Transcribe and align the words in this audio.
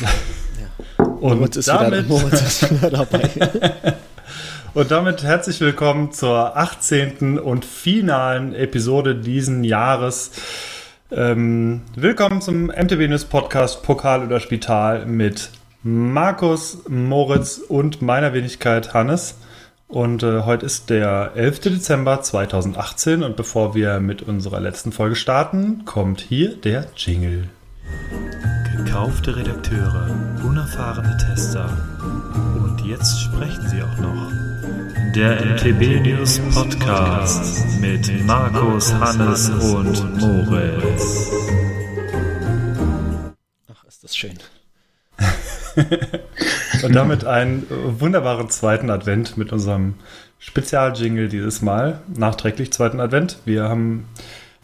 Ja. 0.00 1.04
Und 1.06 1.38
Moritz 1.38 1.56
ist, 1.56 1.68
damit, 1.68 2.06
wieder, 2.06 2.20
Moritz 2.20 2.42
ist 2.42 2.70
wieder 2.70 2.90
dabei. 2.90 3.30
und 4.74 4.90
damit 4.90 5.22
herzlich 5.22 5.58
willkommen 5.60 6.12
zur 6.12 6.54
18. 6.56 7.38
und 7.38 7.64
finalen 7.64 8.54
Episode 8.54 9.14
diesen 9.14 9.64
Jahres. 9.64 10.32
Ähm, 11.10 11.82
willkommen 11.94 12.42
zum 12.42 12.66
MTB 12.66 13.08
News 13.08 13.24
Podcast 13.24 13.82
Pokal 13.84 14.26
oder 14.26 14.38
Spital 14.38 15.06
mit 15.06 15.50
Markus, 15.82 16.78
Moritz 16.88 17.56
und 17.56 18.02
meiner 18.02 18.34
Wenigkeit 18.34 18.92
Hannes. 18.92 19.36
Und 19.88 20.22
äh, 20.24 20.42
heute 20.42 20.66
ist 20.66 20.90
der 20.90 21.32
11. 21.36 21.60
Dezember 21.60 22.20
2018 22.20 23.22
und 23.22 23.36
bevor 23.36 23.74
wir 23.74 24.00
mit 24.00 24.20
unserer 24.20 24.60
letzten 24.60 24.92
Folge 24.92 25.16
starten, 25.16 25.86
kommt 25.86 26.20
hier 26.20 26.54
der 26.56 26.88
Jingle. 26.96 27.48
Gekaufte 28.96 29.36
Redakteure, 29.36 30.08
unerfahrene 30.42 31.18
Tester 31.18 31.68
und 32.64 32.80
jetzt 32.80 33.20
sprechen 33.20 33.68
sie 33.68 33.82
auch 33.82 33.98
noch. 33.98 34.32
Der 35.14 35.44
MTB 35.44 36.00
News 36.00 36.40
Podcast 36.54 37.78
mit 37.78 38.24
Markus, 38.24 38.94
Hannes 38.94 39.50
und 39.50 40.18
Moritz. 40.18 41.30
Ach, 43.70 43.84
ist 43.84 44.02
das 44.02 44.16
schön. 44.16 44.38
Und 46.82 46.94
damit 46.94 47.26
einen 47.26 47.66
wunderbaren 48.00 48.48
zweiten 48.48 48.88
Advent 48.88 49.36
mit 49.36 49.52
unserem 49.52 49.96
Spezialjingle 50.38 51.28
dieses 51.28 51.60
Mal. 51.60 52.00
Nachträglich 52.16 52.72
zweiten 52.72 53.00
Advent. 53.00 53.40
Wir 53.44 53.64
haben 53.64 54.08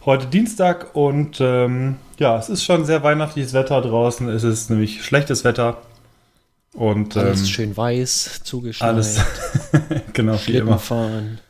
heute 0.06 0.26
Dienstag 0.26 0.96
und 0.96 1.38
ähm, 1.40 1.96
ja, 2.22 2.38
es 2.38 2.48
ist 2.48 2.62
schon 2.62 2.84
sehr 2.84 3.02
weihnachtliches 3.02 3.52
Wetter 3.52 3.82
draußen. 3.82 4.28
Es 4.28 4.44
ist 4.44 4.70
nämlich 4.70 5.04
schlechtes 5.04 5.44
Wetter. 5.44 5.78
Und, 6.72 7.16
alles 7.16 7.40
ähm, 7.40 7.46
schön 7.46 7.76
weiß, 7.76 8.40
zugeschneit. 8.44 8.88
Alles, 8.88 9.20
genau, 10.14 10.38
wie 10.46 10.56
immer. 10.56 10.78
fahren. 10.78 11.40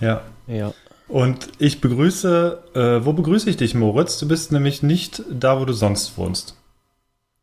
Ja. 0.00 0.20
Ja. 0.46 0.72
Und 1.08 1.48
ich 1.58 1.80
begrüße, 1.80 2.58
äh, 2.74 3.04
wo 3.04 3.14
begrüße 3.14 3.48
ich 3.48 3.56
dich, 3.56 3.74
Moritz? 3.74 4.18
Du 4.18 4.28
bist 4.28 4.52
nämlich 4.52 4.82
nicht 4.82 5.22
da, 5.30 5.58
wo 5.58 5.64
du 5.64 5.72
sonst 5.72 6.16
wohnst. 6.18 6.54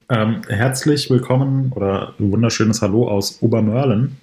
Ähm, 0.10 0.42
herzlich 0.48 1.10
willkommen 1.10 1.72
oder 1.76 2.14
ein 2.20 2.32
wunderschönes 2.32 2.82
Hallo 2.82 3.08
aus 3.08 3.42
Obermörlen. 3.42 4.18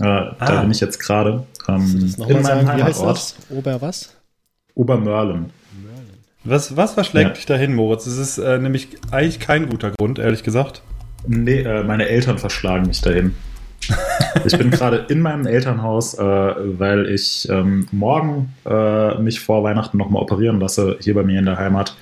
Äh, 0.00 0.04
ah. 0.04 0.34
Da 0.40 0.60
bin 0.62 0.72
ich 0.72 0.80
jetzt 0.80 0.98
gerade. 0.98 1.46
Ähm, 1.68 2.14
in 2.28 2.42
meinem 2.42 2.66
das? 2.66 3.36
Ober 3.48 3.80
was? 3.80 4.14
Obermörlen. 4.74 5.52
Was, 6.44 6.76
was 6.76 6.94
verschlägt 6.94 7.28
ja. 7.28 7.34
dich 7.34 7.46
dahin, 7.46 7.74
Moritz? 7.74 8.04
Das 8.04 8.16
ist 8.16 8.38
äh, 8.38 8.58
nämlich 8.58 8.88
eigentlich 9.10 9.40
kein 9.40 9.68
guter 9.68 9.90
Grund, 9.90 10.18
ehrlich 10.18 10.42
gesagt. 10.42 10.82
Nee, 11.26 11.60
äh, 11.60 11.84
meine 11.84 12.08
Eltern 12.08 12.38
verschlagen 12.38 12.86
mich 12.86 13.02
dahin. 13.02 13.34
ich 14.44 14.56
bin 14.56 14.70
gerade 14.70 14.96
in 15.08 15.20
meinem 15.20 15.46
Elternhaus, 15.46 16.14
äh, 16.14 16.22
weil 16.22 17.06
ich 17.10 17.48
ähm, 17.50 17.86
morgen 17.92 18.54
äh, 18.64 19.18
mich 19.18 19.40
vor 19.40 19.62
Weihnachten 19.64 19.98
nochmal 19.98 20.22
operieren 20.22 20.60
lasse, 20.60 20.96
hier 21.00 21.14
bei 21.14 21.22
mir 21.22 21.38
in 21.38 21.46
der 21.46 21.58
Heimat. 21.58 21.96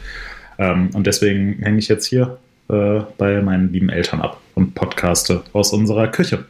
Ähm, 0.58 0.90
und 0.94 1.06
deswegen 1.06 1.60
hänge 1.62 1.78
ich 1.78 1.88
jetzt 1.88 2.06
hier 2.06 2.38
äh, 2.68 3.00
bei 3.16 3.42
meinen 3.42 3.72
lieben 3.72 3.88
Eltern 3.88 4.20
ab 4.20 4.40
und 4.54 4.74
podcaste 4.74 5.42
aus 5.52 5.72
unserer 5.72 6.08
Küche. 6.08 6.44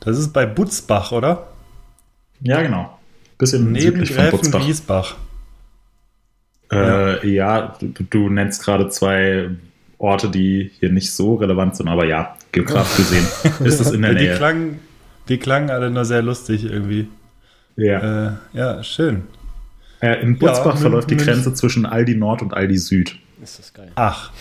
Das 0.00 0.18
ist 0.18 0.32
bei 0.32 0.46
Butzbach, 0.46 1.12
oder? 1.12 1.48
Ja, 2.40 2.60
genau. 2.60 2.98
Bisschen 3.38 3.72
Neben 3.72 4.02
Gräfen 4.04 4.52
Wiesbach. 4.66 5.16
Äh, 6.72 7.28
ja, 7.28 7.76
du, 7.80 7.92
du, 8.08 8.28
nennst 8.28 8.64
gerade 8.64 8.88
zwei 8.88 9.50
Orte, 9.98 10.30
die 10.30 10.70
hier 10.78 10.90
nicht 10.90 11.12
so 11.12 11.34
relevant 11.34 11.76
sind, 11.76 11.88
aber 11.88 12.06
ja, 12.06 12.36
geografisch 12.50 12.96
gesehen 12.96 13.26
ist 13.64 13.80
es 13.80 13.90
in 13.92 14.02
der 14.02 14.14
die 14.14 14.24
Nähe. 14.24 14.36
Klangen, 14.36 14.80
die 15.28 15.38
klangen 15.38 15.70
alle 15.70 15.90
nur 15.90 16.04
sehr 16.04 16.22
lustig 16.22 16.64
irgendwie. 16.64 17.08
Ja. 17.76 18.28
Äh, 18.28 18.32
ja, 18.52 18.82
schön. 18.82 19.24
Äh, 20.00 20.20
in 20.22 20.38
Butzbach 20.38 20.74
ja, 20.74 20.80
verläuft 20.80 21.10
die 21.10 21.16
Grenze 21.16 21.54
zwischen 21.54 21.86
Aldi 21.86 22.16
Nord 22.16 22.42
und 22.42 22.54
Aldi 22.54 22.76
Süd. 22.76 23.16
Ist 23.42 23.58
das 23.58 23.72
geil. 23.72 23.90
Ach. 23.94 24.32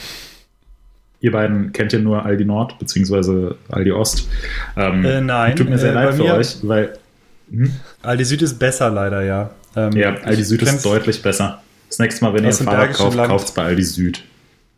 Ihr 1.19 1.31
beiden 1.31 1.71
kennt 1.71 1.93
ja 1.93 1.99
nur 1.99 2.25
Aldi 2.25 2.45
Nord 2.45 2.79
bzw. 2.79 3.53
Aldi 3.69 3.91
Ost. 3.91 4.27
Ähm, 4.75 5.05
äh, 5.05 5.21
nein. 5.21 5.55
Tut 5.55 5.69
mir 5.69 5.77
sehr 5.77 5.91
äh, 5.91 5.95
leid 5.95 6.15
für 6.15 6.33
euch, 6.33 6.57
weil. 6.63 6.97
Hm? 7.51 7.71
Aldi 8.01 8.25
Süd 8.25 8.41
ist 8.41 8.57
besser 8.57 8.89
leider, 8.89 9.21
ja. 9.23 9.51
Ähm, 9.75 9.91
ja, 9.93 10.15
Aldi 10.23 10.43
Süd 10.43 10.63
ist 10.63 10.83
deutlich 10.83 11.21
besser. 11.21 11.61
Das 11.91 11.99
nächste 11.99 12.23
Mal, 12.23 12.33
wenn 12.33 12.45
ihr 12.45 12.51
ein 12.51 12.55
Fahrrad 12.55 12.93
kauft, 12.93 13.17
kauft 13.17 13.47
es 13.49 13.53
bei 13.53 13.63
Aldi 13.63 13.83
Süd. 13.83 14.23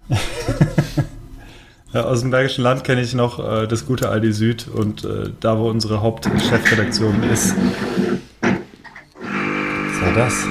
ja, 1.93 2.05
aus 2.05 2.21
dem 2.21 2.31
Bergischen 2.31 2.63
Land 2.63 2.83
kenne 2.83 3.01
ich 3.01 3.13
noch 3.13 3.37
äh, 3.37 3.67
das 3.67 3.85
gute 3.85 4.09
Aldi 4.09 4.33
Süd 4.33 4.67
und 4.67 5.05
äh, 5.05 5.29
da, 5.39 5.59
wo 5.59 5.69
unsere 5.69 6.01
Hauptchefredaktion 6.01 7.21
ist. 7.31 7.53
Was 8.41 10.01
war 10.01 10.13
das? 10.15 10.43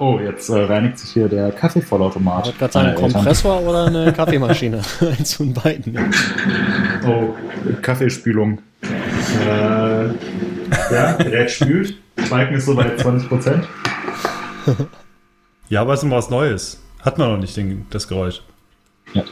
Oh, 0.00 0.18
jetzt 0.18 0.48
äh, 0.48 0.58
reinigt 0.64 0.98
sich 0.98 1.10
hier 1.10 1.28
der 1.28 1.52
Kaffeevollautomat. 1.52 2.40
Ich 2.40 2.46
wollte 2.46 2.58
gerade 2.58 2.72
sagen, 2.72 2.94
Kompressor 2.96 3.62
oder 3.62 3.84
eine 3.86 4.12
Kaffeemaschine? 4.16 4.82
Eins 5.16 5.34
von 5.34 5.54
beiden. 5.54 5.96
Oh, 7.06 7.36
Kaffeespülung. 7.82 8.58
Äh, 8.82 10.06
ja, 10.92 11.12
Gerät 11.18 11.52
spült. 11.52 11.94
Balken 12.28 12.54
ist 12.54 12.66
so 12.66 12.74
bei 12.74 12.96
20 12.96 13.28
Prozent. 13.28 13.68
Ja, 15.68 15.82
aber 15.82 15.94
es 15.94 16.00
ist 16.00 16.04
immer 16.04 16.16
was 16.16 16.30
Neues. 16.30 16.82
Hat 17.00 17.18
man 17.18 17.30
noch 17.30 17.38
nicht 17.38 17.56
den, 17.56 17.86
das 17.90 18.08
Geräusch. 18.08 18.42
Ja. 19.14 19.24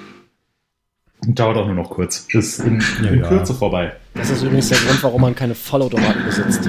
Dauert 1.27 1.57
auch 1.57 1.67
nur 1.67 1.75
noch 1.75 1.91
kurz. 1.91 2.27
Ist 2.31 2.61
in, 2.61 2.83
ja, 3.03 3.11
in 3.11 3.21
ja. 3.21 3.29
Kürze 3.29 3.55
vorbei. 3.55 3.93
Das 4.15 4.31
ist 4.31 4.43
übrigens 4.43 4.69
der 4.69 4.79
Grund, 4.79 5.03
warum 5.03 5.21
man 5.23 5.35
keine 5.35 5.55
Vollautomaten 5.55 6.25
besitzt. 6.25 6.69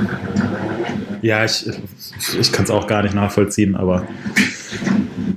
Ja, 1.21 1.43
ich, 1.43 1.67
ich 2.39 2.51
kann 2.51 2.65
es 2.65 2.71
auch 2.71 2.87
gar 2.87 3.03
nicht 3.03 3.13
nachvollziehen, 3.13 3.75
aber 3.75 4.07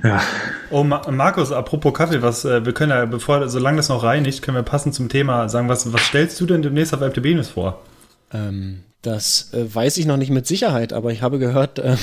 ja. 0.03 0.21
Oh, 0.69 0.83
Ma 0.83 1.01
Markus, 1.11 1.51
apropos 1.51 1.93
Kaffee, 1.93 2.21
was 2.21 2.45
äh, 2.45 2.65
wir 2.65 2.73
können 2.73 2.91
ja, 2.91 3.05
bevor, 3.05 3.49
solange 3.49 3.77
das 3.77 3.89
noch 3.89 4.03
reinigt, 4.03 4.41
können 4.41 4.55
wir 4.55 4.63
passend 4.63 4.95
zum 4.95 5.09
Thema 5.09 5.49
sagen, 5.49 5.67
was, 5.67 5.91
was 5.91 6.01
stellst 6.01 6.39
du 6.39 6.45
denn 6.45 6.61
demnächst 6.61 6.93
auf 6.93 7.01
MTB 7.01 7.35
News 7.35 7.49
vor? 7.49 7.81
Ähm, 8.33 8.83
das 9.01 9.53
äh, 9.53 9.73
weiß 9.73 9.97
ich 9.97 10.05
noch 10.05 10.17
nicht 10.17 10.29
mit 10.29 10.45
Sicherheit, 10.45 10.93
aber 10.93 11.11
ich 11.11 11.21
habe 11.21 11.39
gehört, 11.39 11.79
äh, 11.79 11.95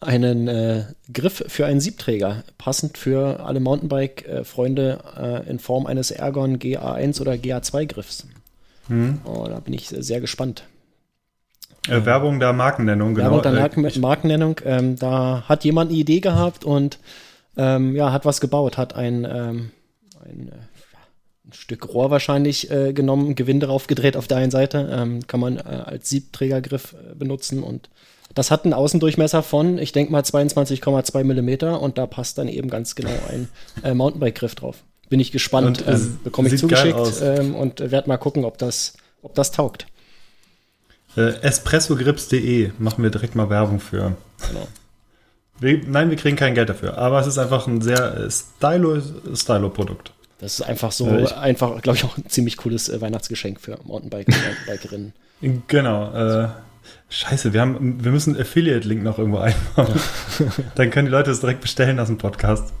einen 0.00 0.48
äh, 0.48 0.84
Griff 1.12 1.44
für 1.48 1.66
einen 1.66 1.80
Siebträger, 1.80 2.44
passend 2.58 2.96
für 2.96 3.40
alle 3.44 3.60
Mountainbike-Freunde 3.60 4.98
äh, 5.16 5.50
in 5.50 5.58
Form 5.58 5.86
eines 5.86 6.10
Ergon 6.10 6.58
GA1 6.58 7.20
oder 7.20 7.32
GA2-Griffs. 7.32 8.26
Hm. 8.88 9.20
Oh, 9.24 9.46
da 9.48 9.60
bin 9.60 9.74
ich 9.74 9.88
sehr 9.88 10.20
gespannt. 10.20 10.64
Äh, 11.88 12.04
Werbung 12.04 12.40
der 12.40 12.52
Markennennung, 12.52 13.14
genau. 13.14 13.30
Werbung 13.30 13.42
der 13.42 13.94
äh, 13.94 13.98
Markennennung. 13.98 14.60
Ähm, 14.64 14.96
da 14.96 15.44
hat 15.48 15.64
jemand 15.64 15.90
eine 15.90 15.98
Idee 15.98 16.20
gehabt 16.20 16.64
und 16.64 16.98
ähm, 17.56 17.94
ja, 17.94 18.12
hat 18.12 18.24
was 18.24 18.40
gebaut, 18.40 18.78
hat 18.78 18.94
ein, 18.94 19.24
ähm, 19.24 19.70
ein, 20.24 20.48
äh, 20.48 20.73
ein, 21.46 21.52
Stück 21.52 21.88
Rohr 21.92 22.10
wahrscheinlich 22.10 22.70
äh, 22.70 22.92
genommen, 22.92 23.34
Gewinn 23.34 23.60
drauf 23.60 23.86
gedreht 23.86 24.16
auf 24.16 24.26
der 24.26 24.38
einen 24.38 24.50
Seite, 24.50 24.88
ähm, 24.92 25.26
kann 25.26 25.40
man 25.40 25.58
äh, 25.58 25.60
als 25.60 26.08
Siebträgergriff 26.08 26.94
äh, 26.94 27.14
benutzen 27.14 27.62
und 27.62 27.88
das 28.34 28.50
hat 28.50 28.64
einen 28.64 28.72
Außendurchmesser 28.72 29.42
von, 29.42 29.78
ich 29.78 29.92
denke 29.92 30.10
mal 30.10 30.22
22,2 30.22 31.24
Millimeter 31.24 31.80
und 31.80 31.98
da 31.98 32.06
passt 32.06 32.38
dann 32.38 32.48
eben 32.48 32.68
ganz 32.68 32.94
genau 32.94 33.12
ein 33.30 33.48
äh, 33.82 33.94
Mountainbike-Griff 33.94 34.54
drauf. 34.54 34.82
Bin 35.08 35.20
ich 35.20 35.30
gespannt, 35.30 35.84
ähm, 35.86 36.18
bekomme 36.24 36.48
ich 36.48 36.58
zugeschickt 36.58 37.20
ähm, 37.22 37.54
und 37.54 37.78
werde 37.78 38.08
mal 38.08 38.16
gucken, 38.16 38.44
ob 38.44 38.58
das, 38.58 38.94
ob 39.22 39.34
das 39.34 39.52
taugt. 39.52 39.86
Äh, 41.16 41.34
Espressogrips.de 41.42 42.72
machen 42.78 43.04
wir 43.04 43.10
direkt 43.10 43.34
mal 43.34 43.50
Werbung 43.50 43.78
für. 43.78 44.16
Genau. 44.48 44.66
Wir, 45.60 45.80
nein, 45.86 46.10
wir 46.10 46.16
kriegen 46.16 46.36
kein 46.36 46.54
Geld 46.54 46.68
dafür, 46.68 46.98
aber 46.98 47.20
es 47.20 47.26
ist 47.26 47.38
einfach 47.38 47.66
ein 47.66 47.80
sehr 47.80 48.16
äh, 48.16 48.30
Stylo-Produkt. 48.30 50.13
Das 50.38 50.60
ist 50.60 50.62
einfach 50.62 50.92
so, 50.92 51.08
äh, 51.08 51.26
einfach, 51.34 51.80
glaube 51.80 51.96
ich, 51.96 52.04
auch 52.04 52.16
ein 52.18 52.28
ziemlich 52.28 52.56
cooles 52.56 52.88
äh, 52.88 53.00
Weihnachtsgeschenk 53.00 53.60
für 53.60 53.78
Mountainbike-Bikerinnen. 53.84 55.12
genau. 55.68 56.12
Äh, 56.12 56.48
scheiße, 57.08 57.52
wir, 57.52 57.60
haben, 57.60 58.04
wir 58.04 58.10
müssen 58.10 58.38
Affiliate-Link 58.38 59.02
noch 59.02 59.18
irgendwo 59.18 59.38
einbauen. 59.38 60.00
Ja. 60.38 60.46
Dann 60.74 60.90
können 60.90 61.06
die 61.06 61.12
Leute 61.12 61.30
es 61.30 61.40
direkt 61.40 61.60
bestellen 61.60 61.98
aus 61.98 62.08
dem 62.08 62.18
Podcast. 62.18 62.72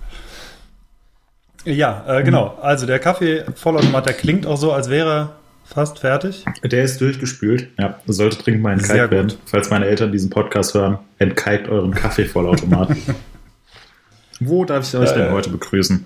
Ja, 1.64 2.04
äh, 2.06 2.22
genau. 2.22 2.58
Also 2.60 2.86
der 2.86 2.98
Kaffee-Vollautomat, 2.98 4.06
der 4.06 4.14
klingt 4.14 4.46
auch 4.46 4.56
so, 4.56 4.72
als 4.72 4.90
wäre 4.90 5.30
fast 5.64 5.98
fertig? 5.98 6.44
Der 6.62 6.84
ist 6.84 7.00
durchgespült. 7.00 7.68
Ja, 7.78 7.98
sollte 8.06 8.42
dringend 8.42 8.62
mal 8.62 8.72
entkalkt 8.72 9.10
werden. 9.10 9.32
Falls 9.46 9.70
meine 9.70 9.86
Eltern 9.86 10.12
diesen 10.12 10.30
Podcast 10.30 10.74
hören, 10.74 10.98
entkalkt 11.18 11.68
euren 11.68 11.94
Kaffeevollautomaten. 11.94 12.96
Wo 14.40 14.64
darf 14.64 14.86
ich 14.86 14.94
euch 14.98 15.12
äh, 15.12 15.14
denn 15.14 15.30
heute 15.32 15.50
begrüßen? 15.50 16.04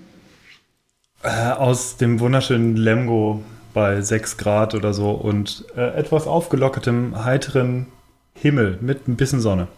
Äh, 1.22 1.50
aus 1.52 1.96
dem 1.96 2.20
wunderschönen 2.20 2.76
Lemgo 2.76 3.42
bei 3.74 4.00
6 4.00 4.36
Grad 4.36 4.74
oder 4.74 4.94
so 4.94 5.10
und 5.10 5.64
äh, 5.76 5.96
etwas 5.96 6.26
aufgelockertem, 6.26 7.24
heiteren 7.24 7.86
Himmel 8.34 8.78
mit 8.80 9.08
ein 9.08 9.16
bisschen 9.16 9.40
Sonne. 9.40 9.68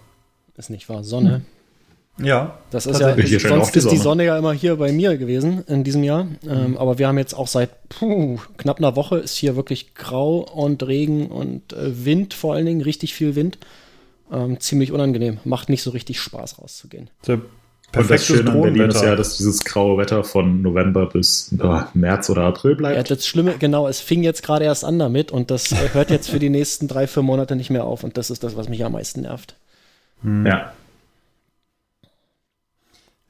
Ist 0.57 0.69
nicht 0.69 0.89
wahr, 0.91 1.03
Sonne. 1.03 1.43
Ja. 2.19 2.59
Das 2.71 2.85
ist 2.85 3.01
ja, 3.01 3.15
sonst 3.39 3.75
ist 3.75 3.75
die 3.75 3.81
Sonne. 3.81 3.91
die 3.91 3.97
Sonne 3.97 4.25
ja 4.27 4.39
immer 4.39 4.53
hier 4.53 4.77
bei 4.77 4.93
mir 4.93 5.17
gewesen 5.17 5.65
in 5.67 5.85
diesem 5.85 6.05
Jahr. 6.05 6.27
Ähm, 6.47 6.73
mhm. 6.73 6.77
aber 6.77 6.99
wir 6.99 7.09
haben 7.09 7.17
jetzt 7.17 7.33
auch 7.33 7.47
seit 7.47 7.89
puh, 7.89 8.39
knapp 8.59 8.77
einer 8.77 8.95
Woche 8.95 9.17
ist 9.19 9.37
hier 9.37 9.57
wirklich 9.57 9.95
grau 9.95 10.41
und 10.41 10.83
Regen 10.83 11.29
und 11.29 11.73
äh, 11.73 12.05
Wind 12.05 12.35
vor 12.35 12.55
allen 12.55 12.67
Dingen, 12.67 12.83
richtig 12.83 13.15
viel 13.15 13.35
Wind. 13.35 13.59
Ähm, 14.31 14.61
ziemlich 14.61 14.93
unangenehm. 14.93 15.39
Macht 15.45 15.71
nicht 15.71 15.83
so 15.83 15.91
richtig 15.91 16.21
Spaß 16.21 16.59
rauszugehen. 16.59 17.09
Der 17.27 17.41
und 17.97 18.11
das 18.11 18.25
Schöne 18.25 18.51
an 18.51 18.63
Berlin 18.63 18.91
ist 18.91 19.03
ja, 19.03 19.17
dass 19.17 19.37
dieses 19.37 19.65
graue 19.65 19.99
Wetter 19.99 20.23
von 20.23 20.63
November 20.63 21.07
bis 21.07 21.55
oh, 21.61 21.81
März 21.95 22.31
oder 22.31 22.43
April 22.43 22.77
bleibt. 22.77 22.97
Ja, 22.97 23.03
das 23.03 23.27
Schlimme, 23.27 23.57
genau, 23.59 23.89
es 23.89 24.01
fing 24.01 24.23
jetzt 24.23 24.43
gerade 24.43 24.65
erst 24.65 24.85
an 24.85 24.99
damit 24.99 25.33
und 25.33 25.51
das 25.51 25.73
äh, 25.73 25.91
hört 25.93 26.11
jetzt 26.11 26.31
für 26.31 26.39
die 26.39 26.51
nächsten 26.51 26.89
drei, 26.89 27.07
vier 27.07 27.23
Monate 27.23 27.57
nicht 27.57 27.71
mehr 27.71 27.85
auf 27.85 28.05
und 28.05 28.17
das 28.17 28.31
ist 28.31 28.45
das, 28.45 28.57
was 28.57 28.69
mich 28.69 28.85
am 28.85 28.93
meisten 28.93 29.23
nervt. 29.23 29.57
Hm. 30.23 30.47
Ja. 30.47 30.73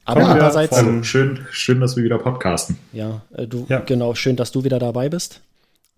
Aber 0.05 0.25
andererseits. 0.25 0.73
Also 0.73 1.03
schön, 1.03 1.45
schön, 1.51 1.79
dass 1.79 1.95
wir 1.95 2.03
wieder 2.03 2.17
podcasten. 2.17 2.77
Ja, 2.91 3.21
äh, 3.35 3.47
du, 3.47 3.65
ja. 3.69 3.79
genau, 3.79 4.15
schön, 4.15 4.35
dass 4.35 4.51
du 4.51 4.63
wieder 4.63 4.79
dabei 4.79 5.09
bist. 5.09 5.41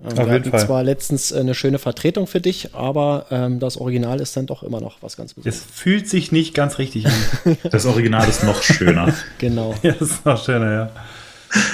Ähm, 0.01 0.17
wir 0.17 0.29
hatten 0.29 0.49
Fall. 0.49 0.65
zwar 0.65 0.83
letztens 0.83 1.31
äh, 1.31 1.39
eine 1.39 1.53
schöne 1.53 1.79
Vertretung 1.79 2.27
für 2.27 2.41
dich, 2.41 2.73
aber 2.73 3.27
ähm, 3.31 3.59
das 3.59 3.77
Original 3.77 4.19
ist 4.19 4.35
dann 4.35 4.45
doch 4.45 4.63
immer 4.63 4.81
noch 4.81 5.01
was 5.01 5.17
ganz 5.17 5.33
Besonderes. 5.33 5.65
Es 5.65 5.75
fühlt 5.79 6.09
sich 6.09 6.31
nicht 6.31 6.53
ganz 6.53 6.77
richtig 6.79 7.07
an. 7.07 7.57
das 7.71 7.85
Original 7.85 8.27
ist 8.27 8.43
noch 8.43 8.61
schöner. 8.63 9.13
genau. 9.37 9.75
Ja, 9.83 9.93
das 9.93 10.09
ist 10.09 10.25
noch 10.25 10.43
schöner, 10.43 10.71
ja. 10.71 10.91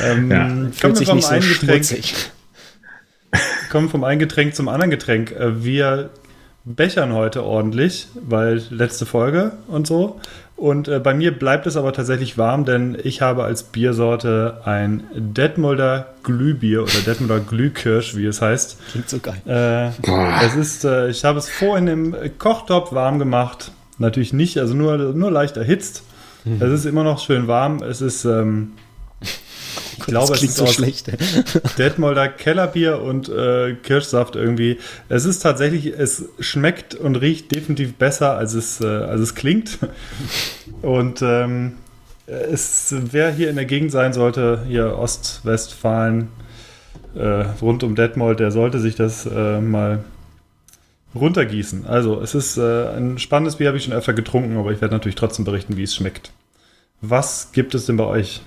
Ähm, 0.04 0.32
ja. 0.32 0.50
Fühlt 0.72 0.98
sich 0.98 1.14
nicht 1.14 1.28
so 1.28 1.42
schmutzig. 1.42 2.14
Kommen 3.70 3.90
vom 3.90 4.04
einen 4.04 4.20
Getränk 4.20 4.56
zum 4.56 4.68
anderen 4.68 4.90
Getränk. 4.92 5.32
Äh, 5.32 5.64
wir 5.64 6.10
bechern 6.66 7.14
heute 7.14 7.44
ordentlich, 7.44 8.08
weil 8.16 8.62
letzte 8.70 9.06
Folge 9.06 9.54
und 9.68 9.88
so. 9.88 10.20
Und 10.60 10.90
äh, 10.90 11.00
bei 11.00 11.14
mir 11.14 11.32
bleibt 11.32 11.68
es 11.68 11.78
aber 11.78 11.94
tatsächlich 11.94 12.38
warm, 12.38 12.66
denn 12.66 12.98
ich 13.02 13.22
habe 13.22 13.46
als 13.46 13.64
Biersorte 13.64 14.60
ein 14.66 15.04
Detmolder 15.16 16.08
Glühbier 16.24 16.84
oder 16.84 17.00
Detmolder 17.06 17.40
Glühkirsch, 17.40 18.18
wie 18.18 18.26
es 18.26 18.42
heißt. 18.42 18.78
Klingt 18.92 19.10
so 19.10 19.20
geil. 19.20 19.42
Äh, 19.46 20.46
es 20.46 20.56
ist, 20.58 20.84
äh, 20.84 21.08
ich 21.08 21.24
habe 21.24 21.40
es 21.40 21.48
vorhin 21.48 21.88
im 21.88 22.16
Kochtopf 22.40 22.92
warm 22.92 23.20
gemacht. 23.20 23.72
Natürlich 24.00 24.34
nicht, 24.34 24.58
also 24.58 24.74
nur, 24.74 24.98
nur 24.98 25.32
leicht 25.32 25.56
erhitzt. 25.56 26.04
Mhm. 26.44 26.62
Es 26.62 26.72
ist 26.72 26.86
immer 26.86 27.06
noch 27.06 27.20
schön 27.20 27.48
warm. 27.48 27.82
Es 27.82 28.02
ist 28.02 28.26
ähm, 28.26 28.74
ich 30.00 30.06
glaube, 30.06 30.34
es 30.34 30.44
ist 30.44 30.56
so 30.56 30.68
schlecht. 30.68 31.12
Detmolder 31.78 32.30
Kellerbier 32.30 33.02
und 33.02 33.30
äh, 33.30 33.76
Kirschsaft 33.76 34.36
irgendwie. 34.36 34.80
Es 35.10 35.26
ist 35.26 35.40
tatsächlich, 35.40 35.88
es 35.88 36.26
schmeckt 36.40 36.96
und 36.96 37.16
riecht 37.18 37.54
definitiv 37.54 37.96
besser, 37.96 38.38
als 38.38 38.54
es, 38.54 38.82
äh, 38.82 38.86
als 38.86 39.22
es 39.22 39.36
klingt. 39.36 39.80
Und 40.82 41.22
ähm, 41.22 41.74
es, 42.26 42.96
wer 43.12 43.32
hier 43.32 43.50
in 43.50 43.56
der 43.56 43.66
Gegend 43.66 43.92
sein 43.92 44.14
sollte, 44.14 44.64
hier 44.68 44.98
Ostwestfalen, 44.98 46.30
äh, 47.16 47.46
rund 47.62 47.84
um 47.84 47.96
Detmold, 47.96 48.40
der 48.40 48.52
sollte 48.52 48.80
sich 48.80 48.96
das 48.96 49.26
äh, 49.26 49.60
mal 49.60 50.04
runtergießen. 51.16 51.88
Also, 51.88 52.22
es 52.22 52.36
ist 52.36 52.58
äh, 52.58 52.90
ein 52.96 53.18
spannendes 53.18 53.58
Bier, 53.58 53.68
habe 53.68 53.78
ich 53.78 53.84
schon 53.84 53.94
öfter 53.94 54.14
getrunken, 54.14 54.58
aber 54.58 54.72
ich 54.72 54.80
werde 54.80 54.96
natürlich 54.96 55.16
trotzdem 55.16 55.44
berichten, 55.44 55.76
wie 55.76 55.84
es 55.84 55.96
schmeckt. 55.96 56.32
Was 57.02 57.52
gibt 57.52 57.74
es 57.76 57.86
denn 57.86 57.98
bei 57.98 58.06
euch? 58.06 58.42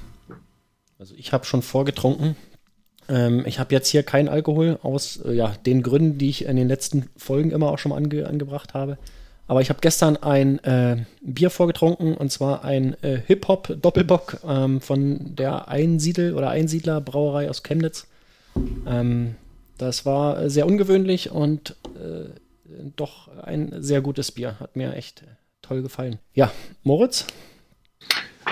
Also 1.03 1.17
ich 1.17 1.33
habe 1.33 1.45
schon 1.45 1.63
vorgetrunken. 1.63 2.37
Ähm, 3.09 3.43
ich 3.45 3.59
habe 3.59 3.75
jetzt 3.75 3.89
hier 3.89 4.05
keinen 4.05 4.29
Alkohol 4.29 4.79
aus 4.85 5.17
äh, 5.17 5.33
ja, 5.33 5.53
den 5.67 5.83
Gründen, 5.83 6.17
die 6.17 6.31
ich 6.31 6.45
in 6.45 6.55
den 6.55 6.69
letzten 6.69 7.11
Folgen 7.17 7.51
immer 7.51 7.73
auch 7.73 7.79
schon 7.79 7.91
mal 7.91 7.97
ange 7.97 8.25
angebracht 8.25 8.73
habe. 8.73 8.99
Aber 9.49 9.61
ich 9.61 9.69
habe 9.69 9.81
gestern 9.81 10.17
ein 10.17 10.61
äh, 10.61 11.05
Bier 11.21 11.51
vorgetrunken 11.51 12.17
und 12.17 12.31
zwar 12.31 12.65
ein 12.65 12.95
äh, 13.03 13.21
Hip-Hop-Doppelbock 13.27 14.43
ähm, 14.47 14.81
von 14.81 15.35
der 15.35 15.67
Einsiedel 15.67 16.35
oder 16.37 16.51
Einsiedler 16.51 17.01
Brauerei 17.01 17.51
aus 17.51 17.65
Chemnitz. 17.65 18.07
Ähm, 18.87 19.35
das 19.79 20.07
war 20.07 20.49
sehr 20.51 20.67
ungewöhnlich 20.67 21.33
und 21.33 21.75
äh, 21.97 22.29
doch 22.95 23.27
ein 23.43 23.75
sehr 23.79 24.03
gutes 24.03 24.31
Bier. 24.31 24.61
Hat 24.61 24.77
mir 24.77 24.95
echt 24.95 25.25
toll 25.63 25.83
gefallen. 25.83 26.21
Ja, 26.33 26.53
Moritz? 26.85 27.27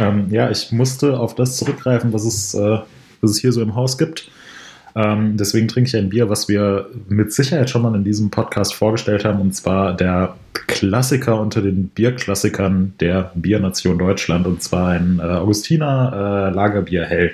Ähm, 0.00 0.26
ja, 0.30 0.50
ich 0.50 0.72
musste 0.72 1.18
auf 1.18 1.34
das 1.34 1.56
zurückgreifen, 1.56 2.12
was 2.12 2.24
es, 2.24 2.54
äh, 2.54 2.78
was 3.20 3.30
es 3.30 3.38
hier 3.38 3.52
so 3.52 3.62
im 3.62 3.74
Haus 3.74 3.98
gibt. 3.98 4.30
Ähm, 4.96 5.36
deswegen 5.36 5.68
trinke 5.68 5.88
ich 5.88 5.96
ein 5.96 6.08
Bier, 6.08 6.28
was 6.28 6.48
wir 6.48 6.90
mit 7.08 7.32
Sicherheit 7.32 7.70
schon 7.70 7.82
mal 7.82 7.94
in 7.94 8.02
diesem 8.02 8.30
Podcast 8.30 8.74
vorgestellt 8.74 9.24
haben, 9.24 9.40
und 9.40 9.54
zwar 9.54 9.96
der 9.96 10.36
Klassiker 10.52 11.40
unter 11.40 11.62
den 11.62 11.88
Bierklassikern 11.88 12.94
der 12.98 13.30
Biernation 13.34 13.98
Deutschland, 13.98 14.46
und 14.46 14.62
zwar 14.62 14.88
ein 14.88 15.20
äh, 15.20 15.22
Augustiner 15.22 16.48
äh, 16.50 16.54
Lagerbier 16.54 17.04
hell. 17.04 17.32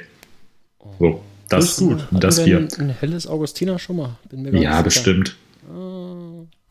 So, 0.99 1.23
das, 1.49 1.65
ist 1.65 1.79
gut. 1.79 2.07
Das 2.11 2.45
Bier. 2.45 2.59
Ein, 2.59 2.69
ein 2.79 2.91
helles 2.91 3.27
Augustiner 3.27 3.79
schon 3.79 3.97
mal? 3.97 4.17
ja, 4.53 4.83
bestimmt. 4.83 5.37
Ah. 5.71 6.07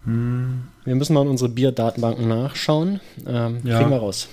Hm. 0.05 0.63
Wir 0.83 0.95
müssen 0.95 1.13
mal 1.13 1.23
in 1.23 1.29
unsere 1.29 1.49
Bierdatenbanken 1.49 2.27
nachschauen. 2.27 2.99
Ähm, 3.27 3.57
ja. 3.63 3.79
Kriegen 3.79 3.89
wir 3.89 3.97
raus. 3.97 4.29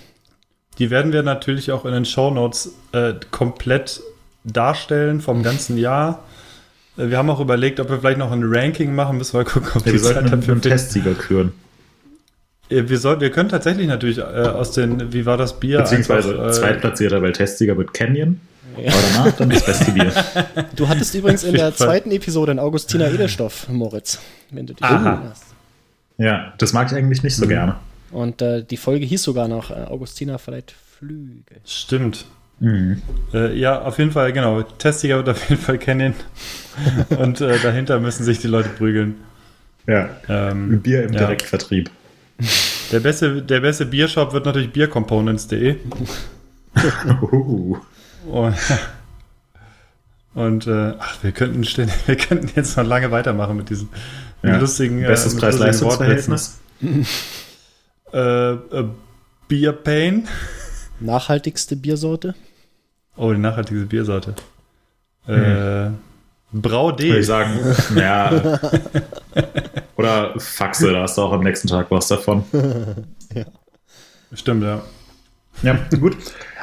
Die 0.79 0.91
werden 0.91 1.13
wir 1.13 1.23
natürlich 1.23 1.73
auch 1.73 1.85
in 1.85 1.93
den 1.93 2.05
Show 2.05 2.31
Notes 2.31 2.75
äh, 2.93 3.15
komplett 3.31 4.01
darstellen 4.45 5.21
vom 5.21 5.43
ganzen 5.43 5.77
Jahr. 5.77 6.25
Äh, 6.97 7.09
wir 7.09 7.19
haben 7.19 7.31
auch 7.31 7.41
überlegt, 7.41 7.81
ob 7.81 7.91
wir 7.91 8.01
vielleicht 8.01 8.19
noch 8.19 8.33
ein 8.33 8.43
Ranking 8.45 8.95
machen. 8.95 9.19
Müssen 9.19 9.39
wir 9.39 9.45
gucken, 9.45 9.71
ob 9.75 9.87
ja, 9.87 9.93
wir 9.93 10.01
sollten 10.01 10.31
dafür 10.31 10.53
einen 10.53 10.63
Testsieger 10.63 11.15
küren. 11.15 11.53
Äh, 12.71 12.89
wir, 12.89 12.99
soll, 12.99 13.21
wir 13.21 13.31
können 13.31 13.49
tatsächlich 13.49 13.87
natürlich 13.87 14.19
äh, 14.19 14.23
aus 14.23 14.73
den, 14.73 15.13
wie 15.13 15.27
war 15.27 15.37
das 15.37 15.59
Bier? 15.61 15.79
Beziehungsweise 15.79 16.31
einfach, 16.31 16.49
äh, 16.49 16.53
Zweitplatzierter, 16.53 17.23
weil 17.23 17.33
Testsieger 17.33 17.77
wird 17.77 17.93
Canyon. 17.95 18.41
Ja. 18.77 18.91
Aber 18.93 19.03
danach 19.13 19.37
dann 19.37 19.51
das 19.51 19.67
beste 19.67 19.93
Bier. 19.93 20.13
Du 20.77 20.89
hattest 20.89 21.15
übrigens 21.15 21.45
in 21.45 21.55
der 21.55 21.75
zweiten 21.75 22.11
Episode 22.11 22.53
einen 22.53 22.61
Augustiner 22.61 23.11
Edelstoff, 23.13 23.69
Moritz, 23.69 24.19
wenn 24.51 24.67
du 24.67 24.73
dich 24.73 24.83
erinnerst. 24.83 25.45
Ja, 26.17 26.55
das 26.59 26.73
mag 26.73 26.91
ich 26.91 26.97
eigentlich 26.97 27.23
nicht 27.23 27.37
so 27.37 27.45
mhm. 27.45 27.51
gerne. 27.51 27.77
Und 28.12 28.43
äh, 28.43 28.62
die 28.62 28.76
Folge 28.76 29.06
hieß 29.06 29.23
sogar 29.23 29.49
noch 29.49 29.70
äh, 29.70 29.75
Augustina 29.75 30.38
verleiht 30.38 30.73
Flügel. 30.99 31.61
Stimmt. 31.64 32.26
Mhm. 32.61 33.03
Äh, 33.35 33.59
ja, 33.59 33.82
auf 33.82 33.99
jeden 33.99 34.12
Fall, 34.12 34.32
genau. 34.32 34.62
Testiger 34.62 35.17
wird 35.17 35.31
auf 35.31 35.49
jeden 35.49 35.61
Fall 35.61 35.79
kennen. 35.79 36.14
Und 37.19 37.41
äh, 37.41 37.59
dahinter 37.59 37.99
müssen 37.99 38.23
sich 38.25 38.38
die 38.38 38.47
Leute 38.47 38.69
prügeln. 38.69 39.17
Ja. 39.87 40.11
Ähm, 40.29 40.81
Bier 40.81 41.05
im 41.05 41.12
ja. 41.12 41.20
Direktvertrieb. 41.20 41.91
Der 42.93 43.00
beste, 43.00 43.43
der 43.43 43.61
beste 43.61 43.87
Biershop 43.87 44.32
wird 44.32 44.47
natürlich 44.47 44.73
biercomponents.de. 44.73 45.76
uh. 47.20 47.76
Und, 48.31 48.55
und 50.35 50.66
äh, 50.69 50.95
ach, 50.97 51.25
wir 51.25 51.33
könnten, 51.33 51.64
wir 52.07 52.16
könnten 52.16 52.49
jetzt 52.54 52.76
noch 52.76 52.85
lange 52.85 53.11
weitermachen 53.11 53.57
mit 53.57 53.69
diesen 53.69 53.88
ja. 54.45 54.59
lustigen, 54.59 55.02
Bestes 55.02 55.35
äh, 55.35 55.38
Preis-Leistungsverhältnis. 55.38 56.59
Äh, 58.12 58.52
äh, 58.52 58.85
Beer 59.49 59.73
Pain. 59.73 60.28
Nachhaltigste 61.00 61.76
Biersorte? 61.76 62.35
Oh, 63.16 63.33
die 63.33 63.38
nachhaltigste 63.38 63.87
Biersorte. 63.87 64.35
Hm. 65.25 65.35
Äh, 65.35 65.90
Brau 66.52 66.92
D. 66.92 67.09
Würde 67.09 67.21
ich 67.21 67.26
sagen, 67.26 67.59
ja. 67.97 68.31
Oder 69.97 70.35
Faxe, 70.38 70.92
da 70.92 71.02
hast 71.02 71.16
du 71.16 71.23
auch 71.23 71.33
am 71.33 71.42
nächsten 71.42 71.69
Tag 71.69 71.90
was 71.90 72.09
davon. 72.09 72.45
ja. 73.35 73.45
Stimmt, 74.35 74.62
ja. 74.62 74.83
Ja, 75.62 75.78
gut. 75.99 76.16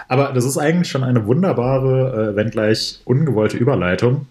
Aber 0.08 0.32
das 0.34 0.46
ist 0.46 0.58
eigentlich 0.58 0.90
schon 0.90 1.04
eine 1.04 1.26
wunderbare, 1.26 2.32
äh, 2.32 2.36
wenn 2.36 2.50
gleich 2.50 3.02
ungewollte 3.06 3.58
Überleitung. 3.58 4.28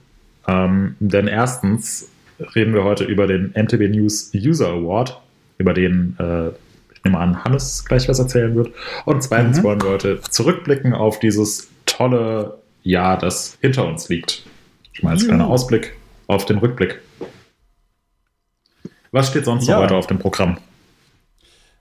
Ähm, 0.46 0.96
denn 1.00 1.26
erstens 1.26 2.08
reden 2.54 2.75
wir 2.75 2.84
heute 2.84 3.04
über 3.04 3.26
den 3.26 3.52
NTB 3.54 3.88
News 3.90 4.30
User 4.34 4.68
Award, 4.68 5.20
über 5.58 5.75
den 5.75 6.16
äh, 6.18 6.50
ich 6.98 7.04
nehme 7.04 7.18
an, 7.18 7.44
Hannes 7.44 7.84
gleich 7.84 8.08
was 8.08 8.18
erzählen 8.18 8.54
wird. 8.54 8.72
Und 9.04 9.22
zweitens 9.22 9.58
mhm. 9.58 9.62
wollen 9.62 9.82
wir 9.82 9.90
heute 9.90 10.20
zurückblicken 10.20 10.94
auf 10.94 11.20
dieses 11.20 11.68
tolle 11.86 12.58
Jahr, 12.82 13.18
das 13.18 13.56
hinter 13.60 13.86
uns 13.86 14.08
liegt. 14.08 14.44
Ich 14.92 15.02
meine, 15.02 15.14
als 15.14 15.26
kleiner 15.26 15.46
Ausblick 15.46 15.94
auf 16.26 16.44
den 16.44 16.58
Rückblick. 16.58 17.00
Was 19.12 19.28
steht 19.28 19.44
sonst 19.44 19.68
ja. 19.68 19.76
noch 19.76 19.84
heute 19.84 19.94
auf 19.94 20.06
dem 20.06 20.18
Programm? 20.18 20.58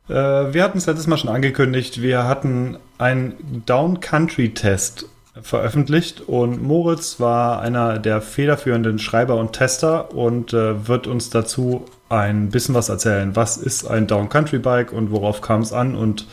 Äh, 0.08 0.14
wir 0.14 0.64
hatten 0.64 0.78
es 0.78 0.86
letztes 0.86 1.08
Mal 1.08 1.18
schon 1.18 1.30
angekündigt. 1.30 2.02
Wir 2.02 2.26
hatten 2.26 2.78
einen 2.98 3.64
Down 3.66 4.00
Country 4.00 4.54
Test 4.54 5.06
veröffentlicht 5.42 6.22
und 6.22 6.64
Moritz 6.64 7.20
war 7.20 7.62
einer 7.62 8.00
der 8.00 8.22
federführenden 8.22 9.00
Schreiber 9.00 9.36
und 9.36 9.54
Tester 9.54 10.14
und 10.14 10.54
äh, 10.54 10.88
wird 10.88 11.08
uns 11.08 11.30
dazu 11.30 11.86
ein 12.10 12.50
bisschen 12.50 12.76
was 12.76 12.90
erzählen. 12.90 13.36
Was 13.36 13.58
ist 13.58 13.86
ein 13.86 14.08
Down 14.08 14.30
Country 14.30 14.60
Bike 14.60 14.94
und 14.94 15.12
worauf 15.12 15.42
kam 15.42 15.62
es 15.62 15.74
an 15.74 15.96
und 15.96 16.28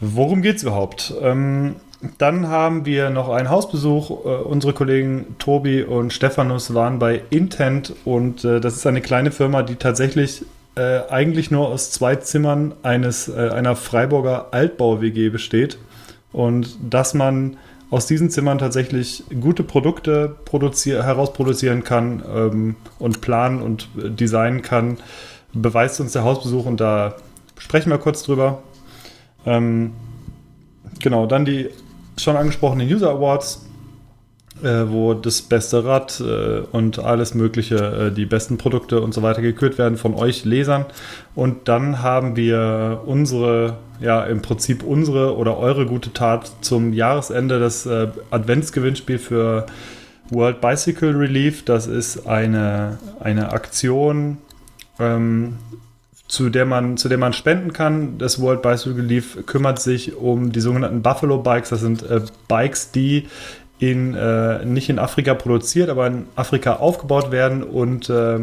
worum 0.00 0.42
geht 0.42 0.56
es 0.56 0.62
überhaupt? 0.62 1.14
Ähm, 1.20 1.76
dann 2.18 2.48
haben 2.48 2.84
wir 2.86 3.10
noch 3.10 3.28
einen 3.28 3.50
Hausbesuch. 3.50 4.10
Äh, 4.10 4.28
unsere 4.42 4.72
Kollegen 4.72 5.36
Tobi 5.38 5.82
und 5.82 6.12
Stephanus 6.12 6.74
waren 6.74 6.98
bei 6.98 7.22
Intent 7.30 7.94
und 8.04 8.44
äh, 8.44 8.60
das 8.60 8.76
ist 8.76 8.86
eine 8.86 9.00
kleine 9.00 9.30
Firma, 9.30 9.62
die 9.62 9.76
tatsächlich 9.76 10.44
äh, 10.76 11.00
eigentlich 11.08 11.50
nur 11.50 11.68
aus 11.68 11.90
zwei 11.90 12.16
Zimmern 12.16 12.74
eines, 12.82 13.28
äh, 13.28 13.50
einer 13.50 13.74
Freiburger 13.74 14.48
Altbau-WG 14.52 15.30
besteht 15.30 15.78
und 16.32 16.76
dass 16.88 17.14
man 17.14 17.56
aus 17.90 18.06
diesen 18.06 18.30
Zimmern 18.30 18.58
tatsächlich 18.58 19.24
gute 19.40 19.62
Produkte 19.62 20.36
produzier 20.44 21.02
herausproduzieren 21.02 21.84
kann 21.84 22.22
ähm, 22.34 22.76
und 22.98 23.20
planen 23.20 23.62
und 23.62 23.88
äh, 23.98 24.10
designen 24.10 24.62
kann, 24.62 24.98
beweist 25.52 26.00
uns 26.00 26.12
der 26.12 26.24
Hausbesuch 26.24 26.66
und 26.66 26.80
da 26.80 27.16
sprechen 27.58 27.90
wir 27.90 27.98
kurz 27.98 28.22
drüber. 28.22 28.62
Ähm, 29.46 29.92
genau, 31.00 31.26
dann 31.26 31.44
die 31.44 31.70
schon 32.18 32.36
angesprochenen 32.36 32.86
User 32.86 33.10
Awards, 33.10 33.66
äh, 34.62 34.84
wo 34.88 35.14
das 35.14 35.42
beste 35.42 35.84
Rad 35.84 36.20
äh, 36.20 36.60
und 36.72 36.98
alles 36.98 37.34
Mögliche, 37.34 37.76
äh, 37.76 38.12
die 38.12 38.26
besten 38.26 38.58
Produkte 38.58 39.00
und 39.00 39.14
so 39.14 39.22
weiter 39.22 39.40
gekürt 39.40 39.78
werden 39.78 39.96
von 39.96 40.14
euch 40.14 40.44
Lesern. 40.44 40.84
Und 41.34 41.68
dann 41.68 42.02
haben 42.02 42.36
wir 42.36 43.02
unsere, 43.06 43.78
ja, 44.00 44.24
im 44.24 44.42
Prinzip 44.42 44.82
unsere 44.82 45.36
oder 45.36 45.58
eure 45.58 45.86
gute 45.86 46.12
Tat 46.12 46.50
zum 46.60 46.92
Jahresende 46.92 47.58
das 47.58 47.86
äh, 47.86 48.08
Adventsgewinnspiel 48.30 49.18
für 49.18 49.66
World 50.30 50.60
Bicycle 50.60 51.16
Relief. 51.16 51.64
Das 51.64 51.86
ist 51.86 52.26
eine, 52.26 52.98
eine 53.20 53.52
Aktion, 53.52 54.38
ähm, 54.98 55.56
zu 56.28 56.50
der 56.50 56.66
man, 56.66 56.96
zu 56.96 57.08
der 57.08 57.18
man 57.18 57.32
spenden 57.32 57.72
kann. 57.72 58.18
Das 58.18 58.40
World 58.40 58.62
Bicycle 58.62 59.00
Relief 59.00 59.46
kümmert 59.46 59.80
sich 59.80 60.16
um 60.16 60.52
die 60.52 60.60
sogenannten 60.60 61.02
Buffalo 61.02 61.38
Bikes. 61.38 61.70
Das 61.70 61.80
sind 61.80 62.02
äh, 62.02 62.20
Bikes, 62.46 62.92
die 62.92 63.26
in, 63.78 64.14
äh, 64.14 64.64
nicht 64.64 64.88
in 64.90 64.98
Afrika 64.98 65.34
produziert, 65.34 65.88
aber 65.88 66.06
in 66.06 66.26
Afrika 66.36 66.76
aufgebaut 66.76 67.30
werden 67.30 67.62
und 67.62 68.10
äh, 68.10 68.40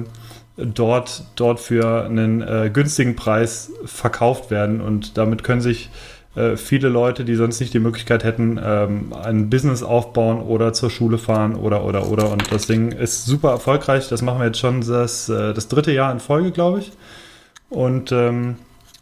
dort, 0.57 1.23
dort 1.35 1.59
für 1.59 2.05
einen 2.05 2.41
äh, 2.41 2.69
günstigen 2.71 3.15
Preis 3.15 3.71
verkauft 3.85 4.51
werden. 4.51 4.81
Und 4.81 5.17
damit 5.17 5.43
können 5.43 5.61
sich 5.61 5.89
äh, 6.35 6.57
viele 6.57 6.89
Leute, 6.89 7.25
die 7.25 7.35
sonst 7.35 7.59
nicht 7.59 7.73
die 7.73 7.79
Möglichkeit 7.79 8.23
hätten, 8.23 8.59
ähm, 8.63 9.13
ein 9.13 9.49
Business 9.49 9.83
aufbauen 9.83 10.41
oder 10.41 10.73
zur 10.73 10.89
Schule 10.89 11.17
fahren 11.17 11.55
oder, 11.55 11.83
oder, 11.85 12.07
oder. 12.07 12.31
Und 12.31 12.51
das 12.51 12.67
Ding 12.67 12.91
ist 12.91 13.25
super 13.25 13.51
erfolgreich. 13.51 14.09
Das 14.09 14.21
machen 14.21 14.39
wir 14.39 14.47
jetzt 14.47 14.59
schon 14.59 14.81
das, 14.81 15.29
äh, 15.29 15.53
das 15.53 15.67
dritte 15.67 15.91
Jahr 15.91 16.11
in 16.11 16.19
Folge, 16.19 16.51
glaube 16.51 16.79
ich. 16.79 16.91
Und 17.69 18.11
ähm, 18.11 18.57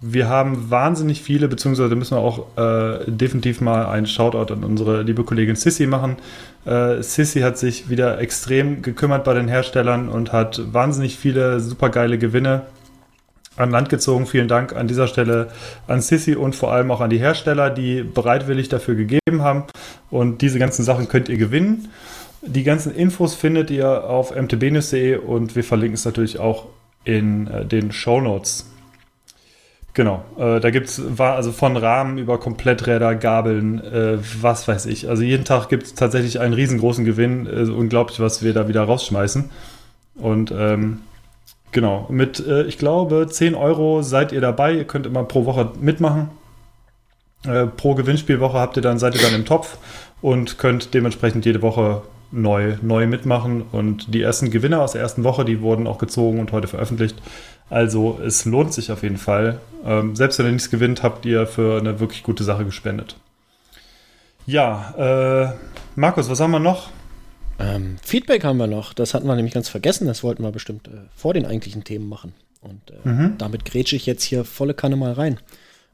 wir 0.06 0.28
haben 0.28 0.70
wahnsinnig 0.70 1.22
viele, 1.22 1.48
beziehungsweise 1.48 1.96
müssen 1.96 2.18
wir 2.18 2.22
auch 2.22 2.58
äh, 2.58 3.10
definitiv 3.10 3.62
mal 3.62 3.86
einen 3.86 4.06
Shoutout 4.06 4.54
an 4.54 4.66
unsere 4.66 5.02
liebe 5.02 5.24
Kollegin 5.24 5.56
Sissy 5.56 5.88
machen. 5.88 6.18
Äh, 6.66 7.02
Sissy 7.02 7.40
hat 7.40 7.58
sich 7.58 7.90
wieder 7.90 8.20
extrem 8.20 8.82
gekümmert 8.82 9.24
bei 9.24 9.34
den 9.34 9.48
Herstellern 9.48 10.10
und 10.10 10.34
hat 10.34 10.62
wahnsinnig 10.74 11.18
viele 11.18 11.62
supergeile 11.62 12.18
Gewinne 12.18 12.64
an 13.56 13.72
Land 13.72 13.88
gezogen. 13.88 14.26
Vielen 14.26 14.50
Dank 14.50 14.76
an 14.76 14.90
dieser 14.90 15.08
Stelle 15.08 15.48
an 15.88 16.02
Sissy 16.02 16.36
und 16.36 16.54
vor 16.54 16.74
allem 16.74 16.92
auch 16.92 17.00
an 17.00 17.10
die 17.10 17.20
Hersteller, 17.20 17.70
die 17.70 18.04
bereitwillig 18.04 18.68
dafür 18.68 18.96
gegeben 18.96 19.42
haben. 19.42 19.64
Und 20.12 20.42
diese 20.42 20.60
ganzen 20.60 20.84
Sachen 20.84 21.08
könnt 21.08 21.30
ihr 21.30 21.38
gewinnen. 21.38 21.88
Die 22.42 22.66
ganzen 22.66 22.94
Infos 22.94 23.36
findet 23.36 23.72
ihr 23.72 24.04
auf 24.04 24.36
mtbnews.de 24.36 25.16
und 25.16 25.56
wir 25.56 25.64
verlinken 25.64 25.94
es 25.94 26.04
natürlich 26.04 26.40
auch 26.40 26.66
in 27.06 27.48
äh, 27.48 27.66
den 27.66 27.94
Show 27.94 28.20
Notes. 28.20 28.73
Genau, 29.96 30.26
äh, 30.40 30.60
da 30.60 30.72
gibt 30.72 30.88
es 30.90 31.02
also 31.20 31.52
von 31.52 31.78
Rahmen 31.78 32.18
über 32.18 32.40
Kompletträder, 32.40 33.14
Gabeln, 33.14 33.80
äh, 33.80 34.18
was 34.42 34.68
weiß 34.68 34.88
ich. 34.88 35.08
Also 35.08 35.22
jeden 35.22 35.46
Tag 35.46 35.70
gibt 35.70 35.84
es 35.84 35.94
tatsächlich 35.94 36.40
einen 36.40 36.56
riesengroßen 36.56 37.06
Gewinn. 37.06 37.46
Äh, 37.46 37.70
unglaublich, 37.70 38.20
was 38.20 38.42
wir 38.42 38.54
da 38.54 38.68
wieder 38.68 38.84
rausschmeißen. 38.84 39.52
Und 40.16 40.52
ähm, 40.52 41.02
genau, 41.72 42.08
mit, 42.10 42.46
äh, 42.46 42.64
ich 42.64 42.80
glaube, 42.80 43.28
10 43.30 43.54
Euro 43.54 44.02
seid 44.02 44.32
ihr 44.32 44.42
dabei. 44.42 44.74
Ihr 44.74 44.86
könnt 44.86 45.06
immer 45.06 45.24
pro 45.26 45.46
Woche 45.46 45.74
mitmachen. 45.80 46.30
Äh, 47.46 47.68
pro 47.68 47.94
Gewinnspielwoche 47.94 48.58
habt 48.58 48.78
ihr 48.78 48.82
dann, 48.82 48.98
seid 48.98 49.14
ihr 49.14 49.22
dann 49.22 49.36
im 49.36 49.46
Topf 49.46 49.78
und 50.24 50.58
könnt 50.58 50.96
dementsprechend 50.96 51.46
jede 51.46 51.62
Woche 51.62 52.02
neu, 52.34 52.78
neu 52.82 53.08
mitmachen. 53.08 53.62
Und 53.62 54.14
die 54.14 54.22
ersten 54.22 54.52
Gewinner 54.52 54.82
aus 54.82 54.94
der 54.94 55.02
ersten 55.02 55.24
Woche, 55.24 55.46
die 55.46 55.62
wurden 55.62 55.88
auch 55.88 55.98
gezogen 55.98 56.40
und 56.40 56.52
heute 56.52 56.68
veröffentlicht. 56.68 57.16
Also 57.70 58.20
es 58.24 58.46
lohnt 58.46 58.74
sich 58.74 58.92
auf 58.92 59.04
jeden 59.04 59.18
Fall. 59.18 59.60
Ähm, 59.86 60.16
selbst 60.16 60.40
wenn 60.40 60.48
ihr 60.48 60.52
nichts 60.52 60.70
gewinnt, 60.70 61.04
habt 61.04 61.26
ihr 61.26 61.48
für 61.48 61.80
eine 61.80 62.00
wirklich 62.00 62.24
gute 62.24 62.44
Sache 62.44 62.66
gespendet. 62.66 63.16
Ja, 64.46 64.94
äh, 64.98 65.54
Markus, 65.96 66.30
was 66.30 66.40
haben 66.40 66.52
wir 66.52 66.60
noch? 66.60 66.90
Ähm, 67.60 67.98
Feedback 68.04 68.44
haben 68.44 68.58
wir 68.58 68.68
noch. 68.68 68.94
Das 68.94 69.14
hatten 69.14 69.28
wir 69.28 69.36
nämlich 69.36 69.54
ganz 69.54 69.70
vergessen. 69.70 70.08
Das 70.08 70.24
wollten 70.24 70.44
wir 70.44 70.52
bestimmt 70.52 70.88
äh, 70.88 70.92
vor 71.16 71.34
den 71.34 71.46
eigentlichen 71.46 71.84
Themen 71.84 72.10
machen. 72.10 72.34
Und 72.62 72.92
äh, 72.92 73.08
mhm. 73.08 73.38
damit 73.38 73.66
grätsche 73.66 73.96
ich 73.96 74.06
jetzt 74.06 74.24
hier 74.24 74.44
volle 74.46 74.74
Kanne 74.74 74.96
mal 74.96 75.14
rein. 75.14 75.40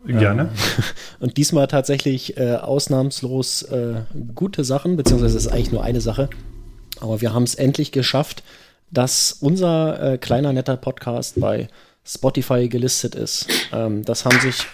Gerne. 0.05 0.43
Ähm, 0.43 0.49
und 1.19 1.37
diesmal 1.37 1.67
tatsächlich 1.67 2.37
äh, 2.37 2.55
ausnahmslos 2.55 3.63
äh, 3.63 4.01
gute 4.35 4.63
Sachen, 4.63 4.95
beziehungsweise 4.97 5.37
es 5.37 5.45
ist 5.45 5.51
eigentlich 5.51 5.71
nur 5.71 5.83
eine 5.83 6.01
Sache. 6.01 6.29
Aber 7.01 7.21
wir 7.21 7.33
haben 7.33 7.43
es 7.43 7.55
endlich 7.55 7.91
geschafft, 7.91 8.43
dass 8.91 9.33
unser 9.39 10.13
äh, 10.13 10.17
kleiner 10.17 10.53
netter 10.53 10.77
Podcast 10.77 11.39
bei 11.39 11.67
Spotify 12.05 12.67
gelistet 12.69 13.15
ist. 13.15 13.47
Ähm, 13.71 14.03
das 14.03 14.25
haben 14.25 14.39
sich. 14.39 14.55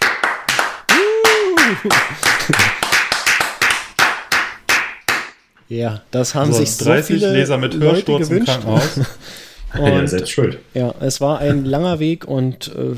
ja, 5.68 6.02
das 6.10 6.34
haben 6.34 6.52
so, 6.52 6.58
sich 6.60 6.72
so 6.76 6.84
30 6.86 7.16
viele 7.16 7.32
Leser 7.32 7.58
mit 7.58 7.74
Hörsturz 7.74 8.30
im 8.30 8.44
Krankenhaus. 8.44 8.98
und, 9.78 9.86
ja, 9.86 10.06
selbst 10.06 10.30
schuld. 10.30 10.58
Ja, 10.72 10.94
es 11.00 11.20
war 11.20 11.40
ein 11.40 11.64
langer 11.64 11.98
Weg 11.98 12.24
und 12.24 12.68
äh, 12.68 12.94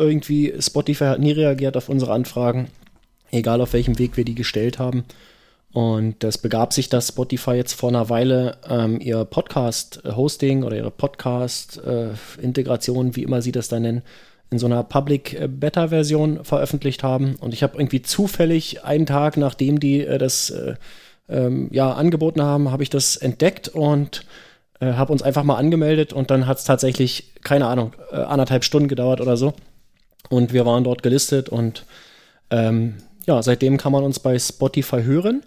irgendwie 0.00 0.54
Spotify 0.58 1.04
hat 1.04 1.20
nie 1.20 1.32
reagiert 1.32 1.76
auf 1.76 1.88
unsere 1.88 2.12
Anfragen, 2.12 2.68
egal 3.30 3.60
auf 3.60 3.72
welchem 3.72 3.98
Weg 3.98 4.16
wir 4.16 4.24
die 4.24 4.34
gestellt 4.34 4.78
haben. 4.78 5.04
Und 5.72 6.24
das 6.24 6.38
begab 6.38 6.72
sich, 6.72 6.88
dass 6.88 7.08
Spotify 7.08 7.52
jetzt 7.52 7.74
vor 7.74 7.90
einer 7.90 8.08
Weile 8.08 8.56
ähm, 8.68 8.98
ihr 9.00 9.24
Podcast-Hosting 9.24 10.64
oder 10.64 10.76
ihre 10.76 10.90
Podcast-Integration, 10.90 13.14
wie 13.14 13.22
immer 13.22 13.40
sie 13.40 13.52
das 13.52 13.68
da 13.68 13.78
nennen, 13.78 14.02
in 14.50 14.58
so 14.58 14.66
einer 14.66 14.82
Public-Beta-Version 14.82 16.44
veröffentlicht 16.44 17.04
haben. 17.04 17.36
Und 17.36 17.54
ich 17.54 17.62
habe 17.62 17.78
irgendwie 17.78 18.02
zufällig 18.02 18.84
einen 18.84 19.06
Tag, 19.06 19.36
nachdem 19.36 19.78
die 19.78 20.04
äh, 20.04 20.18
das 20.18 20.50
äh, 20.50 20.74
ähm, 21.28 21.68
ja 21.70 21.92
angeboten 21.92 22.42
haben, 22.42 22.72
habe 22.72 22.82
ich 22.82 22.90
das 22.90 23.16
entdeckt 23.16 23.68
und 23.68 24.26
äh, 24.80 24.94
habe 24.94 25.12
uns 25.12 25.22
einfach 25.22 25.44
mal 25.44 25.54
angemeldet 25.56 26.12
und 26.12 26.32
dann 26.32 26.48
hat 26.48 26.58
es 26.58 26.64
tatsächlich, 26.64 27.32
keine 27.44 27.66
Ahnung, 27.66 27.92
äh, 28.10 28.16
anderthalb 28.16 28.64
Stunden 28.64 28.88
gedauert 28.88 29.20
oder 29.20 29.36
so. 29.36 29.54
Und 30.28 30.52
wir 30.52 30.66
waren 30.66 30.84
dort 30.84 31.02
gelistet 31.02 31.48
und 31.48 31.84
ähm, 32.50 32.96
ja, 33.26 33.42
seitdem 33.42 33.76
kann 33.76 33.92
man 33.92 34.04
uns 34.04 34.18
bei 34.18 34.38
Spotify 34.38 35.02
hören. 35.02 35.42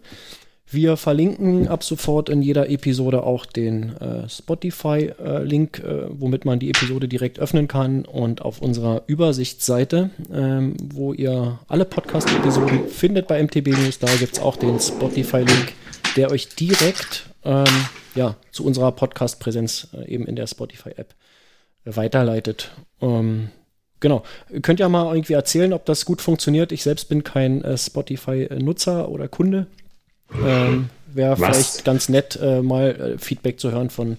Wir 0.73 0.97
verlinken 0.97 1.67
ab 1.67 1.83
sofort 1.83 2.29
in 2.29 2.41
jeder 2.41 2.67
Episode 2.67 3.23
auch 3.23 3.45
den 3.45 3.95
äh, 3.97 4.27
Spotify-Link, 4.27 5.83
äh, 5.85 5.87
äh, 5.87 6.05
womit 6.09 6.45
man 6.45 6.57
die 6.57 6.69
Episode 6.71 7.07
direkt 7.07 7.39
öffnen 7.39 7.67
kann. 7.67 8.05
Und 8.05 8.41
auf 8.41 8.59
unserer 8.59 9.03
Übersichtsseite, 9.05 10.09
ähm, 10.33 10.75
wo 10.83 11.13
ihr 11.13 11.59
alle 11.67 11.85
Podcast-Episoden 11.85 12.87
findet 12.87 13.27
bei 13.27 13.43
MTB 13.43 13.67
News, 13.67 13.99
da 13.99 14.07
gibt 14.15 14.33
es 14.33 14.39
auch 14.39 14.55
den 14.55 14.79
Spotify-Link, 14.79 15.73
der 16.15 16.31
euch 16.31 16.49
direkt 16.55 17.29
ähm, 17.43 17.65
ja, 18.15 18.35
zu 18.51 18.65
unserer 18.65 18.91
Podcast-Präsenz 18.93 19.89
äh, 19.93 20.07
eben 20.07 20.25
in 20.25 20.35
der 20.35 20.47
Spotify-App 20.47 21.13
weiterleitet. 21.85 22.71
Ähm, 22.99 23.49
Genau. 24.03 24.23
Könnt 24.61 24.81
ihr 24.81 24.89
mal 24.89 25.15
irgendwie 25.15 25.31
erzählen, 25.31 25.71
ob 25.71 25.85
das 25.85 26.03
gut 26.03 26.21
funktioniert? 26.21 26.73
Ich 26.73 26.83
selbst 26.83 27.07
bin 27.07 27.23
kein 27.23 27.63
äh, 27.63 27.77
Spotify-Nutzer 27.77 29.07
oder 29.07 29.29
Kunde. 29.29 29.67
Ähm, 30.45 30.89
Wäre 31.07 31.37
vielleicht 31.37 31.85
ganz 31.85 32.09
nett, 32.09 32.37
äh, 32.41 32.61
mal 32.61 32.89
äh, 32.89 33.17
Feedback 33.17 33.61
zu 33.61 33.71
hören 33.71 33.89
von, 33.89 34.17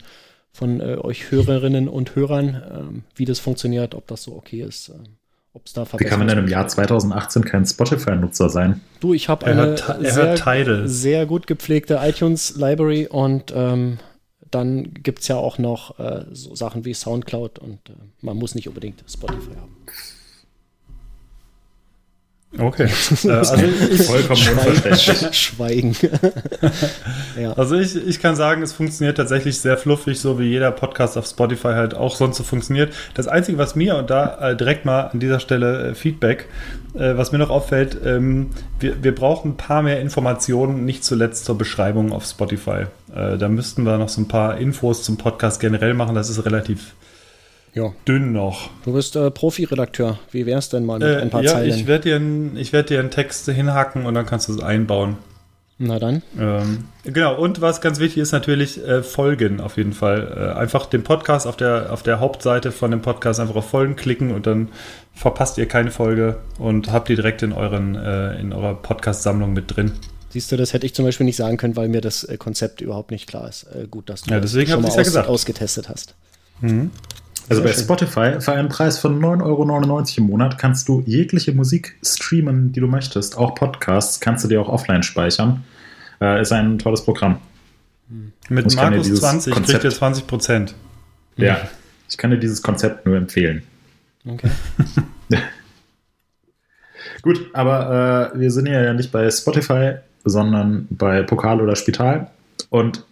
von 0.54 0.80
äh, 0.80 0.96
euch 0.96 1.30
Hörerinnen 1.30 1.88
und 1.88 2.16
Hörern, 2.16 2.62
ähm, 2.74 3.02
wie 3.14 3.26
das 3.26 3.40
funktioniert, 3.40 3.94
ob 3.94 4.06
das 4.06 4.22
so 4.22 4.34
okay 4.34 4.62
ist. 4.62 4.88
Ähm, 4.88 5.04
ob 5.52 5.66
es 5.66 5.74
da 5.74 5.86
Wie 5.98 6.04
kann 6.04 6.18
man 6.18 6.28
denn 6.28 6.38
im 6.38 6.48
Jahr 6.48 6.66
2018 6.66 7.44
kein 7.44 7.66
Spotify-Nutzer 7.66 8.48
sein? 8.48 8.80
Du, 9.00 9.12
ich 9.12 9.28
habe 9.28 9.44
eine 9.44 9.76
sehr, 10.00 10.88
sehr, 10.88 11.26
gut 11.26 11.46
gepflegte 11.46 12.00
iTunes-Library 12.02 13.08
und 13.08 13.52
ähm, 13.54 13.98
dann 14.54 14.94
gibt 14.94 15.20
es 15.20 15.28
ja 15.28 15.36
auch 15.36 15.58
noch 15.58 15.98
äh, 15.98 16.24
so 16.32 16.54
Sachen 16.54 16.84
wie 16.84 16.94
Soundcloud 16.94 17.58
und 17.58 17.90
äh, 17.90 17.92
man 18.20 18.36
muss 18.36 18.54
nicht 18.54 18.68
unbedingt 18.68 19.04
Spotify 19.08 19.56
haben. 19.56 19.76
Okay. 22.58 22.88
äh, 23.24 23.30
also 23.30 23.56
ich, 23.56 24.02
vollkommen 24.02 24.58
unverständlich. 24.66 25.36
Schweigen. 25.36 25.96
ja. 27.40 27.52
Also 27.54 27.76
ich, 27.76 27.96
ich 27.96 28.20
kann 28.20 28.36
sagen, 28.36 28.62
es 28.62 28.72
funktioniert 28.72 29.16
tatsächlich 29.16 29.58
sehr 29.58 29.76
fluffig, 29.76 30.20
so 30.20 30.38
wie 30.38 30.44
jeder 30.44 30.70
Podcast 30.70 31.18
auf 31.18 31.26
Spotify 31.26 31.68
halt 31.68 31.94
auch 31.94 32.14
sonst 32.14 32.36
so 32.36 32.44
funktioniert. 32.44 32.94
Das 33.14 33.26
Einzige, 33.26 33.58
was 33.58 33.74
mir 33.74 33.96
und 33.96 34.10
da 34.10 34.50
äh, 34.50 34.56
direkt 34.56 34.84
mal 34.84 35.02
an 35.02 35.18
dieser 35.18 35.40
Stelle 35.40 35.88
äh, 35.88 35.94
Feedback, 35.94 36.48
äh, 36.94 37.16
was 37.16 37.32
mir 37.32 37.38
noch 37.38 37.50
auffällt, 37.50 37.96
ähm, 38.04 38.50
wir, 38.80 39.02
wir 39.02 39.14
brauchen 39.14 39.52
ein 39.52 39.56
paar 39.56 39.82
mehr 39.82 40.00
Informationen, 40.00 40.84
nicht 40.84 41.04
zuletzt 41.04 41.44
zur 41.44 41.58
Beschreibung 41.58 42.12
auf 42.12 42.24
Spotify. 42.24 42.86
Äh, 43.14 43.36
da 43.38 43.48
müssten 43.48 43.82
wir 43.84 43.98
noch 43.98 44.08
so 44.08 44.20
ein 44.20 44.28
paar 44.28 44.58
Infos 44.58 45.02
zum 45.02 45.16
Podcast 45.16 45.60
generell 45.60 45.94
machen. 45.94 46.14
Das 46.14 46.30
ist 46.30 46.44
relativ 46.44 46.94
Ja. 47.74 47.92
dünn 48.06 48.32
noch. 48.32 48.70
Du 48.84 48.92
bist 48.92 49.16
äh, 49.16 49.30
Profi-Redakteur. 49.30 50.18
Wie 50.30 50.46
wär's 50.46 50.68
denn 50.68 50.84
mal 50.86 50.98
mit 50.98 51.08
Äh, 51.08 51.16
ein 51.20 51.30
paar 51.30 51.42
ja, 51.42 51.52
Zeilen? 51.52 51.70
ich 51.70 51.86
werde 51.86 52.18
dir, 52.18 52.60
ich 52.60 52.72
werd 52.72 52.90
dir 52.90 53.00
einen 53.00 53.10
Text 53.10 53.46
hinhacken 53.50 54.06
und 54.06 54.14
dann 54.14 54.26
kannst 54.26 54.48
du 54.48 54.54
es 54.54 54.60
einbauen. 54.62 55.16
Na 55.78 55.98
dann. 55.98 56.22
Ähm, 56.38 56.84
genau, 57.02 57.36
und 57.36 57.60
was 57.60 57.80
ganz 57.80 57.98
wichtig 57.98 58.18
ist 58.22 58.30
natürlich, 58.32 58.82
äh, 58.86 59.02
Folgen 59.02 59.60
auf 59.60 59.76
jeden 59.76 59.92
Fall. 59.92 60.52
Äh, 60.54 60.58
einfach 60.58 60.86
den 60.86 61.02
Podcast 61.02 61.46
auf 61.48 61.56
der, 61.56 61.92
auf 61.92 62.04
der 62.04 62.20
Hauptseite 62.20 62.70
von 62.70 62.92
dem 62.92 63.02
Podcast 63.02 63.40
einfach 63.40 63.56
auf 63.56 63.70
Folgen 63.70 63.96
klicken 63.96 64.30
und 64.30 64.46
dann 64.46 64.68
verpasst 65.14 65.58
ihr 65.58 65.66
keine 65.66 65.90
Folge 65.90 66.36
und 66.58 66.92
habt 66.92 67.08
die 67.08 67.16
direkt 67.16 67.42
in, 67.42 67.52
euren, 67.52 67.96
äh, 67.96 68.38
in 68.38 68.52
eurer 68.52 68.74
Podcast-Sammlung 68.74 69.52
mit 69.52 69.74
drin. 69.76 69.92
Siehst 70.30 70.50
du, 70.52 70.56
das 70.56 70.72
hätte 70.72 70.86
ich 70.86 70.94
zum 70.94 71.04
Beispiel 71.04 71.26
nicht 71.26 71.36
sagen 71.36 71.56
können, 71.56 71.76
weil 71.76 71.88
mir 71.88 72.00
das 72.00 72.24
äh, 72.24 72.36
Konzept 72.36 72.80
überhaupt 72.80 73.10
nicht 73.10 73.28
klar 73.28 73.48
ist. 73.48 73.64
Äh, 73.64 73.86
gut, 73.88 74.08
dass 74.08 74.22
du 74.22 74.30
Ja, 74.32 74.40
das 74.40 74.52
schon 74.52 74.64
mal 74.64 74.82
ja 74.82 74.88
aus, 74.88 74.96
gesagt. 74.96 75.28
ausgetestet 75.28 75.88
hast. 75.88 76.14
Also 77.48 77.60
Sehr 77.62 77.70
bei 77.70 77.74
schön. 77.74 77.84
Spotify 77.84 78.40
für 78.40 78.52
einen 78.52 78.68
Preis 78.68 78.98
von 78.98 79.20
9,99 79.22 79.42
Euro 79.44 80.02
im 80.18 80.24
Monat 80.24 80.56
kannst 80.58 80.88
du 80.88 81.02
jegliche 81.06 81.52
Musik 81.52 81.96
streamen, 82.02 82.72
die 82.72 82.80
du 82.80 82.86
möchtest. 82.86 83.36
Auch 83.36 83.54
Podcasts 83.54 84.18
kannst 84.20 84.44
du 84.44 84.48
dir 84.48 84.60
auch 84.62 84.68
offline 84.68 85.02
speichern. 85.02 85.62
Äh, 86.20 86.40
ist 86.40 86.52
ein 86.52 86.78
tolles 86.78 87.04
Programm. 87.04 87.38
Mit 88.48 88.66
Ich 88.72 88.76
Markus 88.76 89.02
dieses 89.04 89.20
20 89.20 89.52
kriegt 89.52 89.66
Konzept- 89.66 89.84
ihr 89.84 89.90
20 89.90 90.26
Prozent. 90.26 90.74
Ja. 91.36 91.68
Ich 92.08 92.16
kann 92.16 92.30
dir 92.30 92.38
dieses 92.38 92.62
Konzept 92.62 93.04
nur 93.06 93.16
empfehlen. 93.16 93.62
Okay. 94.26 94.50
Gut, 97.22 97.50
aber 97.54 98.32
äh, 98.34 98.38
wir 98.40 98.50
sind 98.50 98.66
ja 98.66 98.92
nicht 98.92 99.10
bei 99.12 99.30
Spotify, 99.30 99.94
sondern 100.24 100.86
bei 100.90 101.22
Pokal 101.22 101.60
oder 101.60 101.76
Spital. 101.76 102.30
Und 102.70 103.04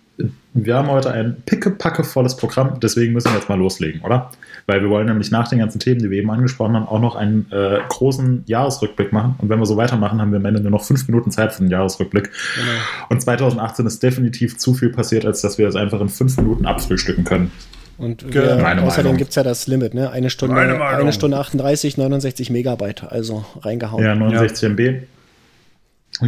wir 0.54 0.75
haben 0.75 0.88
heute 0.88 1.11
ein 1.11 1.42
pickepackevolles 1.47 2.37
Programm, 2.37 2.78
deswegen 2.81 3.14
müssen 3.14 3.31
wir 3.31 3.38
jetzt 3.38 3.49
mal 3.49 3.59
loslegen, 3.59 4.02
oder? 4.02 4.31
Weil 4.66 4.83
wir 4.83 4.90
wollen 4.90 5.07
nämlich 5.07 5.31
nach 5.31 5.49
den 5.49 5.59
ganzen 5.59 5.81
Themen, 5.81 6.00
die 6.00 6.11
wir 6.11 6.19
eben 6.19 6.31
angesprochen 6.31 6.75
haben, 6.76 6.87
auch 6.87 7.00
noch 7.00 7.16
einen 7.16 7.50
äh, 7.50 7.78
großen 7.88 8.45
Jahresrückblick 8.47 9.12
machen. 9.12 9.35
Und 9.38 9.49
wenn 9.49 9.59
wir 9.59 9.66
so 9.66 9.76
weitermachen, 9.76 10.21
haben 10.21 10.31
wir 10.31 10.38
am 10.38 10.45
Ende 10.45 10.61
nur 10.61 10.71
noch 10.71 10.85
fünf 10.85 11.09
Minuten 11.09 11.31
Zeit 11.31 11.52
für 11.54 11.62
den 11.62 11.71
Jahresrückblick. 11.71 12.25
Genau. 12.25 13.09
Und 13.09 13.23
2018 13.23 13.87
ist 13.87 14.02
definitiv 14.02 14.59
zu 14.59 14.75
viel 14.75 14.90
passiert, 14.90 15.25
als 15.25 15.40
dass 15.40 15.57
wir 15.57 15.66
es 15.66 15.75
einfach 15.75 16.00
in 16.00 16.11
fünf 16.11 16.37
Minuten 16.37 16.66
abfrühstücken 16.66 17.25
können. 17.25 17.50
Und 17.99 18.33
wir, 18.35 18.57
Meine 18.57 18.83
außerdem 18.83 19.04
Meinung. 19.04 19.19
gibt 19.19 19.31
es 19.31 19.37
ja 19.37 19.42
das 19.42 19.66
Limit, 19.66 19.95
ne? 19.95 20.11
Eine 20.11 20.28
Stunde, 20.28 20.57
eine 20.57 21.12
Stunde 21.12 21.38
38, 21.38 21.97
69 21.97 22.50
Megabyte. 22.50 23.04
Also 23.11 23.45
reingehauen. 23.61 24.02
Ja, 24.04 24.14
69 24.14 24.71
MB. 24.71 25.02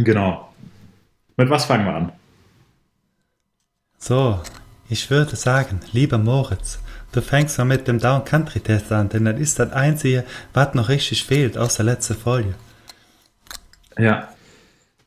Genau. 0.03 0.49
Mit 1.37 1.49
was 1.49 1.65
fangen 1.65 1.85
wir 1.85 1.93
an? 1.93 2.11
So, 4.07 4.39
ich 4.87 5.09
würde 5.09 5.35
sagen, 5.35 5.79
lieber 5.91 6.19
Moritz, 6.19 6.77
du 7.11 7.23
fängst 7.23 7.57
mal 7.57 7.65
mit 7.65 7.87
dem 7.87 7.97
Down 7.97 8.23
Country 8.23 8.59
Test 8.59 8.91
an, 8.91 9.09
denn 9.09 9.25
das 9.25 9.39
ist 9.39 9.57
das 9.57 9.71
Einzige, 9.73 10.23
was 10.53 10.75
noch 10.75 10.89
richtig 10.89 11.23
fehlt 11.23 11.57
aus 11.57 11.77
der 11.77 11.85
letzten 11.85 12.13
Folge. 12.15 12.53
Ja. 13.97 14.27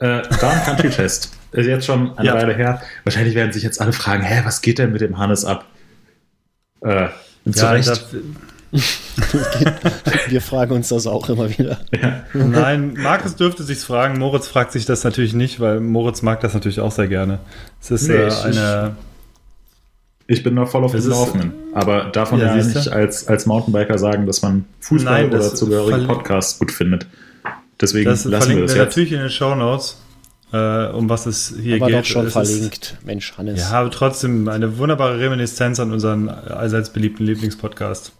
Äh, 0.01 0.23
Down 0.41 0.65
Country 0.65 0.91
Test. 0.91 1.33
Ist 1.53 1.67
jetzt 1.69 1.87
schon 1.87 2.19
eine 2.19 2.27
Ja. 2.27 2.35
Weile 2.35 2.57
her. 2.57 2.83
Wahrscheinlich 3.05 3.37
werden 3.37 3.53
sich 3.53 3.63
jetzt 3.63 3.81
alle 3.81 3.93
fragen, 3.93 4.25
hä, 4.25 4.43
was 4.45 4.63
geht 4.63 4.81
denn 4.81 4.91
mit 4.91 5.01
dem 5.01 5.17
Hannes 5.17 5.45
ab? 5.45 5.65
Äh, 6.81 7.07
zu 7.53 7.65
Ja, 7.65 7.71
Recht. 7.71 8.07
Wir 10.29 10.41
fragen 10.41 10.73
uns 10.75 10.89
das 10.89 11.07
auch 11.07 11.29
immer 11.29 11.49
wieder. 11.59 11.79
nein, 12.35 12.95
Markus 12.99 13.37
dürfte 13.37 13.63
sich's 13.63 13.85
fragen, 13.85 14.19
Moritz 14.19 14.47
fragt 14.49 14.73
sich 14.73 14.85
das 14.87 15.05
natürlich 15.05 15.33
nicht, 15.35 15.61
weil 15.61 15.81
Moritz 15.81 16.23
mag 16.23 16.41
das 16.41 16.55
natürlich 16.55 16.81
auch 16.81 16.93
sehr 16.93 17.09
gerne. 17.09 17.39
Es 17.81 17.91
ist 17.91 18.09
Nee, 18.09 18.15
äh, 18.17 18.29
ich- 18.29 18.45
eine. 18.45 18.97
Ich 20.31 20.43
bin 20.43 20.53
noch 20.53 20.69
voll 20.69 20.85
auf 20.85 20.91
dem 20.91 20.99
ist- 21.01 21.07
Laufenden. 21.07 21.53
Aber 21.73 22.05
davon 22.13 22.39
Ja, 22.39 22.53
will 22.55 22.61
ich 22.61 22.75
nicht 22.75 22.89
als, 22.93 23.27
als 23.29 23.47
Mountainbiker 23.47 23.97
sagen, 23.97 24.27
dass 24.27 24.43
man 24.43 24.67
Fußball 24.81 25.23
Nein, 25.23 25.31
oder 25.31 25.55
zugehörigen 25.55 26.01
verli- 26.03 26.07
Podcast 26.07 26.59
gut 26.59 26.71
findet. 26.71 27.07
Deswegen 27.81 28.11
Das 28.11 28.25
lassen 28.27 28.51
wir 28.57 28.61
das 28.63 28.75
wir 28.75 28.83
jetzt. 28.83 28.89
natürlich 28.91 29.13
in 29.13 29.21
den 29.21 29.31
Show 29.31 29.55
Notes, 29.55 29.97
äh, 30.53 30.89
um 30.89 31.09
was 31.09 31.25
es 31.25 31.55
hier 31.63 31.77
Aber 31.77 31.87
geht. 31.87 31.95
doch 32.01 32.05
schon 32.05 32.27
Es 32.27 32.37
ist- 32.37 32.51
verlinkt. 32.51 32.97
Mensch, 33.07 33.39
Hannes. 33.39 33.59
Ja, 33.59 33.71
aber 33.81 33.91
trotzdem 33.91 34.49
eine 34.51 34.77
wunderbare 34.77 35.19
Reminiszenz 35.19 35.81
an 35.81 35.93
unseren 35.93 36.29
allseits 36.29 36.91
beliebten 36.91 37.25
Lieblingspodcast. 37.25 38.13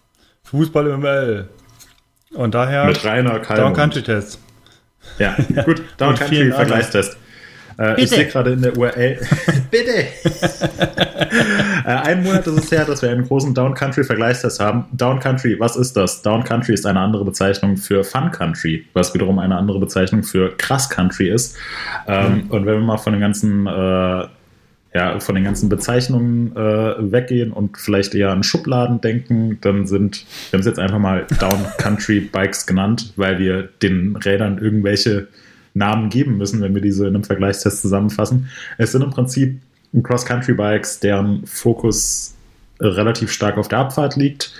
Fußball 0.51 0.97
ML. 0.97 1.49
Und 2.35 2.55
daher 2.55 2.87
Mit 2.87 3.05
Rainer 3.05 3.39
Down. 3.41 3.75
Country 3.75 4.03
Test. 4.03 4.39
Ja, 5.19 5.37
gut. 5.65 5.83
Down 5.97 6.15
Country 6.15 6.53
Vergleichstest. 6.53 7.17
Äh, 7.79 8.03
ich 8.03 8.11
sehe 8.11 8.27
gerade 8.27 8.53
in 8.53 8.63
der 8.63 8.77
URL. 8.77 9.19
Bitte! 9.71 9.93
äh, 11.85 11.89
ein 11.89 12.23
Monat 12.23 12.47
ist 12.47 12.65
es 12.65 12.73
her, 12.73 12.85
dass 12.85 13.03
wir 13.03 13.11
einen 13.11 13.27
großen 13.27 13.55
Down 13.55 13.75
Country 13.75 14.03
Vergleichstest 14.05 14.59
haben. 14.59 14.87
Down 14.93 15.21
Country, 15.21 15.61
was 15.61 15.77
ist 15.77 15.97
das? 15.97 16.23
Down 16.23 16.43
Country 16.45 16.75
ist 16.75 16.87
eine 16.87 17.01
andere 17.01 17.25
Bezeichnung 17.25 17.77
für 17.77 18.03
Fun 18.03 18.31
Country, 18.33 18.87
was 18.95 19.15
wiederum 19.15 19.39
eine 19.39 19.57
andere 19.57 19.79
Bezeichnung 19.79 20.25
für 20.25 20.57
Krass 20.57 20.91
Country 20.91 21.29
ist. 21.31 21.57
Ähm, 22.07 22.47
Und 22.49 22.67
wenn 22.67 22.75
wir 22.75 22.87
mal 22.87 22.97
von 22.97 23.13
den 23.13 23.21
ganzen 23.21 23.67
äh, 23.67 24.27
ja, 24.95 25.21
von 25.21 25.35
den 25.35 25.45
ganzen 25.45 25.69
Bezeichnungen 25.69 26.57
äh, 26.57 27.13
weggehen 27.13 27.53
und 27.53 27.77
vielleicht 27.77 28.15
eher 28.15 28.31
an 28.31 28.43
Schubladen 28.43 29.01
denken, 29.01 29.59
dann 29.61 29.87
sind, 29.87 30.25
wir 30.51 30.57
haben 30.57 30.61
es 30.61 30.67
jetzt 30.67 30.79
einfach 30.79 30.99
mal 30.99 31.27
Down 31.39 31.67
Country 31.77 32.21
Bikes 32.21 32.67
genannt, 32.67 33.13
weil 33.17 33.39
wir 33.39 33.69
den 33.83 34.17
Rädern 34.17 34.59
irgendwelche 34.59 35.29
Namen 35.75 36.09
geben 36.09 36.39
müssen, 36.39 36.61
wenn 36.63 36.75
wir 36.75 36.81
diese 36.81 37.07
in 37.07 37.15
einem 37.15 37.25
Vergleichstest 37.25 37.83
zusammenfassen. 37.83 38.49
Es 38.79 38.93
sind 38.93 39.03
im 39.03 39.11
Prinzip 39.11 39.61
Cross-Country-Bikes, 40.03 41.01
deren 41.01 41.47
Fokus 41.47 42.35
relativ 42.81 43.33
stark 43.33 43.59
auf 43.59 43.69
der 43.69 43.79
Abfahrt 43.79 44.17
liegt, 44.17 44.53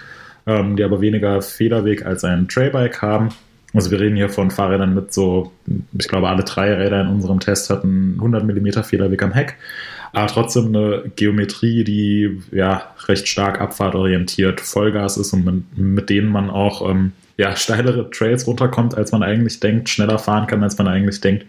ähm, 0.47 0.77
die 0.77 0.85
aber 0.85 1.01
weniger 1.01 1.41
Federweg 1.43 2.05
als 2.05 2.25
ein 2.25 2.49
Trailbike 2.49 3.01
haben. 3.03 3.31
Also 3.75 3.91
wir 3.91 4.01
reden 4.01 4.17
hier 4.17 4.31
von 4.31 4.51
Fahrrädern 4.51 4.95
mit 4.95 5.13
so, 5.13 5.53
ich 5.93 6.09
glaube, 6.09 6.29
alle 6.29 6.43
drei 6.43 6.73
Räder 6.75 7.03
in 7.03 7.09
unserem 7.09 7.39
Test 7.39 7.69
hatten 7.69 8.15
100 8.17 8.45
mm 8.45 8.83
Federweg 8.83 9.23
am 9.23 9.33
Heck, 9.33 9.57
aber 10.13 10.27
trotzdem 10.27 10.69
eine 10.69 11.11
Geometrie, 11.17 11.85
die 11.85 12.41
ja 12.51 12.95
recht 13.07 13.29
stark 13.29 13.61
abfahrtorientiert 13.61 14.61
Vollgas 14.61 15.17
ist 15.17 15.33
und 15.33 15.45
mit, 15.45 15.79
mit 15.79 16.11
denen 16.11 16.29
man 16.29 16.51
auch 16.51 16.89
ähm, 16.89 17.13
ja, 17.37 17.55
steilere 17.57 18.11
Trails 18.11 18.47
runterkommt, 18.47 18.97
als 18.97 19.13
man 19.13 19.23
eigentlich 19.23 19.61
denkt, 19.61 19.89
schneller 19.89 20.19
fahren 20.19 20.47
kann, 20.47 20.63
als 20.63 20.79
man 20.79 20.89
eigentlich 20.89 21.21
denkt 21.21 21.47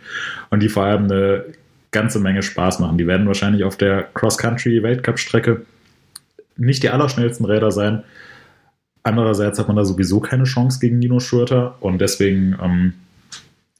und 0.49 0.61
die 0.61 0.69
vor 0.69 0.83
allem 0.83 1.05
eine 1.05 1.45
ganze 1.91 2.19
Menge 2.19 2.43
Spaß 2.43 2.79
machen. 2.79 2.97
Die 2.97 3.07
werden 3.07 3.27
wahrscheinlich 3.27 3.63
auf 3.63 3.75
der 3.75 4.03
Cross-Country-Weltcup-Strecke 4.13 5.65
nicht 6.57 6.83
die 6.83 6.89
allerschnellsten 6.89 7.45
Räder 7.45 7.71
sein. 7.71 8.03
Andererseits 9.01 9.57
hat 9.57 9.67
man 9.67 9.77
da 9.77 9.85
sowieso 9.85 10.19
keine 10.19 10.43
Chance 10.43 10.79
gegen 10.79 10.99
Nino 10.99 11.19
Schurter 11.19 11.77
und 11.79 11.99
deswegen 11.99 12.55
ähm, 12.61 12.93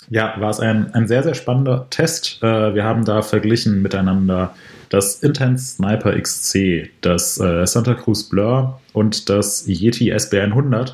ja, 0.10 0.36
war 0.40 0.50
es 0.50 0.60
ein, 0.60 0.94
ein 0.94 1.08
sehr, 1.08 1.24
sehr 1.24 1.36
spannender 1.36 1.88
Test. 1.90 2.40
Äh, 2.42 2.74
wir 2.74 2.84
haben 2.84 3.06
da 3.06 3.22
verglichen 3.22 3.82
miteinander 3.82 4.56
das 4.90 5.22
Intense 5.22 5.76
Sniper 5.76 6.20
XC, 6.20 6.90
das 7.02 7.40
äh, 7.40 7.66
Santa 7.66 7.94
Cruz 7.94 8.24
Blur 8.24 8.80
und 8.94 9.30
das 9.30 9.68
Yeti 9.68 10.12
SB100. 10.12 10.94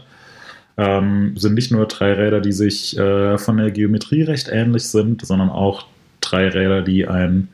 Ähm, 0.78 1.38
sind 1.38 1.54
nicht 1.54 1.72
nur 1.72 1.88
drei 1.88 2.14
Räder, 2.14 2.42
die 2.42 2.52
sich 2.52 2.98
äh, 2.98 3.38
von 3.38 3.58
der 3.58 3.72
Geometrie 3.72 4.24
recht 4.24 4.50
ähnlich 4.52 4.90
sind, 4.90 5.26
sondern 5.26 5.50
auch 5.50 5.86
drei 6.20 6.50
Räder, 6.50 6.82
die 6.82 7.08
ein 7.08 7.48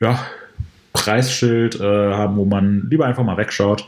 ja, 0.00 0.18
Preisschild 0.92 1.80
äh, 1.80 1.84
haben, 1.84 2.36
wo 2.36 2.44
man 2.44 2.88
lieber 2.90 3.06
einfach 3.06 3.22
mal 3.22 3.36
wegschaut. 3.36 3.86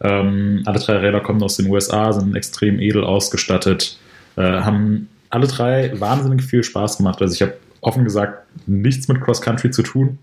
Ähm, 0.00 0.62
alle 0.64 0.78
drei 0.78 0.96
Räder 0.96 1.20
kommen 1.20 1.42
aus 1.42 1.58
den 1.58 1.68
USA, 1.68 2.12
sind 2.14 2.34
extrem 2.34 2.80
edel 2.80 3.04
ausgestattet, 3.04 3.98
äh, 4.36 4.42
haben 4.42 5.08
alle 5.34 5.48
drei 5.48 5.98
wahnsinnig 5.98 6.42
viel 6.42 6.62
Spaß 6.62 6.98
gemacht. 6.98 7.20
Also 7.20 7.34
ich 7.34 7.42
habe 7.42 7.54
offen 7.80 8.04
gesagt 8.04 8.46
nichts 8.66 9.08
mit 9.08 9.20
Cross 9.20 9.42
Country 9.42 9.70
zu 9.72 9.82
tun, 9.82 10.18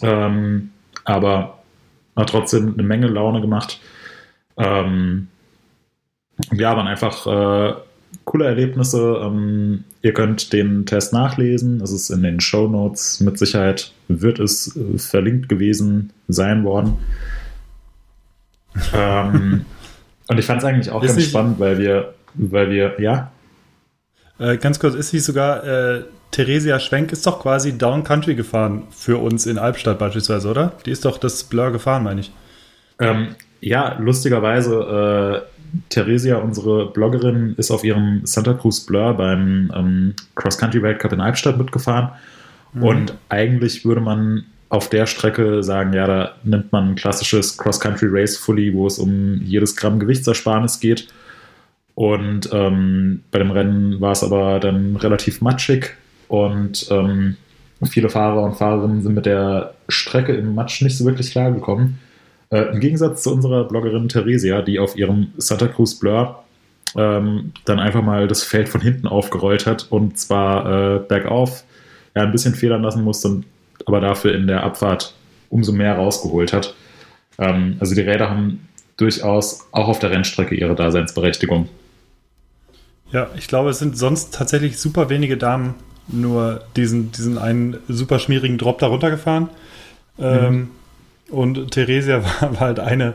ähm, 0.00 0.70
aber 1.04 1.58
hat 2.16 2.30
trotzdem 2.30 2.72
eine 2.72 2.82
Menge 2.82 3.06
Laune 3.06 3.42
gemacht. 3.42 3.80
Ähm, 4.56 5.28
ja, 6.52 6.74
waren 6.74 6.86
einfach 6.86 7.26
äh, 7.26 7.74
coole 8.24 8.46
Erlebnisse. 8.46 9.20
Ähm, 9.22 9.84
ihr 10.00 10.14
könnt 10.14 10.54
den 10.54 10.86
Test 10.86 11.12
nachlesen. 11.12 11.82
Es 11.82 11.92
ist 11.92 12.08
in 12.08 12.22
den 12.22 12.40
Show 12.40 12.66
Notes. 12.66 13.20
Mit 13.20 13.38
Sicherheit 13.38 13.92
wird 14.08 14.38
es 14.38 14.74
äh, 14.74 14.96
verlinkt 14.98 15.50
gewesen 15.50 16.14
sein 16.28 16.64
worden. 16.64 16.96
ähm, 18.94 19.66
und 20.28 20.38
ich 20.38 20.46
fand 20.46 20.62
es 20.62 20.64
eigentlich 20.64 20.90
auch 20.90 21.02
Ist 21.02 21.16
ganz 21.16 21.28
spannend, 21.28 21.60
weil 21.60 21.78
wir, 21.78 22.14
weil 22.34 22.70
wir, 22.70 22.98
ja, 23.00 23.30
Äh, 24.40 24.56
ganz 24.56 24.80
kurz, 24.80 24.94
ist 24.94 25.10
sie 25.10 25.18
sogar, 25.18 25.64
äh, 25.64 26.02
Theresia 26.30 26.78
Schwenk 26.78 27.12
ist 27.12 27.26
doch 27.26 27.40
quasi 27.40 27.76
Down 27.76 28.04
Country 28.04 28.34
gefahren 28.34 28.84
für 28.90 29.18
uns 29.18 29.46
in 29.46 29.58
Albstadt 29.58 29.98
beispielsweise, 29.98 30.48
oder? 30.48 30.72
Die 30.86 30.90
ist 30.90 31.04
doch 31.04 31.18
das 31.18 31.44
Blur 31.44 31.70
gefahren, 31.70 32.04
meine 32.04 32.22
ich. 32.22 32.32
Ähm, 32.98 33.34
ja, 33.60 33.98
lustigerweise, 33.98 35.44
äh, 35.44 35.80
Theresia, 35.90 36.36
unsere 36.36 36.90
Bloggerin, 36.90 37.54
ist 37.58 37.70
auf 37.70 37.84
ihrem 37.84 38.22
Santa 38.24 38.54
Cruz 38.54 38.80
Blur 38.80 39.14
beim 39.14 39.70
ähm, 39.74 40.14
Cross-Country 40.36 40.82
Weltcup 40.82 41.12
in 41.12 41.20
Albstadt 41.20 41.58
mitgefahren. 41.58 42.10
Und 42.80 43.14
eigentlich 43.28 43.84
würde 43.84 44.00
man 44.00 44.44
auf 44.68 44.88
der 44.88 45.06
Strecke 45.06 45.62
sagen, 45.64 45.92
ja, 45.92 46.06
da 46.06 46.34
nimmt 46.44 46.70
man 46.72 46.90
ein 46.90 46.94
klassisches 46.94 47.58
Cross-Country-Race 47.58 48.36
Fully, 48.36 48.72
wo 48.72 48.86
es 48.86 48.98
um 48.98 49.42
jedes 49.42 49.74
Gramm 49.74 49.98
Gewichtsersparnis 49.98 50.78
geht. 50.78 51.08
Und 51.94 52.48
ähm, 52.52 53.22
bei 53.30 53.38
dem 53.38 53.50
Rennen 53.50 54.00
war 54.00 54.12
es 54.12 54.22
aber 54.22 54.60
dann 54.60 54.96
relativ 54.96 55.40
matschig 55.40 55.96
und 56.28 56.86
ähm, 56.90 57.36
viele 57.90 58.08
Fahrer 58.08 58.42
und 58.42 58.54
Fahrerinnen 58.54 59.02
sind 59.02 59.14
mit 59.14 59.26
der 59.26 59.74
Strecke 59.88 60.32
im 60.34 60.54
Matsch 60.54 60.82
nicht 60.82 60.96
so 60.96 61.04
wirklich 61.04 61.32
klargekommen. 61.32 61.98
Äh, 62.50 62.72
Im 62.72 62.80
Gegensatz 62.80 63.22
zu 63.22 63.32
unserer 63.32 63.64
Bloggerin 63.64 64.08
Theresia, 64.08 64.62
die 64.62 64.78
auf 64.78 64.96
ihrem 64.96 65.32
Santa 65.36 65.66
Cruz 65.66 65.98
Blur 65.98 66.42
ähm, 66.96 67.52
dann 67.64 67.78
einfach 67.78 68.02
mal 68.02 68.28
das 68.28 68.44
Feld 68.44 68.68
von 68.68 68.80
hinten 68.80 69.06
aufgerollt 69.06 69.66
hat 69.66 69.86
und 69.90 70.18
zwar 70.18 70.96
äh, 70.96 70.98
bergauf 71.00 71.64
ja, 72.16 72.22
ein 72.22 72.32
bisschen 72.32 72.54
federn 72.54 72.82
lassen 72.82 73.04
musste 73.04 73.42
aber 73.86 74.00
dafür 74.00 74.34
in 74.34 74.46
der 74.46 74.62
Abfahrt 74.62 75.14
umso 75.48 75.72
mehr 75.72 75.96
rausgeholt 75.96 76.52
hat. 76.52 76.74
Ähm, 77.38 77.76
also 77.80 77.94
die 77.94 78.02
Räder 78.02 78.30
haben 78.30 78.68
durchaus 78.96 79.66
auch 79.72 79.88
auf 79.88 79.98
der 79.98 80.10
Rennstrecke 80.10 80.54
ihre 80.54 80.74
Daseinsberechtigung. 80.74 81.68
Ja, 83.12 83.28
ich 83.36 83.48
glaube, 83.48 83.70
es 83.70 83.78
sind 83.78 83.98
sonst 83.98 84.34
tatsächlich 84.34 84.78
super 84.78 85.08
wenige 85.08 85.36
Damen 85.36 85.74
nur 86.08 86.62
diesen, 86.76 87.12
diesen 87.12 87.38
einen 87.38 87.78
super 87.88 88.18
schmierigen 88.18 88.58
Drop 88.58 88.78
da 88.78 88.86
runtergefahren. 88.86 89.48
Mhm. 90.16 90.24
Ähm, 90.24 90.70
und 91.30 91.70
Theresia 91.70 92.22
war, 92.40 92.52
war, 92.52 92.60
halt 92.60 92.80
eine, 92.80 93.14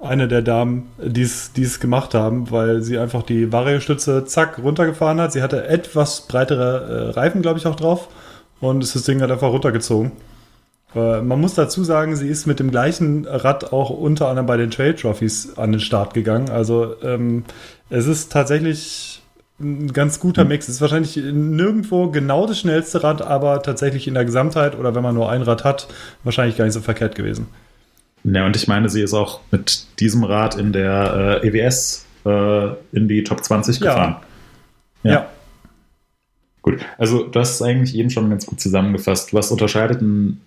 eine 0.00 0.28
der 0.28 0.42
Damen, 0.42 0.88
die 0.98 1.22
es 1.22 1.80
gemacht 1.80 2.14
haben, 2.14 2.50
weil 2.50 2.82
sie 2.82 2.98
einfach 2.98 3.22
die 3.22 3.52
Variostütze 3.52 4.24
zack 4.24 4.58
runtergefahren 4.58 5.20
hat. 5.20 5.32
Sie 5.32 5.42
hatte 5.42 5.66
etwas 5.66 6.26
breitere 6.26 7.08
äh, 7.08 7.10
Reifen, 7.10 7.42
glaube 7.42 7.58
ich, 7.58 7.66
auch 7.66 7.76
drauf 7.76 8.08
und 8.60 8.82
das 8.82 9.02
Ding 9.04 9.20
halt 9.20 9.30
einfach 9.30 9.50
runtergezogen. 9.50 10.12
Äh, 10.94 11.20
man 11.20 11.40
muss 11.40 11.54
dazu 11.54 11.84
sagen, 11.84 12.16
sie 12.16 12.28
ist 12.28 12.46
mit 12.46 12.60
dem 12.60 12.70
gleichen 12.70 13.26
Rad 13.26 13.72
auch 13.72 13.90
unter 13.90 14.28
anderem 14.28 14.46
bei 14.46 14.56
den 14.56 14.70
Trail 14.70 14.94
Trophies 14.94 15.56
an 15.58 15.72
den 15.72 15.80
Start 15.80 16.14
gegangen. 16.14 16.50
Also 16.50 16.94
ähm, 17.02 17.44
es 17.90 18.06
ist 18.06 18.32
tatsächlich 18.32 19.22
ein 19.58 19.92
ganz 19.92 20.20
guter 20.20 20.42
hm. 20.42 20.48
Mix. 20.48 20.68
Ist 20.68 20.80
wahrscheinlich 20.80 21.16
nirgendwo 21.16 22.10
genau 22.10 22.46
das 22.46 22.58
schnellste 22.58 23.02
Rad, 23.02 23.22
aber 23.22 23.62
tatsächlich 23.62 24.06
in 24.06 24.14
der 24.14 24.24
Gesamtheit 24.24 24.78
oder 24.78 24.94
wenn 24.94 25.02
man 25.02 25.14
nur 25.14 25.30
ein 25.30 25.42
Rad 25.42 25.64
hat, 25.64 25.88
wahrscheinlich 26.24 26.56
gar 26.56 26.64
nicht 26.64 26.74
so 26.74 26.80
verkehrt 26.80 27.14
gewesen. 27.14 27.48
Ja, 28.24 28.44
und 28.44 28.56
ich 28.56 28.66
meine, 28.66 28.88
sie 28.88 29.02
ist 29.02 29.14
auch 29.14 29.40
mit 29.50 29.86
diesem 30.00 30.24
Rad 30.24 30.56
in 30.56 30.72
der 30.72 31.40
äh, 31.42 31.48
EWS 31.48 32.04
äh, 32.24 32.68
in 32.92 33.08
die 33.08 33.22
Top 33.22 33.44
20 33.44 33.80
gefahren. 33.80 34.16
Ja. 35.04 35.12
ja. 35.12 35.26
Gut, 36.62 36.80
also 36.98 37.22
das 37.24 37.52
ist 37.52 37.62
eigentlich 37.62 37.94
eben 37.94 38.10
schon 38.10 38.28
ganz 38.28 38.44
gut 38.44 38.60
zusammengefasst. 38.60 39.32
Was 39.32 39.52
unterscheidet 39.52 40.02
ein 40.02 40.40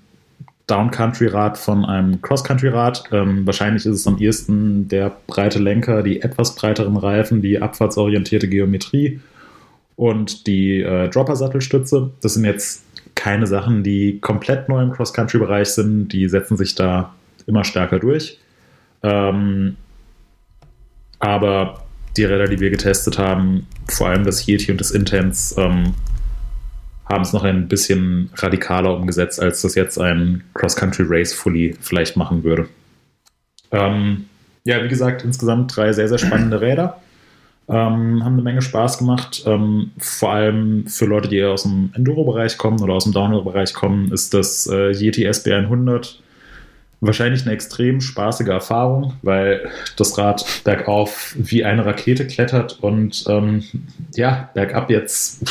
Downcountry-Rad 0.69 1.57
von 1.57 1.85
einem 1.85 2.21
Cross-Country-Rad? 2.21 3.05
Ähm, 3.11 3.45
wahrscheinlich 3.45 3.85
ist 3.85 3.95
es 3.95 4.07
am 4.07 4.17
ehesten 4.17 4.87
der 4.87 5.15
breite 5.27 5.59
Lenker, 5.59 6.03
die 6.03 6.21
etwas 6.21 6.55
breiteren 6.55 6.97
Reifen, 6.97 7.41
die 7.41 7.61
abfahrtsorientierte 7.61 8.47
Geometrie 8.47 9.19
und 9.95 10.47
die 10.47 10.81
äh, 10.81 11.09
Dropper-Sattelstütze. 11.09 12.11
Das 12.21 12.35
sind 12.35 12.45
jetzt 12.45 12.83
keine 13.15 13.47
Sachen, 13.47 13.83
die 13.83 14.19
komplett 14.19 14.69
neu 14.69 14.81
im 14.81 14.91
Cross-Country-Bereich 14.91 15.69
sind. 15.69 16.09
Die 16.09 16.29
setzen 16.29 16.55
sich 16.55 16.75
da 16.75 17.13
immer 17.47 17.63
stärker 17.63 17.99
durch. 17.99 18.39
Ähm, 19.03 19.75
aber 21.19 21.83
die 22.15 22.23
Räder, 22.23 22.45
die 22.45 22.59
wir 22.59 22.69
getestet 22.69 23.17
haben, 23.17 23.67
vor 23.87 24.07
allem 24.07 24.23
das 24.23 24.47
Yeti 24.47 24.71
und 24.71 24.79
das 24.79 24.91
Intense, 24.91 25.59
ähm, 25.61 25.93
haben 27.09 27.23
es 27.23 27.33
noch 27.33 27.43
ein 27.43 27.67
bisschen 27.67 28.29
radikaler 28.35 28.95
umgesetzt, 28.95 29.41
als 29.41 29.61
das 29.61 29.75
jetzt 29.75 29.97
ein 29.99 30.43
Cross-Country 30.53 31.05
Race 31.07 31.33
Fully 31.33 31.75
vielleicht 31.81 32.15
machen 32.15 32.43
würde. 32.43 32.67
Ähm, 33.71 34.25
ja, 34.63 34.83
wie 34.83 34.87
gesagt, 34.87 35.23
insgesamt 35.23 35.75
drei 35.75 35.91
sehr, 35.93 36.07
sehr 36.07 36.19
spannende 36.19 36.61
Räder. 36.61 37.01
Ähm, 37.67 38.23
haben 38.23 38.33
eine 38.33 38.41
Menge 38.41 38.61
Spaß 38.61 38.99
gemacht. 38.99 39.43
Ähm, 39.45 39.91
vor 39.97 40.33
allem 40.33 40.87
für 40.87 41.05
Leute, 41.05 41.29
die 41.29 41.43
aus 41.43 41.63
dem 41.63 41.91
Enduro-Bereich 41.93 42.57
kommen 42.57 42.81
oder 42.81 42.93
aus 42.93 43.03
dem 43.03 43.13
Downhill-Bereich 43.13 43.73
kommen, 43.73 44.11
ist 44.11 44.33
das 44.33 44.67
äh, 44.67 44.91
Yeti 44.91 45.27
SB100 45.27 46.17
wahrscheinlich 47.01 47.43
eine 47.43 47.53
extrem 47.53 48.01
spaßige 48.01 48.49
Erfahrung, 48.49 49.13
weil 49.21 49.69
das 49.95 50.17
Rad 50.17 50.45
bergauf 50.63 51.33
wie 51.37 51.63
eine 51.63 51.85
Rakete 51.85 52.27
klettert 52.27 52.79
und 52.81 53.23
ähm, 53.27 53.63
ja, 54.15 54.49
bergab 54.53 54.89
jetzt 54.89 55.45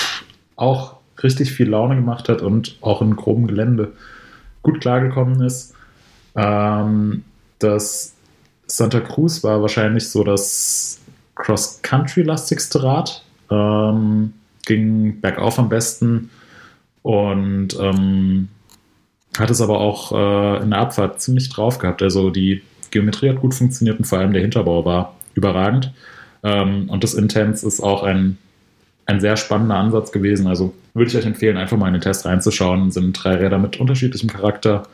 auch 0.56 0.97
richtig 1.22 1.52
viel 1.52 1.68
Laune 1.68 1.96
gemacht 1.96 2.28
hat 2.28 2.42
und 2.42 2.76
auch 2.80 3.02
in 3.02 3.16
grobem 3.16 3.46
Gelände 3.46 3.92
gut 4.62 4.80
klargekommen 4.80 5.40
ist. 5.42 5.74
Ähm, 6.36 7.24
das 7.58 8.14
Santa 8.66 9.00
Cruz 9.00 9.42
war 9.42 9.62
wahrscheinlich 9.62 10.08
so 10.08 10.22
das 10.24 11.00
Cross-Country-lastigste 11.34 12.82
Rad. 12.82 13.24
Ähm, 13.50 14.34
ging 14.66 15.20
bergauf 15.20 15.58
am 15.58 15.68
besten 15.68 16.30
und 17.02 17.68
ähm, 17.80 18.48
hat 19.38 19.50
es 19.50 19.60
aber 19.60 19.80
auch 19.80 20.12
äh, 20.12 20.62
in 20.62 20.70
der 20.70 20.80
Abfahrt 20.80 21.20
ziemlich 21.20 21.48
drauf 21.48 21.78
gehabt. 21.78 22.02
Also 22.02 22.30
die 22.30 22.62
Geometrie 22.90 23.30
hat 23.30 23.40
gut 23.40 23.54
funktioniert 23.54 23.98
und 23.98 24.04
vor 24.04 24.18
allem 24.18 24.32
der 24.32 24.42
Hinterbau 24.42 24.84
war 24.84 25.14
überragend. 25.34 25.92
Ähm, 26.42 26.88
und 26.90 27.02
das 27.04 27.14
Intense 27.14 27.66
ist 27.66 27.80
auch 27.80 28.02
ein, 28.02 28.38
ein 29.08 29.20
sehr 29.20 29.36
spannender 29.36 29.74
Ansatz 29.74 30.12
gewesen. 30.12 30.46
Also 30.46 30.72
würde 30.94 31.10
ich 31.10 31.16
euch 31.16 31.26
empfehlen, 31.26 31.56
einfach 31.56 31.76
mal 31.76 31.88
in 31.88 31.94
den 31.94 32.02
Test 32.02 32.24
reinzuschauen. 32.24 32.88
Es 32.88 32.94
sind 32.94 33.12
drei 33.12 33.34
Räder 33.34 33.58
mit 33.58 33.80
unterschiedlichem 33.80 34.28
Charakter, 34.28 34.84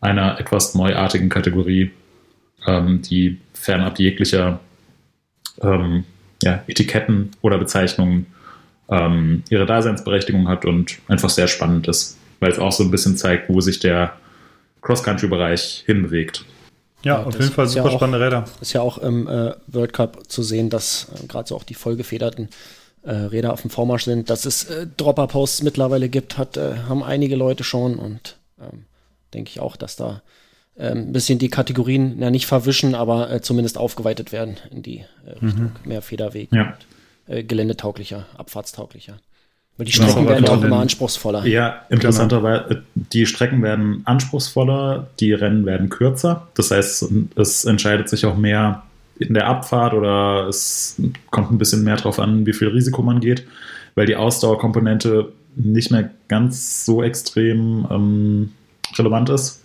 einer 0.00 0.40
etwas 0.40 0.74
neuartigen 0.74 1.28
Kategorie, 1.28 1.92
ähm, 2.66 3.02
die 3.02 3.38
fernab 3.54 4.00
jeglicher 4.00 4.58
ähm, 5.60 6.02
ja, 6.42 6.64
Etiketten 6.66 7.30
oder 7.42 7.58
Bezeichnungen 7.58 8.26
ähm, 8.88 9.44
ihre 9.48 9.66
Daseinsberechtigung 9.66 10.48
hat 10.48 10.64
und 10.64 10.98
einfach 11.06 11.30
sehr 11.30 11.46
spannend 11.46 11.86
ist 11.86 12.18
weil 12.42 12.50
es 12.50 12.58
auch 12.58 12.72
so 12.72 12.82
ein 12.82 12.90
bisschen 12.90 13.16
zeigt, 13.16 13.48
wo 13.48 13.60
sich 13.60 13.78
der 13.78 14.14
Cross-Country-Bereich 14.82 15.84
hinbewegt. 15.86 16.44
Ja, 17.04 17.20
ja 17.20 17.22
auf 17.22 17.34
jeden 17.34 17.52
Fall 17.52 17.68
super 17.68 17.84
ja 17.84 17.90
auch, 17.90 17.96
spannende 17.96 18.26
Räder. 18.26 18.44
Ist 18.60 18.72
ja 18.72 18.80
auch 18.80 18.98
im 18.98 19.28
äh, 19.28 19.54
World 19.68 19.92
Cup 19.92 20.28
zu 20.28 20.42
sehen, 20.42 20.68
dass 20.68 21.06
äh, 21.14 21.26
gerade 21.28 21.48
so 21.48 21.54
auch 21.54 21.62
die 21.62 21.74
vollgefederten 21.74 22.48
äh, 23.02 23.12
Räder 23.12 23.52
auf 23.52 23.62
dem 23.62 23.70
Vormarsch 23.70 24.04
sind, 24.04 24.30
dass 24.30 24.44
es 24.44 24.64
äh, 24.64 24.86
Dropper-Posts 24.96 25.62
mittlerweile 25.62 26.08
gibt, 26.08 26.38
hat, 26.38 26.56
äh, 26.56 26.76
haben 26.88 27.02
einige 27.02 27.36
Leute 27.36 27.64
schon 27.64 27.96
und 27.96 28.36
ähm, 28.60 28.84
denke 29.34 29.50
ich 29.50 29.60
auch, 29.60 29.76
dass 29.76 29.96
da 29.96 30.22
ähm, 30.78 30.98
ein 30.98 31.12
bisschen 31.12 31.38
die 31.38 31.48
Kategorien 31.50 32.20
ja, 32.20 32.30
nicht 32.30 32.46
verwischen, 32.46 32.94
aber 32.94 33.30
äh, 33.30 33.40
zumindest 33.42 33.76
aufgeweitet 33.76 34.32
werden 34.32 34.56
in 34.70 34.82
die 34.82 35.04
Richtung 35.26 35.64
mhm. 35.64 35.72
mehr 35.84 36.02
Federweg 36.02 36.48
ja. 36.52 36.74
und 37.26 37.48
geländetauglicher, 37.48 38.26
abfahrtstauglicher. 38.36 39.18
Weil 39.76 39.86
die 39.86 39.92
Strecken 39.92 40.28
werden 40.28 40.46
auch 40.48 40.62
immer 40.62 40.80
anspruchsvoller. 40.80 41.46
Ja, 41.46 41.86
interessanterweise, 41.88 42.64
genau. 42.68 42.80
die 42.94 43.26
Strecken 43.26 43.62
werden 43.62 44.02
anspruchsvoller, 44.04 45.08
die 45.18 45.32
Rennen 45.32 45.64
werden 45.64 45.88
kürzer. 45.88 46.48
Das 46.54 46.70
heißt, 46.70 47.10
es 47.36 47.64
entscheidet 47.64 48.08
sich 48.08 48.26
auch 48.26 48.36
mehr 48.36 48.82
in 49.18 49.34
der 49.34 49.46
Abfahrt 49.46 49.94
oder 49.94 50.48
es 50.48 51.00
kommt 51.30 51.50
ein 51.50 51.58
bisschen 51.58 51.84
mehr 51.84 51.96
darauf 51.96 52.18
an, 52.18 52.46
wie 52.46 52.52
viel 52.52 52.68
Risiko 52.68 53.02
man 53.02 53.20
geht, 53.20 53.46
weil 53.94 54.06
die 54.06 54.16
Ausdauerkomponente 54.16 55.32
nicht 55.54 55.90
mehr 55.90 56.10
ganz 56.28 56.84
so 56.84 57.02
extrem 57.02 57.86
ähm, 57.90 58.52
relevant 58.96 59.30
ist. 59.30 59.62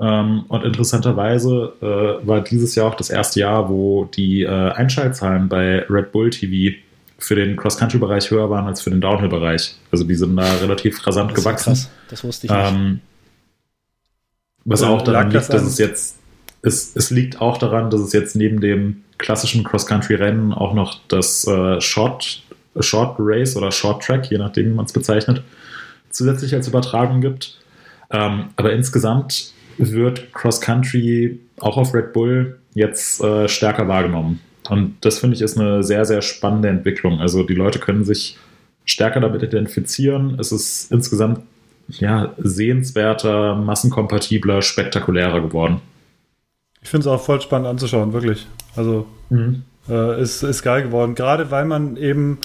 Ähm, 0.00 0.44
und 0.48 0.64
interessanterweise 0.64 1.74
äh, 1.82 2.26
war 2.26 2.40
dieses 2.40 2.74
Jahr 2.74 2.86
auch 2.86 2.94
das 2.94 3.10
erste 3.10 3.40
Jahr, 3.40 3.68
wo 3.68 4.06
die 4.06 4.42
äh, 4.42 4.48
Einschaltzahlen 4.48 5.48
bei 5.48 5.84
Red 5.90 6.12
Bull 6.12 6.30
TV 6.30 6.76
für 7.18 7.34
den 7.34 7.56
Cross-Country-Bereich 7.56 8.30
höher 8.30 8.48
waren 8.48 8.66
als 8.66 8.80
für 8.80 8.88
den 8.88 9.02
Downhill-Bereich. 9.02 9.76
Also 9.92 10.04
die 10.04 10.14
sind 10.14 10.36
da 10.36 10.54
relativ 10.56 11.06
rasant 11.06 11.32
das 11.32 11.38
gewachsen. 11.38 11.74
Krass. 11.74 11.90
Das 12.08 12.24
wusste 12.24 12.46
ich 12.46 12.52
nicht. 12.52 12.72
Ähm, 12.72 13.00
was 14.64 14.82
auch 14.82 15.02
daran 15.02 15.30
liegt, 15.30 15.52
dass 15.52 15.62
es 15.62 15.78
jetzt, 15.78 16.18
es, 16.62 16.94
es 16.94 17.10
liegt 17.10 17.40
auch 17.40 17.58
daran, 17.58 17.90
dass 17.90 18.00
es 18.00 18.12
jetzt 18.12 18.36
neben 18.36 18.60
dem 18.60 19.02
klassischen 19.18 19.64
Cross-Country-Rennen 19.64 20.52
auch 20.52 20.74
noch 20.74 21.00
das 21.08 21.46
äh, 21.46 21.80
Short, 21.80 22.42
Short 22.80 23.16
Race 23.18 23.56
oder 23.56 23.70
Short 23.70 24.02
Track, 24.02 24.30
je 24.30 24.38
nachdem, 24.38 24.66
wie 24.66 24.74
man 24.74 24.86
es 24.86 24.92
bezeichnet, 24.92 25.42
zusätzlich 26.10 26.54
als 26.54 26.68
Übertragung 26.68 27.20
gibt. 27.20 27.58
Ähm, 28.10 28.46
aber 28.56 28.72
insgesamt 28.72 29.52
wird 29.78 30.32
Cross-Country 30.34 31.38
auch 31.60 31.76
auf 31.76 31.94
Red 31.94 32.12
Bull 32.12 32.58
jetzt 32.74 33.22
äh, 33.22 33.48
stärker 33.48 33.88
wahrgenommen. 33.88 34.40
Und 34.68 34.96
das 35.00 35.18
finde 35.18 35.36
ich 35.36 35.42
ist 35.42 35.58
eine 35.58 35.82
sehr, 35.82 36.04
sehr 36.04 36.22
spannende 36.22 36.68
Entwicklung. 36.68 37.20
Also 37.20 37.42
die 37.42 37.54
Leute 37.54 37.78
können 37.78 38.04
sich 38.04 38.36
stärker 38.84 39.20
damit 39.20 39.42
identifizieren. 39.42 40.36
Es 40.38 40.52
ist 40.52 40.92
insgesamt 40.92 41.40
ja, 41.88 42.34
sehenswerter, 42.38 43.56
massenkompatibler, 43.56 44.62
spektakulärer 44.62 45.40
geworden. 45.40 45.80
Ich 46.82 46.88
finde 46.88 47.08
es 47.08 47.12
auch 47.12 47.20
voll 47.20 47.40
spannend 47.40 47.68
anzuschauen, 47.68 48.12
wirklich. 48.12 48.46
Also 48.76 49.06
mhm. 49.28 49.64
äh, 49.88 50.20
ist, 50.20 50.42
ist 50.42 50.62
geil 50.62 50.82
geworden. 50.82 51.14
Gerade 51.14 51.50
weil 51.50 51.64
man 51.64 51.96
eben 51.96 52.38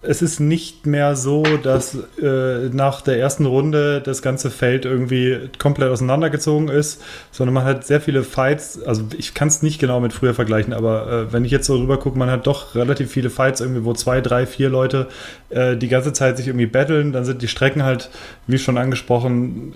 es 0.00 0.22
ist 0.22 0.38
nicht 0.38 0.86
mehr 0.86 1.16
so, 1.16 1.42
dass 1.42 1.96
äh, 2.22 2.68
nach 2.68 3.00
der 3.00 3.18
ersten 3.18 3.46
Runde 3.46 4.00
das 4.00 4.22
ganze 4.22 4.48
Feld 4.50 4.84
irgendwie 4.84 5.50
komplett 5.58 5.90
auseinandergezogen 5.90 6.68
ist, 6.68 7.02
sondern 7.32 7.54
man 7.54 7.64
hat 7.64 7.84
sehr 7.84 8.00
viele 8.00 8.22
Fights. 8.22 8.80
Also 8.80 9.02
ich 9.16 9.34
kann 9.34 9.48
es 9.48 9.60
nicht 9.60 9.80
genau 9.80 9.98
mit 9.98 10.12
früher 10.12 10.34
vergleichen, 10.34 10.72
aber 10.72 11.10
äh, 11.10 11.32
wenn 11.32 11.44
ich 11.44 11.50
jetzt 11.50 11.66
so 11.66 11.76
rüber 11.76 11.98
gucke, 11.98 12.16
man 12.16 12.30
hat 12.30 12.46
doch 12.46 12.76
relativ 12.76 13.10
viele 13.10 13.28
Fights 13.28 13.60
irgendwie, 13.60 13.84
wo 13.84 13.92
zwei, 13.92 14.20
drei, 14.20 14.46
vier 14.46 14.68
Leute 14.68 15.08
äh, 15.50 15.76
die 15.76 15.88
ganze 15.88 16.12
Zeit 16.12 16.36
sich 16.36 16.46
irgendwie 16.46 16.66
battlen. 16.66 17.12
Dann 17.12 17.24
sind 17.24 17.42
die 17.42 17.48
Strecken 17.48 17.82
halt, 17.82 18.08
wie 18.46 18.58
schon 18.58 18.78
angesprochen, 18.78 19.74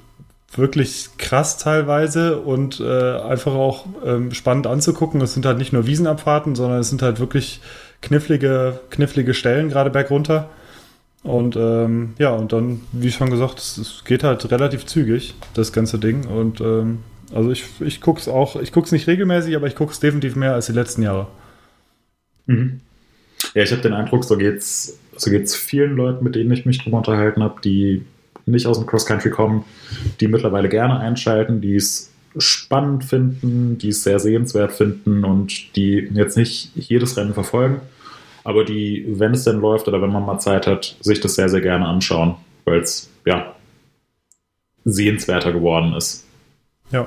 wirklich 0.56 1.08
krass 1.18 1.58
teilweise 1.58 2.38
und 2.38 2.80
äh, 2.80 3.16
einfach 3.20 3.54
auch 3.54 3.86
ähm, 4.04 4.32
spannend 4.32 4.66
anzugucken. 4.66 5.20
Es 5.20 5.34
sind 5.34 5.46
halt 5.46 5.58
nicht 5.58 5.72
nur 5.72 5.86
Wiesenabfahrten, 5.86 6.54
sondern 6.54 6.80
es 6.80 6.90
sind 6.90 7.02
halt 7.02 7.20
wirklich 7.20 7.60
knifflige, 8.02 8.80
knifflige 8.90 9.34
Stellen, 9.34 9.68
gerade 9.68 9.90
bergunter. 9.90 10.50
Und 11.22 11.56
ähm, 11.56 12.14
ja, 12.18 12.30
und 12.30 12.52
dann, 12.52 12.80
wie 12.92 13.12
schon 13.12 13.30
gesagt, 13.30 13.58
es, 13.58 13.78
es, 13.78 14.04
geht 14.04 14.24
halt 14.24 14.50
relativ 14.50 14.86
zügig, 14.86 15.34
das 15.54 15.72
ganze 15.72 15.98
Ding. 15.98 16.26
Und 16.26 16.60
ähm, 16.60 16.98
also 17.32 17.50
ich, 17.50 17.64
ich 17.80 18.00
es 18.04 18.28
auch, 18.28 18.56
ich 18.60 18.72
gucke 18.72 18.86
es 18.86 18.92
nicht 18.92 19.06
regelmäßig, 19.06 19.54
aber 19.56 19.68
ich 19.68 19.76
gucke 19.76 19.92
es 19.92 20.00
definitiv 20.00 20.36
mehr 20.36 20.54
als 20.54 20.66
die 20.66 20.72
letzten 20.72 21.02
Jahre. 21.02 21.28
Mhm. 22.46 22.80
Ja, 23.54 23.62
ich 23.62 23.70
habe 23.70 23.82
den 23.82 23.92
Eindruck, 23.92 24.24
so 24.24 24.36
geht's, 24.36 24.98
so 25.16 25.30
geht's 25.30 25.54
vielen 25.54 25.96
Leuten, 25.96 26.24
mit 26.24 26.34
denen 26.34 26.50
ich 26.50 26.66
mich 26.66 26.82
drüber 26.82 26.98
unterhalten 26.98 27.42
habe, 27.42 27.60
die 27.62 28.04
nicht 28.46 28.66
aus 28.66 28.78
dem 28.78 28.87
Cross-Country 28.87 29.31
kommen, 29.31 29.64
die 30.20 30.28
mittlerweile 30.28 30.68
gerne 30.68 30.98
einschalten, 30.98 31.61
die 31.61 31.76
es 31.76 32.12
spannend 32.37 33.05
finden, 33.05 33.78
die 33.78 33.88
es 33.88 34.02
sehr 34.02 34.18
sehenswert 34.18 34.72
finden 34.72 35.24
und 35.24 35.76
die 35.76 36.09
jetzt 36.12 36.37
nicht 36.37 36.70
jedes 36.74 37.16
Rennen 37.16 37.35
verfolgen, 37.35 37.81
aber 38.44 38.64
die, 38.64 39.05
wenn 39.09 39.33
es 39.33 39.44
denn 39.44 39.61
läuft 39.61 39.88
oder 39.88 40.00
wenn 40.02 40.12
man 40.12 40.24
mal 40.24 40.38
Zeit 40.38 40.66
hat, 40.66 40.96
sich 41.00 41.20
das 41.20 41.35
sehr, 41.35 41.48
sehr 41.48 41.61
gerne 41.61 41.87
anschauen, 41.87 42.37
weil 42.64 42.81
es 42.81 43.11
ja 43.24 43.55
sehenswerter 44.85 45.52
geworden 45.52 45.94
ist. 45.94 46.24
Ja. 46.90 47.07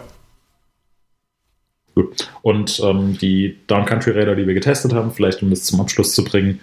Gut. 1.93 2.29
Und 2.41 2.79
ähm, 2.83 3.17
die 3.17 3.57
Downcountry-Räder, 3.67 4.35
die 4.35 4.47
wir 4.47 4.53
getestet 4.53 4.93
haben, 4.93 5.11
vielleicht 5.11 5.41
um 5.41 5.49
das 5.49 5.63
zum 5.63 5.79
Abschluss 5.79 6.13
zu 6.13 6.23
bringen, 6.23 6.59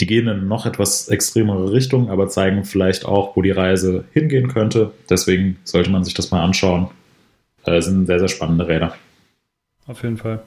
die 0.00 0.06
gehen 0.06 0.28
in 0.28 0.48
noch 0.48 0.66
etwas 0.66 1.08
extremere 1.08 1.72
Richtung, 1.72 2.10
aber 2.10 2.28
zeigen 2.28 2.64
vielleicht 2.64 3.04
auch, 3.04 3.36
wo 3.36 3.42
die 3.42 3.52
Reise 3.52 4.04
hingehen 4.12 4.48
könnte. 4.48 4.92
Deswegen 5.08 5.58
sollte 5.64 5.90
man 5.90 6.04
sich 6.04 6.14
das 6.14 6.30
mal 6.30 6.42
anschauen. 6.42 6.88
Das 7.64 7.86
äh, 7.86 7.88
sind 7.90 8.06
sehr, 8.06 8.18
sehr 8.18 8.28
spannende 8.28 8.66
Räder. 8.66 8.94
Auf 9.86 10.02
jeden 10.02 10.16
Fall. 10.16 10.42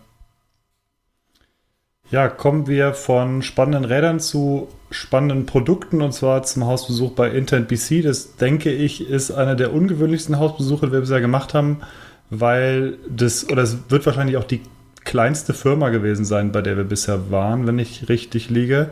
Ja, 2.10 2.30
kommen 2.30 2.68
wir 2.68 2.94
von 2.94 3.42
spannenden 3.42 3.84
Rädern 3.84 4.20
zu 4.20 4.70
spannenden 4.92 5.46
Produkten 5.46 6.02
und 6.02 6.14
zwar 6.14 6.44
zum 6.44 6.66
Hausbesuch 6.66 7.12
bei 7.12 7.30
Intent 7.30 7.68
BC. 7.68 8.02
Das 8.02 8.38
denke 8.38 8.72
ich 8.72 9.10
ist 9.10 9.32
einer 9.32 9.56
der 9.56 9.74
ungewöhnlichsten 9.74 10.40
Hausbesuche, 10.40 10.88
die 10.88 10.94
wir 10.94 11.02
bisher 11.02 11.20
gemacht 11.20 11.54
haben, 11.54 11.82
weil 12.30 12.98
das, 13.10 13.50
oder 13.50 13.64
es 13.64 13.90
wird 13.90 14.06
wahrscheinlich 14.06 14.38
auch 14.38 14.46
die 14.46 14.62
kleinste 15.04 15.54
Firma 15.54 15.90
gewesen 15.90 16.24
sein, 16.24 16.54
bei 16.54 16.62
der 16.62 16.78
wir 16.78 16.86
bisher 16.86 17.30
waren, 17.30 17.68
wenn 17.68 17.80
ich 17.80 18.08
richtig 18.08 18.50
liege. 18.50 18.90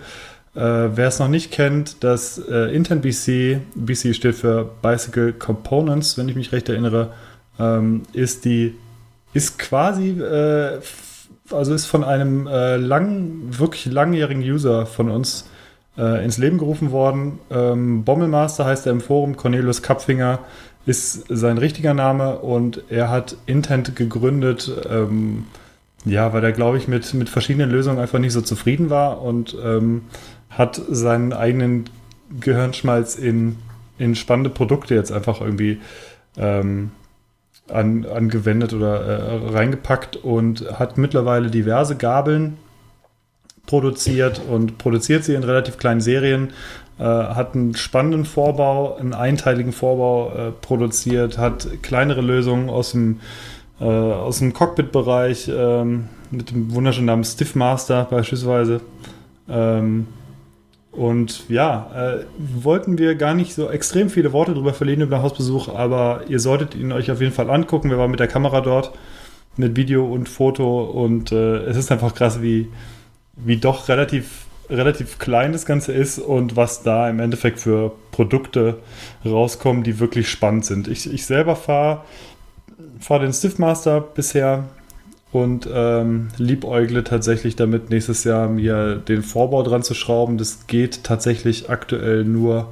Äh, 0.55 0.95
wer 0.95 1.07
es 1.07 1.19
noch 1.19 1.27
nicht 1.27 1.51
kennt, 1.51 2.03
das 2.03 2.37
äh, 2.37 2.73
Intent 2.73 3.01
BC, 3.01 3.59
BC 3.75 4.15
steht 4.15 4.35
für 4.35 4.69
Bicycle 4.81 5.33
Components, 5.33 6.17
wenn 6.17 6.29
ich 6.29 6.35
mich 6.35 6.53
recht 6.53 6.69
erinnere, 6.69 7.11
ähm, 7.59 8.03
ist 8.13 8.45
die, 8.45 8.75
ist 9.33 9.59
quasi, 9.59 10.11
äh, 10.11 10.79
also 11.51 11.73
ist 11.73 11.85
von 11.85 12.05
einem 12.05 12.47
äh, 12.47 12.77
lang, 12.77 13.41
wirklich 13.49 13.85
langjährigen 13.85 14.41
User 14.41 14.85
von 14.85 15.11
uns 15.11 15.45
äh, 15.97 16.23
ins 16.23 16.37
Leben 16.37 16.57
gerufen 16.57 16.91
worden. 16.91 17.39
Ähm, 17.51 18.05
Bommelmaster 18.05 18.65
heißt 18.65 18.85
er 18.85 18.93
im 18.93 19.01
Forum, 19.01 19.35
Cornelius 19.35 19.81
Kapfinger 19.81 20.39
ist 20.85 21.25
sein 21.29 21.57
richtiger 21.57 21.93
Name 21.93 22.37
und 22.37 22.83
er 22.89 23.09
hat 23.09 23.35
Intent 23.45 23.95
gegründet, 23.95 24.71
ähm, 24.89 25.45
ja, 26.05 26.31
weil 26.31 26.43
er, 26.43 26.51
glaube 26.51 26.77
ich, 26.77 26.87
mit, 26.87 27.13
mit 27.15 27.29
verschiedenen 27.29 27.71
Lösungen 27.71 27.97
einfach 27.97 28.19
nicht 28.19 28.33
so 28.33 28.41
zufrieden 28.41 28.91
war 28.91 29.21
und 29.21 29.55
ähm, 29.63 30.03
hat 30.57 30.81
seinen 30.89 31.33
eigenen 31.33 31.85
Gehirnschmalz 32.39 33.15
in, 33.15 33.57
in 33.97 34.15
spannende 34.15 34.49
Produkte 34.49 34.95
jetzt 34.95 35.11
einfach 35.11 35.41
irgendwie 35.41 35.79
ähm, 36.37 36.91
an, 37.71 38.05
angewendet 38.05 38.73
oder 38.73 39.01
äh, 39.01 39.49
reingepackt 39.53 40.17
und 40.17 40.79
hat 40.79 40.97
mittlerweile 40.97 41.49
diverse 41.49 41.95
Gabeln 41.95 42.57
produziert 43.65 44.41
und 44.49 44.77
produziert 44.77 45.23
sie 45.23 45.33
in 45.33 45.43
relativ 45.43 45.77
kleinen 45.77 46.01
Serien, 46.01 46.51
äh, 46.99 47.03
hat 47.03 47.55
einen 47.55 47.75
spannenden 47.75 48.25
Vorbau, 48.25 48.95
einen 48.97 49.13
einteiligen 49.13 49.71
Vorbau 49.71 50.31
äh, 50.31 50.51
produziert, 50.51 51.37
hat 51.37 51.67
kleinere 51.81 52.21
Lösungen 52.21 52.69
aus 52.69 52.91
dem, 52.91 53.19
äh, 53.79 53.85
aus 53.85 54.39
dem 54.39 54.53
Cockpit-Bereich 54.53 55.51
ähm, 55.53 56.09
mit 56.31 56.51
dem 56.51 56.73
wunderschönen 56.73 57.07
Namen 57.07 57.23
Stiffmaster 57.23 58.07
beispielsweise. 58.09 58.81
Ähm, 59.49 60.07
und 60.95 61.49
ja, 61.49 61.91
äh, 61.95 62.25
wollten 62.37 62.97
wir 62.97 63.15
gar 63.15 63.33
nicht 63.33 63.53
so 63.53 63.69
extrem 63.69 64.09
viele 64.09 64.33
Worte 64.33 64.53
drüber 64.53 64.73
verlieren 64.73 65.01
über 65.01 65.17
den 65.17 65.23
Hausbesuch, 65.23 65.67
aber 65.69 66.21
ihr 66.27 66.39
solltet 66.39 66.75
ihn 66.75 66.91
euch 66.91 67.11
auf 67.11 67.21
jeden 67.21 67.33
Fall 67.33 67.49
angucken. 67.49 67.89
Wir 67.89 67.97
waren 67.97 68.11
mit 68.11 68.19
der 68.19 68.27
Kamera 68.27 68.61
dort, 68.61 68.91
mit 69.57 69.75
Video 69.75 70.05
und 70.05 70.29
Foto 70.29 70.83
und 70.83 71.31
äh, 71.31 71.57
es 71.65 71.77
ist 71.77 71.91
einfach 71.91 72.15
krass, 72.15 72.41
wie, 72.41 72.67
wie 73.35 73.57
doch 73.57 73.89
relativ, 73.89 74.45
relativ 74.69 75.19
klein 75.19 75.51
das 75.51 75.65
Ganze 75.65 75.91
ist 75.91 76.19
und 76.19 76.55
was 76.55 76.83
da 76.83 77.09
im 77.09 77.19
Endeffekt 77.19 77.59
für 77.59 77.91
Produkte 78.11 78.79
rauskommen, 79.25 79.83
die 79.83 79.99
wirklich 79.99 80.29
spannend 80.29 80.65
sind. 80.65 80.87
Ich, 80.87 81.11
ich 81.11 81.25
selber 81.25 81.55
fahre 81.55 82.01
fahr 82.99 83.19
den 83.19 83.33
Stiffmaster 83.33 84.01
bisher 84.01 84.65
und 85.35 85.67
ähm, 85.69 86.29
liebäugle 86.37 87.03
tatsächlich 87.03 87.57
damit, 87.57 87.89
nächstes 87.89 88.23
Jahr 88.23 88.47
mir 88.47 88.95
den 88.95 89.21
Vorbau 89.21 89.63
dran 89.63 89.83
zu 89.83 89.93
schrauben. 89.93 90.37
Das 90.37 90.65
geht 90.65 91.03
tatsächlich 91.03 91.69
aktuell 91.69 92.23
nur 92.23 92.71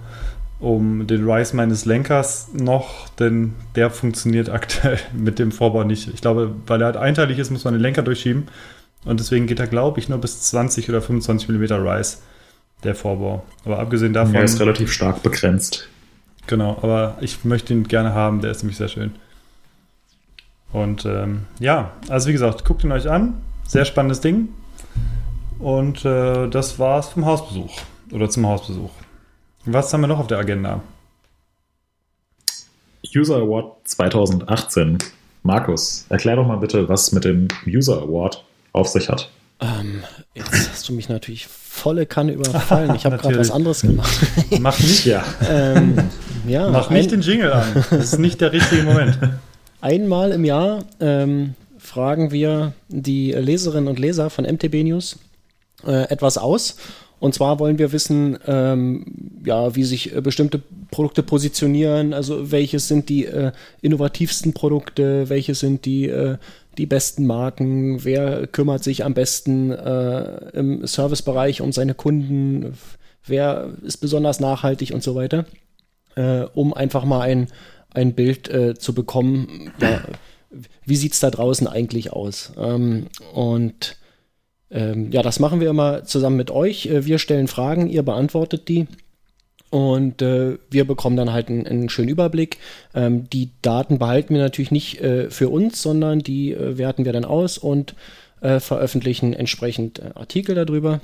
um 0.62 1.06
den 1.06 1.30
Rise 1.30 1.58
meines 1.58 1.84
Lenkers 1.84 2.54
noch, 2.54 3.10
denn 3.20 3.54
der 3.76 3.90
funktioniert 3.90 4.48
aktuell 4.54 4.98
mit 5.12 5.40
dem 5.40 5.52
Vorbau 5.52 5.84
nicht. 5.84 6.08
Ich 6.14 6.22
glaube, 6.22 6.56
weil 6.66 6.82
er 6.82 6.86
halt 6.86 6.96
einteilig 6.96 7.38
ist, 7.38 7.52
muss 7.52 7.66
man 7.66 7.74
den 7.74 7.82
Lenker 7.82 8.02
durchschieben. 8.02 8.48
Und 9.04 9.20
deswegen 9.20 9.46
geht 9.46 9.60
er, 9.60 9.68
glaube 9.68 10.00
ich, 10.00 10.08
nur 10.08 10.20
bis 10.20 10.44
20 10.44 10.88
oder 10.88 11.02
25 11.02 11.50
mm 11.50 11.64
Rise, 11.86 12.20
der 12.86 12.96
Vorbau. 12.96 13.44
Aber 13.66 13.80
abgesehen 13.80 14.14
davon. 14.14 14.36
Er 14.36 14.44
ist 14.44 14.62
relativ 14.62 14.90
stark 14.90 15.22
begrenzt. 15.22 15.90
Genau, 16.48 16.78
aber 16.82 17.18
ich 17.20 17.44
möchte 17.44 17.74
ihn 17.74 17.90
gerne 17.90 18.14
haben, 18.14 18.40
der 18.40 18.52
ist 18.52 18.64
nämlich 18.64 18.78
sehr 18.78 18.88
schön. 18.88 19.12
Und 20.74 21.06
ähm, 21.06 21.46
ja, 21.60 21.92
also 22.10 22.28
wie 22.28 22.34
gesagt, 22.34 22.66
guckt 22.66 22.84
ihn 22.84 22.92
euch 22.92 23.10
an. 23.10 23.42
Sehr 23.66 23.86
spannendes 23.86 24.22
Ding. 24.22 24.50
Und 25.60 26.04
äh, 26.04 26.50
das 26.50 26.80
war's 26.80 27.10
vom 27.10 27.26
Hausbesuch. 27.26 27.72
Oder 28.12 28.30
zum 28.30 28.46
Hausbesuch. 28.48 28.92
Was 29.66 29.94
haben 29.94 30.02
wir 30.02 30.08
noch 30.08 30.20
auf 30.20 30.28
der 30.28 30.40
Agenda? 30.40 30.82
User 33.16 33.38
Award 33.38 33.88
2018. 33.88 34.98
Markus, 35.44 36.06
erklär 36.10 36.38
doch 36.38 36.48
mal 36.48 36.58
bitte, 36.58 36.90
was 36.90 37.12
mit 37.12 37.24
dem 37.24 37.48
User 37.68 38.02
Award 38.02 38.44
auf 38.72 38.88
sich 38.88 39.10
hat. 39.10 39.30
Ähm, 39.60 40.04
jetzt 40.34 40.72
hast 40.72 40.90
du 40.90 40.94
mich 40.94 41.08
natürlich 41.10 41.48
volle 41.48 42.06
Kanne 42.06 42.34
überfallen. 42.34 42.96
Ich 42.96 43.06
habe 43.06 43.18
gerade 43.18 43.38
was 43.38 43.52
anderes 43.52 43.82
gemacht. 43.82 44.12
Mach 44.60 44.80
nicht, 44.80 45.06
ja. 45.06 45.24
ähm, 45.50 45.98
ja 46.48 46.70
Mach 46.70 46.90
nicht 46.90 47.12
den 47.12 47.22
Jingle 47.22 47.54
an. 47.54 47.68
Das 47.74 48.14
ist 48.14 48.20
nicht 48.20 48.42
der 48.42 48.52
richtige 48.52 48.84
Moment. 48.84 49.20
Einmal 49.84 50.32
im 50.32 50.46
Jahr 50.46 50.86
ähm, 51.02 51.56
fragen 51.78 52.32
wir 52.32 52.72
die 52.88 53.34
Leserinnen 53.34 53.90
und 53.90 54.00
Leser 54.00 54.30
von 54.30 54.46
MTB 54.46 54.76
News 54.76 55.20
äh, 55.86 56.10
etwas 56.10 56.38
aus. 56.38 56.78
Und 57.20 57.34
zwar 57.34 57.60
wollen 57.60 57.78
wir 57.78 57.92
wissen, 57.92 58.40
ähm, 58.48 59.42
ja, 59.44 59.76
wie 59.76 59.84
sich 59.84 60.16
äh, 60.16 60.22
bestimmte 60.22 60.62
Produkte 60.90 61.22
positionieren, 61.22 62.14
also 62.14 62.50
welche 62.50 62.80
sind 62.80 63.10
die 63.10 63.26
äh, 63.26 63.52
innovativsten 63.82 64.54
Produkte, 64.54 65.28
welche 65.28 65.54
sind 65.54 65.84
die, 65.84 66.08
äh, 66.08 66.38
die 66.78 66.86
besten 66.86 67.28
Marken, 67.28 68.06
wer 68.06 68.48
kümmert 68.48 68.86
sich 68.86 69.04
am 69.04 69.14
besten 69.14 69.72
äh, 69.72 70.50
im 70.58 70.88
Servicebereich 70.88 71.60
um 71.60 71.74
seine 71.74 71.94
Kunden, 71.94 72.78
wer 73.26 73.74
ist 73.82 73.98
besonders 73.98 74.40
nachhaltig 74.40 74.94
und 74.94 75.04
so 75.04 75.14
weiter, 75.16 75.44
äh, 76.16 76.44
um 76.54 76.74
einfach 76.74 77.04
mal 77.04 77.20
ein 77.20 77.50
ein 77.94 78.14
Bild 78.14 78.50
äh, 78.50 78.76
zu 78.76 78.94
bekommen, 78.94 79.72
ja, 79.80 80.02
wie 80.86 80.96
sieht 80.96 81.14
es 81.14 81.20
da 81.20 81.30
draußen 81.30 81.68
eigentlich 81.68 82.14
aus? 82.14 82.54
Ähm, 82.58 83.08
und 83.34 83.98
ähm, 84.72 85.12
ja, 85.12 85.22
das 85.22 85.40
machen 85.40 85.60
wir 85.60 85.70
immer 85.70 86.04
zusammen 86.04 86.38
mit 86.38 86.52
euch. 86.52 86.88
Äh, 86.88 87.06
wir 87.06 87.20
stellen 87.20 87.48
Fragen, 87.48 87.88
ihr 87.88 88.04
beantwortet 88.04 88.68
die. 88.68 88.88
Und 89.70 90.22
äh, 90.22 90.58
wir 90.70 90.86
bekommen 90.86 91.18
dann 91.18 91.34
halt 91.34 91.50
einen, 91.50 91.66
einen 91.66 91.90
schönen 91.90 92.10
Überblick. 92.10 92.58
Ähm, 92.94 93.30
die 93.30 93.50
Daten 93.62 93.98
behalten 93.98 94.36
wir 94.36 94.42
natürlich 94.42 94.72
nicht 94.72 95.02
äh, 95.02 95.32
für 95.32 95.50
uns, 95.50 95.82
sondern 95.82 96.20
die 96.20 96.54
äh, 96.54 96.78
werten 96.78 97.06
wir 97.06 97.14
dann 97.14 97.26
aus 97.26 97.58
und 97.58 97.96
äh, 98.42 98.60
veröffentlichen 98.60 99.34
entsprechend 99.34 100.16
Artikel 100.16 100.54
darüber. 100.54 101.02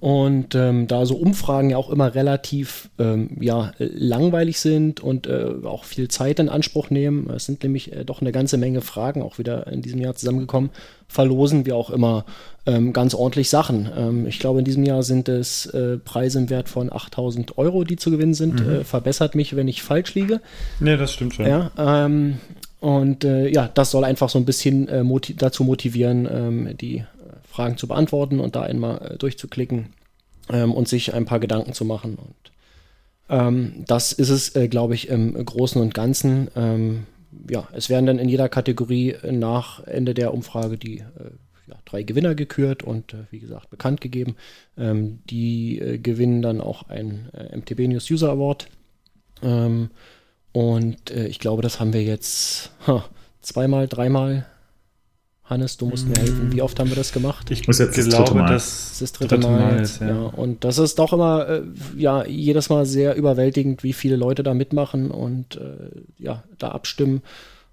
Und 0.00 0.54
ähm, 0.54 0.86
da 0.86 1.06
so 1.06 1.16
Umfragen 1.16 1.70
ja 1.70 1.76
auch 1.76 1.90
immer 1.90 2.14
relativ 2.14 2.88
ähm, 3.00 3.30
ja, 3.40 3.72
langweilig 3.78 4.60
sind 4.60 5.00
und 5.00 5.26
äh, 5.26 5.54
auch 5.64 5.82
viel 5.82 6.06
Zeit 6.06 6.38
in 6.38 6.48
Anspruch 6.48 6.90
nehmen, 6.90 7.28
es 7.34 7.46
sind 7.46 7.64
nämlich 7.64 7.92
äh, 7.92 8.04
doch 8.04 8.20
eine 8.20 8.30
ganze 8.30 8.58
Menge 8.58 8.80
Fragen 8.80 9.22
auch 9.22 9.38
wieder 9.38 9.66
in 9.66 9.82
diesem 9.82 10.00
Jahr 10.00 10.14
zusammengekommen, 10.14 10.70
verlosen 11.08 11.66
wir 11.66 11.74
auch 11.74 11.90
immer 11.90 12.24
ähm, 12.64 12.92
ganz 12.92 13.12
ordentlich 13.14 13.50
Sachen. 13.50 13.90
Ähm, 13.96 14.26
ich 14.28 14.38
glaube, 14.38 14.60
in 14.60 14.64
diesem 14.64 14.84
Jahr 14.84 15.02
sind 15.02 15.28
es 15.28 15.66
äh, 15.66 15.98
Preise 15.98 16.38
im 16.38 16.50
Wert 16.50 16.68
von 16.68 16.92
8000 16.92 17.58
Euro, 17.58 17.82
die 17.82 17.96
zu 17.96 18.12
gewinnen 18.12 18.34
sind. 18.34 18.64
Mhm. 18.64 18.72
Äh, 18.72 18.84
verbessert 18.84 19.34
mich, 19.34 19.56
wenn 19.56 19.66
ich 19.66 19.82
falsch 19.82 20.14
liege. 20.14 20.40
Nee, 20.78 20.96
das 20.96 21.12
stimmt 21.12 21.34
schon. 21.34 21.46
Ja, 21.46 21.72
ähm, 21.76 22.38
und 22.80 23.24
äh, 23.24 23.48
ja, 23.48 23.68
das 23.72 23.90
soll 23.90 24.04
einfach 24.04 24.28
so 24.28 24.38
ein 24.38 24.44
bisschen 24.44 24.86
äh, 24.88 25.02
motiv 25.02 25.36
dazu 25.38 25.64
motivieren, 25.64 26.28
ähm, 26.30 26.76
die 26.80 27.04
Fragen 27.58 27.76
zu 27.76 27.88
beantworten 27.88 28.38
und 28.38 28.54
da 28.54 28.62
einmal 28.62 29.14
äh, 29.14 29.16
durchzuklicken 29.18 29.88
ähm, 30.48 30.72
und 30.72 30.86
sich 30.86 31.12
ein 31.12 31.24
paar 31.24 31.40
Gedanken 31.40 31.72
zu 31.72 31.84
machen. 31.84 32.14
Und 32.14 32.52
ähm, 33.28 33.84
das 33.84 34.12
ist 34.12 34.28
es, 34.28 34.54
äh, 34.54 34.68
glaube 34.68 34.94
ich, 34.94 35.08
im 35.08 35.44
Großen 35.44 35.82
und 35.82 35.92
Ganzen. 35.92 36.52
Ähm, 36.54 37.06
ja, 37.50 37.66
es 37.72 37.90
werden 37.90 38.06
dann 38.06 38.20
in 38.20 38.28
jeder 38.28 38.48
Kategorie 38.48 39.16
nach 39.28 39.82
Ende 39.84 40.14
der 40.14 40.34
Umfrage 40.34 40.78
die 40.78 40.98
äh, 40.98 41.32
ja, 41.66 41.74
drei 41.84 42.04
Gewinner 42.04 42.36
gekürt 42.36 42.84
und 42.84 43.12
äh, 43.12 43.24
wie 43.32 43.40
gesagt 43.40 43.70
bekannt 43.70 44.00
gegeben. 44.00 44.36
Ähm, 44.76 45.18
die 45.28 45.80
äh, 45.80 45.98
gewinnen 45.98 46.42
dann 46.42 46.60
auch 46.60 46.88
einen 46.88 47.28
MTB 47.56 47.88
News 47.88 48.08
User 48.08 48.30
Award. 48.30 48.68
Ähm, 49.42 49.90
und 50.52 51.10
ich 51.10 51.40
glaube, 51.40 51.62
das 51.62 51.78
haben 51.78 51.92
wir 51.92 52.02
jetzt 52.02 52.70
ha, 52.86 53.04
zweimal, 53.42 53.86
dreimal 53.86 54.46
Hannes, 55.48 55.78
du 55.78 55.86
musst 55.86 56.06
mir 56.06 56.16
helfen. 56.16 56.52
Wie 56.52 56.60
oft 56.60 56.78
haben 56.78 56.90
wir 56.90 56.96
das 56.96 57.12
gemacht? 57.12 57.50
Ich 57.50 57.66
muss 57.66 57.78
jetzt 57.78 57.94
glaube, 57.94 58.10
das 58.10 58.18
dritte 58.18 58.34
Mal. 58.34 58.52
Das, 58.52 58.88
das, 58.88 58.98
das 58.98 59.12
dritte, 59.12 59.34
dritte 59.36 59.50
Mal. 59.50 59.60
Mal 59.60 59.78
jetzt, 59.78 60.00
ja. 60.00 60.08
ja. 60.08 60.22
Und 60.26 60.64
das 60.64 60.76
ist 60.76 60.98
doch 60.98 61.12
immer, 61.14 61.48
äh, 61.48 61.62
ja, 61.96 62.26
jedes 62.26 62.68
Mal 62.68 62.84
sehr 62.84 63.16
überwältigend, 63.16 63.82
wie 63.82 63.94
viele 63.94 64.16
Leute 64.16 64.42
da 64.42 64.52
mitmachen 64.52 65.10
und 65.10 65.56
äh, 65.56 65.90
ja, 66.18 66.44
da 66.58 66.68
abstimmen. 66.68 67.22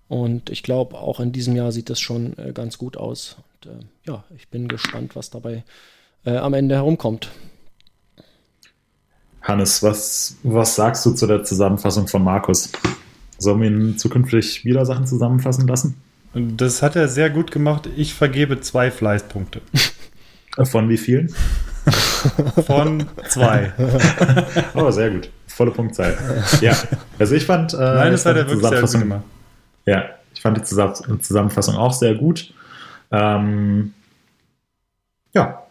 Und 0.08 0.50
ich 0.50 0.64
glaube, 0.64 0.96
auch 0.96 1.20
in 1.20 1.34
diesem 1.34 1.56
Jahr 1.56 1.72
sieht 1.72 1.90
das 1.90 2.00
schon 2.00 2.38
äh, 2.38 2.54
ganz 2.54 2.78
gut 2.78 2.96
aus. 2.96 3.38
Und 3.64 3.72
äh, 3.72 3.84
ja, 4.08 4.24
ich 4.38 4.48
bin 4.48 4.70
gespannt, 4.70 5.16
was 5.16 5.30
dabei 5.30 5.64
äh, 6.24 6.38
am 6.38 6.54
Ende 6.54 6.76
herumkommt. 6.76 7.30
Hannes, 9.42 9.84
was, 9.84 10.38
was 10.44 10.76
sagst 10.76 11.06
du 11.06 11.12
zu 11.12 11.28
der 11.28 11.44
Zusammenfassung 11.44 12.08
von 12.08 12.24
Markus? 12.24 12.72
Sollen 13.38 13.62
wir 13.62 13.70
ihn 13.70 13.98
zukünftig 13.98 14.64
wieder 14.64 14.86
Sachen 14.86 15.06
zusammenfassen 15.06 15.68
lassen? 15.68 16.02
Und 16.36 16.58
das 16.58 16.82
hat 16.82 16.95
er 16.95 17.08
sehr 17.08 17.30
gut 17.30 17.50
gemacht. 17.50 17.89
Ich 17.95 18.13
vergebe 18.13 18.60
zwei 18.60 18.91
Fleißpunkte. 18.91 19.62
Von 20.65 20.89
wie 20.89 20.98
vielen? 20.98 21.34
Von 22.65 23.08
zwei. 23.28 23.74
oh, 24.74 24.91
sehr 24.91 25.12
gut. 25.12 25.30
Volle 25.48 25.71
Punktzahl. 25.71 26.17
Ja, 26.62 26.76
also 27.17 27.36
ich 27.36 27.45
fand. 27.45 27.74
Äh, 27.74 27.78
Nein, 27.78 28.12
das 28.12 28.26
hat 28.26 28.36
er 28.36 28.48
wirklich 28.48 28.67
sehr 28.67 28.82
gut 28.82 28.91
gemacht. 28.91 29.24
Ja, 29.86 30.10
ich 30.34 30.41
fand 30.41 30.58
die 30.58 30.63
Zusammenfassung 30.63 31.76
auch 31.76 31.93
sehr 31.93 32.15
gut. 32.15 32.54
Ähm, 33.12 33.93
ja, 35.34 35.64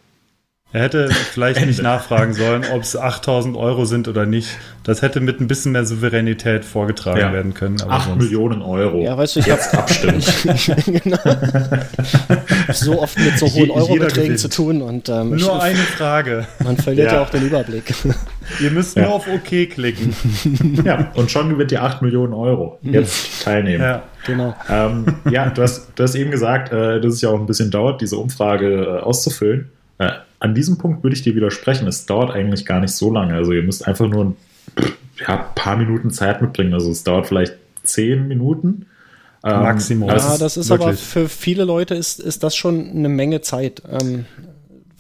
er 0.75 0.83
hätte 0.83 1.09
vielleicht 1.09 1.65
nicht 1.65 1.81
nachfragen 1.81 2.35
sollen, 2.35 2.65
ob 2.73 2.83
es 2.83 2.97
8000 2.97 3.57
Euro 3.57 3.85
sind 3.85 4.09
oder 4.09 4.27
nicht. 4.27 4.49
Das 4.83 5.03
hätte 5.03 5.21
mit 5.21 5.41
ein 5.41 5.47
bisschen 5.47 5.71
mehr 5.71 5.85
Souveränität 5.85 6.65
vorgetragen 6.65 7.21
ja. 7.21 7.33
werden 7.33 7.55
können. 7.55 7.77
8 7.81 8.17
Millionen 8.17 8.61
Euro. 8.61 9.01
Ja, 9.01 9.17
weißt 9.17 9.37
du, 9.37 9.41
ich 9.41 9.51
habe 9.53 9.63
abstimmen. 9.79 10.21
genau. 11.05 11.19
so 12.73 13.01
oft 13.01 13.17
mit 13.21 13.39
so 13.39 13.47
hohen 13.47 13.71
Eurobeträgen 13.71 14.37
zu 14.37 14.49
tun. 14.49 14.83
Und, 14.83 15.09
ähm, 15.09 15.31
nur 15.31 15.39
ich, 15.39 15.63
eine 15.63 15.77
Frage. 15.77 16.49
Man 16.65 16.77
verliert 16.77 17.07
ja. 17.07 17.19
ja 17.19 17.23
auch 17.23 17.31
den 17.31 17.45
Überblick. 17.45 17.95
Ihr 18.61 18.73
müsst 18.73 18.97
nur 18.97 19.13
auf 19.13 19.29
OK 19.29 19.71
klicken. 19.71 20.13
ja, 20.85 21.13
und 21.15 21.31
schon 21.31 21.51
gewinnt 21.51 21.71
ihr 21.71 21.85
8 21.85 22.03
Millionen 22.03 22.33
Euro. 22.33 22.81
Jetzt 22.83 23.45
teilnehmen. 23.45 23.81
Ja, 23.81 24.03
genau. 24.27 24.57
Ähm, 24.69 25.07
ja, 25.31 25.51
du 25.51 25.63
hast, 25.63 25.93
du 25.95 26.03
hast 26.03 26.17
eben 26.17 26.33
gesagt, 26.33 26.73
äh, 26.73 27.01
dass 27.01 27.15
es 27.15 27.21
ja 27.21 27.29
auch 27.29 27.39
ein 27.39 27.47
bisschen 27.47 27.71
dauert, 27.71 28.01
diese 28.01 28.19
Umfrage 28.19 28.99
äh, 28.99 29.03
auszufüllen. 29.03 29.71
Äh, 29.99 30.11
an 30.41 30.55
diesem 30.55 30.79
Punkt 30.79 31.03
würde 31.03 31.17
ich 31.17 31.23
dir 31.23 31.35
widersprechen. 31.35 31.87
Es 31.87 32.07
dauert 32.07 32.31
eigentlich 32.31 32.67
gar 32.67 32.81
nicht 32.81 32.93
so 32.93 33.13
lange. 33.13 33.35
Also 33.35 33.53
ihr 33.53 33.63
müsst 33.63 33.87
einfach 33.87 34.09
nur 34.09 34.25
ein 34.25 34.37
ja, 35.27 35.37
paar 35.37 35.77
Minuten 35.77 36.11
Zeit 36.11 36.43
mitbringen. 36.43 36.75
Also 36.75 36.91
es 36.91 37.05
dauert 37.05 37.27
vielleicht 37.27 37.55
zehn 37.83 38.29
Minuten. 38.29 38.87
Ähm, 39.45 39.63
Maximum. 39.63 40.09
Ja, 40.09 40.39
das 40.39 40.57
ist 40.57 40.69
wirklich. 40.71 40.89
aber 40.89 40.97
für 40.97 41.29
viele 41.29 41.65
Leute 41.65 41.95
ist, 41.95 42.19
ist 42.19 42.43
das 42.43 42.57
schon 42.57 42.91
eine 42.91 43.09
Menge 43.09 43.43
Zeit. 43.43 43.83
Ähm, 43.89 44.25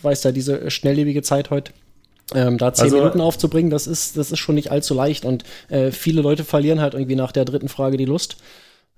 weißt 0.02 0.24
ja, 0.24 0.32
diese 0.32 0.70
schnelllebige 0.70 1.22
Zeit 1.22 1.50
heute. 1.50 1.72
Ähm, 2.34 2.58
da 2.58 2.72
zehn 2.72 2.84
also, 2.84 2.96
Minuten 2.98 3.20
aufzubringen, 3.20 3.70
das 3.70 3.86
ist, 3.86 4.16
das 4.16 4.32
ist 4.32 4.38
schon 4.38 4.54
nicht 4.54 4.70
allzu 4.70 4.94
leicht 4.94 5.26
und 5.26 5.44
äh, 5.68 5.90
viele 5.90 6.22
Leute 6.22 6.42
verlieren 6.42 6.80
halt 6.80 6.94
irgendwie 6.94 7.16
nach 7.16 7.32
der 7.32 7.44
dritten 7.44 7.68
Frage 7.68 7.98
die 7.98 8.06
Lust. 8.06 8.38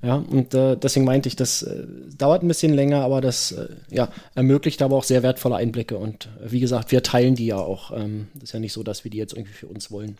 Ja, 0.02 0.16
und 0.16 0.54
äh, 0.54 0.76
deswegen 0.76 1.06
meinte 1.06 1.28
ich, 1.28 1.36
das 1.36 1.62
äh, 1.62 1.86
dauert 2.16 2.42
ein 2.42 2.48
bisschen 2.48 2.74
länger, 2.74 3.02
aber 3.02 3.20
das 3.20 3.52
äh, 3.52 3.68
ja, 3.90 4.08
ermöglicht 4.34 4.82
aber 4.82 4.96
auch 4.96 5.04
sehr 5.04 5.22
wertvolle 5.22 5.56
Einblicke. 5.56 5.96
Und 5.96 6.26
äh, 6.26 6.50
wie 6.50 6.60
gesagt, 6.60 6.92
wir 6.92 7.02
teilen 7.02 7.34
die 7.34 7.46
ja 7.46 7.56
auch. 7.56 7.96
Ähm, 7.96 8.28
das 8.34 8.44
ist 8.44 8.52
ja 8.52 8.60
nicht 8.60 8.74
so, 8.74 8.82
dass 8.82 9.04
wir 9.04 9.10
die 9.10 9.18
jetzt 9.18 9.32
irgendwie 9.32 9.54
für 9.54 9.66
uns 9.66 9.90
wollen. 9.90 10.18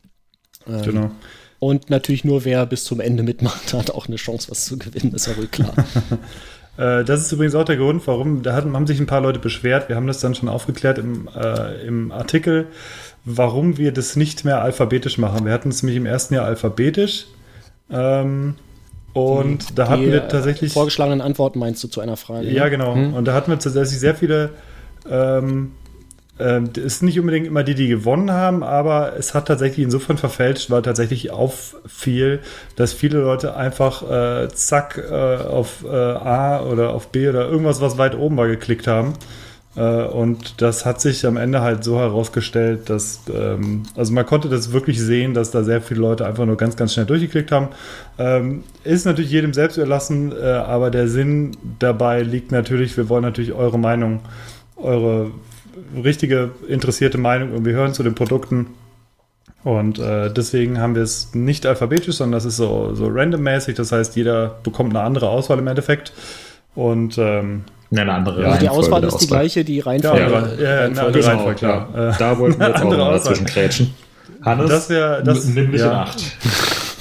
Ähm, 0.67 0.83
genau. 0.83 1.11
Und 1.59 1.91
natürlich 1.91 2.25
nur 2.25 2.45
wer 2.45 2.65
bis 2.67 2.85
zum 2.85 3.01
Ende 3.01 3.23
mitmacht, 3.23 3.73
hat 3.75 3.91
auch 3.91 4.07
eine 4.07 4.17
Chance, 4.17 4.51
was 4.51 4.65
zu 4.65 4.79
gewinnen, 4.79 5.15
ist 5.15 5.27
ja 5.27 5.37
wohl 5.37 5.49
klar. 5.49 5.75
Äh, 6.79 7.05
das 7.05 7.23
ist 7.23 7.33
übrigens 7.33 7.55
auch 7.55 7.65
der 7.65 7.79
Grund, 7.79 8.07
warum, 8.07 8.43
da 8.43 8.55
haben 8.55 8.87
sich 8.87 9.01
ein 9.01 9.07
paar 9.07 9.23
Leute 9.23 9.39
beschwert, 9.39 9.89
wir 9.89 9.97
haben 9.97 10.07
das 10.07 10.21
dann 10.21 10.35
schon 10.35 10.51
aufgeklärt 10.51 10.99
im, 10.99 11.27
äh, 11.35 11.87
im 11.87 12.13
Artikel, 12.13 12.67
warum 13.25 13.79
wir 13.79 13.93
das 13.93 14.15
nicht 14.15 14.45
mehr 14.45 14.61
alphabetisch 14.61 15.17
machen. 15.17 15.47
Wir 15.47 15.55
hatten 15.55 15.71
es 15.71 15.83
nämlich 15.83 15.97
im 15.97 16.05
ersten 16.05 16.35
Jahr 16.35 16.45
alphabetisch. 16.45 17.29
Ähm, 17.91 18.57
und 19.17 19.71
die, 19.71 19.75
da 19.75 19.89
hatten 19.89 20.13
wir 20.13 20.29
tatsächlich. 20.29 20.73
Vorgeschlagenen 20.73 21.21
Antworten 21.21 21.59
meinst 21.59 21.83
du 21.83 21.89
zu 21.89 22.01
einer 22.01 22.17
Frage? 22.17 22.51
Ja, 22.51 22.69
genau. 22.69 22.95
Hm? 22.95 23.15
Und 23.15 23.25
da 23.25 23.33
hatten 23.33 23.51
wir 23.51 23.59
tatsächlich 23.59 23.99
sehr 23.99 24.15
viele. 24.15 24.51
Ähm, 25.09 25.73
ähm, 26.39 26.69
ist 26.77 27.03
nicht 27.03 27.19
unbedingt 27.19 27.47
immer 27.47 27.63
die, 27.63 27.75
die 27.75 27.89
gewonnen 27.89 28.31
haben, 28.31 28.63
aber 28.63 29.15
es 29.17 29.33
hat 29.33 29.49
tatsächlich 29.49 29.85
insofern 29.85 30.19
verfälscht, 30.19 30.71
weil 30.71 30.83
tatsächlich 30.83 31.31
auffiel, 31.31 32.41
dass 32.75 32.93
viele 32.93 33.21
Leute 33.21 33.57
einfach 33.57 34.03
äh, 34.03 34.49
zack 34.49 34.99
äh, 34.99 35.15
auf 35.15 35.83
äh, 35.85 35.97
A 35.97 36.61
oder 36.63 36.93
auf 36.93 37.09
B 37.09 37.27
oder 37.27 37.49
irgendwas, 37.49 37.81
was 37.81 37.97
weit 37.97 38.19
oben 38.19 38.37
war, 38.37 38.49
geklickt 38.49 38.87
haben. 38.87 39.15
Äh, 39.77 40.05
und 40.05 40.61
das 40.63 40.87
hat 40.87 41.01
sich 41.01 41.27
am 41.27 41.37
Ende 41.37 41.61
halt 41.61 41.85
so 41.85 41.99
herausgestellt, 41.99 42.89
dass, 42.89 43.21
ähm, 43.33 43.83
also 43.95 44.13
man 44.13 44.27
konnte 44.27 44.49
das 44.49 44.73
wirklich 44.73 45.01
sehen, 45.01 45.35
dass 45.35 45.51
da 45.51 45.63
sehr 45.63 45.83
viele 45.83 46.01
Leute 46.01 46.27
einfach 46.27 46.47
nur 46.47 46.57
ganz, 46.57 46.77
ganz 46.77 46.95
schnell 46.95 47.07
durchgeklickt 47.07 47.53
haben. 47.53 47.69
Ähm, 48.19 48.65
ist 48.85 49.05
natürlich 49.05 49.31
jedem 49.31 49.53
selbst 49.53 49.77
überlassen, 49.77 50.33
äh, 50.33 50.45
aber 50.45 50.91
der 50.91 51.09
Sinn 51.09 51.57
dabei 51.79 52.23
liegt 52.23 52.53
natürlich, 52.53 52.97
wir 52.97 53.09
wollen 53.09 53.23
natürlich 53.23 53.53
eure 53.53 53.79
Meinung, 53.79 54.21
eure 54.77 55.31
richtige, 56.03 56.51
interessierte 56.69 57.19
Meinung 57.19 57.53
irgendwie 57.53 57.73
hören 57.73 57.93
zu 57.93 58.03
den 58.03 58.15
Produkten. 58.15 58.69
Und 59.63 59.99
äh, 59.99 60.33
deswegen 60.33 60.81
haben 60.81 60.95
wir 60.95 61.03
es 61.03 61.35
nicht 61.35 61.67
alphabetisch, 61.67 62.17
sondern 62.17 62.37
das 62.37 62.45
ist 62.45 62.57
so, 62.57 62.95
so 62.95 63.09
randommäßig. 63.09 63.75
Das 63.75 63.91
heißt, 63.91 64.15
jeder 64.15 64.61
bekommt 64.63 64.91
eine 64.91 65.05
andere 65.05 65.29
Auswahl 65.29 65.59
im 65.59 65.67
Endeffekt. 65.67 66.13
Und 66.77 67.19
ähm, 67.19 67.65
ja, 67.91 68.03
eine 68.03 68.13
andere 68.13 68.43
ja, 68.43 68.57
Die 68.57 68.69
Auswahl 68.69 69.05
ist 69.05 69.19
die 69.19 69.27
gleiche, 69.27 69.65
die 69.65 69.81
Reihenfolge. 69.81 70.21
Ja, 70.21 70.29
ja, 70.29 70.81
ja, 70.81 70.81
eine 70.87 71.01
andere 71.01 71.13
genau, 71.13 71.27
Reihenfolge, 71.27 71.59
klar. 71.59 71.89
Ja. 71.95 72.13
Da 72.13 72.39
wollten 72.39 72.61
wir 72.61 72.69
jetzt 72.69 72.83
auch 72.83 72.97
mal 72.97 73.13
dazwischen 73.13 73.47
krätschen. 73.47 73.95
Hannes, 74.43 74.71
das 74.71 74.89
wär, 74.91 75.23
das, 75.23 75.45
nimm 75.47 75.71
mich 75.71 75.81
ja. 75.81 75.89
in 75.89 75.93
Acht. 75.93 76.23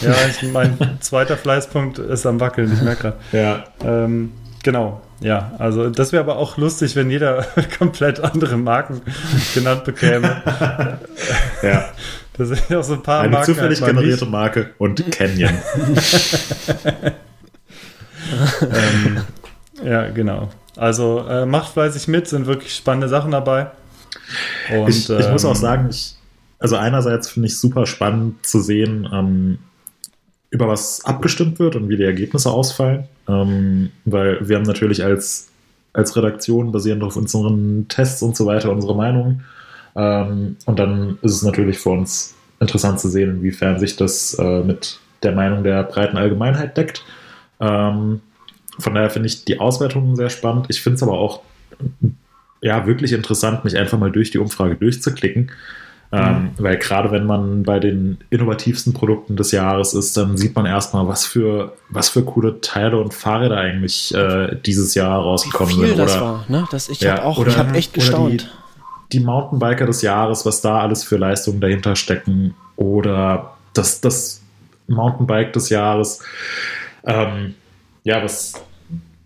Ja, 0.01 0.13
ich, 0.29 0.51
mein 0.51 0.77
zweiter 0.99 1.37
Fleißpunkt 1.37 1.99
ist 1.99 2.25
am 2.25 2.39
Wackeln, 2.39 2.71
ich 2.73 2.81
merke 2.81 3.01
gerade. 3.01 3.17
Ja. 3.31 3.63
Ähm, 3.83 4.33
genau, 4.63 5.01
ja, 5.21 5.53
also 5.57 5.89
das 5.89 6.11
wäre 6.11 6.23
aber 6.23 6.37
auch 6.37 6.57
lustig, 6.57 6.95
wenn 6.95 7.09
jeder 7.09 7.45
komplett 7.77 8.19
andere 8.19 8.57
Marken 8.57 9.01
genannt 9.53 9.83
bekäme. 9.83 10.41
ja. 11.61 11.85
Das 12.37 12.49
sind 12.49 12.75
auch 12.75 12.83
so 12.83 12.95
ein 12.95 13.01
paar 13.01 13.21
Eine 13.21 13.29
Marken. 13.31 13.51
Eine 13.51 13.55
zufällig 13.55 13.79
generierte 13.79 14.25
nicht. 14.25 14.31
Marke 14.31 14.71
und 14.77 15.09
Canyon. 15.09 15.51
ähm, 18.61 19.21
ja, 19.81 20.09
genau. 20.09 20.49
Also 20.77 21.25
äh, 21.27 21.45
macht 21.45 21.73
fleißig 21.73 22.07
mit, 22.07 22.27
sind 22.27 22.47
wirklich 22.47 22.75
spannende 22.75 23.07
Sachen 23.07 23.31
dabei. 23.31 23.67
Und, 24.73 24.89
ich, 24.89 25.09
ich 25.09 25.25
ähm, 25.25 25.31
muss 25.31 25.45
auch 25.45 25.55
sagen, 25.55 25.87
ich, 25.89 26.15
also 26.59 26.75
einerseits 26.75 27.29
finde 27.29 27.47
ich 27.47 27.57
super 27.57 27.85
spannend 27.85 28.45
zu 28.45 28.59
sehen, 28.59 29.07
ähm, 29.11 29.59
über 30.49 30.67
was 30.67 31.03
abgestimmt 31.05 31.59
wird 31.59 31.75
und 31.75 31.89
wie 31.89 31.97
die 31.97 32.03
Ergebnisse 32.03 32.51
ausfallen. 32.51 33.05
Ähm, 33.27 33.91
weil 34.05 34.47
wir 34.47 34.55
haben 34.55 34.63
natürlich 34.63 35.03
als, 35.03 35.49
als 35.93 36.15
Redaktion 36.15 36.71
basierend 36.71 37.03
auf 37.03 37.15
unseren 37.15 37.87
Tests 37.87 38.21
und 38.21 38.35
so 38.35 38.45
weiter 38.45 38.71
unsere 38.71 38.95
Meinung. 38.95 39.41
Ähm, 39.95 40.57
und 40.65 40.79
dann 40.79 41.17
ist 41.21 41.33
es 41.33 41.43
natürlich 41.43 41.79
für 41.79 41.89
uns 41.89 42.35
interessant 42.59 42.99
zu 42.99 43.09
sehen, 43.09 43.37
inwiefern 43.37 43.79
sich 43.79 43.95
das 43.95 44.33
äh, 44.35 44.63
mit 44.63 44.99
der 45.23 45.33
Meinung 45.33 45.63
der 45.63 45.83
breiten 45.83 46.17
Allgemeinheit 46.17 46.77
deckt. 46.77 47.03
Ähm, 47.59 48.21
von 48.79 48.93
daher 48.95 49.09
finde 49.09 49.27
ich 49.27 49.45
die 49.45 49.59
Auswertungen 49.59 50.15
sehr 50.15 50.29
spannend. 50.29 50.67
Ich 50.69 50.81
finde 50.81 50.95
es 50.95 51.03
aber 51.03 51.13
auch 51.13 51.41
ja 52.61 52.85
wirklich 52.87 53.13
interessant, 53.13 53.63
mich 53.63 53.77
einfach 53.77 53.97
mal 53.99 54.11
durch 54.11 54.31
die 54.31 54.39
Umfrage 54.39 54.75
durchzuklicken. 54.75 55.51
Ähm, 56.11 56.51
weil 56.57 56.77
gerade 56.77 57.11
wenn 57.11 57.25
man 57.25 57.63
bei 57.63 57.79
den 57.79 58.19
innovativsten 58.29 58.93
Produkten 58.93 59.35
des 59.35 59.51
Jahres 59.51 59.93
ist, 59.93 60.15
dann 60.15 60.37
sieht 60.37 60.55
man 60.55 60.65
erstmal, 60.65 61.07
was 61.07 61.25
für, 61.25 61.73
was 61.89 62.09
für 62.09 62.23
coole 62.23 62.61
Teile 62.61 62.97
und 63.01 63.13
Fahrräder 63.13 63.57
eigentlich 63.57 64.13
äh, 64.13 64.55
dieses 64.65 64.93
Jahr 64.95 65.19
rausgekommen 65.19 65.75
Wie 65.75 65.79
viel 65.79 65.87
sind. 65.89 65.97
das 65.99 66.13
Oder, 66.15 66.21
war, 66.21 66.45
ne? 66.47 66.67
Das, 66.71 66.87
ich 66.89 67.01
Ja, 67.01 67.13
habe 67.17 67.23
auch, 67.25 67.37
oder- 67.39 67.49
ich 67.51 67.57
habe 67.57 67.73
echt 67.75 67.97
oder 67.97 68.05
die- 68.29 68.37
gestaunt. 68.37 68.57
die 69.11 69.19
Mountainbiker 69.19 69.87
des 69.87 70.01
Jahres, 70.03 70.45
was 70.45 70.61
da 70.61 70.79
alles 70.79 71.03
für 71.03 71.17
Leistungen 71.17 71.59
dahinter 71.59 71.95
stecken. 71.95 72.53
Oder 72.77 73.55
das, 73.73 73.99
das 73.99 74.41
Mountainbike 74.87 75.51
des 75.53 75.69
Jahres. 75.69 76.21
Ähm, 77.05 77.55
ja, 78.05 78.23
was, 78.23 78.53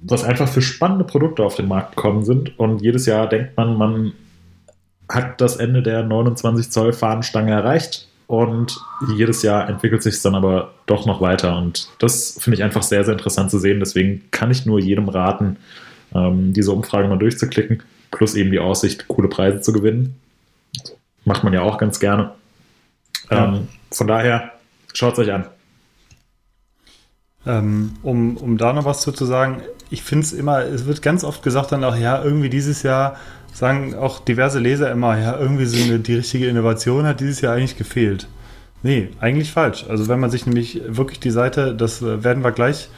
was 0.01 0.23
einfach 0.23 0.47
für 0.47 0.61
spannende 0.61 1.03
Produkte 1.03 1.43
auf 1.43 1.55
den 1.55 1.67
Markt 1.67 1.95
gekommen 1.95 2.23
sind. 2.23 2.57
Und 2.57 2.81
jedes 2.81 3.05
Jahr 3.05 3.27
denkt 3.27 3.55
man, 3.57 3.77
man 3.77 4.13
hat 5.07 5.39
das 5.41 5.57
Ende 5.57 5.83
der 5.83 6.03
29 6.03 6.71
Zoll 6.71 6.93
Fahnenstange 6.93 7.51
erreicht. 7.51 8.07
Und 8.25 8.79
jedes 9.17 9.41
Jahr 9.41 9.67
entwickelt 9.67 10.03
sich 10.03 10.15
es 10.15 10.21
dann 10.21 10.35
aber 10.35 10.73
doch 10.85 11.05
noch 11.05 11.19
weiter. 11.19 11.57
Und 11.57 11.89
das 11.99 12.37
finde 12.39 12.57
ich 12.57 12.63
einfach 12.63 12.83
sehr, 12.83 13.03
sehr 13.03 13.13
interessant 13.13 13.51
zu 13.51 13.59
sehen. 13.59 13.79
Deswegen 13.79 14.23
kann 14.31 14.51
ich 14.51 14.65
nur 14.65 14.79
jedem 14.79 15.09
raten, 15.09 15.57
ähm, 16.15 16.53
diese 16.53 16.71
Umfrage 16.71 17.07
mal 17.07 17.17
durchzuklicken. 17.17 17.83
Plus 18.11 18.35
eben 18.35 18.51
die 18.51 18.59
Aussicht, 18.59 19.07
coole 19.07 19.27
Preise 19.27 19.61
zu 19.61 19.73
gewinnen. 19.73 20.15
Macht 21.25 21.43
man 21.43 21.53
ja 21.53 21.63
auch 21.63 21.77
ganz 21.77 21.99
gerne. 21.99 22.31
Ja. 23.29 23.45
Ähm, 23.45 23.67
von 23.91 24.07
daher, 24.07 24.51
schaut 24.93 25.13
es 25.13 25.19
euch 25.19 25.33
an. 25.33 25.45
Ähm, 27.45 27.93
um, 28.03 28.37
um 28.37 28.57
da 28.57 28.73
noch 28.73 28.85
was 28.85 29.01
zu, 29.01 29.11
zu 29.11 29.25
sagen, 29.25 29.61
ich 29.89 30.03
finde 30.03 30.25
es 30.25 30.33
immer, 30.33 30.63
es 30.63 30.85
wird 30.85 31.01
ganz 31.01 31.23
oft 31.23 31.41
gesagt 31.43 31.71
dann 31.71 31.83
auch, 31.83 31.95
ja, 31.95 32.23
irgendwie 32.23 32.49
dieses 32.49 32.83
Jahr 32.83 33.15
sagen 33.53 33.95
auch 33.95 34.19
diverse 34.19 34.59
Leser 34.59 34.91
immer, 34.91 35.17
ja, 35.17 35.37
irgendwie 35.37 35.65
so 35.65 35.81
eine, 35.83 35.99
die 35.99 36.15
richtige 36.15 36.47
Innovation 36.47 37.05
hat 37.05 37.19
dieses 37.19 37.41
Jahr 37.41 37.55
eigentlich 37.55 37.77
gefehlt. 37.77 38.27
Nee, 38.83 39.09
eigentlich 39.19 39.51
falsch. 39.51 39.85
Also 39.89 40.07
wenn 40.07 40.19
man 40.19 40.31
sich 40.31 40.45
nämlich 40.45 40.81
wirklich 40.87 41.19
die 41.19 41.31
Seite, 41.31 41.75
das 41.75 42.01
äh, 42.01 42.23
werden 42.23 42.43
wir 42.43 42.51
gleich 42.51 42.89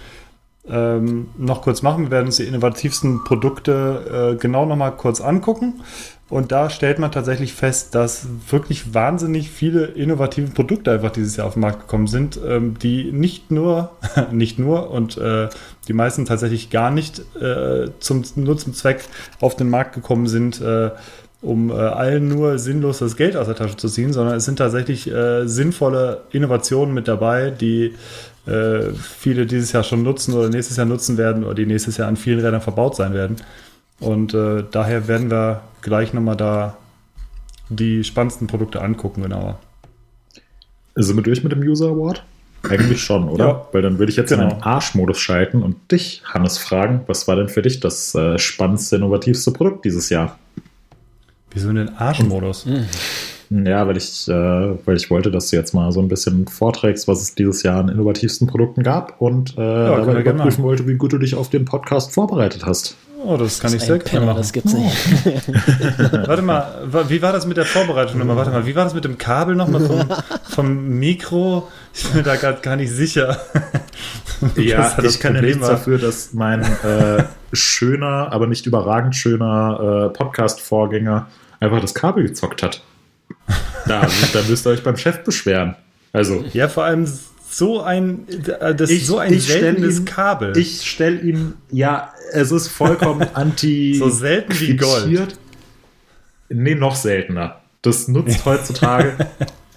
ähm, 0.68 1.30
noch 1.38 1.64
kurz 1.64 1.82
machen, 1.82 2.06
wir 2.06 2.12
werden 2.12 2.28
uns 2.28 2.38
die 2.38 2.44
innovativsten 2.44 3.24
Produkte 3.24 4.34
äh, 4.34 4.40
genau 4.40 4.66
nochmal 4.66 4.96
kurz 4.96 5.22
angucken. 5.22 5.82
Und 6.32 6.54
da 6.54 6.70
stellt 6.70 6.98
man 6.98 7.12
tatsächlich 7.12 7.54
fest, 7.54 7.94
dass 7.94 8.26
wirklich 8.50 8.94
wahnsinnig 8.94 9.52
viele 9.52 9.84
innovative 9.84 10.48
Produkte 10.48 10.90
einfach 10.90 11.12
dieses 11.12 11.36
Jahr 11.36 11.46
auf 11.46 11.56
den 11.56 11.60
Markt 11.60 11.82
gekommen 11.82 12.08
sind, 12.08 12.40
ähm, 12.48 12.80
die 12.80 13.12
nicht 13.12 13.52
nur, 13.52 13.92
nicht 14.32 14.58
nur 14.58 14.92
und 14.92 15.18
äh, 15.18 15.50
die 15.90 15.94
meisten 15.94 16.26
tatsächlich 16.26 16.70
gar 16.70 16.90
nicht 16.90 17.20
äh, 17.42 17.90
zum 18.00 18.24
nur 18.36 18.58
Zweck 18.58 19.04
auf 19.42 19.58
den 19.58 19.70
Markt 19.70 19.94
gekommen 19.94 20.26
sind, 20.28 20.62
äh, 20.62 20.92
um 21.42 21.70
äh, 21.70 21.74
allen 21.74 22.30
nur 22.30 22.60
sinnlos 22.60 23.00
das 23.00 23.18
Geld 23.18 23.36
aus 23.36 23.48
der 23.48 23.56
Tasche 23.58 23.76
zu 23.76 23.90
ziehen, 23.90 24.14
sondern 24.14 24.38
es 24.38 24.46
sind 24.46 24.56
tatsächlich 24.56 25.12
äh, 25.12 25.46
sinnvolle 25.48 26.22
Innovationen 26.32 26.94
mit 26.94 27.10
dabei, 27.10 27.50
die 27.50 27.96
äh, 28.46 28.94
viele 28.94 29.46
dieses 29.46 29.74
Jahr 29.74 29.84
schon 29.84 30.04
nutzen 30.04 30.34
oder 30.34 30.48
nächstes 30.48 30.78
Jahr 30.78 30.86
nutzen 30.86 31.18
werden 31.18 31.44
oder 31.44 31.56
die 31.56 31.66
nächstes 31.66 31.98
Jahr 31.98 32.08
an 32.08 32.16
vielen 32.16 32.40
Rädern 32.40 32.62
verbaut 32.62 32.96
sein 32.96 33.14
werden. 33.14 33.36
Und 34.02 34.34
äh, 34.34 34.64
daher 34.70 35.08
werden 35.08 35.30
wir 35.32 35.62
gleich 35.82 36.14
nochmal 36.14 36.36
da 36.36 36.78
die 37.70 38.04
spannendsten 38.04 38.48
Produkte 38.48 38.82
angucken, 38.82 39.22
genauer. 39.22 39.60
Sind 40.96 41.16
wir 41.16 41.24
durch 41.24 41.44
mit 41.44 41.52
dem 41.54 41.62
User 41.62 41.88
Award? 41.88 42.24
Eigentlich 42.70 43.02
schon, 43.02 43.28
oder? 43.30 43.46
Ja. 43.48 43.68
Weil 43.72 43.82
dann 43.82 43.98
würde 43.98 44.12
ich 44.12 44.18
jetzt 44.18 44.32
in 44.32 44.40
Genau. 44.40 44.52
den 44.52 44.62
Arschmodus 44.64 45.20
schalten 45.20 45.64
und 45.64 45.92
dich, 45.92 46.22
Hannes, 46.26 46.58
fragen, 46.58 47.02
was 47.08 47.28
war 47.28 47.36
denn 47.36 47.50
für 47.50 47.62
dich 47.62 47.80
das 47.80 48.14
äh, 48.14 48.38
spannendste, 48.38 48.98
innovativste 48.98 49.52
Produkt 49.52 49.86
dieses 49.86 50.10
Jahr? 50.10 50.38
Wieso 51.52 51.70
in 51.70 51.76
den 51.76 51.90
Arschmodus? 51.96 52.66
Ja, 53.50 53.88
weil 53.88 53.98
ich, 53.98 54.28
äh, 54.28 54.32
weil 54.86 54.96
ich 54.96 55.10
wollte, 55.10 55.32
dass 55.32 55.50
du 55.50 55.56
jetzt 55.56 55.74
mal 55.74 55.92
so 55.92 56.02
ein 56.02 56.08
bisschen 56.08 56.48
vorträgst, 56.48 57.08
was 57.08 57.22
es 57.22 57.36
dieses 57.36 57.64
Jahr 57.64 57.80
an 57.80 57.90
innovativsten 57.90 58.48
Produkten 58.48 58.84
gab 58.84 59.20
und 59.20 59.54
äh, 59.54 59.58
wir 59.58 59.98
dabei 59.98 60.22
gerne 60.22 60.36
überprüfen 60.36 60.64
wollte, 60.64 60.88
wie 60.88 60.94
gut 60.96 61.12
du 61.14 61.18
dich 61.18 61.36
auf 61.36 61.50
den 61.50 61.66
Podcast 61.66 62.14
vorbereitet 62.14 62.66
hast. 62.66 62.96
Oh, 63.24 63.38
das 63.38 63.60
kann 63.60 63.74
ich 63.74 63.82
sehr 63.82 63.98
gerne 64.00 64.04
Penner, 64.10 64.26
machen. 64.28 64.38
das 64.38 64.52
gibt's 64.52 64.74
nicht. 64.74 64.96
Warte 66.28 66.42
mal, 66.42 66.88
wie 67.08 67.22
war 67.22 67.32
das 67.32 67.46
mit 67.46 67.58
der 67.58 67.66
Vorbereitung 67.66 68.18
nochmal? 68.20 68.36
Warte 68.38 68.52
mal, 68.52 68.66
wie 68.66 68.76
war 68.76 68.84
das 68.84 68.94
mit 68.94 69.04
dem 69.04 69.18
Kabel 69.18 69.56
nochmal 69.56 69.82
vom, 69.82 70.06
vom 70.50 70.88
Mikro? 71.00 71.70
Ich 71.94 72.08
bin 72.10 72.24
da 72.24 72.36
gerade 72.36 72.62
gar 72.62 72.76
nicht 72.76 72.92
sicher. 72.92 73.38
Ja, 74.56 74.96
das 74.98 75.16
ich 75.16 75.20
kann 75.20 75.36
ja 75.36 75.40
Problem 75.42 75.60
nichts 75.60 75.68
dafür, 75.68 76.00
dass 76.00 76.34
mein 76.34 76.64
äh, 76.64 77.26
schöner, 77.54 78.30
aber 78.32 78.48
nicht 78.48 78.66
überragend 78.66 79.16
schöner 79.16 80.08
äh, 80.10 80.18
Podcast-Vorgänger 80.18 81.28
einfach 81.60 81.80
das 81.80 81.94
Kabel 81.94 82.24
gezockt 82.24 82.64
hat. 82.64 82.82
Da, 83.86 84.08
da 84.34 84.42
müsst 84.50 84.66
ihr 84.66 84.72
euch 84.72 84.82
beim 84.82 84.98
Chef 84.98 85.24
beschweren. 85.24 85.76
Also, 86.12 86.44
Ja, 86.54 86.70
vor 86.70 86.86
allem 86.86 87.08
so 87.52 87.82
ein, 87.82 88.26
äh, 88.30 88.74
das 88.74 88.90
Ich- 88.90 89.06
so 89.06 89.18
ein 89.18 89.38
seltenes 89.40 90.00
ihn- 90.00 90.06
Kabel. 90.06 90.58
ich 90.58 90.90
stelle 90.90 91.20
ihm, 91.20 91.56
ja, 91.70 92.14
es 92.32 92.52
ist 92.52 92.70
vollkommen 92.70 93.28
anti. 93.34 93.96
So 93.96 94.10
selten 94.10 94.58
wie 94.60 94.78
Gold. 94.78 95.38
Nee, 96.50 96.76
noch 96.76 96.96
seltener. 96.96 97.60
Das 97.82 98.08
nutzt 98.08 98.46
heutzutage, 98.46 99.18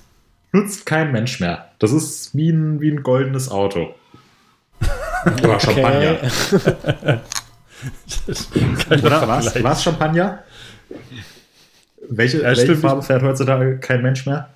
nutzt 0.52 0.86
kein 0.86 1.10
Mensch 1.12 1.40
mehr. 1.40 1.70
Das 1.78 1.90
ist 1.92 2.34
wie 2.36 2.50
ein, 2.50 2.80
wie 2.80 2.90
ein 2.90 3.02
goldenes 3.02 3.48
Auto. 3.50 3.94
Oder 5.42 5.58
Champagner. 5.58 6.16
Oder 8.90 9.28
was? 9.28 9.62
Was 9.62 9.82
Champagner? 9.82 10.42
Welche, 12.08 12.38
Ja, 12.38 12.44
welche. 12.56 12.76
Farbe 12.76 13.02
fährt 13.02 13.22
heutzutage 13.22 13.78
kein 13.78 14.02
Mensch 14.02 14.26
mehr? 14.26 14.50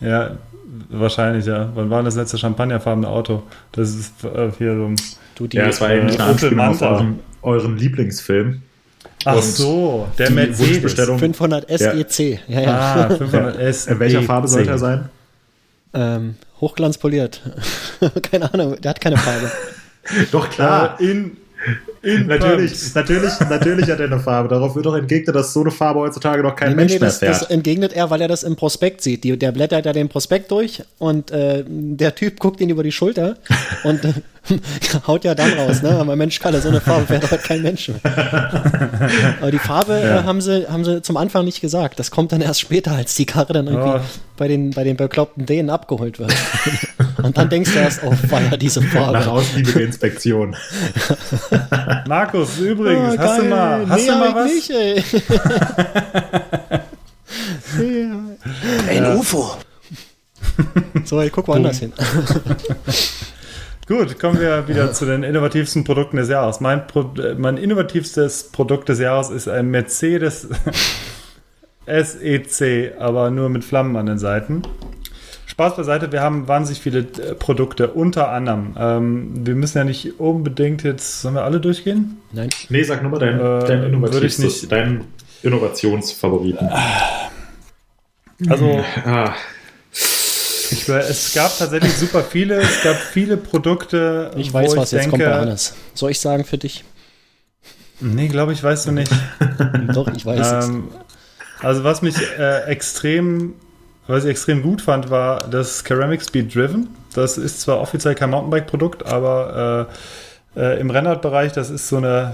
Ja, 0.00 0.36
wahrscheinlich, 0.90 1.46
ja. 1.46 1.70
Wann 1.74 1.90
war 1.90 2.02
das 2.02 2.16
letzte 2.16 2.38
champagnerfarbene 2.38 3.08
Auto? 3.08 3.42
Das 3.72 3.90
ist 3.94 4.24
äh, 4.24 4.50
hier 4.58 4.76
so 4.76 4.86
ein. 4.86 4.96
Du, 5.34 5.46
die, 5.46 5.56
Ja, 5.56 5.66
es 5.66 5.80
war 5.80 5.88
eigentlich 5.88 6.20
eine 6.20 6.30
auf 6.30 6.50
Manta. 6.52 6.90
euren, 6.92 7.18
euren 7.42 7.76
Lieblingsfilm. 7.78 8.62
Ach 9.24 9.36
Und 9.36 9.42
so, 9.42 10.08
der 10.18 10.30
Mercedes. 10.30 10.60
Wunschbestellung- 10.60 11.18
500 11.18 11.66
SEC. 11.70 12.40
Ja, 12.48 12.60
ja. 12.60 12.78
Ah, 13.08 13.10
500 13.14 13.58
S. 13.58 13.86
In 13.86 13.98
welcher 14.00 14.22
Farbe 14.22 14.48
sollte 14.48 14.70
er 14.70 14.78
sein? 14.78 15.08
Ähm, 15.94 16.34
hochglanzpoliert. 16.60 17.40
keine 18.30 18.52
Ahnung, 18.52 18.80
der 18.80 18.90
hat 18.90 19.00
keine 19.00 19.16
Farbe. 19.16 19.50
Doch 20.32 20.50
klar. 20.50 20.96
Äh, 21.00 21.04
in, 21.10 21.36
in 22.02 22.26
Natürlich, 22.26 22.70
Pumps. 22.72 22.94
natürlich, 22.94 23.32
natürlich 23.48 23.90
hat 23.90 24.00
er 24.00 24.06
eine 24.06 24.18
Farbe. 24.18 24.48
Darauf 24.48 24.74
wird 24.74 24.86
doch 24.86 24.96
entgegnet, 24.96 25.36
dass 25.36 25.52
so 25.52 25.60
eine 25.60 25.70
Farbe 25.70 26.00
heutzutage 26.00 26.42
noch 26.42 26.56
kein 26.56 26.70
Nee, 26.70 26.74
Mensch 26.76 26.92
nee, 26.94 26.98
mehr 26.98 27.08
das, 27.08 27.20
das 27.20 27.38
fährt. 27.38 27.50
entgegnet 27.50 27.92
er, 27.92 28.10
weil 28.10 28.20
er 28.20 28.28
das 28.28 28.42
im 28.42 28.56
Prospekt 28.56 29.02
sieht. 29.02 29.22
Die, 29.24 29.38
der 29.38 29.52
blättert 29.52 29.86
ja 29.86 29.92
den 29.92 30.08
Prospekt 30.08 30.50
durch 30.50 30.82
und 30.98 31.30
äh, 31.30 31.64
der 31.68 32.14
Typ 32.14 32.40
guckt 32.40 32.60
ihn 32.60 32.70
über 32.70 32.82
die 32.82 32.90
Schulter 32.92 33.36
und 33.84 34.04
äh, 34.04 34.12
haut 35.06 35.22
ja 35.24 35.36
dann 35.36 35.52
raus, 35.52 35.82
ne? 35.82 35.90
Aber 35.90 36.16
Mensch, 36.16 36.40
Kalle, 36.40 36.60
so 36.60 36.68
eine 36.68 36.80
Farbe 36.80 37.06
fährt 37.06 37.30
heute 37.30 37.38
kein 37.38 37.62
Mensch 37.62 37.88
mehr. 37.88 38.00
Aber 39.40 39.52
die 39.52 39.58
Farbe 39.60 40.00
äh, 40.00 40.24
haben, 40.24 40.40
sie, 40.40 40.66
haben 40.68 40.84
sie 40.84 41.00
zum 41.02 41.16
Anfang 41.16 41.44
nicht 41.44 41.60
gesagt. 41.60 42.00
Das 42.00 42.10
kommt 42.10 42.32
dann 42.32 42.40
erst 42.40 42.60
später, 42.60 42.90
als 42.90 43.14
die 43.14 43.26
Karre 43.26 43.52
dann 43.52 43.68
irgendwie 43.68 43.82
Oh. 43.98 44.00
bei, 44.36 44.48
den, 44.48 44.70
bei 44.70 44.82
den 44.82 44.96
bekloppten 44.96 45.46
Dänen 45.46 45.70
abgeholt 45.70 46.18
wird. 46.18 46.34
und 47.22 47.36
dann 47.36 47.48
denkst 47.48 47.72
du 47.72 47.78
erst, 47.78 48.02
oh, 48.04 48.14
war 48.28 48.42
ja 48.42 48.56
diese 48.56 48.80
Nach 48.80 48.88
Farbe. 48.90 49.26
Außenliebe-Inspektion. 49.30 50.56
Markus, 52.06 52.58
übrigens, 52.58 53.16
Oh, 53.16 53.18
hast 53.18 53.40
du 53.40 53.44
mal, 53.44 53.88
hast 53.88 54.00
nee, 54.00 54.06
du 54.06 54.16
mal 54.16 54.34
was? 54.34 54.50
ich 54.50 54.68
Nicht, 54.68 54.70
ey. 54.70 55.04
Ein 58.88 59.16
UFO. 59.16 59.56
so, 61.04 61.20
ich 61.20 61.32
guck 61.32 61.48
woanders 61.48 61.78
hin. 61.78 61.92
Gut, 63.88 64.18
kommen 64.20 64.38
wir 64.40 64.68
wieder 64.68 64.92
zu 64.92 65.06
den 65.06 65.22
innovativsten 65.22 65.84
Produkten 65.84 66.16
des 66.16 66.28
Jahres. 66.28 66.60
Mein, 66.60 66.86
Pro 66.86 67.12
äh, 67.20 67.34
mein 67.34 67.56
innovativstes 67.56 68.44
Produkt 68.52 68.88
des 68.88 69.00
Jahres 69.00 69.28
ist 69.30 69.48
ein 69.48 69.70
Mercedes 69.70 70.48
SEC, 71.86 72.94
aber 72.98 73.30
nur 73.30 73.48
mit 73.48 73.64
Flammen 73.64 73.96
an 73.96 74.06
den 74.06 74.18
Seiten. 74.18 74.62
Spaß 75.52 75.76
beiseite, 75.76 76.12
wir 76.12 76.22
haben 76.22 76.48
wahnsinnig 76.48 76.80
viele 76.80 77.00
äh, 77.00 77.34
Produkte, 77.34 77.88
unter 77.88 78.30
anderem. 78.30 78.74
Ähm, 78.78 79.46
wir 79.46 79.54
müssen 79.54 79.76
ja 79.76 79.84
nicht 79.84 80.18
unbedingt 80.18 80.82
jetzt, 80.82 81.20
sollen 81.20 81.34
wir 81.34 81.44
alle 81.44 81.60
durchgehen? 81.60 82.16
Nein. 82.32 82.48
Nee, 82.70 82.82
sag 82.84 83.02
nur 83.02 83.10
mal 83.12 83.18
dein, 83.18 83.34
Äh, 83.34 83.38
dein 83.38 83.68
würde 83.68 83.86
ich 83.86 83.92
innovativstes, 83.92 84.38
nicht- 84.62 84.72
dein 84.72 85.04
Innovationsfavoriten. 85.42 86.70
Also, 88.48 88.82
Ah, 89.04 89.34
ich, 89.92 90.88
es 90.88 91.34
gab 91.34 91.56
tatsächlich 91.58 91.92
super 91.92 92.22
viele, 92.22 92.56
es 92.56 92.82
gab 92.82 92.96
viele 92.96 93.36
Produkte, 93.36 94.30
Ich 94.36 94.52
weiß, 94.54 94.72
wo 94.72 94.76
was 94.80 94.92
ich 94.92 94.98
jetzt 95.00 95.10
kommt 95.10 95.20
denke, 95.20 95.34
bei 95.34 95.40
Hannes. 95.40 95.74
Soll 95.92 96.12
ich 96.12 96.18
sagen 96.20 96.44
für 96.44 96.56
dich? 96.56 96.82
Nee, 98.00 98.28
glaube 98.28 98.54
ich, 98.54 98.62
weißt 98.64 98.86
du 98.86 98.92
nicht. 98.92 99.12
Doch, 99.92 100.08
ich 100.08 100.24
weiß 100.24 100.46
es. 100.50 100.68
Ähm, 100.68 100.88
also 101.60 101.84
was 101.84 102.00
mich 102.00 102.16
äh, 102.38 102.62
extrem, 102.64 103.52
was 104.06 104.24
ich 104.24 104.30
extrem 104.30 104.62
gut 104.62 104.82
fand, 104.82 105.10
war 105.10 105.48
das 105.48 105.84
Ceramic 105.84 106.22
Speed 106.22 106.54
Driven. 106.54 106.88
Das 107.14 107.38
ist 107.38 107.60
zwar 107.60 107.80
offiziell 107.80 108.14
kein 108.14 108.30
Mountainbike-Produkt, 108.30 109.06
aber 109.06 109.88
äh, 110.56 110.60
äh, 110.60 110.80
im 110.80 110.90
Rennradbereich, 110.90 111.52
das 111.52 111.70
ist 111.70 111.88
so 111.88 111.98
eine, 111.98 112.32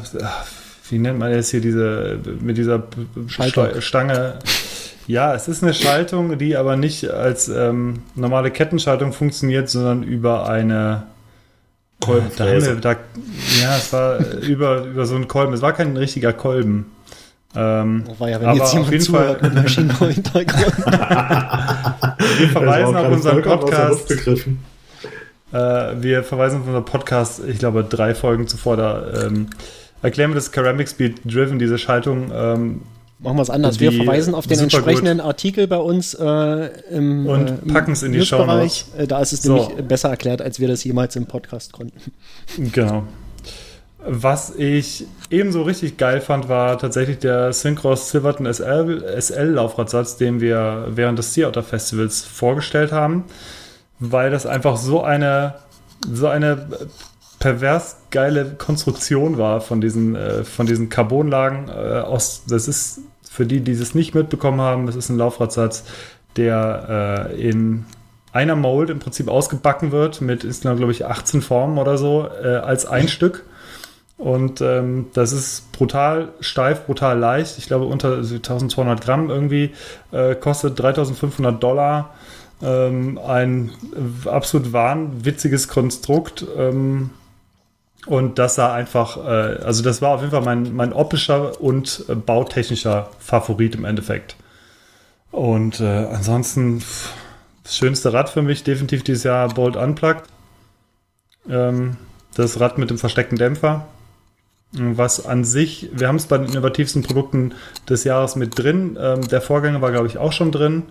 wie 0.88 0.98
nennt 0.98 1.18
man 1.18 1.30
jetzt 1.30 1.50
hier 1.50 1.60
diese, 1.60 2.18
mit 2.40 2.56
dieser 2.56 2.84
Schaltung. 3.26 3.80
Stange. 3.80 4.38
Ja, 5.06 5.34
es 5.34 5.48
ist 5.48 5.62
eine 5.62 5.72
Schaltung, 5.72 6.36
die 6.38 6.56
aber 6.56 6.76
nicht 6.76 7.10
als 7.10 7.48
ähm, 7.48 8.02
normale 8.14 8.50
Kettenschaltung 8.50 9.12
funktioniert, 9.12 9.70
sondern 9.70 10.02
über 10.02 10.48
eine 10.48 11.04
Kolben. 12.00 12.30
Wir, 12.38 12.76
da, 12.76 12.92
ja, 13.60 13.76
es 13.76 13.92
war 13.92 14.18
über, 14.42 14.84
über 14.84 15.06
so 15.06 15.14
einen 15.14 15.26
Kolben. 15.26 15.52
Es 15.54 15.62
war 15.62 15.72
kein 15.72 15.96
richtiger 15.96 16.32
Kolben. 16.32 16.92
Ähm, 17.54 18.04
das 18.06 18.20
war 18.20 18.28
ja, 18.28 18.40
wenn 18.40 18.56
jetzt 18.56 18.72
jemand 18.74 19.02
zuhört 19.02 19.42
mit 19.42 19.54
Maschinenbau-Hintergrund. 19.54 20.76
wir 22.38 22.48
verweisen 22.48 22.96
auf 22.96 23.12
unseren 23.12 23.42
Podcast. 23.42 24.10
Äh, 24.10 25.56
wir 26.02 26.24
verweisen 26.24 26.60
auf 26.60 26.66
unseren 26.66 26.84
Podcast, 26.84 27.40
ich 27.46 27.58
glaube, 27.58 27.84
drei 27.84 28.14
Folgen 28.14 28.48
zuvor, 28.48 28.76
da 28.76 29.24
ähm, 29.24 29.48
erklären 30.02 30.30
wir 30.30 30.34
das 30.34 30.52
Ceramic 30.52 30.88
Speed 30.88 31.20
Driven, 31.24 31.58
diese 31.58 31.78
Schaltung. 31.78 32.30
Ähm, 32.34 32.82
Machen 33.20 33.36
wir 33.36 33.42
es 33.42 33.50
anders. 33.50 33.80
Wir 33.80 33.90
verweisen 33.90 34.34
auf 34.34 34.46
den 34.46 34.60
entsprechenden 34.60 35.18
gut. 35.18 35.26
Artikel 35.26 35.66
bei 35.66 35.78
uns 35.78 36.14
äh, 36.14 36.70
im 36.90 37.26
und 37.26 37.48
äh, 37.48 37.72
packen 37.72 37.92
es 37.92 38.04
in 38.04 38.12
die 38.12 38.24
Show. 38.24 38.46
Äh, 38.96 39.08
da 39.08 39.20
ist 39.20 39.32
es 39.32 39.42
so. 39.42 39.56
nämlich 39.56 39.88
besser 39.88 40.10
erklärt, 40.10 40.40
als 40.40 40.60
wir 40.60 40.68
das 40.68 40.84
jemals 40.84 41.16
im 41.16 41.26
Podcast 41.26 41.72
konnten. 41.72 41.98
Genau. 42.72 43.04
Was 44.10 44.56
ich 44.56 45.06
ebenso 45.28 45.62
richtig 45.62 45.98
geil 45.98 46.22
fand, 46.22 46.48
war 46.48 46.78
tatsächlich 46.78 47.18
der 47.18 47.52
Synchros 47.52 48.10
Silverton 48.10 48.46
SL, 48.46 49.04
SL 49.20 49.50
Laufradsatz, 49.50 50.16
den 50.16 50.40
wir 50.40 50.86
während 50.88 51.18
des 51.18 51.34
Sea 51.34 51.46
Otter 51.46 51.62
Festivals 51.62 52.24
vorgestellt 52.24 52.90
haben, 52.90 53.24
weil 53.98 54.30
das 54.30 54.46
einfach 54.46 54.78
so 54.78 55.02
eine 55.02 55.56
so 56.10 56.26
eine 56.26 56.68
pervers 57.38 57.98
geile 58.10 58.54
Konstruktion 58.54 59.36
war 59.36 59.60
von 59.60 59.82
diesen, 59.82 60.16
äh, 60.16 60.42
von 60.42 60.66
diesen 60.66 60.88
Carbonlagen 60.88 61.68
äh, 61.68 62.00
aus. 62.00 62.44
Das 62.48 62.66
ist 62.66 63.00
für 63.30 63.44
die, 63.44 63.60
die 63.60 63.72
es 63.72 63.94
nicht 63.94 64.14
mitbekommen 64.14 64.62
haben, 64.62 64.86
das 64.86 64.96
ist 64.96 65.10
ein 65.10 65.18
Laufradsatz, 65.18 65.84
der 66.36 67.28
äh, 67.30 67.48
in 67.48 67.84
einer 68.32 68.56
Mold 68.56 68.88
im 68.88 69.00
Prinzip 69.00 69.28
ausgebacken 69.28 69.92
wird 69.92 70.22
mit, 70.22 70.44
ist 70.44 70.62
glaube 70.62 70.92
ich 70.92 71.04
18 71.04 71.42
Formen 71.42 71.76
oder 71.76 71.98
so 71.98 72.22
als 72.22 72.86
ein 72.86 73.08
Stück. 73.08 73.44
Und 74.18 74.60
ähm, 74.60 75.06
das 75.14 75.32
ist 75.32 75.70
brutal 75.70 76.30
steif, 76.40 76.86
brutal 76.86 77.16
leicht. 77.18 77.56
Ich 77.58 77.66
glaube 77.66 77.86
unter 77.86 78.16
1200 78.16 79.00
Gramm 79.00 79.30
irgendwie. 79.30 79.72
Äh, 80.10 80.34
kostet 80.34 80.78
3500 80.78 81.62
Dollar. 81.62 82.14
Ähm, 82.60 83.16
ein 83.18 83.70
absolut 84.26 84.72
wahnwitziges 84.72 85.68
Konstrukt. 85.68 86.44
Ähm, 86.56 87.10
und 88.06 88.40
das 88.40 88.56
sah 88.56 88.72
einfach, 88.74 89.18
äh, 89.18 89.62
also 89.62 89.84
das 89.84 90.02
war 90.02 90.14
auf 90.14 90.20
jeden 90.20 90.32
Fall 90.32 90.42
mein, 90.42 90.74
mein 90.74 90.92
optischer 90.92 91.60
und 91.60 92.04
äh, 92.08 92.16
bautechnischer 92.16 93.10
Favorit 93.20 93.76
im 93.76 93.84
Endeffekt. 93.84 94.34
Und 95.30 95.78
äh, 95.78 96.06
ansonsten, 96.12 96.82
das 97.62 97.76
schönste 97.76 98.12
Rad 98.12 98.30
für 98.30 98.42
mich 98.42 98.64
definitiv 98.64 99.04
dieses 99.04 99.22
Jahr 99.22 99.48
Bolt 99.50 99.76
Unplugged. 99.76 100.24
Ähm, 101.48 101.98
das 102.34 102.58
Rad 102.58 102.78
mit 102.78 102.90
dem 102.90 102.98
versteckten 102.98 103.38
Dämpfer. 103.38 103.86
Was 104.72 105.24
an 105.24 105.44
sich, 105.44 105.88
wir 105.92 106.08
haben 106.08 106.16
es 106.16 106.26
bei 106.26 106.36
den 106.36 106.50
innovativsten 106.50 107.02
Produkten 107.02 107.54
des 107.88 108.04
Jahres 108.04 108.36
mit 108.36 108.58
drin. 108.58 108.98
Ähm, 109.00 109.26
der 109.28 109.40
Vorgänger 109.40 109.80
war, 109.80 109.90
glaube 109.90 110.08
ich, 110.08 110.18
auch 110.18 110.32
schon 110.32 110.52
drin. 110.52 110.82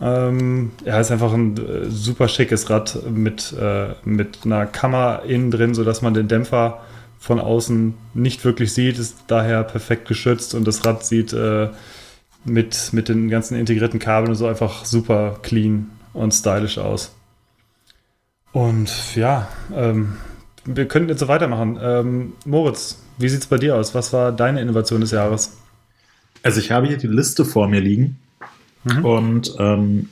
Ähm, 0.00 0.72
ja, 0.84 1.00
ist 1.00 1.10
einfach 1.10 1.32
ein 1.32 1.56
äh, 1.56 1.90
super 1.90 2.28
schickes 2.28 2.68
Rad 2.70 2.98
mit, 3.10 3.54
äh, 3.58 3.94
mit 4.04 4.40
einer 4.44 4.66
Kammer 4.66 5.22
innen 5.26 5.50
drin, 5.50 5.74
sodass 5.74 6.02
man 6.02 6.14
den 6.14 6.28
Dämpfer 6.28 6.80
von 7.18 7.38
außen 7.38 7.94
nicht 8.14 8.44
wirklich 8.44 8.72
sieht, 8.72 8.98
ist 8.98 9.24
daher 9.26 9.62
perfekt 9.62 10.08
geschützt 10.08 10.54
und 10.54 10.66
das 10.66 10.86
Rad 10.86 11.04
sieht 11.04 11.34
äh, 11.34 11.68
mit, 12.44 12.92
mit 12.92 13.10
den 13.10 13.28
ganzen 13.28 13.58
integrierten 13.58 14.00
Kabeln 14.00 14.30
und 14.30 14.36
so 14.36 14.46
einfach 14.46 14.86
super 14.86 15.38
clean 15.42 15.90
und 16.14 16.32
stylisch 16.32 16.78
aus. 16.78 17.14
Und 18.52 19.14
ja, 19.14 19.48
ähm, 19.74 20.16
wir 20.64 20.86
könnten 20.86 21.08
jetzt 21.08 21.20
so 21.20 21.28
weitermachen. 21.28 21.78
Ähm, 21.82 22.32
Moritz, 22.44 23.02
wie 23.18 23.28
sieht 23.28 23.40
es 23.40 23.46
bei 23.46 23.58
dir 23.58 23.76
aus? 23.76 23.94
Was 23.94 24.12
war 24.12 24.32
deine 24.32 24.60
Innovation 24.60 25.00
des 25.00 25.10
Jahres? 25.10 25.56
Also 26.42 26.60
ich 26.60 26.70
habe 26.70 26.86
hier 26.86 26.96
die 26.96 27.06
Liste 27.06 27.44
vor 27.44 27.68
mir 27.68 27.80
liegen 27.80 28.18
Mhm. 28.84 29.04
Und 29.04 29.54
ähm, 29.58 30.08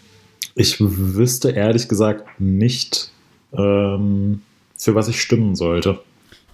ich 0.54 0.76
wüsste 0.80 1.50
ehrlich 1.50 1.88
gesagt 1.88 2.40
nicht, 2.40 3.10
ähm, 3.52 4.42
für 4.76 4.94
was 4.94 5.08
ich 5.08 5.20
stimmen 5.20 5.56
sollte. 5.56 6.00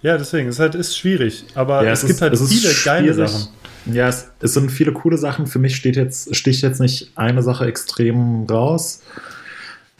Ja, 0.01 0.17
deswegen, 0.17 0.47
es 0.47 0.55
ist 0.55 0.59
halt 0.59 0.75
ist 0.75 0.97
schwierig, 0.97 1.45
aber 1.55 1.83
ja, 1.83 1.91
es, 1.91 2.03
es, 2.03 2.09
gibt 2.09 2.21
halt 2.21 2.37
viele 2.37 2.73
geile 2.83 3.13
Sachen. 3.13 3.47
Ja, 3.91 4.07
es, 4.07 4.29
es, 4.39 4.53
sind 4.53 4.71
viele 4.71 4.93
coole 4.93 5.17
Sachen. 5.17 5.47
Für 5.47 5.59
mich 5.59 5.75
steht 5.75 5.95
jetzt, 5.95 6.35
sticht 6.35 6.61
jetzt 6.61 6.79
nicht 6.79 7.11
eine 7.15 7.43
Sache 7.43 7.65
extrem 7.65 8.45
raus. 8.45 9.01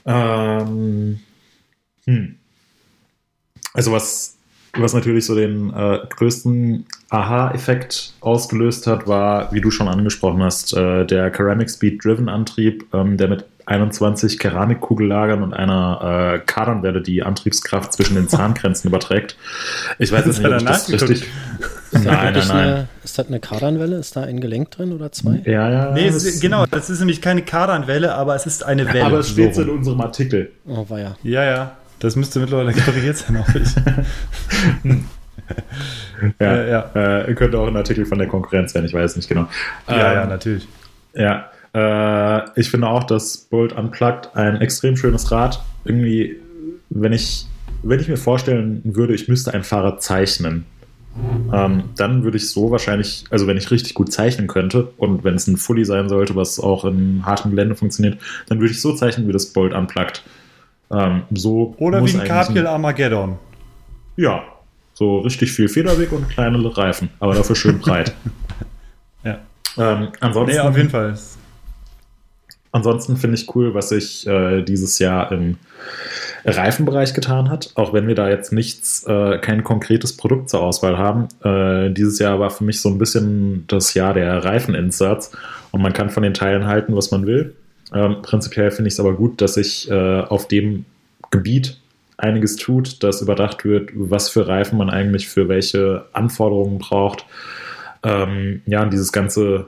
Ähm, 0.06 1.20
hm. 2.06 2.36
Also 3.76 3.92
was 3.92 4.36
was 4.78 4.94
natürlich 4.94 5.26
so 5.26 5.36
den 5.36 5.74
äh, 5.74 6.00
größten 6.10 6.86
Aha-Effekt 7.10 8.14
ausgelöst 8.22 8.88
hat, 8.88 9.08
war, 9.08 9.52
wie 9.54 9.62
du 9.62 9.72
schon 9.72 9.88
angesprochen 9.88 10.44
hast, 10.44 10.76
äh, 10.76 11.06
der 11.06 11.32
Ceramic 11.32 11.70
Speed 11.70 12.04
Driven 12.04 12.30
Antrieb, 12.30 12.86
ähm, 12.94 13.18
der 13.18 13.28
mit 13.28 13.46
21 13.68 14.38
Keramikkugellagern 14.38 15.42
und 15.42 15.54
einer 15.54 16.36
äh, 16.36 16.40
Kardanwelle 16.46 17.02
die 17.02 17.24
Antriebskraft 17.24 17.94
zwischen 17.94 18.16
den 18.16 18.30
Zahngrenzen 18.30 18.88
überträgt. 18.90 19.38
Ich 19.98 20.12
weiß 20.12 20.26
jetzt 20.26 20.38
nicht, 20.38 20.48
ob 20.48 20.58
ich 20.58 20.64
das 20.66 20.92
richtig. 20.92 21.24
Ist 21.92 22.04
nein, 22.04 22.06
nein, 22.06 22.34
nein. 22.34 22.52
Eine, 22.52 22.88
ist 23.04 23.18
das 23.18 23.28
eine 23.28 23.40
Kardanwelle? 23.40 23.96
Ist 23.96 24.16
da 24.16 24.22
ein 24.22 24.40
Gelenk 24.40 24.70
drin 24.72 24.94
oder 24.94 25.12
zwei? 25.12 25.42
Ja, 25.46 25.72
ja. 25.72 25.92
Nee, 25.94 26.12
das 26.12 26.40
genau, 26.40 26.66
das 26.68 26.90
ist 26.92 27.00
nämlich 27.00 27.22
keine 27.22 27.42
Kardanwelle, 27.42 28.14
aber 28.14 28.36
es 28.36 28.46
ist 28.46 28.64
eine 28.64 28.88
Welle. 28.94 29.06
Aber 29.06 29.20
es 29.20 29.30
steht 29.30 29.56
so 29.56 29.64
in 29.64 29.70
unserem 29.70 30.02
Artikel. 30.02 30.52
Oh, 30.68 30.86
war 30.88 31.00
ja. 31.00 31.16
Ja, 31.24 31.44
ja. 31.44 31.78
Das 32.06 32.16
müsste 32.16 32.40
mittlerweile 32.40 32.72
korrigiert 32.72 33.18
sein, 33.18 33.40
hoffe 33.40 33.58
ich. 33.58 33.76
ja, 36.40 36.56
ja. 36.56 36.92
ja. 36.94 37.22
Äh, 37.22 37.34
könnte 37.34 37.58
auch 37.58 37.66
ein 37.66 37.76
Artikel 37.76 38.06
von 38.06 38.20
der 38.20 38.28
Konkurrenz 38.28 38.74
sein, 38.74 38.86
ich 38.86 38.94
weiß 38.94 39.16
nicht 39.16 39.28
genau. 39.28 39.48
Ja, 39.88 40.12
ähm, 40.12 40.18
ja, 40.18 40.26
natürlich. 40.28 40.68
Ja, 41.16 41.50
äh, 41.74 42.60
ich 42.60 42.70
finde 42.70 42.90
auch, 42.90 43.06
dass 43.06 43.38
Bolt 43.38 43.74
Unplugged 43.74 44.36
ein 44.36 44.62
extrem 44.62 44.98
schönes 44.98 45.32
Rad. 45.32 45.64
Irgendwie, 45.84 46.36
wenn 46.92 47.12
ich, 47.12 47.48
wenn 47.82 48.00
ich 48.00 48.08
mir 48.08 48.18
vorstellen 48.18 48.82
würde, 48.84 49.16
ich 49.16 49.28
müsste 49.28 49.56
ein 49.56 49.64
Fahrrad 49.64 50.04
zeichnen, 50.04 50.66
ähm, 51.52 51.86
dann 51.96 52.24
würde 52.24 52.38
ich 52.38 52.52
so 52.52 52.70
wahrscheinlich, 52.70 53.24
also 53.32 53.48
wenn 53.48 53.58
ich 53.58 53.72
richtig 53.72 53.96
gut 53.96 54.14
zeichnen 54.14 54.46
könnte 54.46 54.90
und 54.98 55.24
wenn 55.24 55.34
es 55.34 55.48
ein 55.48 55.58
Fully 55.58 55.86
sein 55.86 56.08
sollte, 56.08 56.36
was 56.36 56.60
auch 56.60 56.86
in 56.86 57.26
hartem 57.26 57.50
Gelände 57.50 57.74
funktioniert, 57.74 58.20
dann 58.48 58.60
würde 58.60 58.74
ich 58.74 58.80
so 58.80 58.94
zeichnen 58.94 59.28
wie 59.28 59.34
das 59.34 59.48
Bolt 59.48 59.74
Unplugged. 59.74 60.22
Ähm, 60.96 61.24
so 61.32 61.76
Oder 61.78 62.06
wie 62.06 62.18
ein 62.18 62.28
Capiel 62.28 62.68
Armageddon. 62.68 63.38
Ja, 64.16 64.44
so 64.94 65.20
richtig 65.20 65.52
viel 65.52 65.68
Federweg 65.68 66.12
und 66.12 66.30
kleine 66.30 66.78
Reifen, 66.78 67.10
aber 67.20 67.36
dafür 67.36 67.56
schön 67.56 67.80
breit. 67.80 68.14
ja. 69.24 69.40
Ähm, 69.78 70.10
ansonsten, 70.22 70.56
nee, 70.56 70.60
auf 70.62 70.78
jeden 70.78 70.90
Fall. 70.90 71.18
Ansonsten 72.72 73.18
finde 73.18 73.38
ich 73.38 73.54
cool, 73.56 73.74
was 73.74 73.90
sich 73.90 74.28
äh, 74.28 74.62
dieses 74.62 75.00
Jahr 75.00 75.32
im 75.32 75.58
Reifenbereich 76.46 77.14
getan 77.14 77.50
hat, 77.50 77.72
auch 77.76 77.94
wenn 77.94 78.08
wir 78.08 78.16
da 78.16 78.30
jetzt 78.30 78.52
nichts, 78.52 79.06
äh, 79.08 79.38
kein 79.40 79.64
konkretes 79.64 80.16
Produkt 80.16 80.50
zur 80.50 80.62
Auswahl 80.62 80.98
haben. 80.98 81.28
Äh, 81.44 81.92
dieses 81.92 82.20
Jahr 82.20 82.40
war 82.40 82.50
für 82.50 82.64
mich 82.64 82.82
so 82.82 82.90
ein 82.90 82.98
bisschen 82.98 83.66
das 83.68 83.94
Jahr 83.94 84.14
der 84.14 84.44
Reifeninserts 84.44 85.32
und 85.72 85.82
man 85.82 85.94
kann 85.94 86.10
von 86.10 86.24
den 86.24 86.34
Teilen 86.34 86.68
halten, 86.68 86.96
was 86.96 87.12
man 87.12 87.26
will. 87.26 87.56
Ähm, 87.94 88.22
prinzipiell 88.22 88.72
finde 88.72 88.88
ich 88.88 88.96
es 88.96 89.00
aber 89.00 89.14
gut, 89.14 89.42
dass 89.42 89.56
sich 89.56 89.90
äh, 89.90 90.22
auf 90.22 90.48
dem 90.48 90.86
Gebiet 91.32 91.78
einiges 92.18 92.56
tut, 92.56 93.04
dass 93.04 93.22
überdacht 93.22 93.66
wird, 93.66 93.92
was 93.94 94.30
für 94.30 94.48
Reifen 94.48 94.78
man 94.78 94.90
eigentlich 94.90 95.28
für 95.28 95.50
welche 95.50 96.06
Anforderungen 96.14 96.80
braucht. 96.80 97.26
Ähm, 98.04 98.62
ja, 98.66 98.86
dieses 98.86 99.12
ganze, 99.12 99.68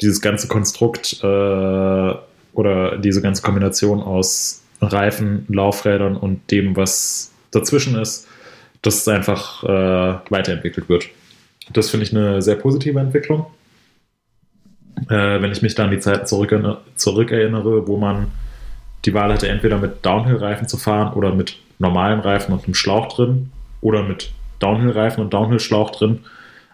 dieses 0.00 0.20
ganze 0.20 0.48
Konstrukt 0.48 1.20
äh, 1.22 2.14
oder 2.52 2.98
diese 2.98 3.22
ganze 3.22 3.42
Kombination 3.42 4.00
aus 4.00 4.62
Reifen, 4.80 5.46
Laufrädern 5.48 6.16
und 6.16 6.50
dem, 6.50 6.76
was 6.76 7.32
dazwischen 7.50 7.96
ist, 7.96 8.28
dass 8.82 8.96
es 8.96 9.08
einfach 9.08 9.64
äh, 9.64 10.30
weiterentwickelt 10.30 10.88
wird. 10.88 11.08
Das 11.72 11.90
finde 11.90 12.06
ich 12.06 12.14
eine 12.14 12.42
sehr 12.42 12.56
positive 12.56 12.98
Entwicklung 13.00 13.46
äh, 15.08 15.40
wenn 15.40 15.52
ich 15.52 15.62
mich 15.62 15.74
da 15.74 15.84
an 15.84 15.90
die 15.90 16.00
Zeiten 16.00 16.26
zurück, 16.26 16.54
zurückerinnere, 16.96 17.86
wo 17.86 17.96
man 17.96 18.28
die 19.04 19.14
Wahl 19.14 19.32
hatte, 19.32 19.48
entweder 19.48 19.78
mit 19.78 20.04
Downhill-Reifen 20.04 20.68
zu 20.68 20.76
fahren 20.76 21.14
oder 21.14 21.34
mit 21.34 21.56
normalen 21.78 22.20
Reifen 22.20 22.52
und 22.52 22.64
einem 22.64 22.74
Schlauch 22.74 23.08
drin 23.14 23.50
oder 23.80 24.02
mit 24.02 24.32
Downhill-Reifen 24.58 25.22
und 25.22 25.32
Downhill-Schlauch 25.32 25.90
drin, 25.90 26.20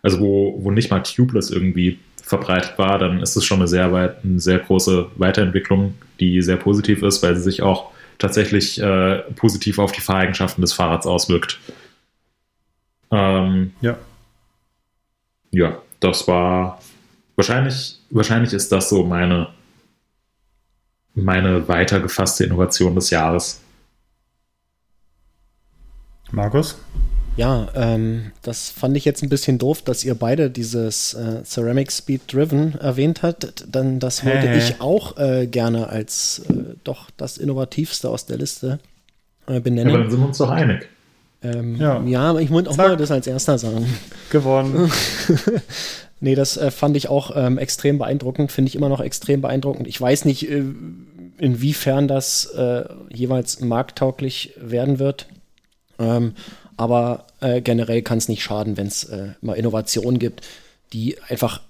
also 0.03 0.21
wo, 0.21 0.59
wo 0.63 0.71
nicht 0.71 0.91
mal 0.91 1.01
Tubeless 1.01 1.51
irgendwie 1.51 1.99
verbreitet 2.23 2.79
war, 2.79 2.99
dann 2.99 3.21
ist 3.21 3.37
es 3.37 3.45
schon 3.45 3.59
eine 3.59 3.69
sehr, 3.69 3.93
weit, 3.93 4.25
eine 4.25 4.41
sehr 4.41 4.59
große 4.59 5.07
Weiterentwicklung, 5.17 5.95
die 6.21 6.41
sehr 6.41 6.57
positiv 6.57 7.03
ist, 7.03 7.23
weil 7.23 7.37
sie 7.37 7.43
sich 7.43 7.63
auch 7.63 7.91
tatsächlich 8.19 8.81
äh, 8.81 9.19
positiv 9.37 9.79
auf 9.79 9.93
die 9.93 10.01
Fahreigenschaften 10.01 10.63
des 10.63 10.73
Fahrrads 10.73 11.07
auswirkt. 11.07 11.59
Ähm, 13.11 13.73
ja. 13.83 13.97
ja, 15.51 15.79
das 16.01 16.27
war 16.27 16.81
wahrscheinlich, 17.37 17.99
wahrscheinlich 18.11 18.53
ist 18.53 18.71
das 18.73 18.89
so 18.89 19.05
meine, 19.05 19.49
meine 21.15 21.67
weitergefasste 21.69 22.45
Innovation 22.45 22.95
des 22.95 23.11
Jahres. 23.11 23.61
Markus? 26.31 26.77
Ja, 27.37 27.69
ähm, 27.75 28.31
das 28.43 28.71
fand 28.71 28.97
ich 28.97 29.05
jetzt 29.05 29.23
ein 29.25 29.29
bisschen 29.29 29.59
doof, 29.59 29.83
dass 29.83 30.05
ihr 30.05 30.15
beide 30.15 30.51
dieses 30.51 31.15
äh, 31.15 31.43
Ceramic 31.45 31.91
Speed 31.91 32.33
Driven 32.33 32.75
erwähnt 32.77 33.23
habt, 33.25 33.65
denn 33.75 33.99
das 33.99 34.25
wollte 34.25 34.49
Hä? 34.49 34.59
ich 34.59 34.81
auch 34.81 35.17
äh, 35.17 35.49
gerne 35.49 35.89
als 35.89 36.43
äh, 36.49 36.77
doch 36.85 37.11
das 37.17 37.39
innovativste 37.39 38.09
aus 38.09 38.27
der 38.27 38.37
Liste 38.39 38.79
äh, 39.49 39.55
Ja, 39.55 39.59
benennen. 39.61 39.89
aber 39.93 40.03
dann 40.03 40.11
sind 40.13 40.21
wir 40.21 40.27
uns 40.29 40.39
doch 40.39 40.51
einig. 40.51 40.89
ähm, 41.43 41.75
Ja. 41.75 42.01
ja. 42.05 42.21
aber 42.31 42.41
ich 42.41 42.51
muss 42.51 42.69
auch 42.69 42.77
Zack. 42.77 42.89
mal 42.91 42.97
das 42.97 43.11
als 43.11 43.27
erster 43.27 43.59
sagen. 43.59 43.85
Gewonnen. 44.31 44.93
Nee, 46.21 46.35
das 46.35 46.57
äh, 46.57 46.71
fand 46.71 46.97
ich 46.97 47.09
auch 47.09 47.33
ähm, 47.35 47.59
extrem 47.59 47.99
beeindruckend, 47.99 48.53
finde 48.53 48.69
ich 48.69 48.77
immer 48.77 48.89
noch 48.89 49.01
extrem 49.01 49.41
beeindruckend. 49.41 49.89
Ich 49.89 50.01
weiß 50.01 50.25
nicht, 50.25 50.49
äh, 50.49 50.63
inwiefern 51.39 52.09
das 52.09 52.47
äh, 52.47 52.85
jeweils 53.13 53.61
markttauglich 53.61 54.55
werden 54.57 54.99
wird. 54.99 55.27
Ähm, 55.99 56.35
aber 56.77 57.27
äh, 57.41 57.61
generell 57.61 58.03
kann 58.03 58.19
es 58.19 58.29
nicht 58.29 58.43
schaden, 58.43 58.77
wenn 58.77 58.87
es 58.87 59.05
äh, 59.05 59.33
mal 59.41 59.55
Innovationen 59.55 60.19
gibt, 60.19 60.43
die 60.93 61.17
einfach 61.29 61.61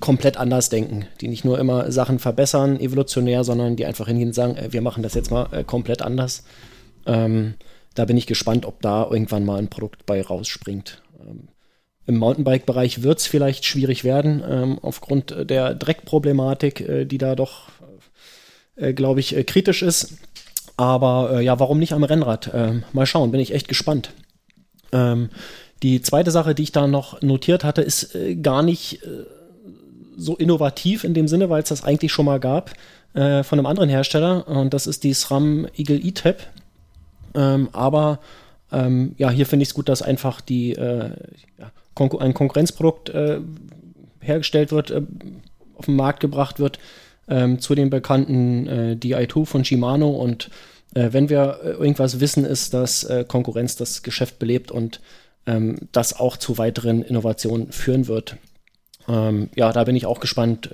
komplett 0.00 0.36
anders 0.36 0.68
denken, 0.68 1.06
die 1.20 1.28
nicht 1.28 1.44
nur 1.44 1.58
immer 1.58 1.90
Sachen 1.90 2.18
verbessern, 2.18 2.78
evolutionär, 2.80 3.44
sondern 3.44 3.76
die 3.76 3.84
einfach 3.84 4.06
hingehen 4.06 4.28
und 4.28 4.34
sagen, 4.34 4.56
äh, 4.56 4.72
wir 4.72 4.80
machen 4.80 5.02
das 5.02 5.14
jetzt 5.14 5.30
mal 5.30 5.64
komplett 5.64 6.02
anders. 6.02 6.44
Ähm, 7.06 7.54
da 7.94 8.04
bin 8.04 8.16
ich 8.16 8.26
gespannt, 8.26 8.64
ob 8.64 8.80
da 8.80 9.08
irgendwann 9.10 9.44
mal 9.44 9.58
ein 9.58 9.68
Produkt 9.68 10.06
bei 10.06 10.22
rausspringt. 10.22 11.02
Im 12.08 12.16
Mountainbike-Bereich 12.16 13.02
wird 13.02 13.18
es 13.18 13.26
vielleicht 13.26 13.66
schwierig 13.66 14.02
werden, 14.02 14.42
ähm, 14.48 14.78
aufgrund 14.80 15.30
äh, 15.30 15.44
der 15.44 15.74
Dreckproblematik, 15.74 16.80
äh, 16.80 17.04
die 17.04 17.18
da 17.18 17.36
doch, 17.36 17.68
äh, 18.76 18.94
glaube 18.94 19.20
ich, 19.20 19.36
äh, 19.36 19.44
kritisch 19.44 19.82
ist. 19.82 20.14
Aber 20.78 21.32
äh, 21.34 21.44
ja, 21.44 21.60
warum 21.60 21.78
nicht 21.78 21.92
am 21.92 22.04
Rennrad? 22.04 22.50
Ähm, 22.54 22.84
mal 22.94 23.04
schauen, 23.04 23.30
bin 23.30 23.40
ich 23.40 23.52
echt 23.52 23.68
gespannt. 23.68 24.14
Ähm, 24.90 25.28
die 25.82 26.00
zweite 26.00 26.30
Sache, 26.30 26.54
die 26.54 26.62
ich 26.62 26.72
da 26.72 26.86
noch 26.86 27.20
notiert 27.20 27.62
hatte, 27.62 27.82
ist 27.82 28.14
äh, 28.14 28.36
gar 28.36 28.62
nicht 28.62 29.02
äh, 29.02 29.26
so 30.16 30.34
innovativ 30.34 31.04
in 31.04 31.12
dem 31.12 31.28
Sinne, 31.28 31.50
weil 31.50 31.62
es 31.62 31.68
das 31.68 31.84
eigentlich 31.84 32.12
schon 32.12 32.24
mal 32.24 32.40
gab 32.40 32.72
äh, 33.12 33.42
von 33.42 33.58
einem 33.58 33.66
anderen 33.66 33.90
Hersteller. 33.90 34.48
Und 34.48 34.72
das 34.72 34.86
ist 34.86 35.04
die 35.04 35.12
SRAM 35.12 35.68
Eagle 35.76 36.02
E-Tab. 36.02 36.38
Ähm, 37.34 37.68
aber 37.72 38.18
ähm, 38.72 39.14
ja, 39.16 39.30
hier 39.30 39.46
finde 39.46 39.62
ich 39.62 39.70
es 39.70 39.74
gut, 39.74 39.88
dass 39.88 40.02
einfach 40.02 40.40
die, 40.40 40.72
äh, 40.72 41.10
Konkur 41.94 42.22
ein 42.22 42.34
Konkurrenzprodukt 42.34 43.08
äh, 43.10 43.40
hergestellt 44.20 44.70
wird, 44.70 44.90
äh, 44.90 45.02
auf 45.74 45.86
den 45.86 45.96
Markt 45.96 46.20
gebracht 46.20 46.60
wird, 46.60 46.78
ähm, 47.28 47.60
zu 47.60 47.74
den 47.74 47.90
bekannten 47.90 48.66
äh, 48.66 48.96
DI2 49.00 49.46
von 49.46 49.64
Shimano. 49.64 50.10
Und 50.10 50.50
äh, 50.94 51.08
wenn 51.12 51.28
wir 51.28 51.60
äh, 51.62 51.70
irgendwas 51.70 52.20
wissen, 52.20 52.44
ist, 52.44 52.72
dass 52.74 53.06
Konkurrenz 53.26 53.76
das 53.76 54.02
Geschäft 54.02 54.38
belebt 54.38 54.70
und 54.70 55.00
ähm, 55.46 55.88
das 55.92 56.18
auch 56.18 56.36
zu 56.36 56.58
weiteren 56.58 57.02
Innovationen 57.02 57.72
führen 57.72 58.06
wird. 58.06 58.36
Ähm, 59.08 59.48
ja, 59.56 59.72
da 59.72 59.84
bin 59.84 59.96
ich 59.96 60.06
auch 60.06 60.20
gespannt, 60.20 60.70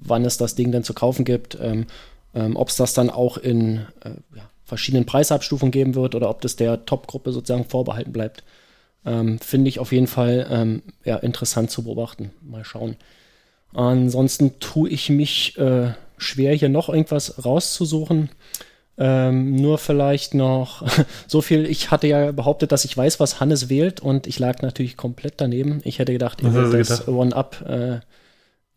wann 0.00 0.24
es 0.24 0.38
das 0.38 0.54
Ding 0.54 0.72
denn 0.72 0.82
zu 0.82 0.94
kaufen 0.94 1.24
gibt, 1.24 1.58
ähm, 1.60 1.86
ähm, 2.34 2.56
ob 2.56 2.68
es 2.68 2.76
das 2.76 2.94
dann 2.94 3.10
auch 3.10 3.36
in 3.36 3.86
äh, 4.02 4.10
ja, 4.34 4.50
verschiedenen 4.66 5.06
Preisabstufungen 5.06 5.70
geben 5.70 5.94
wird 5.94 6.14
oder 6.14 6.28
ob 6.28 6.42
das 6.42 6.56
der 6.56 6.84
Top-Gruppe 6.84 7.32
sozusagen 7.32 7.64
vorbehalten 7.64 8.12
bleibt. 8.12 8.42
Ähm, 9.06 9.38
Finde 9.38 9.68
ich 9.68 9.78
auf 9.78 9.92
jeden 9.92 10.08
Fall 10.08 10.46
ähm, 10.50 10.82
ja, 11.04 11.16
interessant 11.16 11.70
zu 11.70 11.84
beobachten. 11.84 12.32
Mal 12.42 12.64
schauen. 12.64 12.96
Ansonsten 13.72 14.58
tue 14.58 14.90
ich 14.90 15.08
mich 15.08 15.56
äh, 15.58 15.92
schwer, 16.18 16.54
hier 16.54 16.68
noch 16.68 16.88
irgendwas 16.88 17.44
rauszusuchen. 17.44 18.30
Ähm, 18.98 19.54
nur 19.54 19.78
vielleicht 19.78 20.34
noch 20.34 20.82
so 21.28 21.42
viel. 21.42 21.66
Ich 21.66 21.90
hatte 21.90 22.08
ja 22.08 22.32
behauptet, 22.32 22.72
dass 22.72 22.84
ich 22.84 22.96
weiß, 22.96 23.20
was 23.20 23.38
Hannes 23.38 23.68
wählt 23.68 24.00
und 24.00 24.26
ich 24.26 24.38
lag 24.38 24.62
natürlich 24.62 24.96
komplett 24.96 25.34
daneben. 25.36 25.80
Ich 25.84 26.00
hätte 26.00 26.12
gedacht, 26.12 26.42
hast 26.42 26.54
wählt 26.72 26.90
das? 26.90 27.06
One-Up 27.06 27.64
äh, 27.68 28.00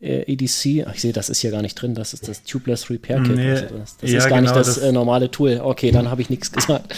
EDC. 0.01 0.85
Ach, 0.87 0.93
ich 0.95 1.01
sehe, 1.01 1.13
das 1.13 1.29
ist 1.29 1.39
hier 1.41 1.51
gar 1.51 1.61
nicht 1.61 1.75
drin. 1.75 1.93
Das 1.95 2.13
ist 2.13 2.27
das 2.27 2.43
Tubeless 2.43 2.89
Repair 2.89 3.21
Kit. 3.21 3.35
Nee, 3.35 3.51
also 3.51 3.65
das 3.77 3.97
das 3.97 4.11
ja, 4.11 4.17
ist 4.19 4.29
gar 4.29 4.39
genau, 4.39 4.41
nicht 4.53 4.55
das, 4.55 4.75
das- 4.75 4.77
äh, 4.83 4.91
normale 4.91 5.29
Tool. 5.31 5.59
Okay, 5.63 5.91
dann 5.91 6.09
habe 6.09 6.21
ich 6.21 6.29
nichts 6.29 6.51
gesagt. 6.51 6.93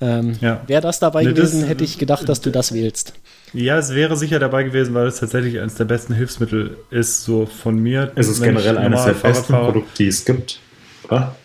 Ähm, 0.00 0.36
Ja. 0.40 0.62
Wäre 0.66 0.82
das 0.82 0.98
dabei 0.98 1.22
Nee, 1.22 1.32
das- 1.32 1.52
gewesen, 1.52 1.64
hätte 1.66 1.84
ich 1.84 1.96
gedacht, 1.98 2.28
dass 2.28 2.40
du 2.40 2.50
das 2.50 2.74
wählst. 2.74 3.14
Ja, 3.54 3.78
es 3.78 3.94
wäre 3.94 4.16
sicher 4.16 4.38
dabei 4.38 4.64
gewesen, 4.64 4.94
weil 4.94 5.06
es 5.06 5.20
tatsächlich 5.20 5.60
eines 5.60 5.74
der 5.76 5.84
besten 5.84 6.14
Hilfsmittel 6.14 6.76
ist, 6.90 7.24
so 7.24 7.46
von 7.46 7.78
mir. 7.78 8.10
Es 8.16 8.26
ist 8.28 8.42
generell 8.42 8.78
eines 8.78 9.04
der 9.04 9.12
besten. 9.12 9.52
Produkte, 9.52 9.90
die 9.98 10.08
es 10.08 10.24
gibt. 10.24 10.58
Oder? 11.04 11.36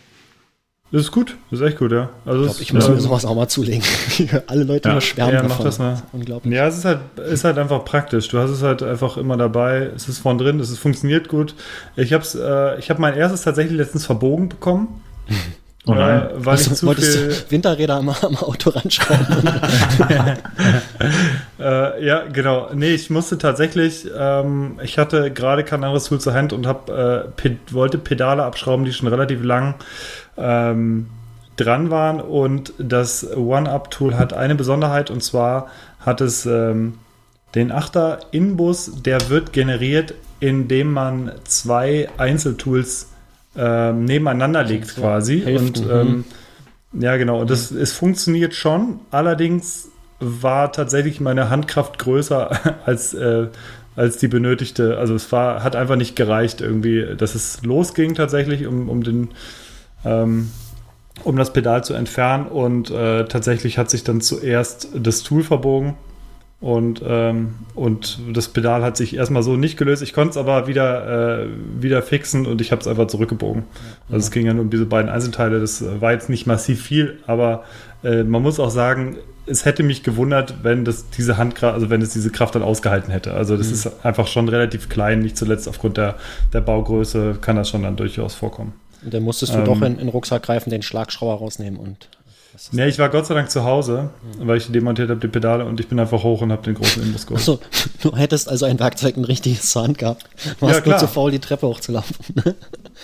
Das 0.89 1.01
ist 1.01 1.11
gut, 1.11 1.35
das 1.51 1.59
ist 1.59 1.67
echt 1.67 1.77
gut, 1.79 1.91
ja. 1.91 2.09
Also 2.25 2.45
Ich 2.45 2.47
glaube, 2.47 2.61
ich 2.63 2.73
muss 2.73 2.87
mir 2.87 2.93
ähm, 2.95 2.99
sowas 3.01 3.25
auch 3.25 3.35
mal 3.35 3.49
zulegen. 3.49 3.83
Alle 4.47 4.63
Leute 4.63 4.87
Ja. 4.87 5.01
schwärmen 5.01 5.33
Ja, 5.33 5.41
mach 5.43 5.49
davon. 5.49 5.65
das 5.65 5.79
mal. 5.79 5.93
ist 5.95 6.03
unglaublich. 6.13 6.53
Ja, 6.53 6.65
es 6.67 6.77
ist 6.77 6.85
halt, 6.85 6.99
ist 7.29 7.43
halt 7.43 7.57
einfach 7.57 7.83
praktisch. 7.83 8.29
Du 8.29 8.37
hast 8.39 8.51
es 8.51 8.61
halt 8.63 8.81
einfach 8.83 9.17
immer 9.17 9.35
dabei. 9.35 9.91
Es 9.95 10.07
ist 10.07 10.19
von 10.19 10.37
drin, 10.37 10.61
es 10.61 10.69
ist, 10.69 10.79
funktioniert 10.79 11.27
gut. 11.27 11.55
Ich 11.97 12.13
habe 12.13 12.23
äh, 12.35 12.79
ich 12.79 12.89
hab 12.89 12.99
mein 12.99 13.15
erstes 13.15 13.41
tatsächlich 13.41 13.75
letztens 13.77 14.05
verbogen 14.05 14.47
bekommen. 14.47 15.01
Oh. 15.87 15.93
Äh, 15.93 16.29
weil 16.33 16.55
ich 16.55 16.67
Also, 16.67 16.73
zu 16.75 16.85
wolltest 16.85 17.17
viel. 17.17 17.27
du 17.29 17.51
Winterräder 17.51 17.95
am, 17.95 18.09
am 18.09 18.35
Auto 18.37 18.69
ranschrauben? 18.71 19.25
Äh, 21.59 22.05
ja, 22.05 22.25
genau. 22.31 22.69
Nee, 22.75 22.93
ich 22.93 23.09
musste 23.09 23.39
tatsächlich, 23.39 24.07
ähm, 24.15 24.79
ich 24.83 24.99
hatte 24.99 25.31
gerade 25.31 25.63
kein 25.63 25.83
anderes 25.83 26.03
Tool 26.03 26.21
zur 26.21 26.35
Hand 26.35 26.53
und 26.53 26.67
hab, 26.67 26.87
äh, 26.89 27.21
pe 27.35 27.57
wollte 27.71 27.97
Pedale 27.97 28.43
abschrauben, 28.43 28.85
die 28.85 28.93
schon 28.93 29.07
relativ 29.07 29.43
lang 29.43 29.73
ähm, 30.37 31.07
dran 31.55 31.89
waren. 31.89 32.21
Und 32.21 32.73
das 32.77 33.35
One-Up-Tool 33.35 34.17
hat 34.19 34.33
eine 34.33 34.53
Besonderheit 34.53 35.09
und 35.09 35.23
zwar 35.23 35.67
hat 35.99 36.21
es 36.21 36.45
ähm, 36.45 36.99
den 37.55 37.73
8er 37.73 38.19
Inbus, 38.29 38.91
der 39.01 39.29
wird 39.29 39.51
generiert, 39.51 40.13
indem 40.39 40.93
man 40.93 41.31
zwei 41.45 42.07
Einzeltools 42.17 43.09
ähm, 43.57 44.05
nebeneinander 44.05 44.63
legt 44.63 44.87
So, 44.87 45.01
quasi. 45.01 45.41
Hälften, 45.41 45.89
und 45.89 45.91
ähm, 45.91 46.25
ja, 46.93 47.17
genau. 47.17 47.41
Und 47.41 47.49
das, 47.49 47.71
es 47.71 47.91
funktioniert 47.93 48.53
schon. 48.53 48.99
Allerdings 49.11 49.89
war 50.19 50.71
tatsächlich 50.71 51.19
meine 51.19 51.49
Handkraft 51.49 51.99
größer 51.99 52.77
als, 52.85 53.13
äh, 53.13 53.47
als 53.95 54.17
die 54.17 54.27
benötigte. 54.27 54.97
Also 54.97 55.15
es 55.15 55.31
war, 55.31 55.63
hat 55.63 55.75
einfach 55.75 55.95
nicht 55.95 56.15
gereicht 56.15 56.61
irgendwie, 56.61 57.15
dass 57.17 57.35
es 57.35 57.63
losging 57.63 58.15
tatsächlich, 58.15 58.65
um, 58.67 58.89
um 58.89 59.03
den 59.03 59.29
ähm, 60.05 60.51
um 61.23 61.35
das 61.35 61.51
Pedal 61.51 61.83
zu 61.83 61.93
entfernen. 61.93 62.47
Und 62.47 62.91
äh, 62.91 63.25
tatsächlich 63.25 63.77
hat 63.77 63.89
sich 63.89 64.03
dann 64.03 64.21
zuerst 64.21 64.89
das 64.95 65.23
Tool 65.23 65.43
verbogen. 65.43 65.95
Und, 66.59 67.03
ähm, 67.07 67.53
und 67.75 68.19
das 68.33 68.47
Pedal 68.47 68.81
hat 68.81 68.97
sich 68.97 69.15
erstmal 69.15 69.43
so 69.43 69.55
nicht 69.57 69.77
gelöst. 69.77 70.01
Ich 70.01 70.13
konnte 70.13 70.31
es 70.31 70.37
aber 70.37 70.65
wieder, 70.67 71.43
äh, 71.43 71.47
wieder 71.79 72.01
fixen 72.01 72.47
und 72.47 72.61
ich 72.61 72.71
habe 72.71 72.81
es 72.81 72.87
einfach 72.87 73.07
zurückgebogen. 73.07 73.63
Also 74.09 74.25
es 74.25 74.31
ging 74.31 74.45
ja 74.47 74.53
nur 74.53 74.63
um 74.63 74.69
diese 74.71 74.87
beiden 74.87 75.09
Einzelteile. 75.09 75.59
Das 75.59 75.83
war 76.01 76.13
jetzt 76.13 76.29
nicht 76.29 76.47
massiv 76.47 76.81
viel, 76.81 77.19
aber 77.27 77.63
äh, 78.03 78.23
man 78.23 78.41
muss 78.41 78.59
auch 78.59 78.71
sagen, 78.71 79.17
es 79.45 79.65
hätte 79.65 79.83
mich 79.83 80.01
gewundert, 80.01 80.55
wenn 80.63 80.83
das 80.83 81.09
diese 81.11 81.37
Handkraft, 81.37 81.75
also 81.75 81.89
wenn 81.91 82.01
es 82.01 82.09
diese 82.11 82.31
Kraft 82.31 82.55
dann 82.55 82.63
ausgehalten 82.63 83.11
hätte. 83.11 83.33
Also 83.33 83.55
das 83.55 83.71
ist 83.71 84.03
einfach 84.03 84.27
schon 84.27 84.49
relativ 84.49 84.89
klein, 84.89 85.19
nicht 85.19 85.37
zuletzt 85.37 85.69
aufgrund 85.69 85.97
der, 85.97 86.15
der 86.53 86.61
Baugröße 86.61 87.37
kann 87.39 87.55
das 87.55 87.69
schon 87.69 87.83
dann 87.83 87.95
durchaus 87.95 88.33
vorkommen. 88.33 88.73
Und 89.03 89.13
dann 89.13 89.23
musstest 89.23 89.53
du 89.53 89.59
Ähm. 89.59 89.65
doch 89.65 89.77
in, 89.77 89.93
in 89.93 89.97
den 89.97 90.09
Rucksack 90.09 90.43
greifen, 90.43 90.71
den 90.71 90.81
Schlagschrauber 90.81 91.35
rausnehmen 91.35 91.79
und. 91.79 92.09
Nee, 92.71 92.87
ich 92.87 92.99
war 92.99 93.09
Gott 93.09 93.25
sei 93.25 93.33
Dank 93.35 93.49
zu 93.51 93.63
Hause, 93.63 94.09
weil 94.39 94.57
ich 94.57 94.71
demontiert 94.71 95.09
habe, 95.09 95.19
die 95.19 95.27
Pedale, 95.27 95.65
und 95.65 95.79
ich 95.79 95.87
bin 95.87 95.99
einfach 95.99 96.23
hoch 96.23 96.41
und 96.41 96.51
habe 96.51 96.63
den 96.63 96.75
großen 96.75 97.03
Inbus 97.03 97.25
geholt. 97.27 97.41
Achso, 97.41 97.59
du 98.01 98.15
hättest 98.15 98.49
also 98.49 98.65
ein 98.65 98.79
Werkzeug 98.79 99.15
ein 99.17 99.25
richtiges 99.25 99.75
Hand 99.75 99.97
gehabt. 99.99 100.23
Du 100.59 100.65
Ja, 100.65 100.73
warst 100.73 100.73
nur 100.85 100.95
klar. 100.95 100.99
zu 100.99 101.07
faul, 101.07 101.31
die 101.31 101.39
Treppe 101.39 101.67
hochzulaufen. 101.67 102.15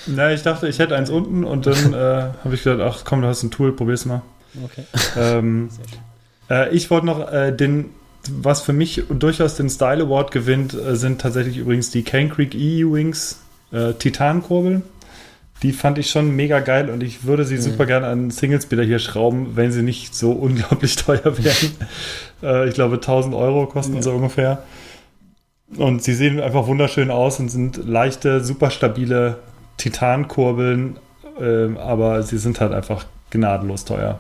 Na, 0.07 0.31
ich 0.33 0.41
dachte, 0.41 0.67
ich 0.67 0.79
hätte 0.79 0.95
eins 0.95 1.09
unten 1.09 1.43
und 1.43 1.65
dann 1.65 1.93
äh, 1.93 1.97
habe 2.43 2.53
ich 2.55 2.63
gesagt, 2.63 2.81
ach 2.81 3.03
komm, 3.05 3.21
du 3.21 3.27
hast 3.27 3.43
ein 3.43 3.51
Tool, 3.51 3.71
probier's 3.73 4.05
mal. 4.05 4.21
Okay. 4.63 4.83
Ähm, 5.17 5.69
äh, 6.49 6.73
ich 6.75 6.89
wollte 6.89 7.05
noch 7.05 7.31
äh, 7.31 7.51
den, 7.51 7.89
was 8.29 8.61
für 8.61 8.73
mich 8.73 9.03
durchaus 9.09 9.55
den 9.55 9.69
Style 9.69 10.03
Award 10.03 10.31
gewinnt, 10.31 10.73
äh, 10.73 10.95
sind 10.95 11.21
tatsächlich 11.21 11.57
übrigens 11.57 11.91
die 11.91 12.03
Cane 12.03 12.29
Creek 12.29 12.55
E-Wings 12.55 13.39
äh, 13.71 13.93
Titankurbeln. 13.93 14.83
Die 15.63 15.71
fand 15.71 15.97
ich 15.97 16.09
schon 16.09 16.35
mega 16.35 16.59
geil 16.59 16.89
und 16.89 17.01
ich 17.01 17.23
würde 17.23 17.45
sie 17.45 17.57
super 17.57 17.85
gerne 17.85 18.07
an 18.07 18.29
Singlespeeder 18.29 18.83
hier 18.83 18.99
schrauben, 18.99 19.55
wenn 19.55 19.71
sie 19.71 19.81
nicht 19.81 20.13
so 20.13 20.31
unglaublich 20.33 20.97
teuer 20.97 21.37
wären. 21.37 21.71
äh, 22.43 22.67
ich 22.67 22.75
glaube, 22.75 22.95
1000 22.95 23.33
Euro 23.33 23.65
kosten 23.67 24.01
so 24.01 24.11
ungefähr. 24.11 24.63
Und 25.77 26.03
sie 26.03 26.13
sehen 26.13 26.39
einfach 26.39 26.67
wunderschön 26.67 27.09
aus 27.09 27.39
und 27.39 27.49
sind 27.49 27.77
leichte, 27.87 28.43
super 28.43 28.69
stabile 28.69 29.39
Titankurbeln, 29.77 30.97
ähm, 31.39 31.77
aber 31.77 32.21
sie 32.23 32.37
sind 32.37 32.59
halt 32.59 32.73
einfach 32.73 33.05
gnadenlos 33.31 33.85
teuer. 33.85 34.19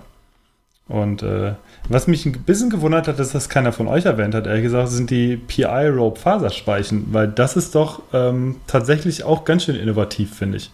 Und 0.87 1.23
äh, 1.23 1.53
was 1.89 2.07
mich 2.07 2.25
ein 2.25 2.31
bisschen 2.43 2.69
gewundert 2.69 3.07
hat, 3.07 3.19
dass 3.19 3.31
das 3.31 3.49
keiner 3.49 3.71
von 3.71 3.87
euch 3.87 4.05
erwähnt 4.05 4.33
hat, 4.33 4.47
ehrlich 4.47 4.63
gesagt, 4.63 4.89
sind 4.89 5.09
die 5.09 5.37
PI-Rope-Faserspeichen, 5.37 7.07
weil 7.11 7.27
das 7.27 7.55
ist 7.55 7.75
doch 7.75 8.01
ähm, 8.13 8.57
tatsächlich 8.67 9.23
auch 9.23 9.45
ganz 9.45 9.65
schön 9.65 9.75
innovativ, 9.75 10.35
finde 10.35 10.57
ich. 10.57 10.71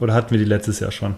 Oder 0.00 0.14
hatten 0.14 0.30
wir 0.30 0.38
die 0.38 0.44
letztes 0.44 0.80
Jahr 0.80 0.90
schon? 0.92 1.14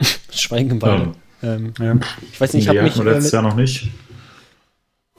Schweigen 0.30 0.78
beide. 0.78 1.12
Ja. 1.42 1.54
Ähm, 1.54 1.74
Ja. 1.78 1.96
ich 2.32 2.40
weiß 2.40 2.52
nicht, 2.54 2.62
ich 2.66 2.72
nee, 2.72 2.78
habe 2.78 2.82
mich. 2.84 2.94
hatten 2.94 3.04
wir 3.06 3.12
letztes 3.12 3.32
Jahr 3.32 3.42
noch 3.42 3.56
nicht. 3.56 3.90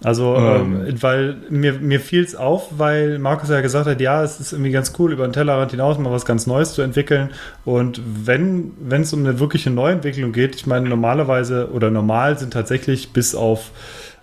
Also, 0.03 0.35
Ähm. 0.35 0.85
ähm, 0.87 1.01
weil 1.01 1.37
mir, 1.49 1.73
mir 1.79 1.99
fiel 2.01 2.23
es 2.23 2.35
auf, 2.35 2.67
weil 2.77 3.17
Markus 3.17 3.49
ja 3.49 3.61
gesagt 3.61 3.87
hat, 3.87 4.01
ja, 4.01 4.23
es 4.23 4.39
ist 4.41 4.51
irgendwie 4.51 4.71
ganz 4.71 4.91
cool, 4.99 5.13
über 5.13 5.25
den 5.25 5.31
Tellerrand 5.33 5.71
hinaus 5.71 5.97
mal 5.97 6.11
was 6.11 6.25
ganz 6.25 6.47
Neues 6.47 6.73
zu 6.73 6.81
entwickeln. 6.81 7.29
Und 7.63 8.01
wenn 8.05 8.73
wenn 8.79 9.03
es 9.03 9.13
um 9.13 9.21
eine 9.25 9.39
wirkliche 9.39 9.69
Neuentwicklung 9.69 10.33
geht, 10.33 10.55
ich 10.55 10.67
meine, 10.67 10.89
normalerweise 10.89 11.69
oder 11.71 11.91
normal 11.91 12.37
sind 12.37 12.51
tatsächlich 12.51 13.13
bis 13.13 13.35
auf, 13.35 13.71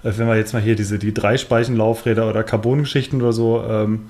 äh, 0.05 0.13
wenn 0.17 0.27
wir 0.27 0.37
jetzt 0.37 0.53
mal 0.53 0.61
hier 0.63 0.77
diese 0.77 0.99
die 0.99 1.15
Dreispeichenlaufräder 1.15 2.29
oder 2.29 2.43
Carbongeschichten 2.45 3.23
oder 3.23 3.33
so 3.33 3.65
ähm, 3.67 4.09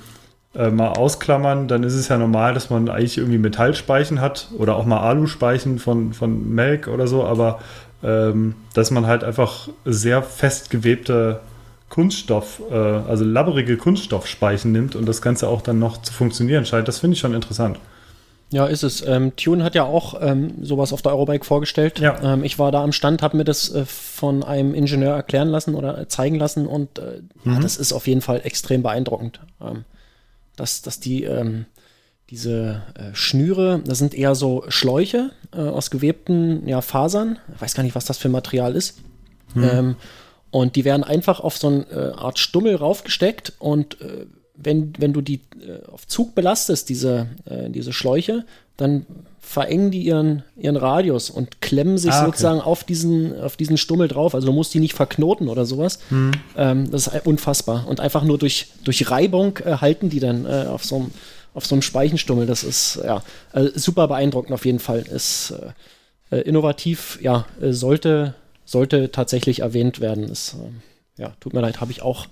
äh, 0.55 0.71
mal 0.71 0.89
ausklammern, 0.89 1.69
dann 1.69 1.83
ist 1.83 1.95
es 1.95 2.09
ja 2.09 2.19
normal, 2.19 2.55
dass 2.55 2.71
man 2.71 2.89
eigentlich 2.89 3.19
irgendwie 3.19 3.39
Metallspeichen 3.39 4.21
hat 4.21 4.49
oder 4.59 4.77
auch 4.77 4.85
mal 4.85 5.01
Aluspeichen 5.01 5.79
von, 5.79 6.13
von 6.13 6.55
Melk 6.55 6.89
oder 6.89 7.07
so, 7.07 7.25
aber 7.25 7.61
ähm, 8.03 8.55
dass 8.75 8.91
man 8.91 9.07
halt 9.07 9.25
einfach 9.25 9.69
sehr 9.85 10.23
fest 10.23 10.71
gewebte 10.71 11.41
Kunststoff, 11.89 12.63
äh, 12.71 12.75
also 12.75 13.25
labberige 13.25 13.77
Kunststoffspeichen 13.77 14.73
nimmt 14.73 14.97
und 14.97 15.07
das 15.07 15.23
Ganze 15.23 15.49
auch 15.49 15.63
dann 15.63 15.79
noch 15.79 16.03
zu 16.03 16.13
funktionieren 16.13 16.65
scheint, 16.67 16.89
das 16.89 16.99
finde 16.99 17.15
ich 17.15 17.21
schon 17.21 17.35
interessant. 17.35 17.79
Ja, 18.51 18.67
ist 18.67 18.83
es. 18.83 19.07
Ähm, 19.07 19.35
Tune 19.37 19.65
hat 19.65 19.75
ja 19.75 19.85
auch 19.85 20.21
ähm, 20.21 20.53
sowas 20.61 20.93
auf 20.93 21.01
der 21.01 21.13
Eurobike 21.13 21.45
vorgestellt. 21.45 21.99
Ja. 22.01 22.35
Ähm, 22.35 22.45
ich 22.45 22.59
war 22.59 22.71
da 22.71 22.85
am 22.85 22.93
Stand, 22.93 23.23
habe 23.23 23.39
mir 23.39 23.45
das 23.45 23.75
äh, 23.75 23.87
von 23.87 24.43
einem 24.43 24.75
Ingenieur 24.75 25.15
erklären 25.15 25.49
lassen 25.49 25.75
oder 25.75 25.99
äh, 25.99 26.09
zeigen 26.09 26.37
lassen 26.37 26.67
und 26.67 26.99
äh, 26.99 27.23
ja, 27.47 27.59
das 27.61 27.79
ist 27.79 27.95
auf 27.95 28.07
jeden 28.07 28.21
Fall 28.21 28.43
extrem 28.45 28.83
beeindruckend. 28.83 29.41
Ähm, 29.63 29.85
dass, 30.57 30.83
dass 30.83 31.01
die 31.01 31.25
ähm, 31.25 31.67
diese 32.31 32.83
äh, 32.95 33.15
Schnüre, 33.15 33.83
das 33.85 33.99
sind 33.99 34.15
eher 34.15 34.35
so 34.35 34.65
Schläuche 34.69 35.33
äh, 35.53 35.61
aus 35.61 35.91
gewebten 35.91 36.67
ja, 36.67 36.81
Fasern. 36.81 37.39
Ich 37.55 37.61
weiß 37.61 37.75
gar 37.75 37.83
nicht, 37.83 37.95
was 37.95 38.07
das 38.07 38.17
für 38.17 38.31
Material 38.31 38.75
ist. 38.75 39.01
Ähm, 39.55 39.97
und 40.51 40.77
die 40.77 40.85
werden 40.85 41.05
einfach 41.05 41.41
auf 41.41 41.59
so 41.59 41.69
eine 41.69 41.87
äh, 41.91 42.13
Art 42.15 42.39
Stummel 42.39 42.77
raufgesteckt 42.77 43.53
und 43.59 44.01
äh, 44.01 44.27
wenn, 44.55 44.93
wenn 44.99 45.13
du 45.13 45.21
die 45.21 45.41
äh, 45.61 45.85
auf 45.91 46.07
Zug 46.07 46.35
belastest, 46.35 46.89
diese, 46.89 47.27
diese 47.69 47.93
Schläuche, 47.93 48.45
dann 48.77 49.07
verengen 49.53 49.91
die 49.91 50.03
ihren, 50.03 50.45
ihren 50.57 50.77
Radius 50.77 51.29
und 51.29 51.61
klemmen 51.61 51.99
sich 51.99 52.11
Ah, 52.13 52.21
okay. 52.21 52.27
sozusagen 52.31 52.61
auf 52.63 52.85
diesen, 52.85 53.39
auf 53.39 53.57
diesen 53.59 53.77
Stummel 53.77 54.09
drauf. 54.09 54.35
Also 54.35 54.47
du 54.47 54.53
musst 54.55 54.73
die 54.73 54.81
nicht 54.81 54.95
verknoten 54.95 55.49
oder 55.49 55.67
sowas. 55.67 55.99
Ähm, 56.57 56.91
das 56.91 57.07
ist 57.09 57.27
unfassbar. 57.27 57.87
Und 57.87 58.01
einfach 58.01 58.25
nur 58.25 58.39
durch, 58.39 58.69
durch 58.85 59.11
Reibung 59.11 59.59
äh, 59.59 59.77
halten 59.77 60.09
die 60.09 60.21
dann 60.21 60.47
äh, 60.47 60.67
auf 60.69 60.85
so 60.85 60.97
einem 60.97 61.11
auf 61.55 61.67
so 61.67 61.75
einem 61.75 61.83
Speichenstummel. 61.83 62.47
Das 62.47 62.65
ist 62.65 62.99
ja 63.05 63.23
äh, 63.53 63.69
super 63.75 64.09
beeindruckend 64.09 64.55
auf 64.55 64.65
jeden 64.65 64.79
Fall. 64.79 65.01
Ist 65.01 65.53
äh, 66.31 66.37
äh, 66.39 66.41
innovativ, 66.41 67.19
ja, 67.21 67.45
sollte, 67.61 68.33
sollte 68.65 69.13
tatsächlich 69.13 69.61
erwähnt 69.61 70.01
werden. 70.01 70.25
Ist, 70.25 70.55
ähm, 70.55 70.81
ja, 71.19 71.35
tut 71.41 71.53
mir 71.53 71.61
leid, 71.61 71.83
habe 71.83 71.93
ich 71.93 72.01
auch 72.01 72.25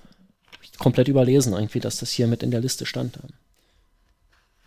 komplett 0.78 1.08
überlesen, 1.08 1.52
irgendwie, 1.52 1.80
dass 1.80 1.98
das 1.98 2.10
hier 2.12 2.26
mit 2.28 2.42
in 2.42 2.50
der 2.50 2.62
Liste 2.62 2.86
stand. 2.86 3.18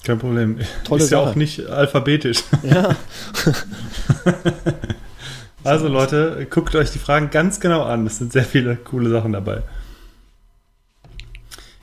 Kein 0.03 0.19
Problem. 0.19 0.59
Tolle 0.83 1.03
ist 1.03 1.11
ja 1.11 1.19
Sache. 1.19 1.31
auch 1.31 1.35
nicht 1.35 1.65
alphabetisch. 1.67 2.43
Ja, 2.63 2.95
Also 5.63 5.87
Leute, 5.87 6.45
guckt 6.49 6.75
euch 6.75 6.91
die 6.91 6.99
Fragen 6.99 7.29
ganz 7.29 7.61
genau 7.61 7.83
an. 7.83 8.05
Es 8.05 8.17
sind 8.17 8.33
sehr 8.33 8.43
viele 8.43 8.75
coole 8.75 9.09
Sachen 9.09 9.31
dabei. 9.31 9.61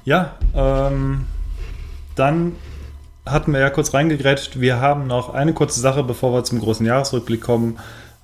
Ja, 0.04 0.36
ähm, 0.54 1.24
dann 2.14 2.52
hatten 3.24 3.52
wir 3.52 3.60
ja 3.60 3.70
kurz 3.70 3.94
reingegrätscht. 3.94 4.60
Wir 4.60 4.80
haben 4.80 5.06
noch 5.06 5.32
eine 5.32 5.54
kurze 5.54 5.80
Sache, 5.80 6.02
bevor 6.02 6.34
wir 6.34 6.44
zum 6.44 6.60
großen 6.60 6.84
Jahresrückblick 6.84 7.40
kommen, 7.40 7.78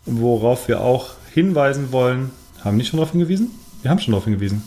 worauf 0.04 0.68
wir 0.68 0.82
auch 0.82 1.12
hinweisen 1.32 1.90
wollen. 1.92 2.30
Haben 2.62 2.76
wir 2.76 2.78
nicht 2.78 2.88
schon 2.88 2.98
darauf 2.98 3.12
hingewiesen? 3.12 3.50
Wir 3.82 3.90
haben 3.90 3.98
schon 3.98 4.12
darauf 4.12 4.24
hingewiesen. 4.24 4.62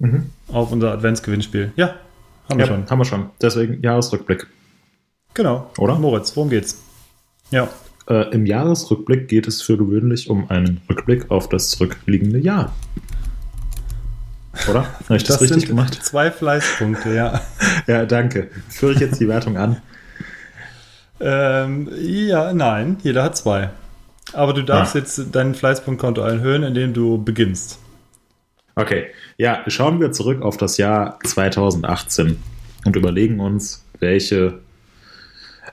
Mhm. 0.00 0.30
Auf 0.48 0.72
unser 0.72 0.90
Adventsgewinnspiel. 0.92 1.72
Ja, 1.76 1.94
haben 2.48 2.58
wir 2.58 2.66
Ja, 2.66 2.72
schon. 2.72 2.90
haben 2.90 2.98
wir 2.98 3.04
schon. 3.04 3.30
Deswegen 3.40 3.82
Jahresrückblick. 3.82 4.46
Genau. 5.34 5.70
Oder? 5.78 5.96
Moritz, 5.98 6.36
worum 6.36 6.50
geht's? 6.50 6.80
Ja. 7.50 7.68
Äh, 8.08 8.30
Im 8.34 8.46
Jahresrückblick 8.46 9.28
geht 9.28 9.46
es 9.48 9.62
für 9.62 9.76
gewöhnlich 9.78 10.28
um 10.30 10.50
einen 10.50 10.80
Rückblick 10.88 11.30
auf 11.30 11.48
das 11.48 11.70
zurückliegende 11.70 12.38
Jahr. 12.38 12.72
Oder? 14.68 14.84
Habe 15.04 15.16
ich 15.16 15.24
das, 15.24 15.40
richtig 15.40 15.60
sind 15.62 15.68
gemacht? 15.68 15.98
zwei 16.04 16.30
Fleißpunkte, 16.30 17.14
ja. 17.14 17.40
Ja, 17.86 18.06
danke. 18.06 18.50
Führe 18.68 18.92
ich 18.92 19.00
jetzt 19.00 19.20
die 19.20 19.28
Wertung 19.28 19.56
an? 19.56 19.78
Ähm, 21.20 21.88
ja, 21.98 22.52
nein, 22.52 22.98
jeder 23.02 23.22
hat 23.24 23.36
zwei. 23.36 23.70
Aber 24.32 24.52
du 24.52 24.62
darfst 24.62 24.94
Ah. 24.94 24.98
jetzt 24.98 25.20
dein 25.32 25.54
Fleißpunktkonto 25.54 26.20
erhöhen, 26.22 26.62
indem 26.62 26.92
du 26.94 27.22
beginnst. 27.22 27.78
Okay, 28.76 29.06
ja, 29.36 29.62
schauen 29.68 30.00
wir 30.00 30.10
zurück 30.12 30.42
auf 30.42 30.56
das 30.56 30.78
Jahr 30.78 31.18
2018 31.24 32.42
und 32.84 32.96
überlegen 32.96 33.40
uns, 33.40 33.84
welche 34.00 34.60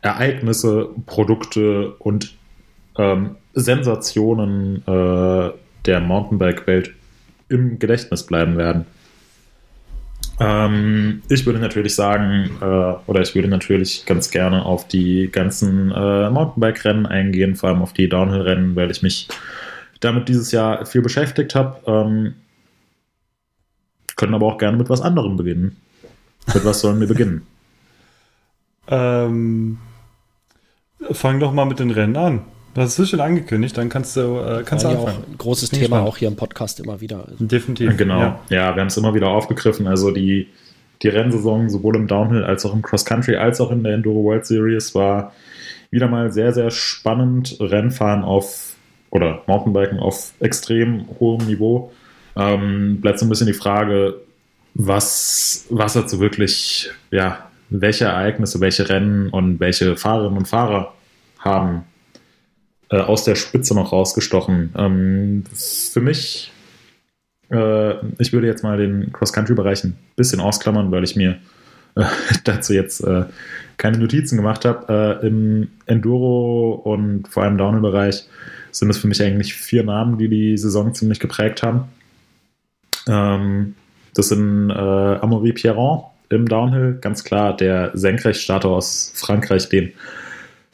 Ereignisse, 0.02 0.89
Produkte 1.06 1.91
und 1.99 2.36
ähm, 2.97 3.38
Sensationen 3.54 4.84
äh, 4.88 5.52
der 5.86 5.99
Mountainbike-Welt 5.99 6.93
im 7.49 7.80
Gedächtnis 7.80 8.26
bleiben 8.26 8.58
werden. 8.58 8.86
Ähm, 10.39 11.22
ich 11.30 11.45
würde 11.45 11.60
natürlich 11.60 11.95
sagen, 11.95 12.49
äh, 12.62 12.66
oder 12.66 13.22
ich 13.22 13.36
würde 13.36 13.47
natürlich 13.47 14.06
ganz 14.06 14.32
gerne 14.32 14.66
auf 14.66 14.88
die 14.88 15.30
ganzen 15.32 15.91
äh, 15.91 16.30
Mountainbike-Rennen 16.30 17.06
eingehen, 17.06 17.56
vor 17.56 17.70
allem 17.70 17.82
auf 17.82 17.93
die 17.93 18.10
Downhill-Rennen, 18.10 18.76
weil 18.76 18.89
ich 18.91 19.02
mich 19.02 19.28
damit 19.99 20.30
dieses 20.30 20.52
Jahr 20.52 20.86
viel 20.86 21.02
beschäftigt 21.02 21.54
habe. 21.54 21.78
Ähm, 21.86 22.34
können 24.22 24.36
aber 24.36 24.45
auch 24.45 24.59
gerne 24.59 24.78
mit 24.78 24.88
was 24.88 25.01
anderem 25.01 25.36
beginnen. 25.36 25.78
Mit 26.53 26.63
was 26.63 26.80
sollen 26.80 26.99
wir 26.99 27.07
beginnen? 27.07 27.41
Ähm, 28.93 29.78
fang 31.11 31.39
doch 31.39 31.53
mal 31.53 31.63
mit 31.65 31.80
den 31.80 31.91
Rennen 31.91 32.17
an. 32.17 32.41
Das 32.74 32.89
ist 32.89 32.95
so 32.97 33.05
schön 33.05 33.22
angekündigt, 33.22 33.78
dann 33.78 33.88
kannst 33.88 34.17
du, 34.17 34.39
äh, 34.39 34.63
kannst 34.65 34.84
du 34.84 34.89
ja 34.89 34.97
auch 34.97 35.07
anfangen. 35.07 35.24
ein 35.32 35.38
großes 35.38 35.69
Bin 35.69 35.80
Thema 35.80 36.01
auch 36.01 36.17
hier 36.17 36.28
im 36.28 36.36
Podcast 36.36 36.80
immer 36.82 36.99
wieder. 36.99 37.26
Also, 37.26 37.45
Definitiv. 37.45 37.95
Genau. 37.95 38.19
Ja. 38.19 38.39
Ja, 38.49 38.76
wir 38.76 38.82
haben 38.82 38.88
es 38.88 38.97
immer 38.97 39.13
wieder 39.13 39.30
aufgegriffen. 39.30 39.88
Also 39.88 40.11
die, 40.11 40.49
die 41.03 41.07
Rennsaison 41.07 41.69
sowohl 41.69 41.95
im 41.95 42.07
Downhill 42.07 42.43
als 42.43 42.65
auch 42.65 42.74
im 42.74 42.82
Cross 42.82 43.05
Country 43.05 43.38
als 43.38 43.61
auch 43.61 43.72
in 43.72 43.84
der 43.84 43.93
Enduro 43.93 44.24
World 44.26 44.45
Series 44.45 44.93
war 44.93 45.32
wieder 45.89 46.09
mal 46.09 46.34
sehr, 46.34 46.51
sehr 46.53 46.72
spannend. 46.72 47.57
Rennfahren 47.61 48.24
auf 48.24 48.76
oder 49.11 49.43
Mountainbiken 49.47 49.99
auf 49.99 50.34
extrem 50.41 51.05
hohem 51.19 51.45
Niveau. 51.45 51.91
Ähm, 52.36 53.02
bleibt 53.02 53.20
so 53.20 53.26
ein 53.26 53.30
bisschen 53.30 53.48
die 53.48 53.54
Frage, 53.54 54.16
was, 54.74 55.66
was 55.70 55.94
so 55.94 56.20
wirklich, 56.20 56.92
ja, 57.12 57.50
welche 57.70 58.06
Ereignisse, 58.06 58.60
welche 58.62 58.90
Rennen 58.90 59.30
und 59.30 59.60
welche 59.60 59.96
Fahrerinnen 59.98 60.38
und 60.38 60.48
Fahrer 60.48 60.94
haben 61.40 61.84
äh, 62.90 62.98
aus 62.98 63.24
der 63.24 63.36
Spitze 63.36 63.74
noch 63.76 63.92
rausgestochen. 63.92 64.74
Ähm, 64.78 65.44
für 65.54 66.02
mich 66.02 66.52
äh, 67.52 67.96
ich 68.18 68.34
würde 68.34 68.48
jetzt 68.48 68.64
mal 68.64 68.78
den 68.78 69.12
Cross-Country-Bereich 69.12 69.84
ein 69.84 69.98
bisschen 70.16 70.40
ausklammern, 70.40 70.92
weil 70.92 71.04
ich 71.04 71.16
mir 71.16 71.38
äh, 71.96 72.04
dazu 72.44 72.74
jetzt 72.74 73.02
äh, 73.02 73.26
keine 73.78 73.98
Notizen 73.98 74.38
gemacht 74.38 74.66
habe. 74.66 75.20
Äh, 75.22 75.28
Im 75.28 75.68
Enduro 75.86 76.74
und 76.74 77.28
vor 77.28 77.44
allem 77.44 77.58
Downhill-Bereich 77.58 78.28
sind 78.72 78.90
es 78.90 78.98
für 78.98 79.08
mich 79.08 79.22
eigentlich 79.22 79.54
vier 79.54 79.84
Namen, 79.84 80.18
die 80.18 80.30
die 80.30 80.58
Saison 80.58 80.94
ziemlich 80.94 81.20
geprägt 81.20 81.62
haben. 81.62 81.84
Ähm, 83.08 83.76
das 84.14 84.30
sind 84.30 84.70
äh, 84.70 84.74
Amaury 84.74 85.54
Pierron 85.54 86.04
im 86.30 86.47
Downhill, 86.47 86.97
ganz 87.02 87.24
klar 87.24 87.56
der 87.56 87.91
Senkrechtstarter 87.93 88.70
aus 88.70 89.12
Frankreich, 89.16 89.70
den 89.70 89.91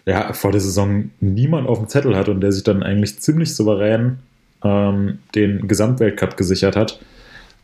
ja, 0.05 0.32
vor 0.34 0.51
der 0.51 0.61
Saison 0.61 1.11
niemand 1.19 1.67
auf 1.67 1.80
dem 1.80 1.88
Zettel 1.88 2.15
hat 2.15 2.30
und 2.30 2.41
der 2.41 2.51
sich 2.51 2.63
dann 2.63 2.84
eigentlich 2.84 3.19
ziemlich 3.19 3.53
souverän 3.55 4.19
ähm, 4.63 5.19
den 5.36 5.67
Gesamtweltcup 5.67 6.38
gesichert 6.38 6.75
hat. 6.75 6.99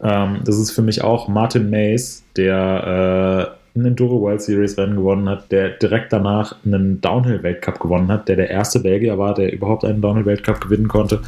Ähm, 0.01 0.41
das 0.43 0.57
ist 0.57 0.71
für 0.71 0.81
mich 0.81 1.03
auch 1.03 1.27
Martin 1.27 1.69
Mays, 1.69 2.23
der 2.35 3.55
äh, 3.75 3.79
ein 3.79 3.85
Enduro 3.85 4.21
World 4.21 4.41
Series 4.41 4.77
Rennen 4.77 4.97
gewonnen 4.97 5.29
hat, 5.29 5.51
der 5.51 5.69
direkt 5.69 6.11
danach 6.11 6.57
einen 6.65 6.99
Downhill 6.99 7.41
Weltcup 7.41 7.79
gewonnen 7.79 8.09
hat, 8.09 8.27
der 8.27 8.35
der 8.35 8.49
erste 8.49 8.79
Belgier 8.79 9.17
war, 9.17 9.33
der 9.33 9.53
überhaupt 9.53 9.85
einen 9.85 10.01
Downhill 10.01 10.25
Weltcup 10.25 10.61
gewinnen 10.61 10.87
konnte, 10.87 11.21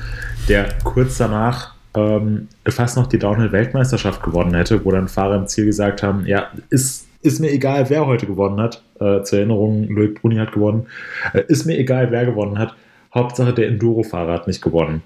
der 0.49 0.67
kurz 0.83 1.17
danach 1.17 1.74
ähm, 1.95 2.47
fast 2.67 2.97
noch 2.97 3.07
die 3.07 3.19
Downhill 3.19 3.51
Weltmeisterschaft 3.51 4.23
gewonnen 4.23 4.53
hätte, 4.53 4.83
wo 4.85 4.91
dann 4.91 5.07
Fahrer 5.07 5.35
im 5.35 5.47
Ziel 5.47 5.65
gesagt 5.65 6.03
haben, 6.03 6.25
ja, 6.25 6.47
ist, 6.69 7.07
ist 7.21 7.39
mir 7.39 7.51
egal, 7.51 7.89
wer 7.89 8.05
heute 8.05 8.25
gewonnen 8.25 8.59
hat. 8.59 8.83
Äh, 8.99 9.23
zur 9.23 9.39
Erinnerung, 9.39 9.87
Loic 9.89 10.21
Bruni 10.21 10.37
hat 10.37 10.51
gewonnen. 10.51 10.87
Äh, 11.33 11.43
ist 11.47 11.65
mir 11.65 11.77
egal, 11.77 12.11
wer 12.11 12.25
gewonnen 12.25 12.59
hat. 12.59 12.75
Hauptsache 13.13 13.53
der 13.53 13.67
Enduro-Fahrer 13.67 14.33
hat 14.33 14.47
nicht 14.47 14.61
gewonnen. 14.61 15.01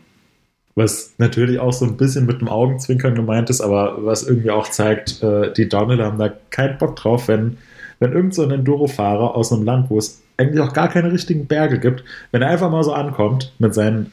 Was 0.76 1.14
natürlich 1.18 1.60
auch 1.60 1.74
so 1.74 1.86
ein 1.86 1.98
bisschen 1.98 2.26
mit 2.26 2.42
dem 2.42 2.48
Augenzwinkern 2.48 3.16
gemeint 3.16 3.50
ist, 3.50 3.62
aber 3.62 3.98
was 4.06 4.24
irgendwie 4.24 4.52
auch 4.52 4.70
zeigt, 4.70 5.22
äh, 5.24 5.54
die 5.54 5.70
Downhill 5.70 6.04
haben 6.04 6.18
da 6.18 6.32
keinen 6.50 6.78
Bock 6.78 6.96
drauf, 6.96 7.28
wenn, 7.28 7.58
wenn 8.00 8.14
irgend 8.14 8.34
so 8.34 8.44
ein 8.44 8.52
Enduro-Fahrer 8.52 9.36
aus 9.36 9.52
einem 9.52 9.64
Land, 9.64 9.90
wo 9.90 9.98
es 9.98 10.22
eigentlich 10.38 10.62
auch 10.62 10.74
gar 10.74 10.88
keine 10.88 11.12
richtigen 11.12 11.48
Berge 11.48 11.80
gibt, 11.80 12.04
wenn 12.32 12.42
er 12.42 12.50
einfach 12.50 12.72
mal 12.72 12.84
so 12.84 12.94
ankommt 12.94 13.54
mit 13.60 13.74
seinen 13.74 14.12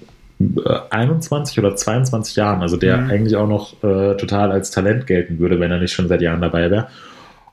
21 0.90 1.58
oder 1.58 1.74
22 1.74 2.36
Jahren, 2.36 2.60
also 2.60 2.76
der 2.76 2.98
Mhm. 2.98 3.10
eigentlich 3.10 3.36
auch 3.36 3.48
noch 3.48 3.82
äh, 3.82 4.16
total 4.16 4.52
als 4.52 4.70
Talent 4.70 5.06
gelten 5.06 5.38
würde, 5.38 5.60
wenn 5.60 5.70
er 5.70 5.78
nicht 5.78 5.92
schon 5.92 6.08
seit 6.08 6.20
Jahren 6.20 6.40
dabei 6.40 6.70
wäre. 6.70 6.88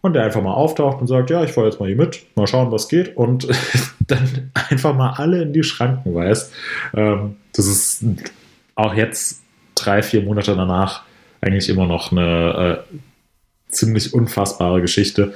Und 0.02 0.14
der 0.14 0.24
einfach 0.26 0.42
mal 0.42 0.54
auftaucht 0.54 1.00
und 1.00 1.08
sagt, 1.08 1.30
ja, 1.30 1.44
ich 1.46 1.52
fahre 1.54 1.68
jetzt 1.68 1.80
mal 1.80 1.88
hier 1.88 1.96
mit, 1.96 2.26
mal 2.36 2.46
schauen, 2.46 2.72
was 2.74 2.90
geht. 2.90 3.16
Und 3.16 3.48
dann 4.08 4.52
einfach 4.54 4.94
mal 4.94 5.12
alle 5.12 5.42
in 5.42 5.54
die 5.54 5.64
Schranken 5.64 6.14
weist. 6.14 6.54
Ähm, 6.94 7.38
das 7.56 7.68
ist 7.68 8.04
auch 8.76 8.94
jetzt, 8.94 9.42
drei, 9.76 10.04
vier 10.04 10.22
Monate 10.24 10.56
danach, 10.56 11.04
eigentlich 11.40 11.70
immer 11.70 11.88
noch 11.88 12.12
eine 12.12 12.84
äh, 12.90 12.98
ziemlich 13.70 14.14
unfassbare 14.14 14.82
Geschichte. 14.82 15.34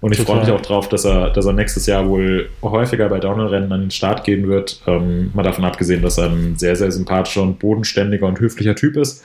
Und 0.00 0.12
ich 0.12 0.20
freue 0.22 0.40
mich 0.40 0.50
auch 0.50 0.62
drauf, 0.62 0.88
dass 0.88 1.04
er, 1.04 1.30
dass 1.30 1.44
er 1.44 1.52
nächstes 1.52 1.84
Jahr 1.84 2.08
wohl 2.08 2.48
häufiger 2.62 3.08
bei 3.10 3.18
Downhill-Rennen 3.18 3.70
an 3.70 3.80
den 3.82 3.90
Start 3.90 4.24
gehen 4.24 4.48
wird. 4.48 4.80
Ähm, 4.86 5.30
mal 5.34 5.42
davon 5.42 5.64
abgesehen, 5.64 6.00
dass 6.00 6.16
er 6.16 6.30
ein 6.30 6.56
sehr, 6.56 6.74
sehr 6.74 6.90
sympathischer 6.90 7.42
und 7.42 7.58
bodenständiger 7.58 8.26
und 8.26 8.40
höflicher 8.40 8.74
Typ 8.74 8.96
ist, 8.96 9.24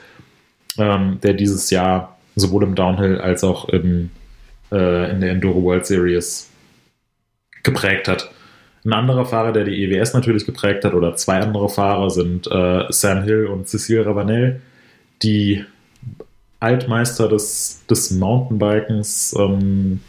ähm, 0.77 1.19
der 1.23 1.33
dieses 1.33 1.69
Jahr 1.69 2.17
sowohl 2.35 2.63
im 2.63 2.75
Downhill 2.75 3.19
als 3.21 3.45
auch 3.45 3.69
im, 3.69 4.09
äh, 4.71 5.11
in 5.11 5.21
der 5.21 5.31
Enduro 5.31 5.63
World 5.63 5.85
Series 5.85 6.49
geprägt 7.63 8.09
hat. 8.09 8.29
Ein 8.83 8.93
anderer 8.93 9.25
Fahrer, 9.25 9.53
der 9.53 9.63
die 9.63 9.83
EWS 9.83 10.13
natürlich 10.13 10.45
geprägt 10.45 10.83
hat, 10.83 10.93
oder 10.93 11.15
zwei 11.15 11.39
andere 11.39 11.69
Fahrer 11.69 12.09
sind 12.09 12.47
äh, 12.51 12.83
Sam 12.89 13.23
Hill 13.23 13.47
und 13.47 13.69
Cecile 13.69 14.05
Ravanel, 14.05 14.61
die 15.23 15.63
Altmeister 16.59 17.29
des, 17.29 17.83
des 17.89 18.11
Mountainbikens, 18.11 19.35
ähm, 19.39 20.01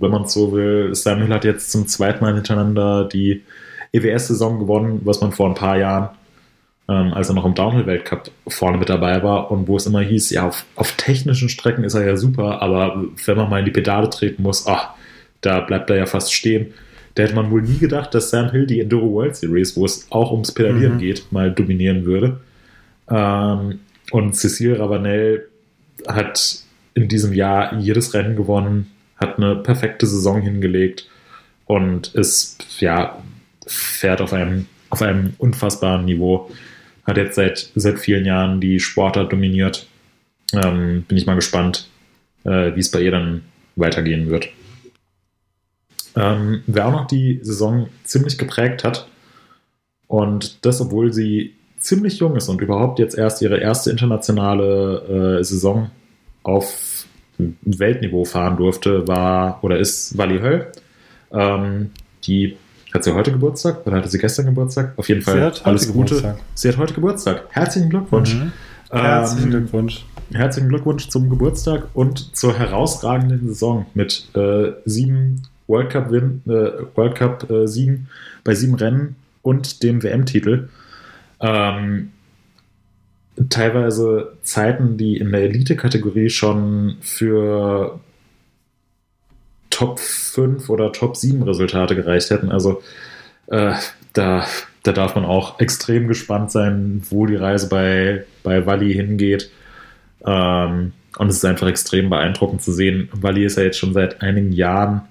wenn 0.00 0.10
man 0.10 0.22
es 0.22 0.32
so 0.32 0.52
will. 0.52 0.94
Sam 0.94 1.18
Hill 1.22 1.32
hat 1.32 1.44
jetzt 1.44 1.70
zum 1.70 1.86
zweiten 1.86 2.24
Mal 2.24 2.34
hintereinander 2.34 3.04
die 3.04 3.42
EWS-Saison 3.92 4.58
gewonnen, 4.58 5.00
was 5.04 5.20
man 5.20 5.32
vor 5.32 5.48
ein 5.48 5.54
paar 5.54 5.76
Jahren, 5.78 6.10
ähm, 6.88 7.12
als 7.12 7.28
er 7.28 7.34
noch 7.34 7.44
im 7.44 7.54
Downhill-Weltcup 7.54 8.30
vorne 8.48 8.78
mit 8.78 8.88
dabei 8.88 9.22
war 9.22 9.50
und 9.50 9.68
wo 9.68 9.76
es 9.76 9.86
immer 9.86 10.00
hieß, 10.00 10.30
ja, 10.30 10.46
auf, 10.46 10.64
auf 10.76 10.92
technischen 10.92 11.48
Strecken 11.48 11.84
ist 11.84 11.94
er 11.94 12.06
ja 12.06 12.16
super, 12.16 12.62
aber 12.62 13.04
wenn 13.26 13.36
man 13.36 13.50
mal 13.50 13.58
in 13.60 13.64
die 13.64 13.70
Pedale 13.72 14.08
treten 14.10 14.42
muss, 14.42 14.66
ach, 14.66 14.90
da 15.40 15.60
bleibt 15.60 15.90
er 15.90 15.96
ja 15.96 16.06
fast 16.06 16.32
stehen. 16.34 16.72
Da 17.14 17.24
hätte 17.24 17.34
man 17.34 17.50
wohl 17.50 17.62
nie 17.62 17.78
gedacht, 17.78 18.14
dass 18.14 18.30
Sam 18.30 18.50
Hill 18.50 18.66
die 18.66 18.80
Enduro 18.80 19.12
World 19.12 19.34
Series, 19.34 19.76
wo 19.76 19.84
es 19.84 20.06
auch 20.10 20.30
ums 20.30 20.52
Pedalieren 20.52 20.94
Mhm. 20.94 20.98
geht, 20.98 21.32
mal 21.32 21.50
dominieren 21.50 22.04
würde. 22.04 22.38
Ähm, 23.10 23.80
und 24.12 24.34
Cecile 24.36 24.78
Ravanel 24.78 25.48
hat 26.06 26.60
in 26.94 27.08
diesem 27.08 27.32
Jahr 27.32 27.76
jedes 27.78 28.14
Rennen 28.14 28.36
gewonnen, 28.36 28.90
hat 29.20 29.36
eine 29.36 29.56
perfekte 29.56 30.06
Saison 30.06 30.40
hingelegt 30.40 31.08
und 31.66 32.14
ist, 32.14 32.80
ja, 32.80 33.22
fährt 33.66 34.20
auf 34.20 34.32
einem, 34.32 34.66
auf 34.88 35.02
einem 35.02 35.34
unfassbaren 35.38 36.04
Niveau. 36.04 36.50
Hat 37.04 37.16
jetzt 37.16 37.36
seit, 37.36 37.70
seit 37.74 37.98
vielen 37.98 38.24
Jahren 38.24 38.60
die 38.60 38.80
Sportart 38.80 39.32
dominiert. 39.32 39.86
Ähm, 40.52 41.04
bin 41.06 41.16
ich 41.16 41.26
mal 41.26 41.34
gespannt, 41.36 41.88
äh, 42.44 42.74
wie 42.74 42.80
es 42.80 42.90
bei 42.90 43.00
ihr 43.00 43.12
dann 43.12 43.42
weitergehen 43.76 44.28
wird. 44.28 44.48
Ähm, 46.16 46.62
wer 46.66 46.88
auch 46.88 46.92
noch 46.92 47.06
die 47.06 47.38
Saison 47.42 47.88
ziemlich 48.04 48.36
geprägt 48.36 48.82
hat, 48.82 49.06
und 50.10 50.66
das, 50.66 50.80
obwohl 50.80 51.12
sie 51.12 51.54
ziemlich 51.78 52.18
jung 52.18 52.34
ist 52.34 52.48
und 52.48 52.60
überhaupt 52.60 52.98
jetzt 52.98 53.16
erst 53.16 53.42
ihre 53.42 53.58
erste 53.58 53.92
internationale 53.92 55.38
äh, 55.38 55.44
Saison 55.44 55.92
auf 56.42 56.66
Weltniveau 57.62 58.24
fahren 58.24 58.56
durfte, 58.56 59.06
war 59.08 59.62
oder 59.62 59.78
ist 59.78 60.16
Wally 60.16 60.38
Höll. 60.40 60.66
Ähm, 61.32 61.90
die 62.24 62.56
hat 62.92 63.04
sie 63.04 63.14
heute 63.14 63.32
Geburtstag 63.32 63.86
oder 63.86 63.96
hatte 63.98 64.08
sie 64.08 64.18
gestern 64.18 64.46
Geburtstag? 64.46 64.94
Auf 64.96 65.08
jeden 65.08 65.22
Fall 65.22 65.36
Sie 65.36 65.42
hat 65.42 65.54
heute 65.54 65.66
alles 65.66 65.92
Gute. 65.92 66.16
Geburtstag. 66.16 66.36
Sie 66.54 66.68
hat 66.68 66.76
heute 66.76 66.94
Geburtstag. 66.94 67.44
Herzlichen 67.50 67.88
Glückwunsch. 67.90 68.34
Mhm. 68.34 68.52
Herzlichen 68.90 69.44
Ähm, 69.44 69.50
Glückwunsch. 69.50 70.04
Herzlichen 70.32 70.68
Glückwunsch 70.68 71.08
zum 71.08 71.30
Geburtstag 71.30 71.88
und 71.94 72.36
zur 72.36 72.58
herausragenden 72.58 73.48
Saison 73.48 73.86
mit 73.94 74.28
äh, 74.34 74.72
sieben 74.84 75.42
World 75.66 75.90
Cup, 75.90 76.10
Win, 76.10 76.42
äh, 76.46 76.50
World 76.96 77.14
Cup 77.14 77.50
äh, 77.50 77.66
Siegen 77.66 78.08
bei 78.44 78.54
sieben 78.54 78.74
Rennen 78.74 79.16
und 79.42 79.82
dem 79.82 80.02
WM-Titel. 80.02 80.68
Ähm, 81.40 82.10
teilweise 83.48 84.36
Zeiten, 84.42 84.96
die 84.96 85.16
in 85.16 85.32
der 85.32 85.42
Elite-Kategorie 85.42 86.30
schon 86.30 86.96
für 87.00 88.00
Top 89.70 89.98
5 89.98 90.68
oder 90.68 90.92
Top 90.92 91.16
7 91.16 91.42
Resultate 91.42 91.96
gereicht 91.96 92.30
hätten. 92.30 92.50
Also 92.50 92.82
äh, 93.46 93.74
da, 94.12 94.44
da 94.82 94.92
darf 94.92 95.14
man 95.14 95.24
auch 95.24 95.60
extrem 95.60 96.08
gespannt 96.08 96.50
sein, 96.50 97.02
wo 97.08 97.26
die 97.26 97.36
Reise 97.36 97.68
bei, 97.68 98.24
bei 98.42 98.66
Wally 98.66 98.92
hingeht. 98.92 99.50
Ähm, 100.26 100.92
und 101.16 101.28
es 101.28 101.36
ist 101.36 101.44
einfach 101.44 101.66
extrem 101.66 102.10
beeindruckend 102.10 102.62
zu 102.62 102.72
sehen. 102.72 103.08
Wally 103.12 103.44
ist 103.44 103.56
ja 103.56 103.64
jetzt 103.64 103.78
schon 103.78 103.94
seit 103.94 104.22
einigen 104.22 104.52
Jahren 104.52 105.02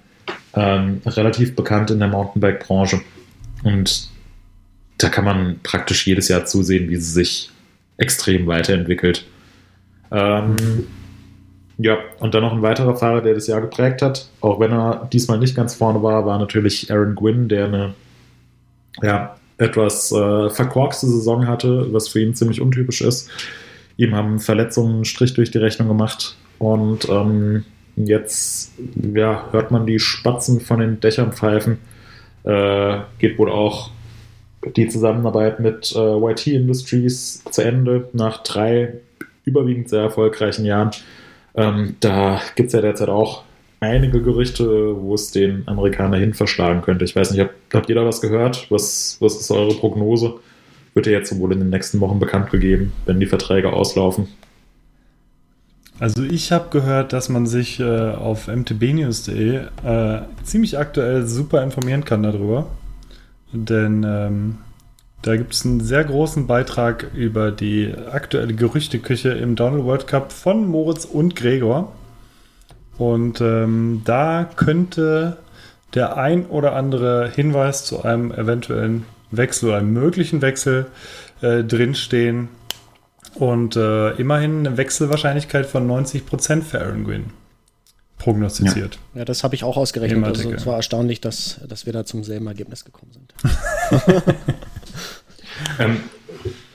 ähm, 0.54 1.02
relativ 1.04 1.56
bekannt 1.56 1.90
in 1.90 1.98
der 1.98 2.08
Mountainbike-Branche. 2.08 3.00
Und 3.64 4.08
da 4.98 5.08
kann 5.08 5.24
man 5.24 5.60
praktisch 5.62 6.06
jedes 6.06 6.28
Jahr 6.28 6.44
zusehen, 6.44 6.88
wie 6.90 6.96
sie 6.96 7.10
sich 7.10 7.50
extrem 8.00 8.46
weiterentwickelt. 8.46 9.24
Ähm, 10.10 10.56
ja, 11.78 11.98
und 12.18 12.34
dann 12.34 12.42
noch 12.42 12.52
ein 12.52 12.62
weiterer 12.62 12.96
Fahrer, 12.96 13.22
der 13.22 13.34
das 13.34 13.46
Jahr 13.46 13.60
geprägt 13.60 14.02
hat, 14.02 14.28
auch 14.40 14.58
wenn 14.58 14.72
er 14.72 15.08
diesmal 15.12 15.38
nicht 15.38 15.54
ganz 15.54 15.74
vorne 15.74 16.02
war, 16.02 16.26
war 16.26 16.38
natürlich 16.38 16.90
Aaron 16.90 17.14
Gwynn, 17.14 17.48
der 17.48 17.66
eine 17.66 17.94
ja, 19.02 19.36
etwas 19.58 20.12
äh, 20.12 20.50
verkorkste 20.50 21.06
Saison 21.06 21.46
hatte, 21.46 21.92
was 21.92 22.08
für 22.08 22.20
ihn 22.20 22.34
ziemlich 22.34 22.60
untypisch 22.60 23.02
ist. 23.02 23.30
Ihm 23.96 24.14
haben 24.14 24.40
Verletzungen 24.40 24.96
einen 24.96 25.04
Strich 25.04 25.34
durch 25.34 25.50
die 25.50 25.58
Rechnung 25.58 25.88
gemacht 25.88 26.36
und 26.58 27.08
ähm, 27.08 27.64
jetzt 27.96 28.72
ja, 29.14 29.48
hört 29.52 29.70
man 29.70 29.86
die 29.86 29.98
Spatzen 29.98 30.60
von 30.60 30.80
den 30.80 31.00
Dächern 31.00 31.32
pfeifen. 31.32 31.78
Äh, 32.44 32.98
geht 33.18 33.38
wohl 33.38 33.50
auch 33.50 33.90
die 34.64 34.88
Zusammenarbeit 34.88 35.60
mit 35.60 35.94
äh, 35.94 36.30
YT 36.30 36.46
Industries 36.48 37.42
zu 37.50 37.62
Ende 37.62 38.08
nach 38.12 38.42
drei 38.42 38.94
überwiegend 39.44 39.88
sehr 39.88 40.02
erfolgreichen 40.02 40.64
Jahren. 40.64 40.90
Ähm, 41.54 41.96
da 42.00 42.40
gibt 42.56 42.68
es 42.68 42.72
ja 42.74 42.80
derzeit 42.80 43.08
auch 43.08 43.42
einige 43.80 44.22
Gerüchte, 44.22 44.96
wo 45.00 45.14
es 45.14 45.30
den 45.30 45.66
Amerikaner 45.66 46.18
hin 46.18 46.34
verschlagen 46.34 46.82
könnte. 46.82 47.04
Ich 47.04 47.16
weiß 47.16 47.30
nicht, 47.30 47.40
habt, 47.40 47.54
habt 47.72 47.88
ihr 47.88 47.94
da 47.94 48.04
was 48.04 48.20
gehört? 48.20 48.70
Was, 48.70 49.16
was 49.20 49.36
ist 49.36 49.50
eure 49.50 49.74
Prognose? 49.74 50.34
Wird 50.94 51.06
ja 51.06 51.12
jetzt 51.12 51.36
wohl 51.38 51.52
in 51.52 51.60
den 51.60 51.70
nächsten 51.70 52.00
Wochen 52.00 52.18
bekannt 52.18 52.50
gegeben, 52.50 52.92
wenn 53.06 53.20
die 53.20 53.26
Verträge 53.26 53.72
auslaufen. 53.72 54.28
Also 55.98 56.22
ich 56.22 56.50
habe 56.50 56.70
gehört, 56.70 57.12
dass 57.12 57.28
man 57.28 57.46
sich 57.46 57.78
äh, 57.78 57.84
auf 57.84 58.48
mtbnews.de 58.48 59.56
äh, 59.84 60.20
ziemlich 60.42 60.78
aktuell 60.78 61.26
super 61.26 61.62
informieren 61.62 62.04
kann 62.04 62.22
darüber. 62.22 62.66
Denn 63.52 64.04
ähm, 64.06 64.58
da 65.22 65.36
gibt 65.36 65.52
es 65.52 65.66
einen 65.66 65.80
sehr 65.80 66.04
großen 66.04 66.46
Beitrag 66.46 67.08
über 67.14 67.50
die 67.50 67.92
aktuelle 68.10 68.54
Gerüchteküche 68.54 69.30
im 69.30 69.54
Donald 69.56 69.84
World 69.84 70.06
Cup 70.06 70.32
von 70.32 70.66
Moritz 70.66 71.04
und 71.04 71.36
Gregor. 71.36 71.92
Und 72.96 73.40
ähm, 73.40 74.02
da 74.04 74.48
könnte 74.56 75.38
der 75.94 76.16
ein 76.16 76.46
oder 76.46 76.74
andere 76.74 77.28
Hinweis 77.28 77.84
zu 77.84 78.02
einem 78.02 78.30
eventuellen 78.30 79.04
Wechsel 79.30 79.70
oder 79.70 79.78
einem 79.78 79.92
möglichen 79.92 80.42
Wechsel 80.42 80.86
äh, 81.42 81.64
drinstehen. 81.64 82.48
Und 83.34 83.76
äh, 83.76 84.10
immerhin 84.12 84.66
eine 84.66 84.76
Wechselwahrscheinlichkeit 84.76 85.66
von 85.66 85.88
90% 85.88 86.62
für 86.62 86.80
Aaron 86.80 87.04
Gwynn 87.04 87.39
prognostiziert. 88.20 88.98
Ja, 89.14 89.24
das 89.24 89.42
habe 89.42 89.56
ich 89.56 89.64
auch 89.64 89.76
ausgerechnet. 89.76 90.24
Also 90.24 90.52
es 90.52 90.66
war 90.66 90.76
erstaunlich, 90.76 91.20
dass, 91.20 91.60
dass 91.68 91.86
wir 91.86 91.92
da 91.92 92.04
zum 92.04 92.22
selben 92.22 92.46
Ergebnis 92.46 92.84
gekommen 92.84 93.12
sind. 93.12 94.24
Ähm, 95.78 95.98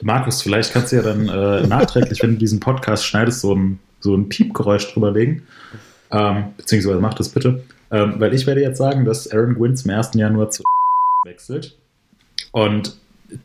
Markus, 0.01 0.41
vielleicht 0.41 0.71
kannst 0.71 0.91
du 0.91 0.97
ja 0.97 1.01
dann 1.01 1.27
äh, 1.27 1.65
nachträglich, 1.67 2.21
wenn 2.21 2.33
du 2.33 2.37
diesen 2.37 2.59
Podcast 2.59 3.05
schneidest, 3.05 3.41
so 3.41 3.55
ein, 3.55 3.79
so 3.99 4.15
ein 4.15 4.29
Piepgeräusch 4.29 4.93
drüberlegen. 4.93 5.43
Ähm, 6.11 6.45
beziehungsweise 6.57 6.99
mach 6.99 7.15
das 7.15 7.29
bitte. 7.29 7.63
Ähm, 7.91 8.15
weil 8.19 8.33
ich 8.33 8.45
werde 8.45 8.61
jetzt 8.61 8.77
sagen, 8.77 9.05
dass 9.05 9.31
Aaron 9.31 9.55
Gwynn 9.55 9.75
zum 9.75 9.91
1. 9.91 10.11
Januar 10.13 10.51
zu 10.51 10.63
wechselt. 11.25 11.75
Und 12.51 12.97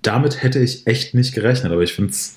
damit 0.02 0.42
hätte 0.42 0.58
ich 0.58 0.86
echt 0.86 1.14
nicht 1.14 1.34
gerechnet, 1.34 1.72
aber 1.72 1.82
ich 1.82 1.94
finde 1.94 2.10
es 2.10 2.36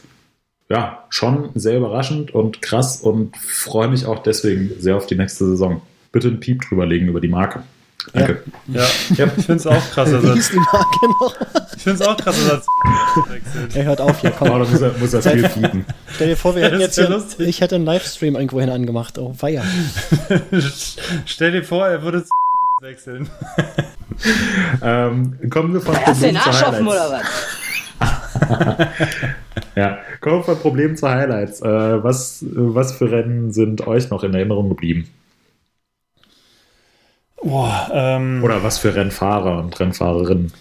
ja 0.70 1.04
schon 1.10 1.50
sehr 1.56 1.78
überraschend 1.78 2.34
und 2.34 2.62
krass 2.62 3.02
und 3.02 3.36
freue 3.38 3.88
mich 3.88 4.06
auch 4.06 4.24
deswegen 4.24 4.72
sehr 4.80 4.96
auf 4.96 5.06
die 5.06 5.16
nächste 5.16 5.46
Saison. 5.46 5.82
Bitte 6.12 6.28
ein 6.30 6.40
Piep 6.40 6.62
drüberlegen 6.62 7.08
über 7.08 7.20
die 7.22 7.28
Marke. 7.28 7.64
Danke. 8.12 8.44
Ja, 8.68 8.82
ja 9.16 9.26
ich 9.38 9.46
finde 9.46 9.54
es 9.54 9.68
auch 9.68 9.90
krass, 9.92 10.12
dass 10.12 10.24
er, 10.24 10.34
Lies 10.36 10.50
die 10.52 10.58
Marke 10.58 11.08
noch. 11.22 11.36
ich 11.76 11.84
find's 11.84 12.02
auch 12.02 12.18
krass, 12.18 12.36
dass 12.48 12.66
er 13.16 13.34
wechselt. 13.34 13.76
Er 13.76 13.86
hört 13.86 14.02
auf 14.02 14.20
hier, 14.20 14.32
Oh, 14.32 14.36
komm. 14.40 14.48
da 14.50 14.58
muss 14.60 14.82
er, 14.82 14.92
muss 15.00 15.14
er 15.14 15.22
viel 15.22 15.48
fiepen. 15.50 15.86
Stell 16.14 16.28
dir 16.28 16.36
vor, 16.38 16.54
wir 16.56 16.64
Ja, 16.64 16.68
hätten 16.72 16.82
jetzt 16.82 16.96
hier, 16.96 17.48
ich 17.48 17.62
hätte 17.62 17.76
einen 17.76 17.86
Livestream 17.86 18.36
irgendwohin 18.36 18.70
angemacht. 18.70 19.18
Oh, 19.18 19.34
weia. 19.40 19.64
Stell 21.26 21.52
dir 21.54 21.64
vor, 21.64 21.88
er 21.88 22.02
würde 22.04 22.26
wechseln. 22.82 23.30
Ähm, 24.82 25.38
kommen 25.50 25.74
wir 25.74 25.82
von 25.82 25.96
Hast 26.06 26.22
du 26.22 26.26
den 26.28 26.38
Arsch 26.38 26.64
offen 26.64 26.88
oder 26.88 27.10
was? 27.10 27.26
Ja, 29.76 30.00
kommen 30.22 30.38
wir 30.40 30.44
von 30.44 30.60
Problem 30.60 30.96
zu 30.96 31.10
Highlights. 31.10 31.62
Äh, 31.62 32.04
was, 32.04 32.46
was 32.52 32.94
für 32.94 33.12
Rennen 33.12 33.52
sind 33.52 33.88
euch 33.88 34.10
noch 34.10 34.24
in 34.24 34.34
Erinnerung 34.34 34.70
geblieben? 34.70 35.10
Boah, 37.42 37.90
ähm, 37.94 38.42
Oder 38.44 38.64
was 38.64 38.78
für 38.78 38.96
Rennfahrer 38.96 39.60
und 39.60 39.78
Rennfahrerinnen? 39.80 40.54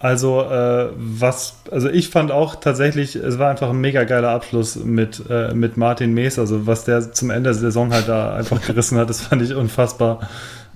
Also, 0.00 0.42
äh, 0.42 0.90
was, 0.96 1.64
also 1.72 1.88
ich 1.90 2.08
fand 2.08 2.30
auch 2.30 2.54
tatsächlich, 2.56 3.16
es 3.16 3.38
war 3.38 3.50
einfach 3.50 3.70
ein 3.70 3.80
mega 3.80 4.04
geiler 4.04 4.30
Abschluss 4.30 4.76
mit, 4.76 5.24
äh, 5.28 5.52
mit 5.54 5.76
Martin 5.76 6.14
Mees. 6.14 6.38
Also, 6.38 6.66
was 6.66 6.84
der 6.84 7.12
zum 7.12 7.30
Ende 7.30 7.50
der 7.50 7.54
Saison 7.54 7.92
halt 7.92 8.08
da 8.08 8.34
einfach 8.34 8.60
gerissen 8.66 8.96
hat, 8.96 9.10
das 9.10 9.22
fand 9.22 9.42
ich 9.42 9.54
unfassbar. 9.54 10.20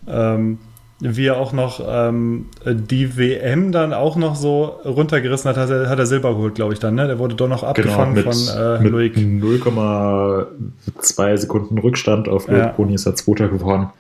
Ähm, 0.09 0.59
wie 1.05 1.27
er 1.27 1.37
auch 1.37 1.53
noch 1.53 1.81
ähm, 1.87 2.47
die 2.65 3.19
WM 3.19 3.73
dann 3.73 3.93
auch 3.93 4.15
noch 4.15 4.37
so 4.37 4.67
runtergerissen 4.85 5.51
hat, 5.51 5.57
hat 5.57 5.69
er, 5.69 5.89
hat 5.89 5.99
er 5.99 6.07
Silber 6.07 6.35
geholt, 6.35 6.55
glaube 6.55 6.75
ich, 6.75 6.79
dann, 6.79 6.95
ne? 6.95 7.09
Der 7.09 7.19
wurde 7.19 7.35
doch 7.35 7.49
noch 7.49 7.65
abgefangen 7.65 8.15
Genau, 8.15 8.29
mit, 8.29 8.37
von 8.37 8.57
äh, 8.57 8.79
mit 8.81 8.93
Loic. 8.93 9.17
0,2 9.17 11.37
Sekunden 11.37 11.79
Rückstand 11.79 12.29
auf 12.29 12.47
Ja. 12.49 12.57
Loic 12.59 12.77
Boni 12.77 12.95
ist 12.95 13.07
er 13.07 13.17
Zweiter 13.17 13.49
geworden. 13.49 13.91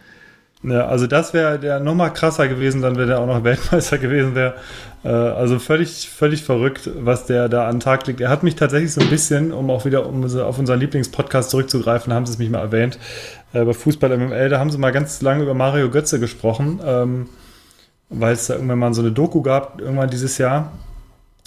Ja, 0.64 0.86
also 0.86 1.09
das 1.09 1.34
wäre 1.34 1.59
der 1.59 1.80
nochmal 1.80 2.12
krasser 2.12 2.46
gewesen, 2.46 2.82
dann 2.82 2.94
wäre 2.94 3.09
der 3.09 3.18
auch 3.18 3.26
noch 3.26 3.42
Weltmeister 3.42 3.98
gewesen 3.98 4.36
wäre. 4.36 4.55
Äh, 5.05 5.09
also 5.09 5.59
völlig, 5.59 6.09
völlig 6.09 6.44
verrückt, 6.44 6.88
was 7.00 7.26
der 7.26 7.48
da 7.48 7.66
an 7.66 7.74
den 7.76 7.80
Tag 7.80 8.07
legt. 8.07 8.20
Er 8.20 8.30
hat 8.30 8.44
mich 8.44 8.55
tatsächlich 8.55 8.92
so 8.92 9.00
ein 9.00 9.11
bisschen, 9.11 9.50
um 9.53 9.70
auch 9.70 9.84
wieder 9.84 10.07
um 10.07 10.22
auf 10.24 10.59
unseren 10.61 10.78
Lieblingspodcast 10.78 11.50
zurückzugreifen, 11.50 12.12
haben 12.12 12.26
sie 12.26 12.34
es 12.34 12.38
mich 12.38 12.48
mal 12.48 12.61
erwähnt, 12.61 12.96
äh, 13.53 13.64
bei 13.64 13.72
Fußball 13.72 14.16
MML, 14.16 14.48
da 14.48 14.59
haben 14.59 14.70
sie 14.70 14.78
mal 14.78 14.92
ganz 14.92 15.20
lange 15.22 15.42
über 15.42 15.55
Mario 15.55 15.90
Götze 15.90 16.18
gesprochen, 16.20 16.80
ähm, 16.84 17.28
weil 18.09 18.34
es 18.34 18.46
da 18.46 18.55
irgendwann 18.55 18.78
mal 18.78 18.94
so 18.94 19.03
eine 19.03 19.12
Doku 19.12 19.42
gab, 19.42 19.80
irgendwann 19.80 20.11
dieses 20.11 20.38
Jahr. 20.38 20.72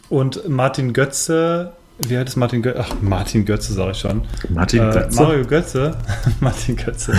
Und 0.10 0.48
Martin 0.48 0.94
Götze, 0.94 1.72
wie 2.00 2.18
heißt 2.18 2.30
es 2.30 2.36
Martin 2.36 2.62
Götze? 2.62 2.80
Ach, 2.82 2.96
Martin 3.02 3.46
Götze 3.46 3.74
sage 3.74 3.92
ich 3.92 3.98
schon. 4.00 4.24
Martin 4.50 4.82
Äh, 4.90 4.92
Götze. 4.94 5.22
Mario 5.24 5.46
Götze, 5.46 5.98
Martin 6.40 6.76
Götze. 6.76 7.14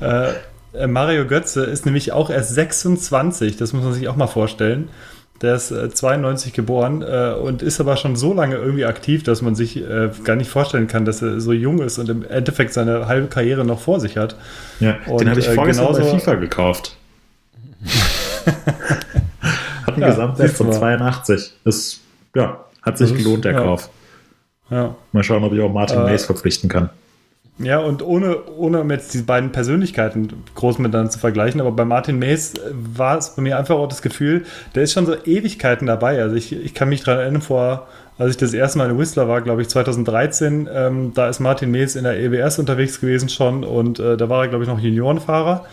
äh, 0.00 0.32
äh, 0.74 0.86
Mario 0.86 1.26
Götze 1.26 1.64
ist 1.64 1.86
nämlich 1.86 2.12
auch 2.12 2.28
erst 2.30 2.54
26, 2.54 3.56
das 3.56 3.72
muss 3.72 3.84
man 3.84 3.94
sich 3.94 4.08
auch 4.08 4.16
mal 4.16 4.26
vorstellen. 4.26 4.88
Der 5.40 5.54
ist 5.54 5.70
äh, 5.70 5.88
92 5.88 6.52
geboren 6.52 7.02
äh, 7.02 7.32
und 7.34 7.62
ist 7.62 7.80
aber 7.80 7.96
schon 7.96 8.16
so 8.16 8.34
lange 8.34 8.56
irgendwie 8.56 8.84
aktiv, 8.84 9.22
dass 9.22 9.40
man 9.40 9.54
sich 9.54 9.76
äh, 9.76 10.10
gar 10.24 10.34
nicht 10.34 10.50
vorstellen 10.50 10.88
kann, 10.88 11.04
dass 11.04 11.22
er 11.22 11.40
so 11.40 11.52
jung 11.52 11.80
ist 11.80 11.98
und 11.98 12.08
im 12.08 12.24
Endeffekt 12.24 12.72
seine 12.72 13.06
halbe 13.06 13.28
Karriere 13.28 13.64
noch 13.64 13.78
vor 13.80 14.00
sich 14.00 14.16
hat. 14.16 14.34
Ja, 14.80 14.96
Und, 15.06 15.20
den 15.20 15.30
habe 15.30 15.38
ich 15.38 15.46
äh, 15.48 15.52
vorgestern 15.54 15.86
bei 15.86 15.92
genauso- 16.00 16.16
FIFA 16.18 16.34
gekauft. 16.34 16.96
hat 19.86 19.94
einen 19.94 20.00
Ja, 20.02 20.08
Gesamtwert 20.10 20.50
von 20.50 20.66
mal. 20.68 20.72
82. 20.76 21.52
Das, 21.64 22.00
ja, 22.34 22.64
hat 22.82 22.98
sich 22.98 23.12
ist- 23.12 23.18
gelohnt, 23.18 23.44
der 23.44 23.52
ja. 23.52 23.60
Kauf. 23.62 23.90
Ja. 24.70 24.94
Mal 25.12 25.22
schauen, 25.22 25.44
ob 25.44 25.52
ich 25.52 25.60
auch 25.60 25.72
Martin 25.72 25.98
Äh, 26.00 26.04
Mays 26.04 26.24
verpflichten 26.26 26.68
kann. 26.68 26.90
Ja, 27.60 27.78
und 27.80 28.02
ohne, 28.02 28.36
ohne 28.56 28.80
um 28.82 28.90
jetzt 28.90 29.12
die 29.14 29.22
beiden 29.22 29.50
Persönlichkeiten 29.50 30.44
groß 30.54 30.78
miteinander 30.78 31.10
zu 31.10 31.18
vergleichen, 31.18 31.60
aber 31.60 31.72
bei 31.72 31.84
Martin 31.84 32.18
Mays 32.18 32.54
äh, 32.54 32.60
war 32.72 33.18
es 33.18 33.34
bei 33.34 33.42
mir 33.42 33.58
einfach 33.58 33.74
auch 33.74 33.88
das 33.88 34.00
Gefühl, 34.02 34.44
der 34.76 34.84
ist 34.84 34.92
schon 34.92 35.06
so 35.06 35.14
Ewigkeiten 35.24 35.86
dabei. 35.86 36.22
Also 36.22 36.36
ich, 36.36 36.52
ich 36.52 36.72
kann 36.74 36.88
mich 36.88 37.02
daran 37.02 37.20
erinnern, 37.22 37.42
vor, 37.42 37.88
als 38.16 38.30
ich 38.30 38.36
das 38.36 38.52
erste 38.54 38.78
Mal 38.78 38.90
in 38.90 38.98
Whistler 38.98 39.28
war, 39.28 39.40
glaube 39.42 39.62
ich 39.62 39.68
2013, 39.68 40.68
ähm, 40.72 41.12
da 41.14 41.28
ist 41.28 41.40
Martin 41.40 41.70
Mays 41.72 41.96
in 41.96 42.04
der 42.04 42.16
EWS 42.20 42.60
unterwegs 42.60 43.00
gewesen 43.00 43.28
schon 43.28 43.64
und 43.64 43.98
äh, 43.98 44.16
da 44.16 44.28
war 44.28 44.42
er, 44.44 44.48
glaube 44.48 44.62
ich, 44.64 44.70
noch 44.70 44.78
Juniorenfahrer. 44.78 45.64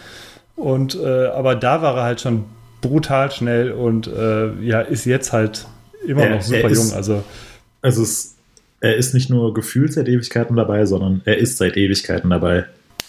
Und 0.56 0.96
äh, 1.00 1.28
aber 1.28 1.54
da 1.56 1.82
war 1.84 1.98
er 1.98 2.04
halt 2.04 2.22
schon 2.22 2.46
brutal 2.82 3.32
schnell 3.32 3.72
und 3.72 4.08
äh, 4.08 4.54
ja, 4.62 4.82
ist 4.82 5.06
jetzt 5.06 5.34
halt 5.34 5.68
immer 6.08 6.24
Er- 6.24 6.30
noch 6.30 6.36
er 6.38 6.42
super 6.44 6.70
ist- 6.70 6.90
jung. 6.90 6.98
Also 6.98 7.24
Also 7.82 8.02
es, 8.04 8.35
er 8.86 8.96
ist 8.96 9.14
nicht 9.14 9.30
nur 9.30 9.54
gefühlt 9.54 9.94
seit 9.94 10.08
Ewigkeiten 10.08 10.56
dabei, 10.56 10.86
sondern 10.86 11.22
er 11.26 11.38
ist 11.40 11.58
seit 11.58 11.76
Ewigkeiten 11.76 12.30
dabei. 12.30 12.66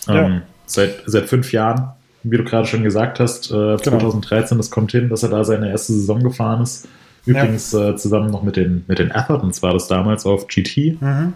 Ja. 0.06 0.26
Ähm, 0.26 0.42
seit, 0.64 1.02
seit 1.04 1.28
fünf 1.28 1.52
Jahren, 1.52 1.90
wie 2.22 2.38
du 2.38 2.44
gerade 2.44 2.66
schon 2.66 2.82
gesagt 2.82 3.20
hast, 3.20 3.50
äh, 3.50 3.76
2013, 3.76 4.56
das 4.56 4.70
kommt 4.70 4.92
hin, 4.92 5.10
dass 5.10 5.22
er 5.22 5.28
da 5.28 5.44
seine 5.44 5.70
erste 5.70 5.92
Saison 5.92 6.22
gefahren 6.22 6.62
ist. 6.62 6.88
Übrigens 7.26 7.74
äh, 7.74 7.94
zusammen 7.96 8.30
noch 8.30 8.42
mit 8.42 8.56
den, 8.56 8.84
mit 8.86 8.98
den 8.98 9.12
Athertons 9.12 9.62
war 9.62 9.74
das 9.74 9.86
damals 9.86 10.24
auf 10.24 10.46
GT. 10.46 11.00
mhm. 11.00 11.34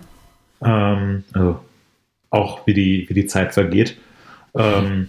Ähm, 0.62 1.24
also 1.32 1.60
auch 2.30 2.66
wie 2.66 2.74
die, 2.74 3.06
wie 3.08 3.14
die 3.14 3.26
Zeit 3.26 3.52
vergeht. 3.52 3.96
Ähm, 4.54 5.08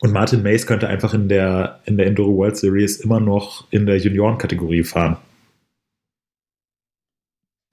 und 0.00 0.12
Martin 0.12 0.42
Mays 0.42 0.66
könnte 0.66 0.88
einfach 0.88 1.14
in 1.14 1.28
der, 1.28 1.80
in 1.84 1.96
der 1.96 2.06
Enduro 2.06 2.36
World 2.36 2.56
Series 2.56 2.96
immer 2.96 3.20
noch 3.20 3.66
in 3.70 3.86
der 3.86 3.98
Juniorenkategorie 3.98 4.82
fahren. 4.82 5.18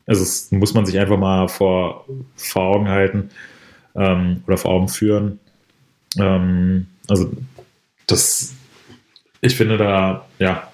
Also 0.05 0.21
das 0.21 0.51
muss 0.51 0.73
man 0.73 0.85
sich 0.85 0.99
einfach 0.99 1.17
mal 1.17 1.47
vor, 1.47 2.05
vor 2.35 2.63
Augen 2.63 2.89
halten 2.89 3.29
ähm, 3.95 4.43
oder 4.47 4.57
vor 4.57 4.71
Augen 4.71 4.89
führen. 4.89 5.39
Ähm, 6.17 6.87
also 7.07 7.31
das, 8.07 8.53
ich 9.41 9.55
finde 9.55 9.77
da, 9.77 10.25
ja, 10.39 10.71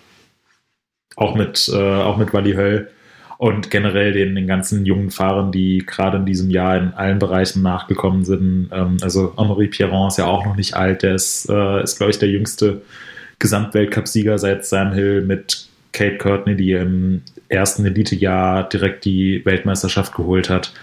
auch 1.15 1.35
mit, 1.35 1.69
äh, 1.73 1.77
auch 1.77 2.17
mit 2.17 2.33
Wally 2.33 2.53
Höll 2.53 2.89
und 3.37 3.69
generell 3.69 4.13
den, 4.13 4.35
den 4.35 4.47
ganzen 4.47 4.85
jungen 4.85 5.11
Fahrern, 5.11 5.51
die 5.51 5.83
gerade 5.85 6.17
in 6.17 6.25
diesem 6.25 6.49
Jahr 6.49 6.77
in 6.77 6.93
allen 6.93 7.19
Bereichen 7.19 7.61
nachgekommen 7.61 8.25
sind. 8.25 8.69
Ähm, 8.71 8.97
also 9.01 9.33
Henri 9.37 9.67
Pierron 9.67 10.07
ist 10.07 10.17
ja 10.17 10.25
auch 10.25 10.45
noch 10.45 10.55
nicht 10.55 10.75
alt, 10.75 11.03
der 11.03 11.15
ist, 11.15 11.49
äh, 11.49 11.83
ist 11.83 11.97
glaube 11.97 12.11
ich, 12.11 12.19
der 12.19 12.29
jüngste 12.29 12.81
Gesamtweltcupsieger 13.39 14.39
seit 14.39 14.65
Sam 14.65 14.93
Hill 14.93 15.21
mit 15.21 15.67
Kate 15.91 16.17
Courtney, 16.17 16.55
die 16.55 16.71
im 16.73 17.21
ersten 17.49 17.85
Elitejahr 17.85 18.67
direkt 18.67 19.05
die 19.05 19.43
Weltmeisterschaft 19.45 20.15
geholt 20.15 20.49
hat. 20.49 20.73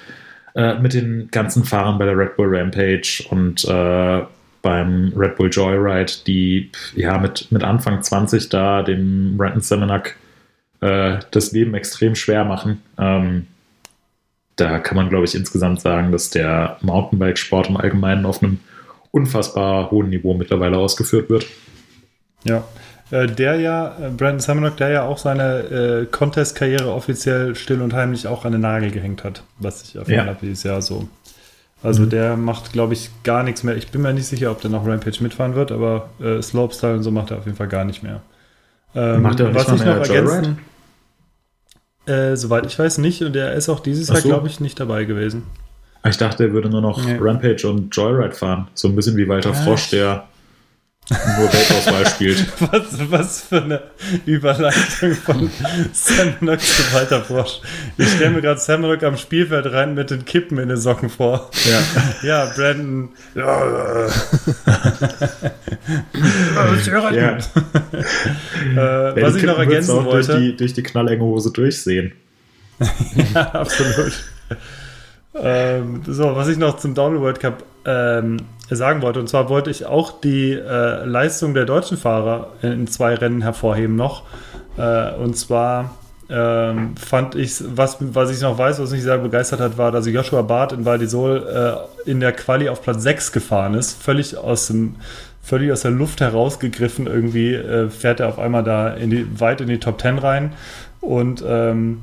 Äh, 0.55 0.79
mit 0.79 0.95
den 0.95 1.29
ganzen 1.31 1.65
Fahrern 1.65 1.99
bei 1.99 2.05
der 2.05 2.17
Red 2.17 2.37
Bull 2.37 2.57
Rampage 2.57 3.25
und 3.31 3.65
äh, 3.65 4.23
beim 4.63 5.13
Red 5.17 5.37
Bull 5.37 5.51
Joyride, 5.51 6.13
die 6.27 6.71
ja 6.95 7.19
mit, 7.19 7.51
mit 7.51 7.63
Anfang 7.63 8.03
20 8.03 8.49
da 8.49 8.83
dem 8.83 9.37
Brandon 9.37 9.61
Semenak 9.61 10.17
äh, 10.81 11.19
das 11.33 11.53
Leben 11.53 11.75
extrem 11.75 12.15
schwer 12.15 12.45
machen. 12.45 12.83
Ähm, 12.99 13.47
da 14.57 14.79
kann 14.79 14.97
man, 14.97 15.09
glaube 15.09 15.25
ich, 15.25 15.35
insgesamt 15.35 15.81
sagen, 15.81 16.13
dass 16.13 16.31
der 16.31 16.79
Mountainbike-Sport 16.83 17.69
im 17.69 17.77
Allgemeinen 17.77 18.25
auf 18.25 18.43
einem 18.43 18.61
unfassbar 19.11 19.91
hohen 19.91 20.11
Niveau 20.11 20.35
mittlerweile 20.35 20.79
ausgeführt 20.79 21.31
wird. 21.31 21.47
Ja, 22.45 22.65
der 23.11 23.57
ja, 23.61 23.97
äh, 24.01 24.11
Brandon 24.11 24.41
Semenok, 24.41 24.77
der 24.79 24.89
ja 24.89 25.03
auch 25.05 25.19
seine 25.19 25.59
äh, 25.61 26.07
Contest-Karriere 26.07 26.91
offiziell 26.93 27.55
still 27.55 27.83
und 27.83 27.93
heimlich 27.93 28.27
auch 28.27 28.45
an 28.45 28.53
den 28.53 28.63
Nagel 28.63 28.91
gehängt 28.91 29.25
hat, 29.25 29.43
was 29.59 29.83
ich 29.83 29.97
erfahren 29.97 30.15
Ja. 30.15 30.25
habe 30.27 30.39
dieses 30.43 30.63
Jahr 30.65 30.81
so. 30.83 31.09
Also 31.83 32.07
der 32.07 32.37
macht, 32.39 32.73
glaube 32.73 32.95
ich, 32.95 33.11
gar 33.25 33.43
nichts 33.43 33.63
mehr. 33.63 33.77
Ich 33.77 33.89
bin 33.91 34.01
mir 34.01 34.15
nicht 34.15 34.27
sicher, 34.27 34.51
ob 34.51 34.63
der 34.63 34.71
noch 34.71 34.87
Rampage 34.87 35.23
mitfahren 35.23 35.55
wird, 35.55 35.71
aber 35.71 36.09
äh, 36.19 36.41
Slopestyle 36.41 36.95
und 36.95 37.03
so 37.03 37.11
macht 37.11 37.31
er 37.31 37.37
auf 37.39 37.45
jeden 37.45 37.59
Fall 37.59 37.69
gar 37.69 37.85
nicht 37.85 38.03
mehr. 38.03 38.23
Ähm, 38.95 39.21
Macht 39.23 39.39
er 39.41 39.49
auch 39.49 39.53
nicht 39.53 39.61
was 39.61 39.69
mal 39.69 39.75
ich 39.77 39.85
mehr 39.85 39.97
noch 39.97 40.07
Joyride? 40.07 40.31
ergänzen, 40.33 40.59
äh, 42.07 42.37
soweit 42.37 42.67
ich 42.67 42.79
weiß 42.79 42.99
nicht, 42.99 43.23
und 43.23 43.35
der 43.35 43.53
ist 43.53 43.69
auch 43.69 43.81
dieses 43.81 44.09
Ach 44.11 44.15
Jahr, 44.15 44.23
so. 44.23 44.29
glaube 44.29 44.49
ich, 44.49 44.61
nicht 44.61 44.81
dabei 44.81 45.05
gewesen. 45.05 45.43
Ich 46.07 46.17
dachte, 46.17 46.45
er 46.45 46.53
würde 46.53 46.69
nur 46.71 46.81
noch 46.83 47.05
Nee. 47.05 47.19
Rampage 47.21 47.67
und 47.69 47.95
Joyride 47.95 48.35
fahren. 48.35 48.69
So 48.75 48.89
ein 48.89 48.97
bisschen 48.97 49.17
wie 49.17 49.27
Walter 49.29 49.51
Was? 49.51 49.65
Frosch, 49.65 49.91
der 49.91 50.25
nur 51.11 51.53
Weltauswahl 51.53 52.07
spielt. 52.07 52.47
Was, 52.61 53.11
was 53.11 53.41
für 53.43 53.63
eine 53.63 53.83
Überleitung 54.25 55.13
von 55.15 55.51
Semenok 55.93 56.61
zu 56.61 56.83
Walter 56.95 57.23
Frosch. 57.23 57.61
Ich 57.99 58.09
stelle 58.13 58.31
mir 58.31 58.41
gerade 58.41 58.59
Semenok 58.59 59.03
am 59.03 59.19
Spielfeld 59.19 59.71
rein 59.71 59.95
mit 59.95 60.11
den 60.11 60.25
Kippen 60.25 60.57
in 60.59 60.69
den 60.71 60.79
Socken 60.79 61.11
vor. 61.11 61.51
Ja. 61.65 61.79
Ja, 62.23 62.47
Brandon. 62.57 63.11
Ja, 63.35 64.07
äh. 64.07 64.09
ja, 66.55 66.67
das 66.75 66.91
hört 66.91 67.13
Ja. 67.15 67.33
gut. 67.35 67.45
äh, 68.77 69.23
was 69.23 69.35
ich 69.37 69.43
noch 69.43 69.59
ergänzen 69.59 69.91
auch 69.99 70.05
durch 70.11 70.29
wollte. 70.29 70.41
die, 70.41 70.57
durch 70.57 70.73
die 70.73 70.83
knallenge 70.83 71.23
Hose 71.23 71.53
durchsehen. 71.53 72.13
ja, 73.35 73.41
absolut. 73.53 74.13
ähm, 75.35 76.03
so, 76.07 76.35
was 76.35 76.49
ich 76.49 76.57
noch 76.57 76.79
zum 76.79 76.95
Downhill 76.95 77.21
World 77.21 77.41
Cup 77.41 77.63
ähm, 77.85 78.39
sagen 78.77 79.03
wollte, 79.03 79.21
und 79.21 79.29
zwar 79.29 79.49
wollte 79.49 79.71
ich 79.71 79.87
auch 79.87 80.21
die 80.21 80.53
äh, 80.53 81.05
Leistung 81.05 81.55
der 81.55 81.65
deutschen 81.65 81.97
Fahrer 81.97 82.49
in, 82.63 82.73
in 82.73 82.87
zwei 82.87 83.15
Rennen 83.15 83.43
hervorheben 83.43 83.97
noch. 83.97 84.23
Äh, 84.77 85.15
und 85.15 85.37
zwar 85.37 85.91
ähm, 86.31 86.97
fand 86.97 87.35
ich, 87.35 87.63
was, 87.77 87.99
was 88.01 88.31
ich 88.31 88.41
noch 88.41 88.57
weiß, 88.57 88.79
was 88.81 88.91
mich 88.91 89.03
sehr 89.03 89.19
begeistert 89.19 89.61
hat, 89.61 89.77
war, 89.77 89.93
dass 89.93 90.07
Joshua 90.07 90.43
Barth 90.43 90.73
in 90.73 90.85
Valdisol 90.85 91.87
äh, 92.07 92.11
in 92.11 92.21
der 92.21 92.33
Quali 92.33 92.69
auf 92.69 92.83
Platz 92.83 93.03
6 93.03 93.33
gefahren 93.33 93.75
ist. 93.75 94.03
Völlig 94.03 94.37
aus 94.37 94.69
dem, 94.69 94.97
völlig 95.43 95.71
aus 95.71 95.83
der 95.83 95.91
Luft 95.91 96.21
herausgegriffen 96.21 97.07
irgendwie, 97.07 97.55
äh, 97.55 97.91
fährt 97.91 98.21
er 98.21 98.29
auf 98.29 98.39
einmal 98.39 98.65
da 98.65 98.89
in 98.95 99.11
die, 99.11 99.41
weit 99.41 99.61
in 99.61 99.69
die 99.69 99.79
Top 99.79 100.01
10 100.01 100.19
rein. 100.19 100.53
Und 101.01 101.45
ähm, 101.47 102.01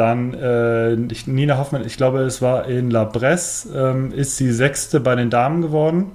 dann 0.00 0.32
äh, 0.32 0.96
Nina 1.26 1.58
Hoffmann, 1.58 1.84
ich 1.84 1.98
glaube, 1.98 2.20
es 2.20 2.40
war 2.40 2.66
in 2.66 2.90
La 2.90 3.04
Bresse, 3.04 3.68
ähm, 3.76 4.12
ist 4.12 4.38
sie 4.38 4.50
sechste 4.50 4.98
bei 4.98 5.14
den 5.14 5.28
Damen 5.28 5.60
geworden. 5.60 6.12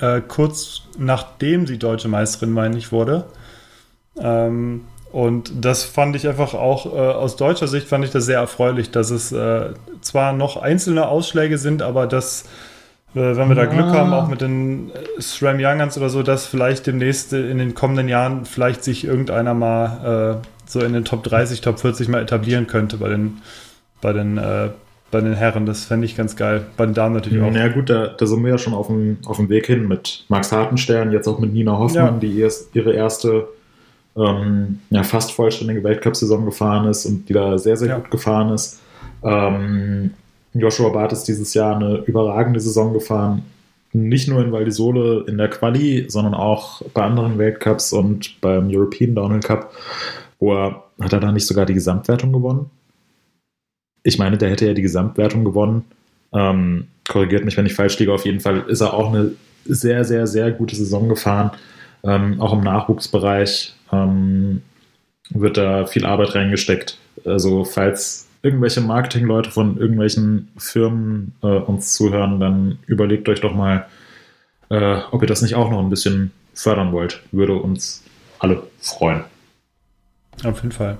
Äh, 0.00 0.20
kurz 0.26 0.82
nachdem 0.98 1.66
sie 1.66 1.78
deutsche 1.78 2.08
Meisterin, 2.08 2.52
meine 2.52 2.76
ich, 2.76 2.92
wurde. 2.92 3.24
Ähm, 4.20 4.82
und 5.12 5.64
das 5.64 5.84
fand 5.84 6.14
ich 6.14 6.28
einfach 6.28 6.52
auch 6.52 6.86
äh, 6.86 6.98
aus 6.98 7.36
deutscher 7.36 7.68
Sicht 7.68 7.88
fand 7.88 8.04
ich 8.04 8.10
das 8.10 8.26
sehr 8.26 8.40
erfreulich, 8.40 8.90
dass 8.90 9.10
es 9.10 9.32
äh, 9.32 9.70
zwar 10.02 10.34
noch 10.34 10.58
einzelne 10.58 11.08
Ausschläge 11.08 11.56
sind, 11.56 11.80
aber 11.80 12.06
dass, 12.06 12.42
äh, 13.14 13.36
wenn 13.36 13.48
wir 13.48 13.54
da 13.54 13.64
Glück 13.64 13.86
haben, 13.86 14.12
auch 14.12 14.28
mit 14.28 14.42
den 14.42 14.90
äh, 14.90 15.22
SRAM 15.22 15.56
Youngans 15.58 15.96
oder 15.96 16.10
so, 16.10 16.22
dass 16.22 16.46
vielleicht 16.46 16.86
demnächst 16.86 17.32
in 17.32 17.56
den 17.56 17.74
kommenden 17.74 18.08
Jahren 18.08 18.44
vielleicht 18.44 18.84
sich 18.84 19.04
irgendeiner 19.04 19.54
mal 19.54 20.42
äh, 20.42 20.53
so 20.66 20.80
in 20.80 20.92
den 20.92 21.04
Top 21.04 21.22
30, 21.22 21.60
Top 21.60 21.78
40 21.78 22.08
mal 22.08 22.22
etablieren 22.22 22.66
könnte 22.66 22.96
bei 22.96 23.08
den, 23.08 23.38
bei 24.00 24.12
den, 24.12 24.38
äh, 24.38 24.70
bei 25.10 25.20
den 25.20 25.34
Herren. 25.34 25.66
Das 25.66 25.84
fände 25.84 26.06
ich 26.06 26.16
ganz 26.16 26.36
geil. 26.36 26.66
Bei 26.76 26.86
den 26.86 26.94
Damen 26.94 27.14
natürlich 27.14 27.42
auch. 27.42 27.50
Na 27.52 27.66
ja, 27.66 27.68
gut, 27.68 27.90
da, 27.90 28.08
da, 28.08 28.26
sind 28.26 28.42
wir 28.42 28.50
ja 28.50 28.58
schon 28.58 28.74
auf 28.74 28.88
dem, 28.88 29.18
auf 29.26 29.36
dem 29.36 29.48
Weg 29.48 29.66
hin 29.66 29.86
mit 29.88 30.24
Max 30.28 30.52
Hartenstern, 30.52 31.12
jetzt 31.12 31.28
auch 31.28 31.38
mit 31.38 31.52
Nina 31.52 31.78
Hoffmann, 31.78 32.14
ja. 32.14 32.18
die 32.20 32.40
erst, 32.40 32.74
ihre 32.74 32.92
erste 32.92 33.48
ähm, 34.16 34.80
ja, 34.90 35.02
fast 35.02 35.32
vollständige 35.32 35.82
Weltcup-Saison 35.82 36.44
gefahren 36.44 36.88
ist 36.88 37.04
und 37.06 37.28
die 37.28 37.32
da 37.32 37.58
sehr, 37.58 37.76
sehr 37.76 37.88
ja. 37.88 37.98
gut 37.98 38.10
gefahren 38.10 38.52
ist. 38.52 38.80
Ähm, 39.22 40.10
Joshua 40.52 40.90
Barth 40.90 41.12
ist 41.12 41.24
dieses 41.24 41.52
Jahr 41.54 41.76
eine 41.76 41.96
überragende 42.06 42.60
Saison 42.60 42.92
gefahren. 42.92 43.42
Nicht 43.92 44.28
nur 44.28 44.42
in 44.42 44.52
Val 44.52 44.64
di 44.64 44.70
Sole 44.70 45.24
in 45.26 45.38
der 45.38 45.48
Quali, 45.48 46.06
sondern 46.08 46.34
auch 46.34 46.82
bei 46.94 47.02
anderen 47.02 47.38
Weltcups 47.38 47.92
und 47.92 48.40
beim 48.40 48.68
European 48.68 49.14
Downhill 49.14 49.40
Cup, 49.40 49.72
wo 50.44 50.54
er, 50.54 50.84
hat 51.00 51.14
er 51.14 51.20
da 51.20 51.32
nicht 51.32 51.46
sogar 51.46 51.64
die 51.64 51.74
Gesamtwertung 51.74 52.30
gewonnen? 52.32 52.70
Ich 54.02 54.18
meine, 54.18 54.36
der 54.36 54.50
hätte 54.50 54.66
ja 54.66 54.74
die 54.74 54.82
Gesamtwertung 54.82 55.42
gewonnen. 55.42 55.84
Ähm, 56.34 56.88
korrigiert 57.08 57.46
mich, 57.46 57.56
wenn 57.56 57.64
ich 57.64 57.74
falsch 57.74 57.98
liege. 57.98 58.12
Auf 58.12 58.26
jeden 58.26 58.40
Fall 58.40 58.64
ist 58.68 58.82
er 58.82 58.92
auch 58.92 59.08
eine 59.08 59.32
sehr, 59.64 60.04
sehr, 60.04 60.26
sehr 60.26 60.52
gute 60.52 60.76
Saison 60.76 61.08
gefahren. 61.08 61.52
Ähm, 62.02 62.40
auch 62.42 62.52
im 62.52 62.60
Nachwuchsbereich 62.60 63.74
ähm, 63.90 64.60
wird 65.30 65.56
da 65.56 65.86
viel 65.86 66.04
Arbeit 66.04 66.34
reingesteckt. 66.34 66.98
Also 67.24 67.64
falls 67.64 68.28
irgendwelche 68.42 68.82
Marketingleute 68.82 69.50
von 69.50 69.78
irgendwelchen 69.78 70.50
Firmen 70.58 71.32
äh, 71.42 71.46
uns 71.46 71.94
zuhören, 71.94 72.38
dann 72.38 72.78
überlegt 72.86 73.30
euch 73.30 73.40
doch 73.40 73.54
mal, 73.54 73.86
äh, 74.68 74.98
ob 75.10 75.22
ihr 75.22 75.28
das 75.28 75.40
nicht 75.40 75.54
auch 75.54 75.70
noch 75.70 75.80
ein 75.80 75.88
bisschen 75.88 76.32
fördern 76.52 76.92
wollt. 76.92 77.22
Würde 77.32 77.54
uns 77.54 78.04
alle 78.38 78.62
freuen. 78.78 79.24
Auf 80.42 80.62
jeden 80.62 80.72
Fall. 80.72 80.98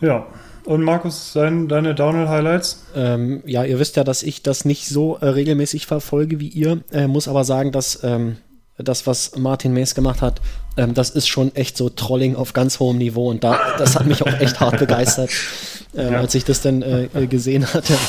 Ja. 0.00 0.26
Und 0.64 0.82
Markus, 0.82 1.32
dein, 1.32 1.66
deine 1.66 1.94
Downhill-Highlights? 1.94 2.86
Ähm, 2.94 3.42
ja, 3.46 3.64
ihr 3.64 3.78
wisst 3.78 3.96
ja, 3.96 4.04
dass 4.04 4.22
ich 4.22 4.42
das 4.42 4.64
nicht 4.64 4.86
so 4.86 5.16
äh, 5.16 5.26
regelmäßig 5.26 5.86
verfolge 5.86 6.40
wie 6.40 6.48
ihr. 6.48 6.82
Äh, 6.92 7.06
muss 7.06 7.26
aber 7.26 7.44
sagen, 7.44 7.72
dass 7.72 8.04
ähm, 8.04 8.36
das, 8.78 9.06
was 9.06 9.36
Martin 9.36 9.72
Mees 9.72 9.94
gemacht 9.94 10.22
hat, 10.22 10.40
ähm, 10.76 10.94
das 10.94 11.10
ist 11.10 11.28
schon 11.28 11.54
echt 11.54 11.76
so 11.76 11.88
Trolling 11.88 12.36
auf 12.36 12.52
ganz 12.52 12.78
hohem 12.78 12.98
Niveau 12.98 13.28
und 13.28 13.42
da, 13.42 13.58
das 13.76 13.96
hat 13.96 14.06
mich 14.06 14.22
auch 14.22 14.40
echt 14.40 14.60
hart 14.60 14.78
begeistert, 14.78 15.30
ähm, 15.96 16.12
ja. 16.12 16.20
als 16.20 16.34
ich 16.34 16.44
das 16.44 16.62
dann 16.62 16.82
äh, 16.82 17.08
äh 17.14 17.26
gesehen 17.26 17.66
hatte. 17.72 17.94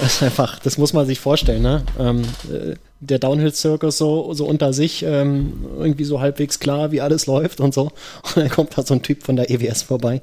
Das 0.00 0.14
ist 0.14 0.22
einfach, 0.22 0.58
das 0.60 0.78
muss 0.78 0.94
man 0.94 1.06
sich 1.06 1.20
vorstellen, 1.20 1.62
ne? 1.62 1.82
Ähm, 1.98 2.22
äh, 2.50 2.74
der 3.00 3.18
Downhill-Circus 3.18 3.98
so, 3.98 4.32
so 4.32 4.46
unter 4.46 4.72
sich, 4.72 5.02
ähm, 5.02 5.64
irgendwie 5.78 6.04
so 6.04 6.20
halbwegs 6.20 6.58
klar, 6.58 6.90
wie 6.90 7.00
alles 7.00 7.26
läuft 7.26 7.60
und 7.60 7.74
so. 7.74 7.92
Und 8.22 8.36
dann 8.36 8.48
kommt 8.48 8.76
da 8.76 8.82
so 8.82 8.94
ein 8.94 9.02
Typ 9.02 9.22
von 9.24 9.36
der 9.36 9.50
EWS 9.50 9.82
vorbei. 9.82 10.22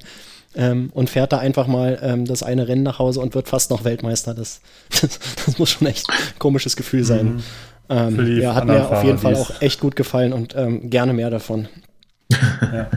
Ähm, 0.56 0.90
und 0.94 1.10
fährt 1.10 1.34
da 1.34 1.38
einfach 1.38 1.68
mal 1.68 2.00
ähm, 2.02 2.26
das 2.26 2.42
eine 2.42 2.68
Rennen 2.68 2.82
nach 2.82 2.98
Hause 2.98 3.20
und 3.20 3.36
wird 3.36 3.48
fast 3.48 3.70
noch 3.70 3.84
Weltmeister. 3.84 4.34
Das, 4.34 4.62
das, 4.90 5.20
das 5.46 5.60
muss 5.60 5.70
schon 5.70 5.88
echt 5.88 6.10
ein 6.10 6.40
komisches 6.40 6.76
Gefühl 6.76 7.04
sein. 7.04 7.36
Mhm. 7.36 7.44
Ähm, 7.90 8.40
ja, 8.40 8.54
hat 8.54 8.66
mir 8.66 8.90
auf 8.90 9.04
jeden 9.04 9.18
Fall 9.18 9.36
auch 9.36 9.62
echt 9.62 9.80
gut 9.80 9.96
gefallen 9.96 10.34
und 10.34 10.56
ähm, 10.56 10.90
gerne 10.90 11.14
mehr 11.14 11.30
davon. 11.30 11.68
ja. 12.32 12.90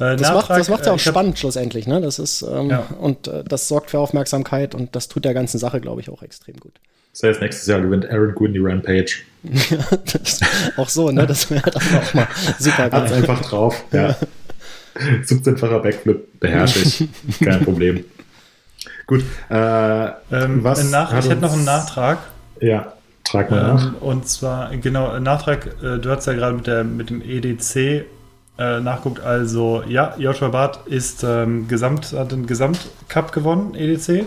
Äh, 0.00 0.16
das 0.16 0.32
macht 0.32 0.50
das 0.50 0.68
macht's 0.68 0.86
ja 0.86 0.92
auch 0.92 0.98
spannend 0.98 1.32
hab, 1.32 1.38
schlussendlich, 1.38 1.86
ne? 1.86 2.00
Das 2.00 2.18
ist 2.18 2.42
ähm, 2.42 2.70
ja. 2.70 2.86
und 3.00 3.26
äh, 3.26 3.42
das 3.44 3.66
sorgt 3.66 3.90
für 3.90 3.98
Aufmerksamkeit 3.98 4.74
und 4.74 4.94
das 4.94 5.08
tut 5.08 5.24
der 5.24 5.34
ganzen 5.34 5.58
Sache, 5.58 5.80
glaube 5.80 6.00
ich, 6.00 6.10
auch 6.10 6.22
extrem 6.22 6.56
gut. 6.56 6.74
Das 7.12 7.22
heißt, 7.24 7.40
nächstes 7.40 7.66
Jahr 7.66 7.80
gewinnt 7.80 8.08
Aaron 8.08 8.34
Gwynn 8.34 8.52
die 8.52 8.60
Rampage. 8.60 9.22
ja, 9.42 9.78
auch 10.76 10.88
so, 10.88 11.10
ne? 11.10 11.26
Das 11.26 11.50
wäre 11.50 11.68
dann 11.68 11.82
auch 11.82 12.14
mal 12.14 12.28
super 12.58 12.90
geil. 12.90 13.02
Hat's 13.02 13.12
einfach 13.12 13.40
drauf, 13.40 13.84
ja. 13.92 14.16
17-facher 14.96 15.78
Backflip 15.82 16.38
beherrsche 16.38 16.80
ich. 16.80 17.08
Kein 17.44 17.64
Problem. 17.64 18.04
Gut. 19.06 19.24
Äh, 19.50 19.54
ähm, 20.30 20.62
was 20.62 20.84
ich 20.84 20.92
hätte 20.92 21.36
noch 21.36 21.54
einen 21.54 21.64
Nachtrag. 21.64 22.18
Ja. 22.60 22.92
Trag 23.30 23.50
mal 23.50 23.62
nach. 23.62 23.86
Ähm, 23.86 23.94
und 24.00 24.28
zwar, 24.28 24.74
genau, 24.76 25.18
Nachtrag, 25.18 25.66
äh, 25.82 25.98
du 25.98 26.10
hast 26.10 26.26
ja 26.26 26.32
gerade 26.32 26.56
mit, 26.56 26.66
der, 26.66 26.84
mit 26.84 27.10
dem 27.10 27.22
EDC 27.22 28.06
äh, 28.58 28.80
nachguckt, 28.80 29.20
also 29.20 29.82
ja, 29.86 30.14
Joshua 30.18 30.48
Barth 30.48 30.86
ist 30.86 31.24
ähm, 31.24 31.68
Gesamt, 31.68 32.12
hat 32.12 32.32
den 32.32 32.46
Gesamtcup 32.46 33.32
gewonnen, 33.32 33.74
EDC. 33.74 34.24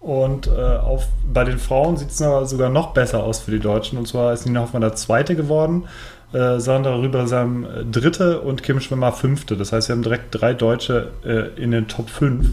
Und 0.00 0.46
äh, 0.46 0.50
auf, 0.50 1.08
bei 1.32 1.44
den 1.44 1.58
Frauen 1.58 1.96
sieht 1.96 2.10
es 2.10 2.18
sogar 2.18 2.70
noch 2.70 2.94
besser 2.94 3.24
aus 3.24 3.40
für 3.40 3.50
die 3.50 3.58
Deutschen. 3.58 3.98
Und 3.98 4.06
zwar 4.06 4.32
ist 4.32 4.46
Nina 4.46 4.60
Hoffmann 4.60 4.82
der 4.82 4.94
Zweite 4.94 5.34
geworden, 5.34 5.84
äh, 6.32 6.60
Sandra 6.60 6.96
Rüber 6.96 7.26
sein 7.26 7.64
äh, 7.64 7.84
Dritte 7.84 8.40
und 8.40 8.62
Kim 8.62 8.80
Schwimmer 8.80 9.12
Fünfte. 9.12 9.56
Das 9.56 9.72
heißt, 9.72 9.88
wir 9.88 9.96
haben 9.96 10.02
direkt 10.02 10.26
drei 10.30 10.54
Deutsche 10.54 11.10
äh, 11.24 11.60
in 11.60 11.72
den 11.72 11.88
Top 11.88 12.10
5. 12.10 12.46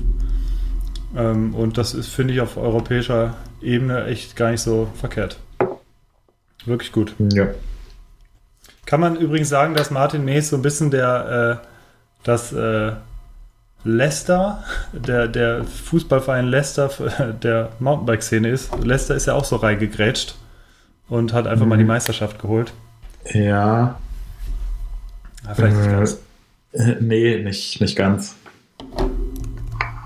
Ähm, 1.15 1.53
und 1.53 1.77
das 1.77 1.93
ist, 1.93 2.09
finde 2.09 2.33
ich, 2.33 2.41
auf 2.41 2.57
europäischer 2.57 3.36
Ebene 3.61 4.05
echt 4.05 4.36
gar 4.36 4.51
nicht 4.51 4.61
so 4.61 4.88
verkehrt. 4.95 5.38
Wirklich 6.66 6.91
gut. 6.91 7.16
Ja. 7.20 7.47
Kann 8.86 8.99
man 8.99 9.16
übrigens 9.16 9.49
sagen, 9.49 9.74
dass 9.74 9.91
Martin 9.91 10.26
Mees 10.26 10.49
so 10.49 10.55
ein 10.55 10.61
bisschen 10.61 10.91
der, 10.91 11.61
äh, 11.61 11.68
das 12.24 12.53
äh, 12.53 12.93
Leicester, 13.84 14.63
der, 14.93 15.28
der 15.28 15.63
Fußballverein 15.63 16.47
Leicester 16.47 16.89
der 17.43 17.72
Mountainbike-Szene 17.80 18.49
ist. 18.49 18.72
Leicester 18.84 19.16
ist 19.16 19.28
ja 19.28 19.34
auch 19.34 19.45
so 19.45 19.57
reingegrätscht 19.57 20.36
und 21.07 21.34
hat 21.34 21.47
einfach 21.47 21.66
mhm. 21.66 21.70
mal 21.70 21.78
die 21.78 21.84
mhm. 21.84 21.89
Meisterschaft 21.89 22.39
geholt. 22.39 22.74
Ja. 23.32 23.41
ja 23.41 23.99
ah, 25.47 25.53
vielleicht 25.53 25.78
nicht 25.78 25.91
ganz. 25.91 26.20
Äh, 26.74 26.95
nee, 26.99 27.43
nicht, 27.43 27.80
nicht 27.82 27.95
ganz. 27.95 28.36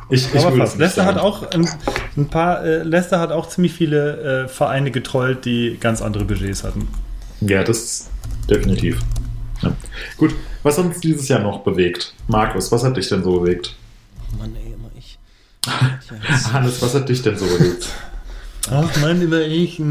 Ich, 0.09 0.33
ich 0.33 0.45
Aber 0.45 0.57
fast. 0.57 0.77
Leicester 0.77 1.05
hat 1.05 1.17
auch 1.17 1.51
ein, 1.51 1.69
ein 2.17 2.27
paar, 2.29 2.63
äh, 2.63 2.83
Leicester 2.83 3.19
hat 3.19 3.31
auch 3.31 3.47
ziemlich 3.47 3.73
viele 3.73 4.45
äh, 4.45 4.47
Vereine 4.47 4.91
getrollt, 4.91 5.45
die 5.45 5.77
ganz 5.79 6.01
andere 6.01 6.25
Budgets 6.25 6.63
hatten. 6.63 6.87
Ja, 7.41 7.63
das 7.63 8.09
definitiv. 8.49 8.99
Ja. 9.61 9.73
Gut, 10.17 10.33
was 10.63 10.77
hat 10.77 10.85
uns 10.85 10.99
dieses 10.99 11.27
Jahr 11.27 11.39
noch 11.39 11.59
bewegt? 11.59 12.13
Markus, 12.27 12.71
was 12.71 12.83
hat 12.83 12.97
dich 12.97 13.07
denn 13.07 13.23
so 13.23 13.39
bewegt? 13.39 13.75
Mann, 14.37 14.55
ey, 14.55 14.73
immer 14.73 14.89
ich. 14.97 15.19
Hannes, 16.53 16.81
was 16.81 16.95
hat 16.95 17.07
dich 17.07 17.21
denn 17.21 17.37
so 17.37 17.45
bewegt? 17.45 17.89
Ach, 18.71 19.01
mein 19.01 19.19
lieber 19.19 19.41
ich. 19.41 19.79
äh, 19.79 19.83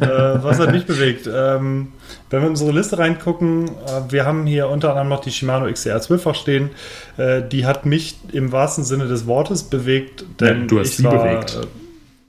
was 0.00 0.58
hat 0.58 0.72
mich 0.72 0.86
bewegt? 0.86 1.28
Ähm, 1.32 1.92
wenn 2.30 2.40
wir 2.40 2.46
in 2.46 2.50
unsere 2.50 2.72
Liste 2.72 2.98
reingucken, 2.98 3.68
äh, 3.68 4.10
wir 4.10 4.24
haben 4.24 4.46
hier 4.46 4.68
unter 4.68 4.90
anderem 4.90 5.08
noch 5.08 5.20
die 5.20 5.30
Shimano 5.30 5.70
XCR 5.70 6.00
12 6.00 6.26
auch 6.26 6.34
stehen. 6.34 6.70
Äh, 7.16 7.42
die 7.42 7.66
hat 7.66 7.86
mich 7.86 8.16
im 8.32 8.52
wahrsten 8.52 8.84
Sinne 8.84 9.06
des 9.06 9.26
Wortes 9.26 9.64
bewegt, 9.64 10.24
denn 10.40 10.62
ja, 10.62 10.66
du 10.66 10.78
hast 10.80 10.88
ich 10.88 10.96
sie 10.96 11.04
war, 11.04 11.22
bewegt. 11.22 11.58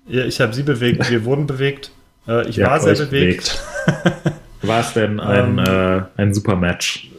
Äh, 0.08 0.18
ja, 0.18 0.26
ich 0.26 0.42
habe 0.42 0.54
sie 0.54 0.64
bewegt, 0.64 1.10
wir 1.10 1.24
wurden 1.26 1.48
bewegt. 1.48 1.92
Äh, 2.28 2.48
ich 2.48 2.58
ja, 2.58 2.68
war 2.68 2.80
sehr 2.80 2.96
bewegt. 2.96 3.64
bewegt. 3.86 4.34
war 4.62 4.82
es 4.82 4.94
denn 4.94 5.20
ein, 5.20 5.60
ähm, 5.66 6.00
äh, 6.00 6.02
ein 6.18 6.34
super 6.34 6.56
Match? 6.56 7.10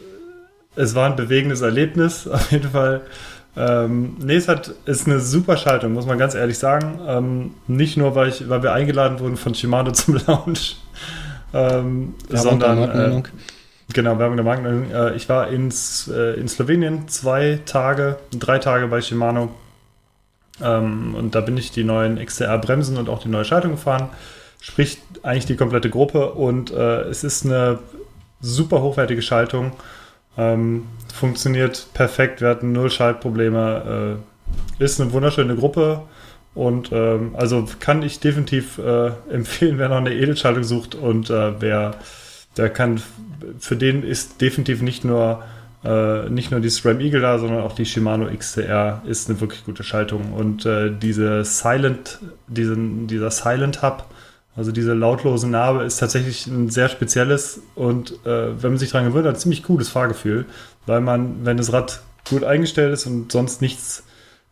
Es 0.75 0.95
war 0.95 1.09
ein 1.09 1.15
bewegendes 1.15 1.61
Erlebnis, 1.61 2.27
auf 2.31 2.51
jeden 2.51 2.69
Fall. 2.69 3.01
Ähm, 3.57 4.15
nee, 4.19 4.35
es 4.35 4.47
hat, 4.47 4.73
ist 4.85 5.07
eine 5.07 5.19
super 5.19 5.57
Schaltung, 5.57 5.93
muss 5.93 6.05
man 6.05 6.17
ganz 6.17 6.35
ehrlich 6.35 6.57
sagen. 6.57 6.99
Ähm, 7.05 7.51
nicht 7.67 7.97
nur, 7.97 8.15
weil, 8.15 8.29
ich, 8.29 8.47
weil 8.49 8.63
wir 8.63 8.73
eingeladen 8.73 9.19
wurden 9.19 9.37
von 9.37 9.53
Shimano 9.53 9.91
zum 9.93 10.19
Lounge, 10.25 10.75
ähm, 11.53 12.15
sondern. 12.29 13.17
Äh, 13.17 13.23
genau, 13.93 14.17
Werbung 14.19 14.37
der 14.37 14.45
Markennennung. 14.45 14.91
Äh, 14.91 15.15
ich 15.15 15.27
war 15.27 15.49
ins, 15.49 16.07
äh, 16.07 16.39
in 16.39 16.47
Slowenien 16.47 17.07
zwei 17.09 17.59
Tage, 17.65 18.17
drei 18.31 18.59
Tage 18.59 18.87
bei 18.87 19.01
Shimano. 19.01 19.53
Ähm, 20.63 21.15
und 21.15 21.35
da 21.35 21.41
bin 21.41 21.57
ich 21.57 21.71
die 21.71 21.83
neuen 21.83 22.23
XTR-Bremsen 22.23 22.97
und 22.97 23.09
auch 23.09 23.19
die 23.19 23.29
neue 23.29 23.45
Schaltung 23.45 23.71
gefahren. 23.71 24.09
Sprich, 24.61 24.99
eigentlich 25.23 25.47
die 25.47 25.55
komplette 25.57 25.89
Gruppe. 25.89 26.31
Und 26.31 26.71
äh, 26.71 27.01
es 27.01 27.25
ist 27.25 27.45
eine 27.45 27.79
super 28.39 28.81
hochwertige 28.81 29.21
Schaltung. 29.21 29.73
Ähm, 30.37 30.87
funktioniert 31.13 31.87
perfekt, 31.93 32.41
wir 32.41 32.49
hatten 32.49 32.71
null 32.71 32.89
Schaltprobleme. 32.89 34.17
Äh, 34.79 34.83
ist 34.83 34.99
eine 34.99 35.11
wunderschöne 35.13 35.55
Gruppe 35.55 36.03
und 36.53 36.91
ähm, 36.91 37.35
also 37.37 37.67
kann 37.79 38.03
ich 38.03 38.19
definitiv 38.19 38.77
äh, 38.77 39.07
empfehlen, 39.31 39.77
wer 39.77 39.89
noch 39.89 39.97
eine 39.97 40.13
Edelschaltung 40.13 40.63
sucht 40.63 40.95
und 40.95 41.29
äh, 41.29 41.61
wer 41.61 41.95
der 42.57 42.69
kann, 42.69 43.01
für 43.59 43.77
den 43.77 44.03
ist 44.03 44.41
definitiv 44.41 44.81
nicht 44.81 45.05
nur 45.05 45.43
äh, 45.83 46.29
nicht 46.29 46.51
nur 46.51 46.59
die 46.59 46.69
SRAM 46.69 46.99
Eagle 46.99 47.21
da, 47.21 47.39
sondern 47.39 47.61
auch 47.61 47.73
die 47.73 47.85
Shimano 47.85 48.27
XCR 48.27 49.01
ist 49.05 49.29
eine 49.29 49.41
wirklich 49.41 49.65
gute 49.65 49.83
Schaltung. 49.83 50.33
Und 50.33 50.65
äh, 50.65 50.91
diese 50.95 51.43
Silent, 51.43 52.19
diesen, 52.47 53.07
dieser 53.07 53.31
Silent 53.31 53.81
Hub, 53.81 54.05
also 54.55 54.71
diese 54.71 54.93
lautlose 54.93 55.47
Narbe, 55.47 55.83
ist 55.83 55.97
tatsächlich 55.97 56.47
ein 56.47 56.69
sehr 56.69 56.89
spezielles 56.89 57.61
und 57.75 58.11
äh, 58.25 58.61
wenn 58.61 58.71
man 58.71 58.77
sich 58.77 58.91
daran 58.91 59.07
gewöhnt, 59.07 59.27
ein 59.27 59.35
ziemlich 59.35 59.63
cooles 59.63 59.89
Fahrgefühl, 59.89 60.45
weil 60.85 61.01
man, 61.01 61.45
wenn 61.45 61.57
das 61.57 61.71
Rad 61.71 62.01
gut 62.29 62.43
eingestellt 62.43 62.93
ist 62.93 63.05
und 63.05 63.31
sonst 63.31 63.61
nichts 63.61 64.03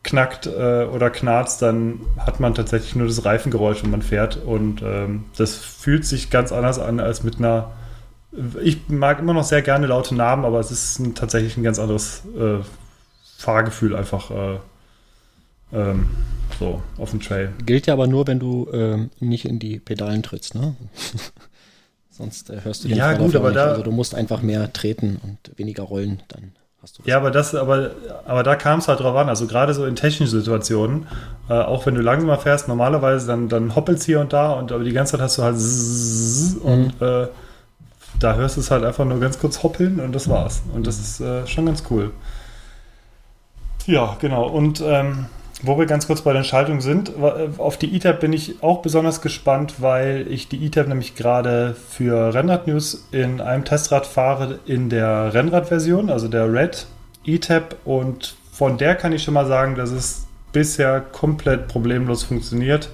knackt 0.04 0.48
äh, 0.48 0.86
oder 0.86 1.10
knarzt, 1.10 1.62
dann 1.62 2.00
hat 2.18 2.40
man 2.40 2.56
tatsächlich 2.56 2.96
nur 2.96 3.08
das 3.08 3.26
Reifengeräusch, 3.26 3.84
wenn 3.84 3.92
man 3.92 4.02
fährt. 4.02 4.38
Und 4.38 4.82
ähm, 4.82 5.26
das 5.38 5.56
fühlt 5.56 6.06
sich 6.06 6.30
ganz 6.30 6.54
anders 6.54 6.80
an 6.80 7.00
als 7.00 7.24
mit 7.24 7.38
einer 7.38 7.72
ich 8.62 8.88
mag 8.90 9.20
immer 9.20 9.34
noch 9.34 9.44
sehr 9.44 9.62
gerne 9.62 9.88
laute 9.88 10.16
Namen, 10.16 10.46
aber 10.46 10.60
es 10.60 10.72
ist 10.72 11.00
ein, 11.00 11.16
tatsächlich 11.16 11.58
ein 11.58 11.64
ganz 11.64 11.80
anderes 11.80 12.24
äh, 12.38 12.60
Fahrgefühl 13.38 13.96
einfach 13.96 14.30
äh, 14.32 14.60
ähm, 15.74 16.10
so 16.60 16.82
auf 16.98 17.12
dem 17.12 17.22
Trail. 17.22 17.54
Gilt 17.66 17.88
ja 17.88 17.94
aber 17.94 18.08
nur, 18.08 18.28
wenn 18.28 18.40
du 18.40 18.68
ähm, 18.74 19.12
nicht 19.20 19.46
in 19.46 19.60
die 19.60 19.80
Pedalen 19.80 20.24
trittst, 20.24 20.56
ne? 20.56 20.76
Sonst 22.10 22.50
äh, 22.50 22.62
hörst 22.64 22.84
du 22.84 22.90
den 22.90 22.98
Ja, 22.98 23.14
gut, 23.14 23.36
aber 23.36 23.50
nicht. 23.50 23.58
da. 23.58 23.68
Also 23.68 23.84
du 23.84 23.92
musst 23.92 24.14
einfach 24.14 24.42
mehr 24.42 24.72
treten 24.74 25.20
und 25.24 25.58
weniger 25.58 25.84
rollen, 25.84 26.22
dann 26.28 26.52
hast 26.82 27.00
du. 27.00 27.04
Ja, 27.06 27.18
aber 27.18 27.32
das, 27.32 27.56
aber, 27.56 27.92
aber 28.26 28.44
da 28.44 28.56
kam 28.56 28.80
es 28.80 28.88
halt 28.90 29.00
drauf 29.00 29.16
an. 29.16 29.30
Also 29.30 29.48
gerade 29.48 29.74
so 29.74 29.86
in 29.86 29.96
technischen 29.96 30.28
Situationen, 30.28 31.08
äh, 31.50 31.54
auch 31.54 31.86
wenn 31.86 31.96
du 31.96 32.02
langsamer 32.02 32.38
fährst, 32.38 32.68
normalerweise 32.68 33.28
dann, 33.28 33.48
dann 33.48 33.76
hoppelt 33.76 34.00
es 34.00 34.06
hier 34.06 34.20
und 34.20 34.34
da 34.34 34.52
und 34.54 34.72
aber 34.72 34.84
die 34.84 34.92
ganze 34.92 35.14
Zeit 35.14 35.22
hast 35.22 35.38
du 35.38 35.44
halt 35.44 35.56
mhm. 35.56 36.62
und 36.62 37.02
äh, 37.02 37.28
da 38.20 38.36
hörst 38.36 38.58
du 38.58 38.62
es 38.62 38.70
halt 38.70 38.84
einfach 38.84 39.06
nur 39.06 39.20
ganz 39.20 39.40
kurz 39.40 39.64
hoppeln 39.64 40.00
und 40.00 40.14
das 40.14 40.28
war's. 40.28 40.62
Und 40.74 40.88
das 40.88 41.00
ist 41.00 41.22
äh, 41.22 41.48
schon 41.48 41.68
ganz 41.68 41.84
cool. 41.90 42.12
Ja, 43.86 44.18
genau. 44.20 44.48
Und 44.48 44.82
ähm, 44.86 45.28
wo 45.62 45.78
wir 45.78 45.86
ganz 45.86 46.08
kurz 46.08 46.22
bei 46.22 46.34
den 46.34 46.44
Schaltungen 46.44 46.82
sind, 46.82 47.10
äh, 47.10 47.50
auf 47.58 47.78
die 47.78 47.96
ETAP 47.96 48.22
bin 48.22 48.34
ich 48.34 48.64
auch 48.64 48.82
besonders 48.82 49.22
gespannt, 49.22 49.76
weil 49.80 50.26
ich 50.30 50.48
die 50.48 50.66
ETAP 50.66 50.88
nämlich 50.88 51.16
gerade 51.16 51.76
für 51.90 52.34
Rennrad 52.34 52.68
News 52.68 53.08
in 53.12 53.42
einem 53.42 53.66
Testrad 53.66 54.06
fahre 54.06 54.60
in 54.66 54.90
der 54.90 55.34
Rennradversion, 55.34 56.10
also 56.10 56.28
der 56.28 56.52
Red 56.52 56.88
ETAP. 57.26 57.76
Und 57.84 58.36
von 58.52 58.78
der 58.78 58.96
kann 58.96 59.12
ich 59.12 59.24
schon 59.24 59.34
mal 59.34 59.48
sagen, 59.48 59.76
dass 59.76 59.92
es 59.92 60.28
bisher 60.54 61.02
komplett 61.02 61.68
problemlos 61.68 62.24
funktioniert. 62.24 62.90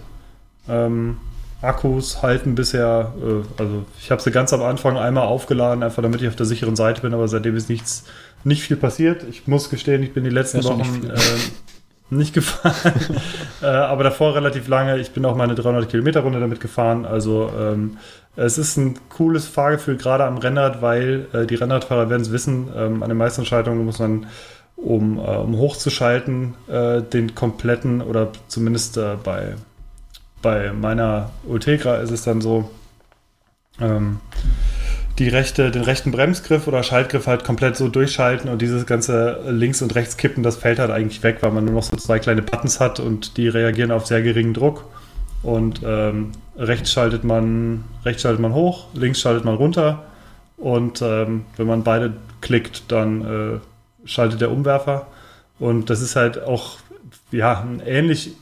Ähm, 0.68 1.18
Akkus 1.62 2.22
halten 2.22 2.56
bisher, 2.56 3.14
äh, 3.22 3.62
also 3.62 3.86
ich 4.00 4.12
habe 4.12 4.22
sie 4.22 4.32
ganz 4.32 4.54
am 4.54 4.62
Anfang 4.62 4.98
einmal 4.98 5.28
aufgeladen, 5.28 5.84
einfach 5.84 6.02
damit 6.02 6.22
ich 6.22 6.28
auf 6.28 6.36
der 6.36 6.46
sicheren 6.46 6.76
Seite 6.76 7.02
bin, 7.02 7.14
aber 7.14 7.28
seitdem 7.28 7.56
ist 7.56 7.70
nichts, 7.70 8.06
nicht 8.44 8.64
viel 8.64 8.78
passiert. 8.78 9.24
Ich 9.30 9.48
muss 9.48 9.70
gestehen, 9.70 10.04
ich 10.04 10.14
bin 10.14 10.24
die 10.24 10.30
letzten 10.30 10.64
Wochen 10.64 11.10
äh, 11.10 11.18
nicht 12.10 12.34
gefahren, 12.34 12.94
äh, 13.62 13.66
aber 13.66 14.04
davor 14.04 14.36
relativ 14.36 14.68
lange. 14.68 14.98
Ich 15.00 15.12
bin 15.12 15.26
auch 15.26 15.36
meine 15.36 15.56
300 15.56 15.90
Kilometer 15.90 16.22
Runde 16.22 16.40
damit 16.40 16.60
gefahren, 16.60 17.06
also 17.06 17.52
ähm, 17.60 17.98
es 18.36 18.58
ist 18.58 18.78
ein 18.78 19.00
cooles 19.10 19.48
Fahrgefühl, 19.48 19.98
gerade 19.98 20.26
am 20.26 20.38
Rennrad, 20.38 20.82
weil 20.82 21.28
äh, 21.34 21.46
die 21.46 21.56
Rennradfahrer 21.56 22.10
werden 22.10 22.22
es 22.22 22.32
wissen, 22.32 22.70
ähm, 22.76 23.02
an 23.02 23.10
den 23.10 23.18
meisten 23.18 23.46
Schaltungen 23.46 23.86
muss 23.86 24.00
man 24.00 24.28
um, 24.76 25.18
äh, 25.18 25.22
um 25.22 25.58
hochzuschalten, 25.58 26.54
äh, 26.68 27.02
den 27.02 27.34
kompletten 27.34 28.02
oder 28.02 28.32
zumindest 28.48 29.00
bei 29.24 29.56
bei 30.46 30.72
meiner 30.72 31.32
Ultegra 31.48 31.96
ist 31.96 32.12
es 32.12 32.24
dann 32.24 32.40
so, 32.40 32.70
ähm, 33.82 34.20
die 35.20 35.30
rechte, 35.30 35.72
den 35.72 35.84
rechten 35.84 36.12
Bremsgriff 36.12 36.68
oder 36.68 36.84
Schaltgriff 36.84 37.28
halt 37.28 37.44
komplett 37.44 37.78
so 37.78 37.88
durchschalten 37.88 38.50
und 38.50 38.62
dieses 38.62 38.86
ganze 38.86 39.40
links 39.48 39.82
und 39.82 39.96
rechts 39.96 40.18
kippen, 40.18 40.44
das 40.44 40.58
fällt 40.58 40.80
halt 40.80 40.92
eigentlich 40.92 41.24
weg, 41.24 41.38
weil 41.42 41.52
man 41.52 41.66
nur 41.66 41.76
noch 41.76 41.84
so 41.84 41.96
zwei 41.96 42.20
kleine 42.20 42.42
Buttons 42.42 42.80
hat 42.80 43.00
und 43.00 43.38
die 43.38 43.48
reagieren 43.48 43.92
auf 43.92 44.06
sehr 44.06 44.22
geringen 44.22 44.54
Druck. 44.54 44.86
Und 45.42 45.82
ähm, 45.86 46.32
rechts 46.58 46.92
schaltet 46.92 47.24
man, 47.24 47.84
rechts 48.04 48.24
schaltet 48.24 48.42
man 48.42 48.54
hoch, 48.54 48.88
links 48.94 49.22
schaltet 49.22 49.46
man 49.46 49.56
runter 49.56 50.04
und 50.58 51.02
ähm, 51.02 51.46
wenn 51.56 51.68
man 51.68 51.84
beide 51.84 52.14
klickt, 52.42 52.92
dann 52.92 53.22
äh, 53.22 54.08
schaltet 54.08 54.42
der 54.42 54.52
Umwerfer. 54.52 55.08
Und 55.60 55.90
das 55.90 56.02
ist 56.02 56.16
halt 56.16 56.42
auch 56.44 56.78
ja, 57.32 57.62
ein 57.62 57.82
ähnlich 57.86 58.34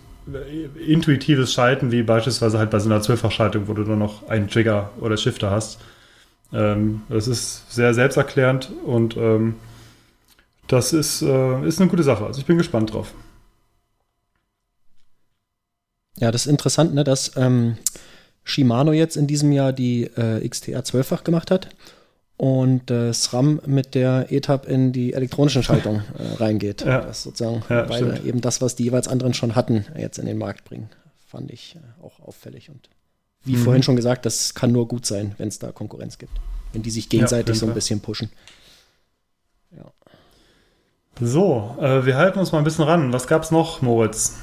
intuitives 0.87 1.53
Schalten, 1.53 1.91
wie 1.91 2.03
beispielsweise 2.03 2.57
halt 2.57 2.69
bei 2.69 2.79
so 2.79 2.89
einer 2.89 3.01
Zwölffachschaltung, 3.01 3.67
wo 3.67 3.73
du 3.73 3.81
nur 3.81 3.97
noch 3.97 4.29
einen 4.29 4.47
Trigger 4.47 4.91
oder 4.99 5.17
Shifter 5.17 5.51
hast. 5.51 5.79
Ähm, 6.53 7.01
das 7.09 7.27
ist 7.27 7.71
sehr 7.71 7.93
selbsterklärend 7.93 8.71
und 8.85 9.17
ähm, 9.17 9.55
das 10.67 10.93
ist, 10.93 11.21
äh, 11.21 11.67
ist 11.67 11.81
eine 11.81 11.89
gute 11.89 12.03
Sache. 12.03 12.25
Also 12.25 12.39
ich 12.39 12.45
bin 12.45 12.57
gespannt 12.57 12.93
drauf. 12.93 13.13
Ja, 16.17 16.31
das 16.31 16.45
ist 16.45 16.51
interessant, 16.51 16.93
ne, 16.93 17.03
dass 17.03 17.35
ähm, 17.35 17.77
Shimano 18.43 18.93
jetzt 18.93 19.17
in 19.17 19.27
diesem 19.27 19.51
Jahr 19.51 19.73
die 19.73 20.03
äh, 20.03 20.47
XTR 20.47 20.81
12-fach 20.81 21.23
gemacht 21.23 21.49
hat 21.49 21.69
und 22.37 22.91
äh, 22.91 23.13
SRAM 23.13 23.61
mit 23.65 23.95
der 23.95 24.31
ETAP 24.31 24.67
in 24.67 24.91
die 24.91 25.13
elektronischen 25.13 25.63
Schaltung 25.63 26.03
äh, 26.17 26.35
reingeht. 26.35 26.81
Ja. 26.81 27.01
Das 27.01 27.23
sozusagen 27.23 27.63
ja, 27.69 27.83
beide 27.83 28.21
eben 28.25 28.41
das, 28.41 28.61
was 28.61 28.75
die 28.75 28.83
jeweils 28.83 29.07
anderen 29.07 29.33
schon 29.33 29.55
hatten, 29.55 29.85
jetzt 29.97 30.19
in 30.19 30.25
den 30.25 30.37
Markt 30.37 30.65
bringen. 30.65 30.89
Fand 31.27 31.51
ich 31.51 31.75
äh, 31.75 32.03
auch 32.03 32.19
auffällig. 32.19 32.69
Und 32.69 32.89
wie 33.43 33.55
mhm. 33.55 33.63
vorhin 33.63 33.83
schon 33.83 33.95
gesagt, 33.95 34.25
das 34.25 34.53
kann 34.53 34.71
nur 34.71 34.87
gut 34.87 35.05
sein, 35.05 35.35
wenn 35.37 35.47
es 35.47 35.59
da 35.59 35.71
Konkurrenz 35.71 36.17
gibt. 36.17 36.33
Wenn 36.71 36.81
die 36.81 36.91
sich 36.91 37.09
gegenseitig 37.09 37.55
ja, 37.55 37.59
so 37.59 37.67
ein 37.67 37.73
bisschen 37.73 37.99
pushen. 37.99 38.29
Ja. 39.75 39.85
So, 41.21 41.77
äh, 41.79 42.05
wir 42.05 42.17
halten 42.17 42.39
uns 42.39 42.51
mal 42.51 42.57
ein 42.59 42.63
bisschen 42.63 42.85
ran. 42.85 43.13
Was 43.13 43.27
gab 43.27 43.43
es 43.43 43.51
noch, 43.51 43.81
Moritz? 43.81 44.33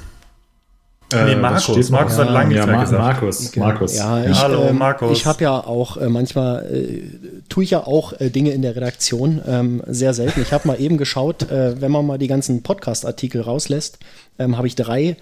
Äh, 1.13 1.25
nee, 1.25 1.35
Markus. 1.35 1.89
Markus 1.89 2.17
ja, 2.17 2.23
hat 2.23 2.31
lange 2.31 2.55
ja, 2.55 2.65
nichts 2.65 2.91
mehr 2.91 2.99
Markus, 2.99 3.51
genau. 3.51 3.65
Markus. 3.65 3.97
Ja, 3.97 4.23
ich, 4.25 4.41
Hallo, 4.41 4.67
ähm, 4.67 4.77
Markus. 4.77 5.17
Ich 5.17 5.25
habe 5.25 5.43
ja 5.43 5.59
auch 5.59 5.97
äh, 5.97 6.07
manchmal 6.07 6.65
äh, 6.73 7.01
tue 7.49 7.63
ich 7.63 7.71
ja 7.71 7.85
auch 7.85 8.13
äh, 8.19 8.29
Dinge 8.29 8.51
in 8.51 8.61
der 8.61 8.75
Redaktion 8.75 9.41
ähm, 9.45 9.83
sehr 9.87 10.13
selten. 10.13 10.41
Ich 10.41 10.53
habe 10.53 10.67
mal 10.67 10.79
eben 10.79 10.97
geschaut, 10.97 11.51
äh, 11.51 11.81
wenn 11.81 11.91
man 11.91 12.05
mal 12.05 12.17
die 12.17 12.27
ganzen 12.27 12.63
Podcast-Artikel 12.63 13.41
rauslässt, 13.41 13.99
ähm, 14.39 14.57
habe 14.57 14.67
ich 14.67 14.75
drei 14.75 15.17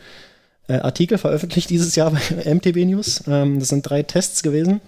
äh, 0.70 0.74
Artikel 0.76 1.18
veröffentlicht 1.18 1.70
dieses 1.70 1.96
Jahr 1.96 2.12
bei 2.12 2.54
MTB 2.56 2.86
News. 2.86 3.24
Ähm, 3.28 3.60
das 3.60 3.70
sind 3.70 3.82
drei 3.82 4.04
Tests 4.04 4.44
gewesen. 4.44 4.80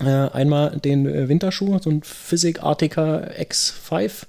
Äh, 0.00 0.04
einmal 0.04 0.78
den 0.78 1.06
äh, 1.06 1.28
Winterschuh, 1.28 1.78
so 1.78 1.90
ein 1.90 2.02
Physik 2.02 2.62
Artica 2.62 3.28
X5, 3.38 4.24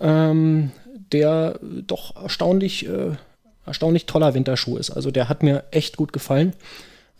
ähm, 0.00 0.72
der 1.12 1.58
doch 1.86 2.16
erstaunlich 2.16 2.86
äh, 2.86 3.12
erstaunlich 3.64 4.06
toller 4.06 4.34
Winterschuh 4.34 4.76
ist. 4.76 4.90
Also 4.90 5.10
der 5.10 5.28
hat 5.28 5.42
mir 5.42 5.64
echt 5.70 5.96
gut 5.96 6.12
gefallen. 6.12 6.52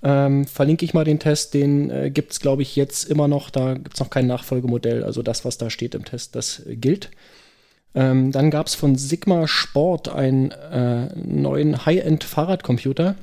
Ähm, 0.03 0.47
verlinke 0.47 0.85
ich 0.85 0.95
mal 0.95 1.05
den 1.05 1.21
Test, 1.21 1.55
den 1.55 1.91
äh, 1.91 2.11
gibt 2.11 2.33
es, 2.33 2.41
glaube 2.41 2.63
ich, 2.63 2.75
jetzt 2.75 3.05
immer 3.05 3.29
noch. 3.29 3.51
Da 3.51 3.75
gibt 3.75 3.95
es 3.95 4.01
noch 4.01 4.11
kein 4.11 4.27
Nachfolgemodell. 4.27 5.05
Also 5.05 5.23
das, 5.23 5.45
was 5.45 5.59
da 5.59 5.71
steht 5.71 5.95
im 5.95 6.05
Test, 6.05 6.35
das 6.35 6.63
gilt. 6.67 7.11
Ähm, 7.95 8.33
dann 8.33 8.51
gab 8.51 8.67
es 8.67 8.75
von 8.75 8.97
Sigma 8.97 9.47
Sport 9.47 10.09
einen 10.09 10.51
äh, 10.51 11.09
neuen 11.17 11.85
High-End-Fahrradcomputer. 11.85 13.17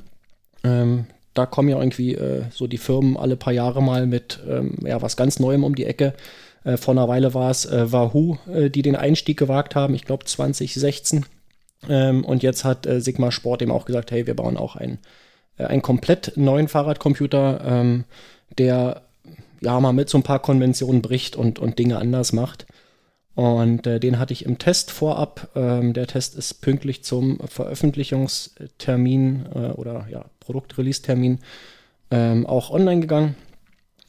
Ähm, 0.62 1.06
da 1.34 1.46
kommen 1.46 1.68
ja 1.68 1.78
irgendwie 1.78 2.14
äh, 2.14 2.44
so 2.50 2.66
die 2.66 2.78
Firmen 2.78 3.16
alle 3.16 3.36
paar 3.36 3.52
Jahre 3.52 3.82
mal 3.82 4.06
mit 4.06 4.40
ähm, 4.48 4.76
ja, 4.84 5.00
was 5.02 5.16
ganz 5.16 5.38
Neuem 5.38 5.64
um 5.64 5.74
die 5.74 5.86
Ecke. 5.86 6.14
Äh, 6.64 6.76
vor 6.76 6.92
einer 6.92 7.08
Weile 7.08 7.34
war 7.34 7.50
es 7.50 7.66
äh, 7.66 7.90
Wahoo, 7.90 8.38
die 8.46 8.82
den 8.82 8.96
Einstieg 8.96 9.38
gewagt 9.38 9.74
haben, 9.74 9.94
ich 9.94 10.04
glaube 10.04 10.24
2016. 10.24 11.24
Ähm, 11.88 12.24
und 12.24 12.42
jetzt 12.42 12.64
hat 12.64 12.86
äh, 12.86 13.00
Sigma 13.00 13.30
Sport 13.30 13.62
eben 13.62 13.70
auch 13.70 13.84
gesagt, 13.84 14.10
hey, 14.10 14.26
wir 14.26 14.34
bauen 14.34 14.56
auch 14.56 14.76
einen, 14.76 14.98
äh, 15.56 15.64
einen 15.64 15.82
komplett 15.82 16.32
neuen 16.36 16.68
Fahrradcomputer, 16.68 17.60
ähm, 17.64 18.04
der 18.58 19.02
ja 19.60 19.78
mal 19.80 19.92
mit 19.92 20.08
so 20.08 20.18
ein 20.18 20.22
paar 20.22 20.40
Konventionen 20.40 21.02
bricht 21.02 21.36
und, 21.36 21.58
und 21.58 21.78
Dinge 21.78 21.98
anders 21.98 22.32
macht. 22.32 22.66
Und 23.34 23.86
äh, 23.86 24.00
den 24.00 24.18
hatte 24.18 24.32
ich 24.32 24.44
im 24.44 24.58
Test 24.58 24.90
vorab. 24.90 25.50
Ähm, 25.54 25.92
der 25.92 26.06
Test 26.06 26.34
ist 26.34 26.62
pünktlich 26.62 27.04
zum 27.04 27.38
Veröffentlichungstermin 27.46 29.46
äh, 29.54 29.58
oder 29.70 30.06
ja, 30.10 30.24
Produktrelease-Termin 30.40 31.38
ähm, 32.10 32.46
auch 32.46 32.70
online 32.70 33.00
gegangen. 33.00 33.36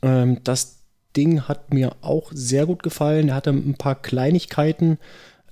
Ähm, 0.02 0.40
das 0.44 0.80
Ding 1.16 1.48
hat 1.48 1.74
mir 1.74 1.96
auch 2.02 2.32
sehr 2.34 2.66
gut 2.66 2.84
gefallen. 2.84 3.30
Er 3.30 3.36
hatte 3.36 3.52
ein 3.52 3.76
paar 3.76 4.02
Kleinigkeiten, 4.02 4.98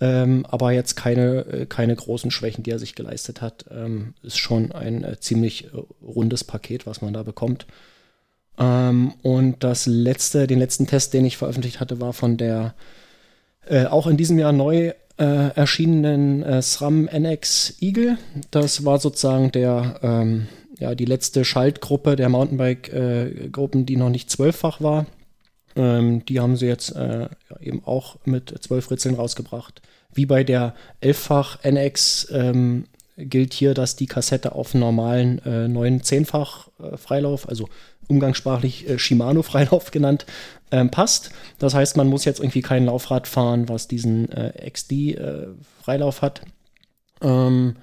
ähm, 0.01 0.45
aber 0.47 0.71
jetzt 0.71 0.95
keine, 0.95 1.45
äh, 1.45 1.65
keine 1.65 1.95
großen 1.95 2.31
Schwächen, 2.31 2.63
die 2.63 2.71
er 2.71 2.79
sich 2.79 2.95
geleistet 2.95 3.41
hat. 3.41 3.65
Ähm, 3.69 4.13
ist 4.23 4.37
schon 4.37 4.71
ein 4.71 5.03
äh, 5.03 5.19
ziemlich 5.19 5.65
äh, 5.65 5.81
rundes 6.01 6.43
Paket, 6.43 6.87
was 6.87 7.01
man 7.01 7.13
da 7.13 7.23
bekommt. 7.23 7.67
Ähm, 8.57 9.13
und 9.21 9.63
das 9.63 9.85
letzte, 9.85 10.47
den 10.47 10.59
letzten 10.59 10.87
Test, 10.87 11.13
den 11.13 11.25
ich 11.25 11.37
veröffentlicht 11.37 11.79
hatte, 11.79 12.01
war 12.01 12.13
von 12.13 12.37
der 12.37 12.73
äh, 13.69 13.85
auch 13.85 14.07
in 14.07 14.17
diesem 14.17 14.39
Jahr 14.39 14.51
neu 14.51 14.93
äh, 15.17 15.49
erschienenen 15.55 16.43
äh, 16.43 16.61
SRAM 16.61 17.09
NX 17.11 17.75
Eagle. 17.81 18.17
Das 18.51 18.85
war 18.85 18.99
sozusagen 18.99 19.51
der, 19.51 19.99
ähm, 20.01 20.47
ja, 20.79 20.95
die 20.95 21.05
letzte 21.05 21.45
Schaltgruppe 21.45 22.15
der 22.15 22.29
Mountainbike-Gruppen, 22.29 23.85
die 23.85 23.97
noch 23.97 24.09
nicht 24.09 24.29
zwölffach 24.31 24.81
war. 24.81 25.05
Ähm, 25.75 26.25
die 26.25 26.39
haben 26.39 26.55
sie 26.55 26.67
jetzt 26.67 26.95
äh, 26.95 27.21
ja, 27.21 27.59
eben 27.61 27.83
auch 27.85 28.17
mit 28.25 28.55
zwölf 28.63 28.89
Ritzeln 28.89 29.15
rausgebracht. 29.15 29.81
Wie 30.13 30.25
bei 30.25 30.43
der 30.43 30.73
elffach 31.01 31.63
NX 31.63 32.29
ähm, 32.31 32.85
gilt 33.17 33.53
hier, 33.53 33.73
dass 33.73 33.95
die 33.95 34.07
Kassette 34.07 34.53
auf 34.53 34.73
normalen 34.73 35.39
äh, 35.45 35.67
9 35.67 36.01
10-fach 36.01 36.69
äh, 36.79 36.97
Freilauf, 36.97 37.47
also 37.47 37.69
umgangssprachlich 38.09 38.89
äh, 38.89 38.99
Shimano-Freilauf 38.99 39.91
genannt, 39.91 40.25
ähm, 40.71 40.91
passt. 40.91 41.31
Das 41.57 41.73
heißt, 41.73 41.95
man 41.95 42.07
muss 42.07 42.25
jetzt 42.25 42.39
irgendwie 42.39 42.61
kein 42.61 42.85
Laufrad 42.85 43.27
fahren, 43.27 43.69
was 43.69 43.87
diesen 43.87 44.31
äh, 44.31 44.69
XD-Freilauf 44.69 46.17
äh, 46.17 46.21
hat. 46.21 46.41
Ähm, 47.21 47.75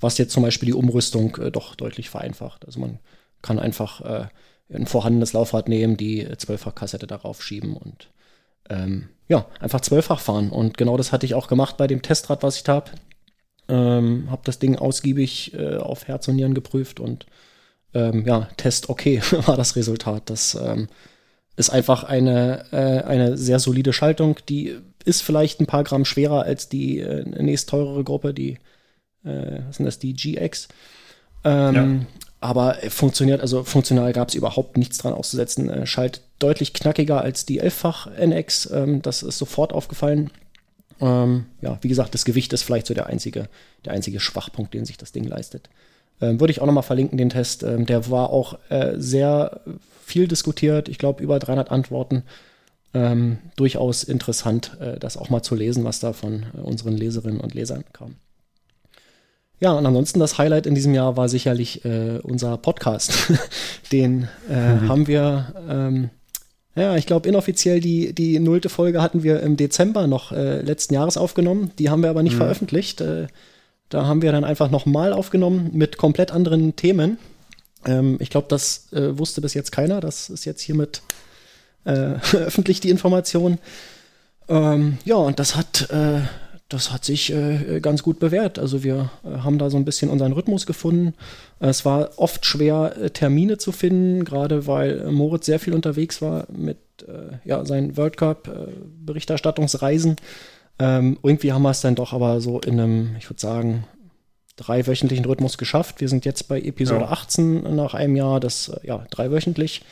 was 0.00 0.18
jetzt 0.18 0.32
zum 0.32 0.42
Beispiel 0.42 0.66
die 0.66 0.74
Umrüstung 0.74 1.36
äh, 1.36 1.50
doch 1.50 1.74
deutlich 1.74 2.10
vereinfacht. 2.10 2.66
Also 2.66 2.80
man 2.80 2.98
kann 3.42 3.58
einfach 3.58 4.00
äh, 4.02 4.26
ein 4.72 4.86
vorhandenes 4.86 5.32
Laufrad 5.32 5.68
nehmen, 5.68 5.96
die 5.96 6.26
zwölffach 6.36 6.74
Kassette 6.74 7.06
darauf 7.06 7.42
schieben 7.42 7.76
und 7.76 8.10
ähm, 8.68 9.08
ja, 9.28 9.46
einfach 9.60 9.80
zwölffach 9.80 10.20
fahren. 10.20 10.50
Und 10.50 10.76
genau 10.76 10.96
das 10.96 11.12
hatte 11.12 11.26
ich 11.26 11.34
auch 11.34 11.48
gemacht 11.48 11.76
bei 11.76 11.86
dem 11.86 12.02
Testrad, 12.02 12.42
was 12.42 12.60
ich 12.60 12.68
habe. 12.68 12.90
Ähm, 13.68 14.30
habe 14.30 14.42
das 14.44 14.58
Ding 14.58 14.76
ausgiebig 14.76 15.54
äh, 15.54 15.76
auf 15.76 16.06
Herz 16.06 16.28
und 16.28 16.36
Nieren 16.36 16.54
geprüft 16.54 17.00
und 17.00 17.26
ähm, 17.96 18.24
ja, 18.26 18.48
Test 18.56 18.88
okay 18.88 19.22
war 19.46 19.56
das 19.56 19.76
Resultat. 19.76 20.28
Das 20.28 20.54
ähm, 20.54 20.88
ist 21.56 21.70
einfach 21.70 22.04
eine, 22.04 22.64
äh, 22.72 23.02
eine 23.04 23.38
sehr 23.38 23.58
solide 23.58 23.92
Schaltung. 23.92 24.36
Die 24.48 24.76
ist 25.04 25.22
vielleicht 25.22 25.60
ein 25.60 25.66
paar 25.66 25.84
Gramm 25.84 26.04
schwerer 26.04 26.42
als 26.42 26.68
die 26.68 27.00
äh, 27.00 27.24
nächst 27.42 27.70
teurere 27.70 28.04
Gruppe, 28.04 28.34
die, 28.34 28.58
äh, 29.24 29.60
was 29.66 29.76
sind 29.76 29.86
das, 29.86 29.98
die 29.98 30.14
GX. 30.14 30.68
Ähm, 31.44 31.74
ja. 31.74 32.06
Aber 32.40 32.76
funktioniert, 32.90 33.40
also 33.40 33.64
funktional 33.64 34.12
gab 34.12 34.28
es 34.28 34.34
überhaupt 34.34 34.76
nichts 34.76 34.98
dran 34.98 35.14
auszusetzen. 35.14 35.70
Äh, 35.70 35.86
schaltet 35.86 36.22
deutlich 36.38 36.74
knackiger 36.74 37.22
als 37.22 37.46
die 37.46 37.62
11-fach 37.62 38.08
NX. 38.08 38.70
Ähm, 38.72 39.00
das 39.00 39.22
ist 39.22 39.38
sofort 39.38 39.72
aufgefallen. 39.72 40.30
Ähm, 41.00 41.46
ja, 41.62 41.78
wie 41.80 41.88
gesagt, 41.88 42.14
das 42.14 42.24
Gewicht 42.24 42.52
ist 42.52 42.62
vielleicht 42.62 42.86
so 42.86 42.94
der 42.94 43.06
einzige, 43.06 43.48
der 43.84 43.92
einzige 43.92 44.20
Schwachpunkt, 44.20 44.74
den 44.74 44.84
sich 44.84 44.98
das 44.98 45.12
Ding 45.12 45.24
leistet. 45.24 45.70
Ähm, 46.20 46.40
Würde 46.40 46.50
ich 46.50 46.60
auch 46.60 46.66
nochmal 46.66 46.82
verlinken, 46.82 47.18
den 47.18 47.30
Test. 47.30 47.62
Ähm, 47.62 47.86
der 47.86 48.10
war 48.10 48.30
auch 48.30 48.58
äh, 48.68 48.94
sehr 48.96 49.60
viel 50.04 50.28
diskutiert. 50.28 50.88
Ich 50.88 50.98
glaube, 50.98 51.22
über 51.22 51.38
300 51.38 51.70
Antworten. 51.70 52.22
Ähm, 52.94 53.38
durchaus 53.56 54.04
interessant, 54.04 54.76
äh, 54.80 54.98
das 54.98 55.16
auch 55.16 55.28
mal 55.28 55.42
zu 55.42 55.54
lesen, 55.54 55.84
was 55.84 56.00
da 56.00 56.12
von 56.12 56.46
äh, 56.56 56.60
unseren 56.60 56.96
Leserinnen 56.96 57.40
und 57.40 57.54
Lesern 57.54 57.84
kam. 57.92 58.14
Ja, 59.58 59.72
und 59.72 59.84
ansonsten 59.84 60.20
das 60.20 60.38
Highlight 60.38 60.66
in 60.66 60.74
diesem 60.74 60.94
Jahr 60.94 61.16
war 61.16 61.28
sicherlich 61.28 61.84
äh, 61.84 62.20
unser 62.22 62.56
Podcast. 62.56 63.32
den 63.92 64.28
äh, 64.48 64.74
mhm. 64.74 64.88
haben 64.88 65.06
wir 65.06 65.54
ähm, 65.68 66.10
ja, 66.76 66.94
ich 66.96 67.06
glaube, 67.06 67.26
inoffiziell 67.26 67.80
die, 67.80 68.12
die 68.12 68.38
nullte 68.38 68.68
Folge 68.68 69.00
hatten 69.00 69.22
wir 69.22 69.40
im 69.40 69.56
Dezember 69.56 70.06
noch 70.06 70.30
äh, 70.32 70.60
letzten 70.60 70.92
Jahres 70.92 71.16
aufgenommen. 71.16 71.72
Die 71.78 71.88
haben 71.88 72.02
wir 72.02 72.10
aber 72.10 72.22
nicht 72.22 72.34
mhm. 72.34 72.38
veröffentlicht. 72.38 73.00
Äh, 73.00 73.28
da 73.88 74.06
haben 74.06 74.22
wir 74.22 74.32
dann 74.32 74.44
einfach 74.44 74.70
nochmal 74.70 75.12
aufgenommen 75.12 75.70
mit 75.72 75.96
komplett 75.96 76.32
anderen 76.32 76.76
Themen. 76.76 77.18
Ähm, 77.84 78.16
ich 78.20 78.30
glaube, 78.30 78.48
das 78.48 78.92
äh, 78.92 79.18
wusste 79.18 79.40
bis 79.40 79.54
jetzt 79.54 79.72
keiner. 79.72 80.00
Das 80.00 80.30
ist 80.30 80.44
jetzt 80.44 80.60
hiermit 80.60 81.02
äh, 81.84 81.92
öffentlich 82.32 82.80
die 82.80 82.90
Information. 82.90 83.58
Ähm, 84.48 84.98
ja, 85.04 85.16
und 85.16 85.38
das 85.38 85.56
hat 85.56 85.90
äh, 85.90 86.20
das 86.68 86.92
hat 86.92 87.04
sich 87.04 87.32
äh, 87.32 87.78
ganz 87.80 88.02
gut 88.02 88.18
bewährt. 88.18 88.58
Also 88.58 88.82
wir 88.82 89.10
äh, 89.24 89.38
haben 89.38 89.58
da 89.58 89.70
so 89.70 89.76
ein 89.76 89.84
bisschen 89.84 90.10
unseren 90.10 90.32
Rhythmus 90.32 90.66
gefunden. 90.66 91.14
Es 91.60 91.84
war 91.84 92.10
oft 92.16 92.44
schwer, 92.44 92.96
äh, 93.00 93.10
Termine 93.10 93.56
zu 93.58 93.70
finden, 93.70 94.24
gerade 94.24 94.66
weil 94.66 95.12
Moritz 95.12 95.46
sehr 95.46 95.60
viel 95.60 95.74
unterwegs 95.74 96.20
war 96.20 96.48
mit 96.50 96.78
äh, 97.06 97.36
ja, 97.44 97.64
seinen 97.64 97.96
World 97.96 98.16
Cup-Berichterstattungsreisen. 98.16 100.16
Äh, 100.78 100.98
ähm, 100.98 101.18
irgendwie 101.22 101.52
haben 101.52 101.62
wir 101.62 101.70
es 101.70 101.80
dann 101.80 101.94
doch 101.94 102.12
aber 102.12 102.40
so 102.40 102.60
in 102.60 102.80
einem, 102.80 103.16
ich 103.18 103.28
würde 103.28 103.40
sagen, 103.40 103.84
dreiwöchentlichen 104.56 105.24
Rhythmus 105.24 105.58
geschafft. 105.58 106.00
Wir 106.00 106.08
sind 106.08 106.24
jetzt 106.24 106.48
bei 106.48 106.60
Episode 106.60 107.04
ja. 107.04 107.10
18 107.10 107.74
nach 107.74 107.94
einem 107.94 108.16
Jahr, 108.16 108.40
das 108.40 108.68
äh, 108.68 108.86
ja 108.86 109.06
dreiwöchentlich. 109.10 109.82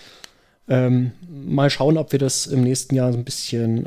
Ähm, 0.69 1.13
mal 1.29 1.69
schauen, 1.69 1.99
ob 1.99 2.13
wir 2.13 2.19
das 2.19 2.47
im 2.47 2.63
nächsten 2.63 2.95
Jahr 2.95 3.13
so 3.13 3.19
ein 3.19 3.25
bisschen 3.25 3.87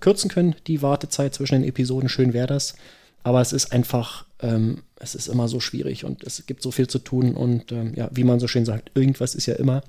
kürzen 0.00 0.28
können, 0.28 0.56
die 0.66 0.82
Wartezeit 0.82 1.32
zwischen 1.32 1.60
den 1.60 1.68
Episoden. 1.68 2.08
Schön 2.08 2.32
wäre 2.32 2.48
das. 2.48 2.74
Aber 3.22 3.40
es 3.40 3.52
ist 3.52 3.72
einfach, 3.72 4.26
ähm, 4.40 4.82
es 4.96 5.14
ist 5.14 5.28
immer 5.28 5.48
so 5.48 5.60
schwierig 5.60 6.04
und 6.04 6.24
es 6.24 6.44
gibt 6.46 6.62
so 6.62 6.70
viel 6.70 6.88
zu 6.88 6.98
tun 6.98 7.34
und 7.34 7.72
ähm, 7.72 7.92
ja, 7.94 8.08
wie 8.12 8.24
man 8.24 8.40
so 8.40 8.48
schön 8.48 8.64
sagt, 8.64 8.90
irgendwas 8.94 9.34
ist 9.34 9.46
ja 9.46 9.54
immer. 9.54 9.82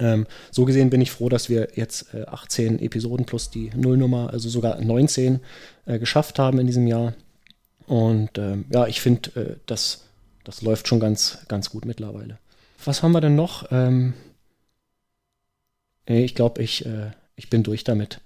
Ähm, 0.00 0.26
so 0.50 0.64
gesehen 0.64 0.90
bin 0.90 1.00
ich 1.00 1.10
froh, 1.10 1.28
dass 1.28 1.48
wir 1.48 1.68
jetzt 1.74 2.14
äh, 2.14 2.24
18 2.24 2.80
Episoden 2.80 3.26
plus 3.26 3.50
die 3.50 3.70
Nullnummer, 3.76 4.30
also 4.32 4.48
sogar 4.48 4.80
19 4.80 5.40
äh, 5.86 5.98
geschafft 5.98 6.38
haben 6.38 6.58
in 6.58 6.66
diesem 6.66 6.86
Jahr. 6.86 7.14
Und 7.86 8.38
ähm, 8.38 8.64
ja, 8.70 8.86
ich 8.86 9.00
finde, 9.00 9.40
äh, 9.40 9.56
das, 9.66 10.04
das 10.42 10.62
läuft 10.62 10.88
schon 10.88 11.00
ganz, 11.00 11.38
ganz 11.48 11.70
gut 11.70 11.84
mittlerweile. 11.84 12.38
Was 12.84 13.02
haben 13.02 13.12
wir 13.12 13.20
denn 13.20 13.36
noch? 13.36 13.70
Ähm, 13.70 14.14
ich 16.06 16.34
glaube, 16.34 16.62
ich, 16.62 16.84
äh, 16.84 17.12
ich 17.36 17.50
bin 17.50 17.62
durch 17.62 17.84
damit. 17.84 18.20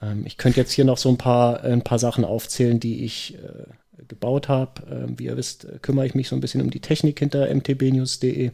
Ähm, 0.00 0.24
ich 0.26 0.36
könnte 0.36 0.60
jetzt 0.60 0.72
hier 0.72 0.84
noch 0.84 0.98
so 0.98 1.08
ein 1.08 1.18
paar, 1.18 1.62
ein 1.64 1.82
paar 1.82 1.98
Sachen 1.98 2.24
aufzählen, 2.24 2.80
die 2.80 3.04
ich 3.04 3.34
äh, 3.34 4.04
gebaut 4.08 4.48
habe. 4.48 4.82
Ähm, 4.90 5.18
wie 5.18 5.24
ihr 5.24 5.36
wisst, 5.36 5.64
äh, 5.64 5.78
kümmere 5.80 6.06
ich 6.06 6.14
mich 6.14 6.28
so 6.28 6.36
ein 6.36 6.40
bisschen 6.40 6.62
um 6.62 6.70
die 6.70 6.80
Technik 6.80 7.18
hinter 7.18 7.52
mtbnews.de. 7.54 8.52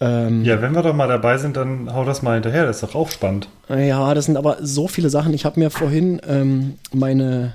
Ähm, 0.00 0.44
ja, 0.44 0.62
wenn 0.62 0.74
wir 0.74 0.82
doch 0.82 0.94
mal 0.94 1.08
dabei 1.08 1.38
sind, 1.38 1.56
dann 1.56 1.92
hau 1.92 2.04
das 2.04 2.22
mal 2.22 2.34
hinterher, 2.34 2.66
das 2.66 2.76
ist 2.76 2.82
doch 2.82 2.94
auch 2.94 3.10
spannend. 3.10 3.48
Ja, 3.68 4.14
das 4.14 4.26
sind 4.26 4.36
aber 4.36 4.58
so 4.60 4.86
viele 4.88 5.10
Sachen. 5.10 5.34
Ich 5.34 5.44
habe 5.44 5.58
mir 5.58 5.70
vorhin 5.70 6.20
ähm, 6.26 6.78
meine. 6.92 7.54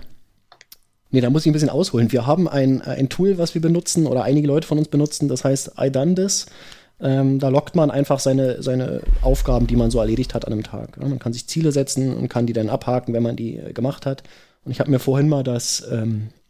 Nee, 1.11 1.21
da 1.21 1.29
muss 1.29 1.43
ich 1.43 1.49
ein 1.49 1.53
bisschen 1.53 1.69
ausholen. 1.69 2.11
Wir 2.11 2.25
haben 2.25 2.47
ein, 2.47 2.81
ein 2.81 3.07
Tool, 3.07 3.37
was 3.37 3.53
wir 3.53 3.61
benutzen, 3.61 4.07
oder 4.07 4.23
einige 4.23 4.47
Leute 4.47 4.67
von 4.67 4.79
uns 4.79 4.87
benutzen, 4.87 5.29
das 5.29 5.45
heißt 5.45 5.73
I 5.79 5.91
done 5.91 6.15
this. 6.15 6.47
Ähm, 6.99 7.39
da 7.39 7.49
lockt 7.49 7.75
man 7.75 7.91
einfach 7.91 8.19
seine, 8.19 8.63
seine 8.63 9.01
Aufgaben, 9.21 9.67
die 9.67 9.75
man 9.75 9.91
so 9.91 9.99
erledigt 9.99 10.33
hat 10.33 10.45
an 10.45 10.53
einem 10.53 10.63
Tag. 10.63 10.97
Ja, 10.99 11.07
man 11.07 11.19
kann 11.19 11.33
sich 11.33 11.47
Ziele 11.47 11.71
setzen 11.71 12.15
und 12.15 12.29
kann 12.29 12.45
die 12.45 12.53
dann 12.53 12.69
abhaken, 12.69 13.13
wenn 13.13 13.23
man 13.23 13.35
die 13.35 13.57
äh, 13.57 13.73
gemacht 13.73 14.05
hat. 14.05 14.23
Und 14.63 14.71
ich 14.71 14.79
habe 14.79 14.89
mir 14.89 14.99
vorhin 14.99 15.27
mal 15.27 15.43
das 15.43 15.85
ähm, 15.91 16.29
äh, 16.29 16.42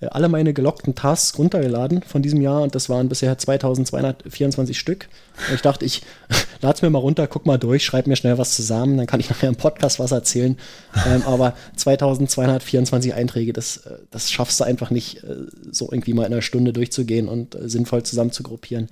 alle 0.00 0.28
meine 0.28 0.52
gelockten 0.52 0.94
Tasks 0.94 1.38
runtergeladen 1.38 2.02
von 2.02 2.20
diesem 2.20 2.42
Jahr 2.42 2.62
und 2.62 2.74
das 2.74 2.90
waren 2.90 3.08
bisher 3.08 3.38
2224 3.38 4.78
Stück. 4.78 5.08
Und 5.48 5.54
ich 5.54 5.62
dachte, 5.62 5.86
ich 5.86 6.02
lade 6.60 6.74
es 6.76 6.82
mir 6.82 6.90
mal 6.90 6.98
runter, 6.98 7.26
guck 7.26 7.46
mal 7.46 7.58
durch, 7.58 7.84
schreibe 7.84 8.10
mir 8.10 8.16
schnell 8.16 8.36
was 8.36 8.54
zusammen, 8.54 8.98
dann 8.98 9.06
kann 9.06 9.20
ich 9.20 9.30
nachher 9.30 9.48
im 9.48 9.56
Podcast 9.56 9.98
was 9.98 10.12
erzählen. 10.12 10.58
ähm, 11.06 11.22
aber 11.22 11.54
2224 11.76 13.14
Einträge, 13.14 13.54
das, 13.54 13.78
äh, 13.78 13.98
das 14.10 14.30
schaffst 14.30 14.60
du 14.60 14.64
einfach 14.64 14.90
nicht, 14.90 15.24
äh, 15.24 15.36
so 15.70 15.90
irgendwie 15.90 16.12
mal 16.12 16.26
in 16.26 16.32
einer 16.32 16.42
Stunde 16.42 16.74
durchzugehen 16.74 17.28
und 17.28 17.54
äh, 17.54 17.68
sinnvoll 17.68 18.02
zusammen 18.02 18.32
zu 18.32 18.42
gruppieren. 18.42 18.88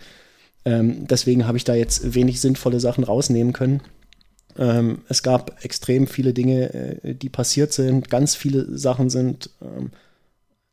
Ähm, 0.65 1.07
deswegen 1.07 1.47
habe 1.47 1.59
ich 1.59 1.65
da 1.65 1.75
jetzt 1.75 2.15
wenig 2.15 2.41
sinnvolle 2.41 2.81
Sachen 2.81 3.05
rausnehmen 3.05 3.53
können. 3.53 3.83
Ähm, 4.57 5.03
es 5.09 5.23
gab 5.23 5.63
extrem 5.65 6.07
viele 6.07 6.33
Dinge, 6.33 6.73
äh, 6.73 7.15
die 7.15 7.29
passiert 7.29 7.75
sind. 7.75 8.09
Ganz 8.09 8.35
viele 8.35 8.79
Sachen 8.79 9.11
sind 9.11 9.51
ähm, 9.61 9.91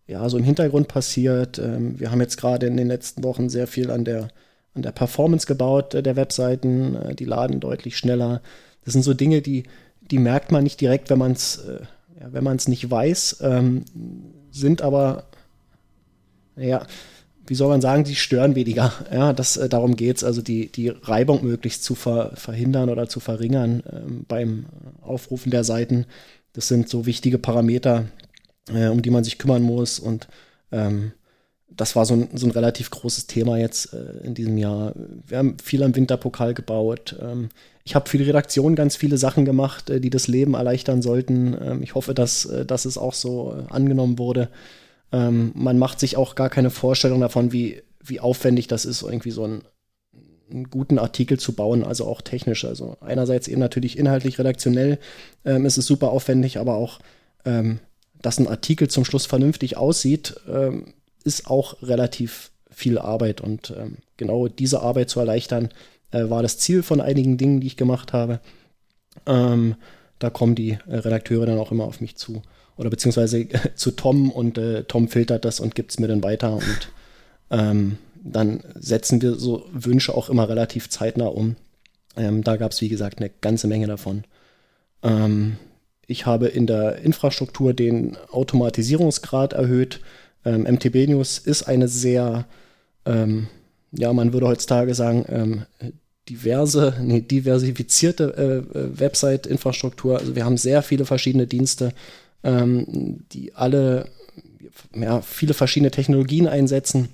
ja 0.08 0.28
so 0.30 0.38
im 0.38 0.44
Hintergrund 0.44 0.88
passiert. 0.88 1.60
Ähm, 1.60 2.00
wir 2.00 2.12
haben 2.12 2.22
jetzt 2.22 2.38
gerade 2.38 2.68
in 2.68 2.78
den 2.78 2.88
letzten 2.88 3.24
Wochen 3.24 3.50
sehr 3.50 3.68
viel 3.68 3.92
an 3.92 4.06
der, 4.06 4.30
an 4.74 4.82
der 4.82 4.92
Performance 4.92 5.48
gebaut 5.48 5.94
äh, 5.94 6.04
der 6.04 6.16
Webseiten. 6.16 6.96
Äh, 6.96 7.16
die 7.16 7.26
laden 7.26 7.60
deutlich 7.60 7.98
schneller. 7.98 8.42
Das 8.84 8.94
sind 8.94 9.04
so 9.04 9.14
Dinge, 9.14 9.42
die, 9.42 9.64
die 10.02 10.20
merkt 10.20 10.52
man 10.52 10.64
nicht 10.64 10.82
direkt, 10.82 11.10
wenn 11.10 11.20
man 11.20 11.34
es 11.34 11.58
äh, 11.58 11.82
ja, 12.20 12.54
nicht 12.68 12.90
weiß, 12.90 13.38
ähm, 13.42 13.86
sind 14.52 14.82
aber 14.82 15.26
ja, 16.58 16.86
wie 17.48 17.56
soll 17.56 17.70
man 17.70 17.82
sagen, 17.82 18.04
die 18.04 18.16
stören 18.16 18.56
weniger. 18.56 18.94
Ja, 19.12 19.34
das, 19.34 19.60
darum 19.70 19.96
geht 19.96 20.18
es, 20.18 20.24
also 20.24 20.42
die, 20.42 20.72
die 20.72 20.90
Reibung 20.90 21.44
möglichst 21.44 21.84
zu 21.84 21.96
ver, 21.96 22.32
verhindern 22.36 22.90
oder 22.90 23.08
zu 23.08 23.20
verringern 23.20 23.84
ähm, 23.92 24.26
beim 24.28 24.66
Aufrufen 25.02 25.52
der 25.52 25.64
Seiten. 25.64 26.06
Das 26.54 26.68
sind 26.68 26.90
so 26.90 27.06
wichtige 27.06 27.38
Parameter, 27.38 28.06
äh, 28.70 28.88
um 28.88 29.02
die 29.02 29.10
man 29.10 29.24
sich 29.24 29.38
kümmern 29.38 29.64
muss. 29.64 30.00
Und 30.00 30.28
ähm, 30.72 31.14
das 31.70 31.96
war 31.96 32.06
so 32.06 32.16
ein, 32.16 32.30
so 32.34 32.46
ein 32.46 32.52
relativ 32.52 32.90
großes 32.90 33.28
Thema 33.28 33.58
jetzt 33.58 33.94
äh, 33.94 34.26
in 34.26 34.34
diesem 34.34 34.58
Jahr. 34.58 34.94
Wir 35.26 35.38
haben 35.38 35.58
viel 35.60 35.84
am 35.84 35.96
Winterpokal 35.96 36.54
gebaut. 36.54 37.16
Ähm, 37.22 37.50
ich 37.84 37.96
habe 37.96 38.10
für 38.10 38.18
die 38.18 38.26
Redaktion 38.26 38.76
ganz 38.76 38.96
viele 38.96 39.18
Sachen 39.18 39.46
gemacht, 39.46 39.90
äh, 39.90 40.00
die 40.00 40.10
das 40.10 40.28
Leben 40.28 40.54
erleichtern 40.54 41.02
sollten. 41.02 41.58
Ähm, 41.60 41.82
ich 41.82 41.96
hoffe, 41.96 42.14
dass, 42.14 42.46
äh, 42.46 42.66
dass 42.66 42.86
es 42.86 42.98
auch 42.98 43.14
so 43.14 43.56
äh, 43.58 43.74
angenommen 43.74 44.20
wurde. 44.20 44.50
Ähm, 45.12 45.52
man 45.56 45.78
macht 45.78 46.00
sich 46.00 46.18
auch 46.18 46.36
gar 46.36 46.50
keine 46.50 46.70
Vorstellung 46.70 47.22
davon, 47.22 47.52
wie, 47.52 47.82
wie 48.04 48.20
aufwendig 48.20 48.68
das 48.68 48.86
ist, 48.86 49.02
irgendwie 49.02 49.32
so 49.32 49.44
einen, 49.44 49.64
einen 50.50 50.70
guten 50.70 51.00
Artikel 51.00 51.40
zu 51.40 51.54
bauen, 51.54 51.84
also 51.84 52.06
auch 52.06 52.22
technisch. 52.22 52.66
Also 52.66 52.98
einerseits 53.02 53.48
eben 53.48 53.60
natürlich 53.60 53.98
inhaltlich, 53.98 54.40
redaktionell 54.40 55.00
ähm, 55.46 55.66
ist 55.66 55.78
es 55.78 55.86
super 55.86 56.12
aufwendig, 56.12 56.60
aber 56.60 56.76
auch 56.76 57.00
ähm, 57.46 57.80
dass 58.22 58.40
ein 58.40 58.48
Artikel 58.48 58.88
zum 58.88 59.06
Schluss 59.06 59.26
vernünftig 59.26 59.78
aussieht, 59.78 60.36
ähm, 60.48 60.94
ist 61.24 61.48
auch 61.48 61.82
relativ 61.82 62.52
viel 62.70 62.98
Arbeit. 62.98 63.42
Und 63.42 63.74
ähm, 63.78 63.98
genau 64.18 64.48
diese 64.48 64.82
Arbeit 64.82 65.10
zu 65.10 65.20
erleichtern, 65.20 65.70
äh, 66.12 66.30
war 66.30 66.42
das 66.42 66.58
Ziel 66.58 66.84
von 66.84 67.02
einigen 67.02 67.38
Dingen, 67.38 67.62
die 67.62 67.68
ich 67.68 67.78
gemacht 67.78 68.14
habe. 68.14 68.40
Ähm, 69.26 69.76
da 70.20 70.30
kommen 70.30 70.56
die 70.56 70.78
äh, 70.88 70.96
Redakteure 70.98 71.46
dann 71.46 71.60
auch 71.60 71.72
immer 71.72 71.86
auf 71.86 72.02
mich 72.02 72.16
zu. 72.16 72.42
Oder 72.78 72.90
beziehungsweise 72.90 73.48
zu 73.76 73.92
Tom 73.92 74.32
und 74.32 74.58
äh, 74.58 74.84
Tom 74.84 75.08
filtert 75.08 75.46
das 75.46 75.60
und 75.60 75.76
gibt 75.76 75.92
es 75.92 76.00
mir 76.00 76.08
dann 76.08 76.24
weiter. 76.24 76.54
Und 76.54 76.92
ähm, 77.50 77.98
dann 78.24 78.62
setzen 78.76 79.22
wir 79.22 79.36
so 79.36 79.66
Wünsche 79.72 80.16
auch 80.16 80.30
immer 80.30 80.48
relativ 80.48 80.90
zeitnah 80.90 81.28
um. 81.28 81.56
Ähm, 82.16 82.44
da 82.44 82.58
gab 82.58 82.72
es, 82.72 82.82
wie 82.82 82.90
gesagt, 82.90 83.20
eine 83.20 83.30
ganze 83.42 83.68
Menge 83.68 83.88
davon. 83.88 84.24
Ich 86.12 86.26
habe 86.26 86.48
in 86.48 86.68
der 86.68 86.98
Infrastruktur 86.98 87.74
den 87.74 88.18
Automatisierungsgrad 88.32 89.54
erhöht. 89.54 90.02
Ähm, 90.44 90.64
MTB 90.64 91.08
News 91.08 91.38
ist 91.38 91.64
eine 91.64 91.88
sehr, 91.88 92.46
ähm, 93.06 93.48
ja, 93.94 94.12
man 94.12 94.34
würde 94.34 94.48
heutzutage 94.48 94.94
sagen, 94.94 95.26
ähm, 95.30 95.66
diverse, 96.28 96.96
nee, 97.02 97.22
diversifizierte 97.22 98.34
äh, 98.38 98.78
äh, 98.78 99.00
Website-Infrastruktur. 99.00 100.20
Also 100.20 100.36
wir 100.36 100.44
haben 100.44 100.58
sehr 100.58 100.82
viele 100.82 101.06
verschiedene 101.06 101.48
Dienste, 101.48 101.94
ähm, 102.44 103.24
die 103.32 103.56
alle 103.56 104.10
ja, 104.94 105.22
viele 105.22 105.54
verschiedene 105.54 105.92
Technologien 105.92 106.48
einsetzen. 106.48 107.08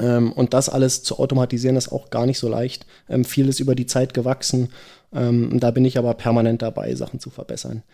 Ähm, 0.00 0.32
und 0.32 0.52
das 0.52 0.68
alles 0.68 1.04
zu 1.04 1.20
automatisieren 1.20 1.76
ist 1.76 1.92
auch 1.92 2.10
gar 2.10 2.26
nicht 2.26 2.38
so 2.38 2.48
leicht. 2.48 2.86
Ähm, 3.08 3.24
viel 3.24 3.48
ist 3.48 3.60
über 3.60 3.76
die 3.76 3.86
Zeit 3.86 4.14
gewachsen. 4.14 4.70
Ähm, 5.12 5.60
da 5.60 5.70
bin 5.70 5.84
ich 5.84 5.96
aber 5.96 6.14
permanent 6.14 6.62
dabei, 6.62 6.92
Sachen 6.96 7.20
zu 7.20 7.30
verbessern. 7.30 7.84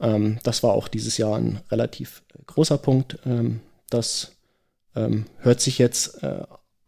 Ähm, 0.00 0.38
das 0.42 0.62
war 0.62 0.72
auch 0.72 0.88
dieses 0.88 1.16
Jahr 1.16 1.36
ein 1.36 1.60
relativ 1.70 2.22
großer 2.46 2.78
Punkt. 2.78 3.18
Ähm, 3.26 3.60
das 3.90 4.32
ähm, 4.94 5.26
hört 5.38 5.60
sich 5.60 5.78
jetzt 5.78 6.22
äh, 6.22 6.42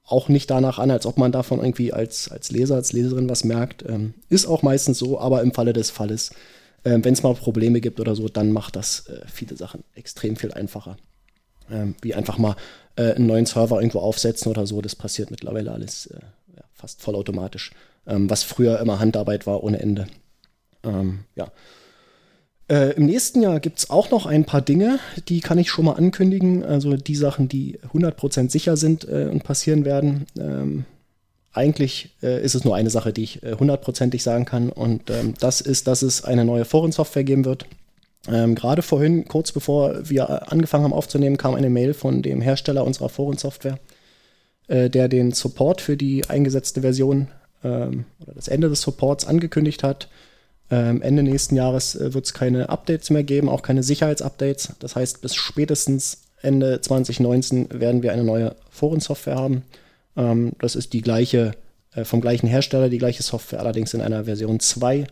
auch 0.04 0.28
nicht 0.28 0.50
danach 0.50 0.78
an, 0.78 0.90
als 0.90 1.04
ob 1.06 1.18
man 1.18 1.32
davon 1.32 1.58
irgendwie 1.58 1.92
als, 1.92 2.30
als 2.30 2.50
Leser, 2.50 2.76
als 2.76 2.92
Leserin 2.94 3.28
was 3.28 3.44
merkt. 3.44 3.84
Ist 4.30 4.46
auch 4.46 4.62
meistens 4.62 4.98
so, 4.98 5.20
aber 5.20 5.42
im 5.42 5.52
Falle 5.52 5.74
des 5.74 5.90
Falles, 5.90 6.30
äh, 6.84 6.98
wenn 7.02 7.12
es 7.12 7.22
mal 7.22 7.34
Probleme 7.34 7.80
gibt 7.80 8.00
oder 8.00 8.14
so, 8.14 8.28
dann 8.28 8.52
macht 8.52 8.76
das 8.76 9.06
äh, 9.08 9.20
viele 9.26 9.56
Sachen 9.56 9.84
extrem 9.94 10.36
viel 10.36 10.52
einfacher. 10.52 10.96
Wie 12.00 12.14
einfach 12.14 12.38
mal 12.38 12.56
äh, 12.96 13.12
einen 13.12 13.26
neuen 13.26 13.44
Server 13.44 13.76
irgendwo 13.76 13.98
aufsetzen 13.98 14.50
oder 14.50 14.66
so, 14.66 14.80
das 14.80 14.96
passiert 14.96 15.30
mittlerweile 15.30 15.70
alles 15.70 16.06
äh, 16.06 16.20
fast 16.72 17.02
vollautomatisch. 17.02 17.72
Was 18.06 18.42
früher 18.42 18.80
immer 18.80 19.00
Handarbeit 19.00 19.46
war 19.46 19.62
ohne 19.62 19.80
Ende. 19.80 20.06
Ja. 20.82 21.52
Äh, 22.68 22.92
Im 22.92 23.06
nächsten 23.06 23.40
Jahr 23.40 23.60
gibt 23.60 23.78
es 23.78 23.90
auch 23.90 24.10
noch 24.10 24.26
ein 24.26 24.44
paar 24.44 24.60
Dinge, 24.60 24.98
die 25.28 25.40
kann 25.40 25.58
ich 25.58 25.70
schon 25.70 25.86
mal 25.86 25.94
ankündigen. 25.94 26.64
Also 26.64 26.96
die 26.96 27.16
Sachen, 27.16 27.48
die 27.48 27.78
100% 27.94 28.50
sicher 28.50 28.76
sind 28.76 29.08
äh, 29.08 29.28
und 29.30 29.42
passieren 29.42 29.84
werden. 29.84 30.26
Ähm, 30.38 30.84
eigentlich 31.52 32.10
äh, 32.22 32.42
ist 32.42 32.54
es 32.54 32.64
nur 32.64 32.76
eine 32.76 32.90
Sache, 32.90 33.12
die 33.12 33.24
ich 33.24 33.42
äh, 33.42 33.54
hundertprozentig 33.54 34.22
sagen 34.22 34.44
kann. 34.44 34.68
Und 34.68 35.08
ähm, 35.10 35.34
das 35.40 35.62
ist, 35.62 35.86
dass 35.86 36.02
es 36.02 36.24
eine 36.24 36.44
neue 36.44 36.66
Forensoftware 36.66 37.24
geben 37.24 37.46
wird. 37.46 37.64
Ähm, 38.28 38.54
Gerade 38.54 38.82
vorhin, 38.82 39.26
kurz 39.26 39.50
bevor 39.50 40.08
wir 40.08 40.52
angefangen 40.52 40.84
haben 40.84 40.92
aufzunehmen, 40.92 41.38
kam 41.38 41.54
eine 41.54 41.70
Mail 41.70 41.94
von 41.94 42.20
dem 42.20 42.42
Hersteller 42.42 42.84
unserer 42.84 43.08
Forensoftware, 43.08 43.78
äh, 44.66 44.90
der 44.90 45.08
den 45.08 45.32
Support 45.32 45.80
für 45.80 45.96
die 45.96 46.28
eingesetzte 46.28 46.82
Version 46.82 47.28
ähm, 47.64 48.04
oder 48.20 48.34
das 48.34 48.48
Ende 48.48 48.68
des 48.68 48.82
Supports 48.82 49.26
angekündigt 49.26 49.82
hat 49.82 50.08
ähm, 50.70 51.00
Ende 51.02 51.22
nächsten 51.22 51.56
Jahres 51.56 51.94
äh, 51.94 52.12
wird 52.12 52.26
es 52.26 52.34
keine 52.34 52.68
Updates 52.68 53.10
mehr 53.10 53.24
geben, 53.24 53.48
auch 53.48 53.62
keine 53.62 53.82
Sicherheitsupdates. 53.82 54.74
Das 54.80 54.96
heißt, 54.96 55.20
bis 55.22 55.34
spätestens 55.34 56.22
Ende 56.42 56.80
2019 56.80 57.68
werden 57.80 58.02
wir 58.02 58.12
eine 58.12 58.24
neue 58.24 58.54
Forensoftware 58.70 59.36
haben. 59.36 59.62
Ähm, 60.16 60.52
das 60.60 60.76
ist 60.76 60.92
die 60.92 61.02
gleiche, 61.02 61.52
äh, 61.94 62.04
vom 62.04 62.20
gleichen 62.20 62.48
Hersteller, 62.48 62.88
die 62.88 62.98
gleiche 62.98 63.22
Software, 63.22 63.60
allerdings 63.60 63.94
in 63.94 64.02
einer 64.02 64.24
Version 64.24 64.60
2. 64.60 65.06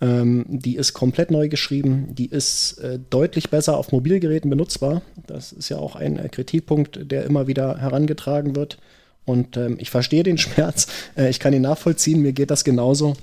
Ähm, 0.00 0.44
die 0.48 0.76
ist 0.76 0.94
komplett 0.94 1.30
neu 1.30 1.48
geschrieben. 1.48 2.14
Die 2.14 2.26
ist 2.26 2.78
äh, 2.78 2.98
deutlich 3.10 3.50
besser 3.50 3.76
auf 3.76 3.92
Mobilgeräten 3.92 4.50
benutzbar. 4.50 5.02
Das 5.26 5.52
ist 5.52 5.68
ja 5.68 5.76
auch 5.76 5.96
ein 5.96 6.18
äh, 6.18 6.28
Kritikpunkt, 6.28 7.10
der 7.10 7.24
immer 7.24 7.46
wieder 7.46 7.78
herangetragen 7.78 8.56
wird. 8.56 8.78
Und 9.24 9.56
ähm, 9.56 9.76
ich 9.78 9.90
verstehe 9.90 10.22
den 10.22 10.38
Schmerz. 10.38 10.86
Äh, 11.16 11.30
ich 11.30 11.40
kann 11.40 11.52
ihn 11.52 11.62
nachvollziehen. 11.62 12.20
Mir 12.20 12.32
geht 12.32 12.50
das 12.50 12.64
genauso. 12.64 13.14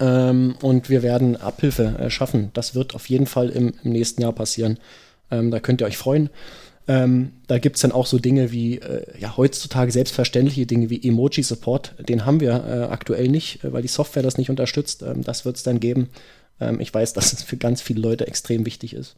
Ähm, 0.00 0.56
und 0.62 0.88
wir 0.88 1.02
werden 1.02 1.36
Abhilfe 1.36 1.96
äh, 1.98 2.10
schaffen. 2.10 2.50
Das 2.54 2.74
wird 2.74 2.94
auf 2.94 3.08
jeden 3.08 3.26
Fall 3.26 3.50
im, 3.50 3.74
im 3.84 3.92
nächsten 3.92 4.22
Jahr 4.22 4.32
passieren. 4.32 4.78
Ähm, 5.30 5.50
da 5.50 5.60
könnt 5.60 5.82
ihr 5.82 5.86
euch 5.86 5.98
freuen. 5.98 6.30
Ähm, 6.88 7.32
da 7.46 7.58
gibt 7.58 7.76
es 7.76 7.82
dann 7.82 7.92
auch 7.92 8.06
so 8.06 8.18
Dinge 8.18 8.50
wie, 8.50 8.78
äh, 8.78 9.04
ja, 9.18 9.36
heutzutage 9.36 9.92
selbstverständliche 9.92 10.66
Dinge 10.66 10.90
wie 10.90 11.06
Emoji-Support. 11.06 11.94
Den 12.08 12.24
haben 12.24 12.40
wir 12.40 12.52
äh, 12.52 12.92
aktuell 12.92 13.28
nicht, 13.28 13.62
äh, 13.62 13.72
weil 13.72 13.82
die 13.82 13.88
Software 13.88 14.22
das 14.22 14.38
nicht 14.38 14.50
unterstützt. 14.50 15.02
Ähm, 15.02 15.22
das 15.22 15.44
wird 15.44 15.56
es 15.56 15.62
dann 15.62 15.78
geben. 15.78 16.08
Ähm, 16.60 16.80
ich 16.80 16.92
weiß, 16.92 17.12
dass 17.12 17.32
es 17.32 17.42
für 17.42 17.58
ganz 17.58 17.82
viele 17.82 18.00
Leute 18.00 18.26
extrem 18.26 18.64
wichtig 18.66 18.94
ist. 18.94 19.14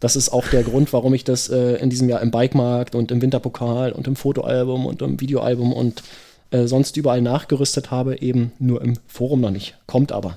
Das 0.00 0.14
ist 0.14 0.28
auch 0.28 0.46
der 0.46 0.62
Grund, 0.62 0.92
warum 0.92 1.12
ich 1.14 1.24
das 1.24 1.48
äh, 1.48 1.76
in 1.76 1.90
diesem 1.90 2.08
Jahr 2.08 2.22
im 2.22 2.30
Bikemarkt 2.30 2.94
und 2.94 3.10
im 3.10 3.20
Winterpokal 3.20 3.90
und 3.92 4.06
im 4.06 4.14
Fotoalbum 4.14 4.86
und 4.86 5.02
im 5.02 5.20
Videoalbum 5.20 5.72
und 5.72 6.02
äh, 6.50 6.66
sonst 6.66 6.96
überall 6.96 7.20
nachgerüstet 7.20 7.90
habe, 7.90 8.20
eben 8.20 8.52
nur 8.58 8.82
im 8.82 8.94
Forum 9.06 9.40
noch 9.40 9.50
nicht. 9.50 9.76
Kommt 9.86 10.12
aber. 10.12 10.36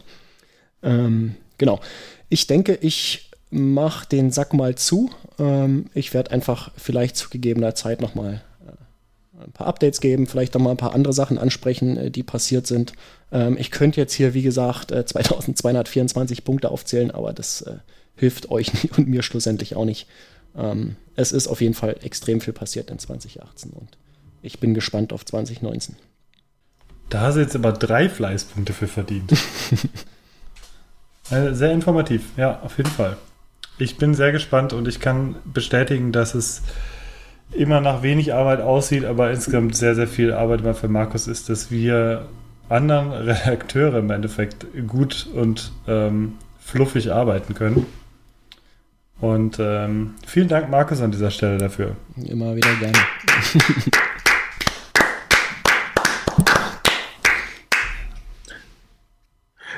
Ähm, 0.83 1.35
genau. 1.57 1.79
Ich 2.29 2.47
denke, 2.47 2.75
ich 2.81 3.29
mache 3.49 4.07
den 4.07 4.31
Sack 4.31 4.53
mal 4.53 4.75
zu. 4.75 5.11
Ähm, 5.39 5.85
ich 5.93 6.13
werde 6.13 6.31
einfach 6.31 6.71
vielleicht 6.77 7.17
zu 7.17 7.29
gegebener 7.29 7.75
Zeit 7.75 8.01
nochmal 8.01 8.41
äh, 8.65 9.43
ein 9.43 9.51
paar 9.51 9.67
Updates 9.67 10.01
geben, 10.01 10.27
vielleicht 10.27 10.53
noch 10.53 10.61
mal 10.61 10.71
ein 10.71 10.77
paar 10.77 10.93
andere 10.93 11.13
Sachen 11.13 11.37
ansprechen, 11.37 11.97
äh, 11.97 12.11
die 12.11 12.23
passiert 12.23 12.67
sind. 12.67 12.93
Ähm, 13.31 13.57
ich 13.59 13.71
könnte 13.71 13.99
jetzt 13.99 14.13
hier, 14.13 14.33
wie 14.33 14.41
gesagt, 14.41 14.91
äh, 14.91 15.05
2224 15.05 16.43
Punkte 16.43 16.71
aufzählen, 16.71 17.11
aber 17.11 17.33
das 17.33 17.65
hilft 18.15 18.51
euch 18.51 18.71
und 18.97 19.07
mir 19.07 19.23
schlussendlich 19.23 19.75
auch 19.75 19.85
nicht. 19.85 20.07
Ähm, 20.55 20.95
es 21.15 21.31
ist 21.31 21.47
auf 21.47 21.61
jeden 21.61 21.73
Fall 21.73 21.95
extrem 22.01 22.41
viel 22.41 22.53
passiert 22.53 22.89
in 22.89 22.99
2018 22.99 23.71
und 23.71 23.97
ich 24.41 24.59
bin 24.59 24.73
gespannt 24.73 25.13
auf 25.13 25.25
2019. 25.25 25.95
Da 27.09 27.21
hast 27.21 27.35
du 27.35 27.41
jetzt 27.41 27.55
aber 27.55 27.73
drei 27.73 28.09
Fleißpunkte 28.09 28.73
für 28.73 28.87
verdient. 28.87 29.33
Also 31.31 31.53
sehr 31.55 31.71
informativ, 31.71 32.23
ja, 32.35 32.59
auf 32.61 32.77
jeden 32.77 32.89
Fall. 32.89 33.15
Ich 33.77 33.97
bin 33.97 34.13
sehr 34.13 34.33
gespannt 34.33 34.73
und 34.73 34.87
ich 34.87 34.99
kann 34.99 35.37
bestätigen, 35.45 36.11
dass 36.11 36.35
es 36.35 36.61
immer 37.53 37.79
nach 37.79 38.03
wenig 38.03 38.33
Arbeit 38.33 38.59
aussieht, 38.59 39.05
aber 39.05 39.31
insgesamt 39.31 39.75
sehr, 39.75 39.95
sehr 39.95 40.07
viel 40.07 40.33
Arbeit 40.33 40.61
für 40.75 40.89
Markus 40.89 41.27
ist, 41.27 41.49
dass 41.49 41.71
wir 41.71 42.27
anderen 42.67 43.11
Redakteure 43.29 43.99
im 43.99 44.11
Endeffekt 44.11 44.65
gut 44.87 45.27
und 45.33 45.71
ähm, 45.87 46.33
fluffig 46.59 47.11
arbeiten 47.11 47.53
können. 47.53 47.85
Und 49.21 49.57
ähm, 49.59 50.15
vielen 50.25 50.47
Dank, 50.47 50.69
Markus, 50.69 50.99
an 50.99 51.11
dieser 51.11 51.31
Stelle 51.31 51.57
dafür. 51.57 51.95
Immer 52.25 52.55
wieder 52.55 52.73
gerne. 52.75 52.97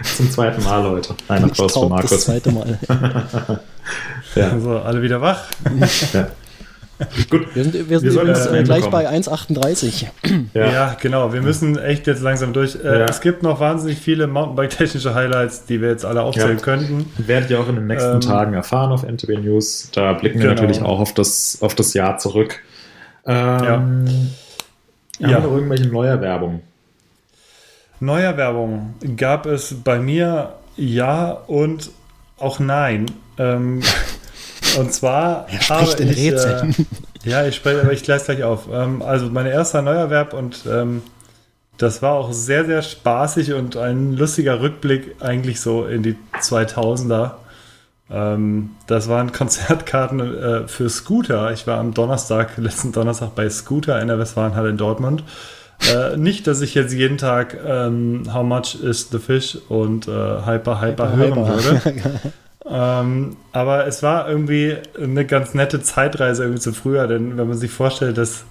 Zum 0.01 0.31
zweiten 0.31 0.63
Mal, 0.63 0.83
Leute. 0.83 1.15
Ein 1.27 1.45
Applaus 1.45 1.73
für 1.73 1.87
Markus. 1.87 2.09
Das 2.09 2.25
zweite 2.25 2.51
Mal. 2.51 2.79
ja. 4.35 4.49
Also, 4.49 4.79
alle 4.79 5.01
wieder 5.01 5.21
wach. 5.21 5.43
ja. 6.13 6.27
Gut. 7.29 7.55
Wir 7.55 7.63
sind, 7.63 7.89
wir 7.89 7.99
sind 7.99 8.13
wir 8.13 8.21
übrigens 8.21 8.45
äh, 8.45 8.63
gleich 8.63 8.89
bei 8.89 9.09
1,38. 9.09 10.05
Ja. 10.53 10.65
ja. 10.71 10.97
genau. 11.01 11.33
Wir 11.33 11.41
müssen 11.41 11.77
echt 11.77 12.07
jetzt 12.07 12.21
langsam 12.21 12.53
durch. 12.53 12.75
Äh, 12.75 12.99
ja. 12.99 13.05
Es 13.05 13.21
gibt 13.21 13.43
noch 13.43 13.59
wahnsinnig 13.59 13.99
viele 13.99 14.27
Mountainbike-technische 14.27 15.13
Highlights, 15.13 15.65
die 15.65 15.81
wir 15.81 15.89
jetzt 15.89 16.05
alle 16.05 16.21
aufzählen 16.21 16.57
ja. 16.57 16.63
könnten. 16.63 17.11
Werdet 17.17 17.49
ihr 17.49 17.59
auch 17.59 17.67
in 17.67 17.75
den 17.75 17.87
nächsten 17.87 18.15
ähm, 18.15 18.21
Tagen 18.21 18.53
erfahren 18.53 18.91
auf 18.91 19.03
NTB 19.03 19.43
News. 19.43 19.89
Da 19.93 20.13
blicken 20.13 20.39
wir 20.39 20.49
genau. 20.49 20.61
natürlich 20.61 20.81
auch 20.81 20.99
auf 20.99 21.13
das, 21.13 21.57
auf 21.61 21.75
das 21.75 21.93
Jahr 21.93 22.17
zurück. 22.17 22.59
Ähm, 23.25 23.35
ja. 23.35 23.73
Haben 23.73 24.05
wir 25.19 25.39
noch 25.39 25.51
irgendwelche 25.51 25.87
Neuerwerbung? 25.87 26.61
Neuerwerbung 28.05 28.95
gab 29.17 29.45
es 29.45 29.75
bei 29.83 29.99
mir 29.99 30.55
ja 30.75 31.31
und 31.31 31.91
auch 32.37 32.59
nein. 32.59 33.05
Ähm, 33.37 33.81
und 34.79 34.93
zwar 34.93 35.47
er 35.49 35.69
habe 35.69 36.01
in 36.01 36.09
ich, 36.09 36.27
äh, 36.27 36.61
ja, 37.23 37.45
ich 37.45 37.55
spreche, 37.55 37.81
aber 37.81 37.93
ich 37.93 38.03
gleich 38.03 38.23
gleich 38.23 38.43
auf. 38.43 38.67
Ähm, 38.71 39.01
also 39.01 39.27
mein 39.27 39.45
erster 39.45 39.81
Neuerwerb 39.81 40.33
und 40.33 40.65
ähm, 40.69 41.01
das 41.77 42.01
war 42.01 42.13
auch 42.13 42.33
sehr, 42.33 42.65
sehr 42.65 42.81
spaßig 42.81 43.53
und 43.53 43.77
ein 43.77 44.13
lustiger 44.13 44.61
Rückblick 44.61 45.15
eigentlich 45.21 45.59
so 45.59 45.85
in 45.85 46.03
die 46.03 46.15
2000er. 46.39 47.31
Ähm, 48.11 48.71
das 48.85 49.09
waren 49.09 49.31
Konzertkarten 49.31 50.19
äh, 50.19 50.67
für 50.67 50.89
Scooter. 50.89 51.51
Ich 51.51 51.65
war 51.65 51.79
am 51.79 51.93
Donnerstag, 51.93 52.57
letzten 52.57 52.91
Donnerstag 52.91 53.33
bei 53.35 53.49
Scooter 53.49 53.99
in 54.01 54.07
der 54.07 54.19
Westfalenhalle 54.19 54.69
in 54.69 54.77
Dortmund. 54.77 55.23
Äh, 55.93 56.17
nicht, 56.17 56.47
dass 56.47 56.61
ich 56.61 56.75
jetzt 56.75 56.93
jeden 56.93 57.17
Tag 57.17 57.57
ähm, 57.65 58.23
How 58.33 58.43
much 58.43 58.75
is 58.81 59.09
the 59.11 59.19
fish 59.19 59.57
und 59.69 60.07
äh, 60.07 60.11
Hyper, 60.11 60.81
Hyper, 60.81 60.81
Hyper 60.81 61.15
hören 61.15 61.47
Hyper. 61.47 61.47
würde. 61.47 62.01
Ähm, 62.65 63.35
aber 63.51 63.87
es 63.87 64.03
war 64.03 64.29
irgendwie 64.29 64.77
eine 64.97 65.25
ganz 65.25 65.53
nette 65.53 65.81
Zeitreise 65.81 66.43
irgendwie 66.43 66.61
zu 66.61 66.71
früher, 66.71 67.07
denn 67.07 67.37
wenn 67.37 67.47
man 67.47 67.57
sich 67.57 67.71
vorstellt, 67.71 68.17
dass 68.17 68.45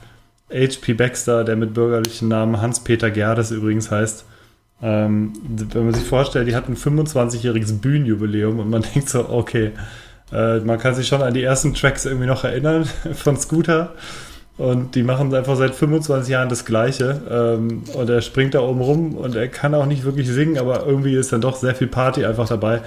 H.P. 0.51 0.95
Baxter, 0.95 1.45
der 1.45 1.57
mit 1.57 1.73
bürgerlichen 1.73 2.29
Namen 2.29 2.61
Hans-Peter 2.61 3.11
Gerdes 3.11 3.51
übrigens 3.51 3.91
heißt, 3.91 4.27
ähm, 4.83 5.33
wenn 5.43 5.87
man 5.87 5.95
sich 5.95 6.05
vorstellt, 6.05 6.49
die 6.49 6.57
hatten 6.57 6.73
ein 6.73 6.77
25-jähriges 6.77 7.81
Bühnenjubiläum 7.81 8.59
und 8.59 8.69
man 8.69 8.83
denkt 8.95 9.09
so, 9.09 9.29
okay, 9.31 9.73
äh, 10.31 10.59
man 10.61 10.79
kann 10.79 10.95
sich 10.95 11.07
schon 11.07 11.23
an 11.23 11.35
die 11.35 11.43
ersten 11.43 11.73
Tracks 11.73 12.05
irgendwie 12.05 12.27
noch 12.27 12.45
erinnern 12.45 12.85
von 13.15 13.37
Scooter. 13.37 13.95
Und 14.59 14.95
die 14.95 15.03
machen 15.03 15.35
einfach 15.35 15.57
seit 15.57 15.75
25 15.75 16.31
Jahren 16.31 16.49
das 16.49 16.65
Gleiche. 16.65 17.23
Ähm, 17.31 17.85
und 17.95 18.11
er 18.11 18.21
springt 18.21 18.55
da 18.55 18.61
oben 18.61 18.81
rum 18.81 19.15
und 19.17 19.35
er 19.35 19.49
kann 19.49 19.75
auch 19.75 19.87
nicht 19.87 20.05
wirklich 20.05 20.29
singen, 20.29 20.59
aber 20.59 20.87
irgendwie 20.87 21.17
ist 21.17 21.33
dann 21.33 21.41
doch 21.41 21.57
sehr 21.57 21.75
viel 21.75 21.89
Party 21.89 22.25
einfach 22.25 22.49
dabei. 22.49 22.83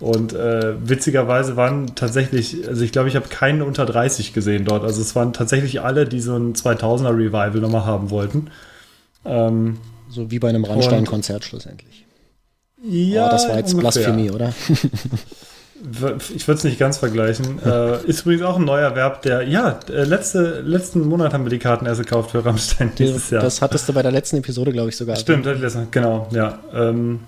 Und 0.00 0.32
äh, 0.32 0.74
witzigerweise 0.88 1.56
waren 1.56 1.96
tatsächlich, 1.96 2.68
also 2.68 2.84
ich 2.84 2.92
glaube, 2.92 3.08
ich 3.08 3.16
habe 3.16 3.28
keinen 3.28 3.62
unter 3.62 3.84
30 3.84 4.32
gesehen 4.32 4.64
dort. 4.64 4.84
Also 4.84 5.00
es 5.00 5.16
waren 5.16 5.32
tatsächlich 5.32 5.80
alle, 5.80 6.06
die 6.06 6.20
so 6.20 6.36
ein 6.36 6.54
2000er 6.54 7.16
Revival 7.16 7.60
nochmal 7.60 7.84
haben 7.84 8.10
wollten. 8.10 8.50
Ähm, 9.24 9.78
so 10.08 10.30
wie 10.30 10.38
bei 10.38 10.48
einem 10.48 10.64
Rammstein-Konzert 10.64 11.44
schlussendlich. 11.44 12.06
Ja, 12.80 13.24
Aber 13.24 13.32
das 13.32 13.48
war 13.48 13.56
jetzt 13.56 13.74
ungefähr. 13.74 14.02
Blasphemie, 14.02 14.30
oder? 14.30 14.52
ich 16.34 16.48
würde 16.48 16.58
es 16.58 16.64
nicht 16.64 16.78
ganz 16.78 16.98
vergleichen. 16.98 17.60
äh, 17.64 18.04
ist 18.04 18.22
übrigens 18.22 18.42
auch 18.42 18.56
ein 18.56 18.64
neuer 18.64 18.94
Verb, 18.94 19.22
der, 19.22 19.42
ja, 19.42 19.78
äh, 19.88 20.04
letzte, 20.04 20.60
letzten 20.60 21.06
Monat 21.06 21.32
haben 21.32 21.44
wir 21.44 21.50
die 21.50 21.58
Karten 21.58 21.86
erst 21.86 22.00
gekauft 22.00 22.32
für 22.32 22.44
Rammstein 22.44 22.92
dieses 22.98 23.30
Jahr. 23.30 23.42
Das 23.42 23.62
hattest 23.62 23.88
du 23.88 23.92
bei 23.92 24.02
der 24.02 24.12
letzten 24.12 24.36
Episode, 24.38 24.72
glaube 24.72 24.88
ich, 24.88 24.96
sogar. 24.96 25.16
Stimmt, 25.16 25.46
genau, 25.90 26.28
ja. 26.32 26.58
Ähm, 26.74 27.20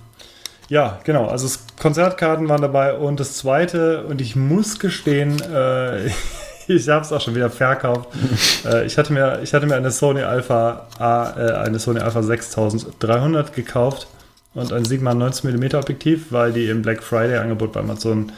ja, 0.69 1.01
genau. 1.03 1.27
Also 1.27 1.49
Konzertkarten 1.81 2.49
waren 2.49 2.63
dabei 2.63 2.95
und 2.95 3.19
das 3.19 3.35
zweite, 3.35 4.05
und 4.05 4.21
ich 4.21 4.37
muss 4.37 4.79
gestehen, 4.79 5.41
äh, 5.53 6.07
ich 6.69 6.89
habe 6.89 7.05
es 7.05 7.13
auch 7.13 7.21
schon 7.21 7.35
wieder 7.35 7.51
verkauft. 7.51 8.09
äh, 8.65 8.87
ich, 8.87 8.97
hatte 8.97 9.13
mir, 9.13 9.41
ich 9.43 9.53
hatte 9.53 9.67
mir 9.67 9.75
eine 9.75 9.91
Sony 9.91 10.23
Alpha 10.23 10.87
A, 10.99 11.33
äh, 11.37 11.53
eine 11.55 11.79
Sony 11.79 12.01
Alpha 12.01 12.23
6300 12.23 13.53
gekauft 13.53 14.07
und 14.55 14.73
ein 14.73 14.85
Sigma 14.85 15.13
90mm 15.13 15.79
Objektiv, 15.79 16.27
weil 16.31 16.53
die 16.53 16.69
im 16.69 16.83
Black 16.83 17.03
Friday 17.03 17.39
Angebot 17.39 17.73
bei 17.73 17.81
Amazon 17.81 18.33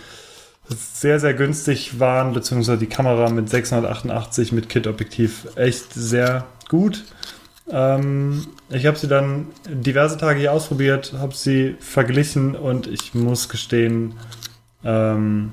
sehr, 0.69 1.21
sehr 1.21 1.35
günstig 1.35 1.99
waren, 1.99 2.33
beziehungsweise 2.33 2.79
die 2.79 2.87
Kamera 2.87 3.29
mit 3.31 3.49
688 3.49 4.53
mit 4.53 4.69
Kit-Objektiv 4.69 5.49
echt 5.57 5.93
sehr 5.93 6.47
gut. 6.69 7.05
Ähm, 7.71 8.47
ich 8.71 8.87
habe 8.87 8.99
sie 8.99 9.09
dann 9.09 9.47
diverse 9.69 10.19
Tage 10.19 10.41
hier 10.41 10.53
ausprobiert, 10.53 11.15
habe 11.19 11.35
sie 11.35 11.77
verglichen 11.81 12.55
und 12.55 12.87
ich 12.87 13.15
muss 13.15 13.49
gestehen, 13.49 14.15
ähm, 14.85 15.53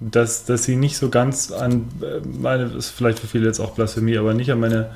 dass, 0.00 0.44
dass 0.44 0.64
sie 0.64 0.76
nicht 0.76 0.98
so 0.98 1.08
ganz 1.08 1.50
an 1.50 1.88
äh, 2.02 2.20
meine, 2.26 2.64
ist 2.64 2.90
vielleicht 2.90 3.18
für 3.18 3.26
viele 3.26 3.46
jetzt 3.46 3.60
auch 3.60 3.74
Blasphemie, 3.74 4.18
aber 4.18 4.34
nicht 4.34 4.50
an 4.50 4.60
meine 4.60 4.90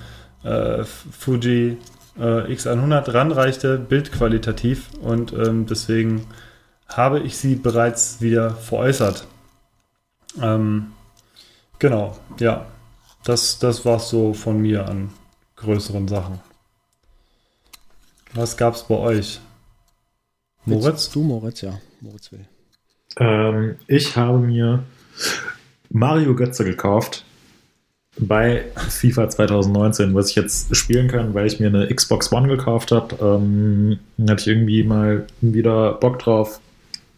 äh, 0.45 0.85
Fuji 0.85 1.79
äh, 2.19 2.53
X100 2.53 3.13
ranreichte, 3.15 3.79
bildqualitativ 3.79 4.91
und 5.01 5.33
ähm, 5.33 5.67
deswegen 5.67 6.27
habe 6.89 7.21
ich 7.21 7.37
sie 7.37 7.55
bereits 7.55 8.21
wieder 8.21 8.51
veräußert. 8.51 9.27
Ähm, 10.41 10.93
genau, 11.79 12.19
ja, 12.39 12.67
das, 13.25 13.59
das 13.59 13.85
war 13.85 13.97
es 13.97 14.09
so 14.09 14.35
von 14.35 14.61
mir 14.61 14.89
an 14.89 15.11
größeren 15.57 16.09
Sachen. 16.09 16.41
Was 18.33 18.57
gab 18.57 18.75
es 18.75 18.85
bei 18.85 18.97
euch? 18.97 19.41
Moritz? 20.65 20.85
Willst 20.85 21.15
du, 21.15 21.23
Moritz, 21.23 21.61
ja. 21.63 21.81
Moritz 22.01 22.33
will. 22.33 22.47
Ähm, 23.19 23.77
ich 23.87 24.17
habe 24.17 24.39
mir 24.39 24.85
Mario 25.89 26.35
Götze 26.37 26.65
gekauft 26.65 27.25
bei 28.21 28.65
FIFA 28.77 29.29
2019, 29.31 30.15
was 30.15 30.31
ich 30.31 30.37
jetzt 30.37 30.75
spielen 30.77 31.09
kann, 31.09 31.35
weil 31.35 31.47
ich 31.47 31.61
mir 31.61 31.69
eine 31.69 31.93
Xbox 31.93 32.33
One 32.33 32.49
gekauft 32.49 32.93
habe. 32.93 33.17
Ähm, 33.21 33.99
hatte 34.29 34.43
ich 34.43 34.47
irgendwie 34.47 34.83
mal 34.83 35.27
wieder 35.41 35.95
Bock 35.95 36.19
drauf. 36.19 36.61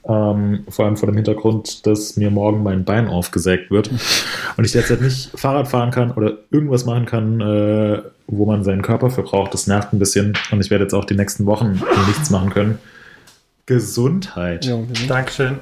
Ähm, 0.05 0.65
vor 0.69 0.87
allem 0.87 0.97
vor 0.97 1.07
dem 1.07 1.15
Hintergrund, 1.15 1.87
dass 1.87 2.17
mir 2.17 2.31
morgen 2.31 2.65
mein 2.65 2.85
Bein 2.85 3.07
aufgesägt 3.07 3.71
wird 3.71 3.89
und 4.57 4.65
ich 4.65 4.73
derzeit 4.73 5.01
nicht 5.01 5.31
Fahrrad 5.39 5.69
fahren 5.69 5.93
kann 5.93 6.11
oder 6.11 6.39
irgendwas 6.51 6.85
machen 6.85 7.07
kann, 7.07 7.41
äh, 7.41 8.03
wo 8.27 8.45
man 8.45 8.65
seinen 8.65 8.83
Körper 8.83 9.11
für 9.11 9.23
braucht. 9.23 9.55
Das 9.55 9.69
nervt 9.69 9.93
ein 9.93 10.01
bisschen 10.01 10.33
und 10.51 10.61
ich 10.61 10.71
werde 10.71 10.85
jetzt 10.85 10.95
auch 10.95 11.05
die 11.05 11.15
nächsten 11.15 11.47
Wochen 11.47 11.81
nichts 12.09 12.31
machen 12.31 12.51
können. 12.51 12.79
Gesundheit. 13.67 14.65
Ja, 14.65 14.79
Dankeschön. 15.07 15.61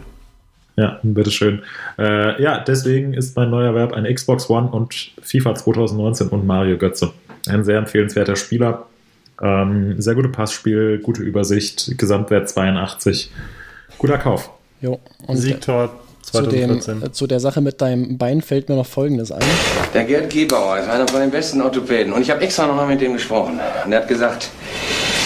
Ja, 0.80 0.98
bitteschön. 1.02 1.60
Äh, 1.98 2.42
ja, 2.42 2.64
deswegen 2.66 3.12
ist 3.12 3.36
mein 3.36 3.50
neuer 3.50 3.74
Verb 3.74 3.92
eine 3.92 4.12
Xbox 4.12 4.48
One 4.48 4.70
und 4.70 5.12
FIFA 5.20 5.54
2019 5.54 6.28
und 6.28 6.46
Mario 6.46 6.78
Götze. 6.78 7.12
Ein 7.50 7.64
sehr 7.64 7.76
empfehlenswerter 7.76 8.34
Spieler. 8.34 8.86
Ähm, 9.42 10.00
sehr 10.00 10.14
gute 10.14 10.30
Passspiel, 10.30 10.98
gute 11.02 11.20
Übersicht, 11.20 11.98
Gesamtwert 11.98 12.48
82. 12.48 13.30
Guter 13.98 14.16
Kauf. 14.16 14.48
Jo, 14.80 15.00
und 15.26 15.36
Siegtor 15.36 16.00
2014. 16.22 16.80
Zu, 16.80 16.90
dem, 16.90 17.02
äh, 17.02 17.12
zu, 17.12 17.26
der 17.26 17.40
Sache 17.40 17.60
mit 17.60 17.82
deinem 17.82 18.16
Bein 18.16 18.40
fällt 18.40 18.70
mir 18.70 18.76
noch 18.76 18.86
Folgendes 18.86 19.32
ein. 19.32 19.42
Der 19.92 20.04
Gerd 20.04 20.32
Gebauer 20.32 20.78
ist 20.78 20.88
einer 20.88 21.06
von 21.06 21.20
den 21.20 21.30
besten 21.30 21.60
Orthopäden. 21.60 22.14
Und 22.14 22.22
ich 22.22 22.30
habe 22.30 22.40
extra 22.40 22.66
noch 22.66 22.76
mal 22.76 22.86
mit 22.86 23.02
dem 23.02 23.12
gesprochen. 23.12 23.60
Und 23.84 23.92
er 23.92 24.00
hat 24.00 24.08
gesagt, 24.08 24.48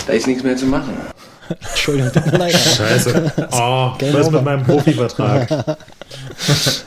da 0.08 0.14
ist 0.14 0.26
nichts 0.26 0.42
mehr 0.42 0.56
zu 0.56 0.66
machen. 0.66 1.13
Entschuldigung, 1.48 2.12
tut 2.12 2.26
mir 2.32 2.38
leid. 2.38 2.54
Scheiße. 2.54 3.32
Oh, 3.52 3.92
was 4.12 4.30
mit 4.30 4.44
meinem 4.44 4.64
Profivertrag? 4.64 5.50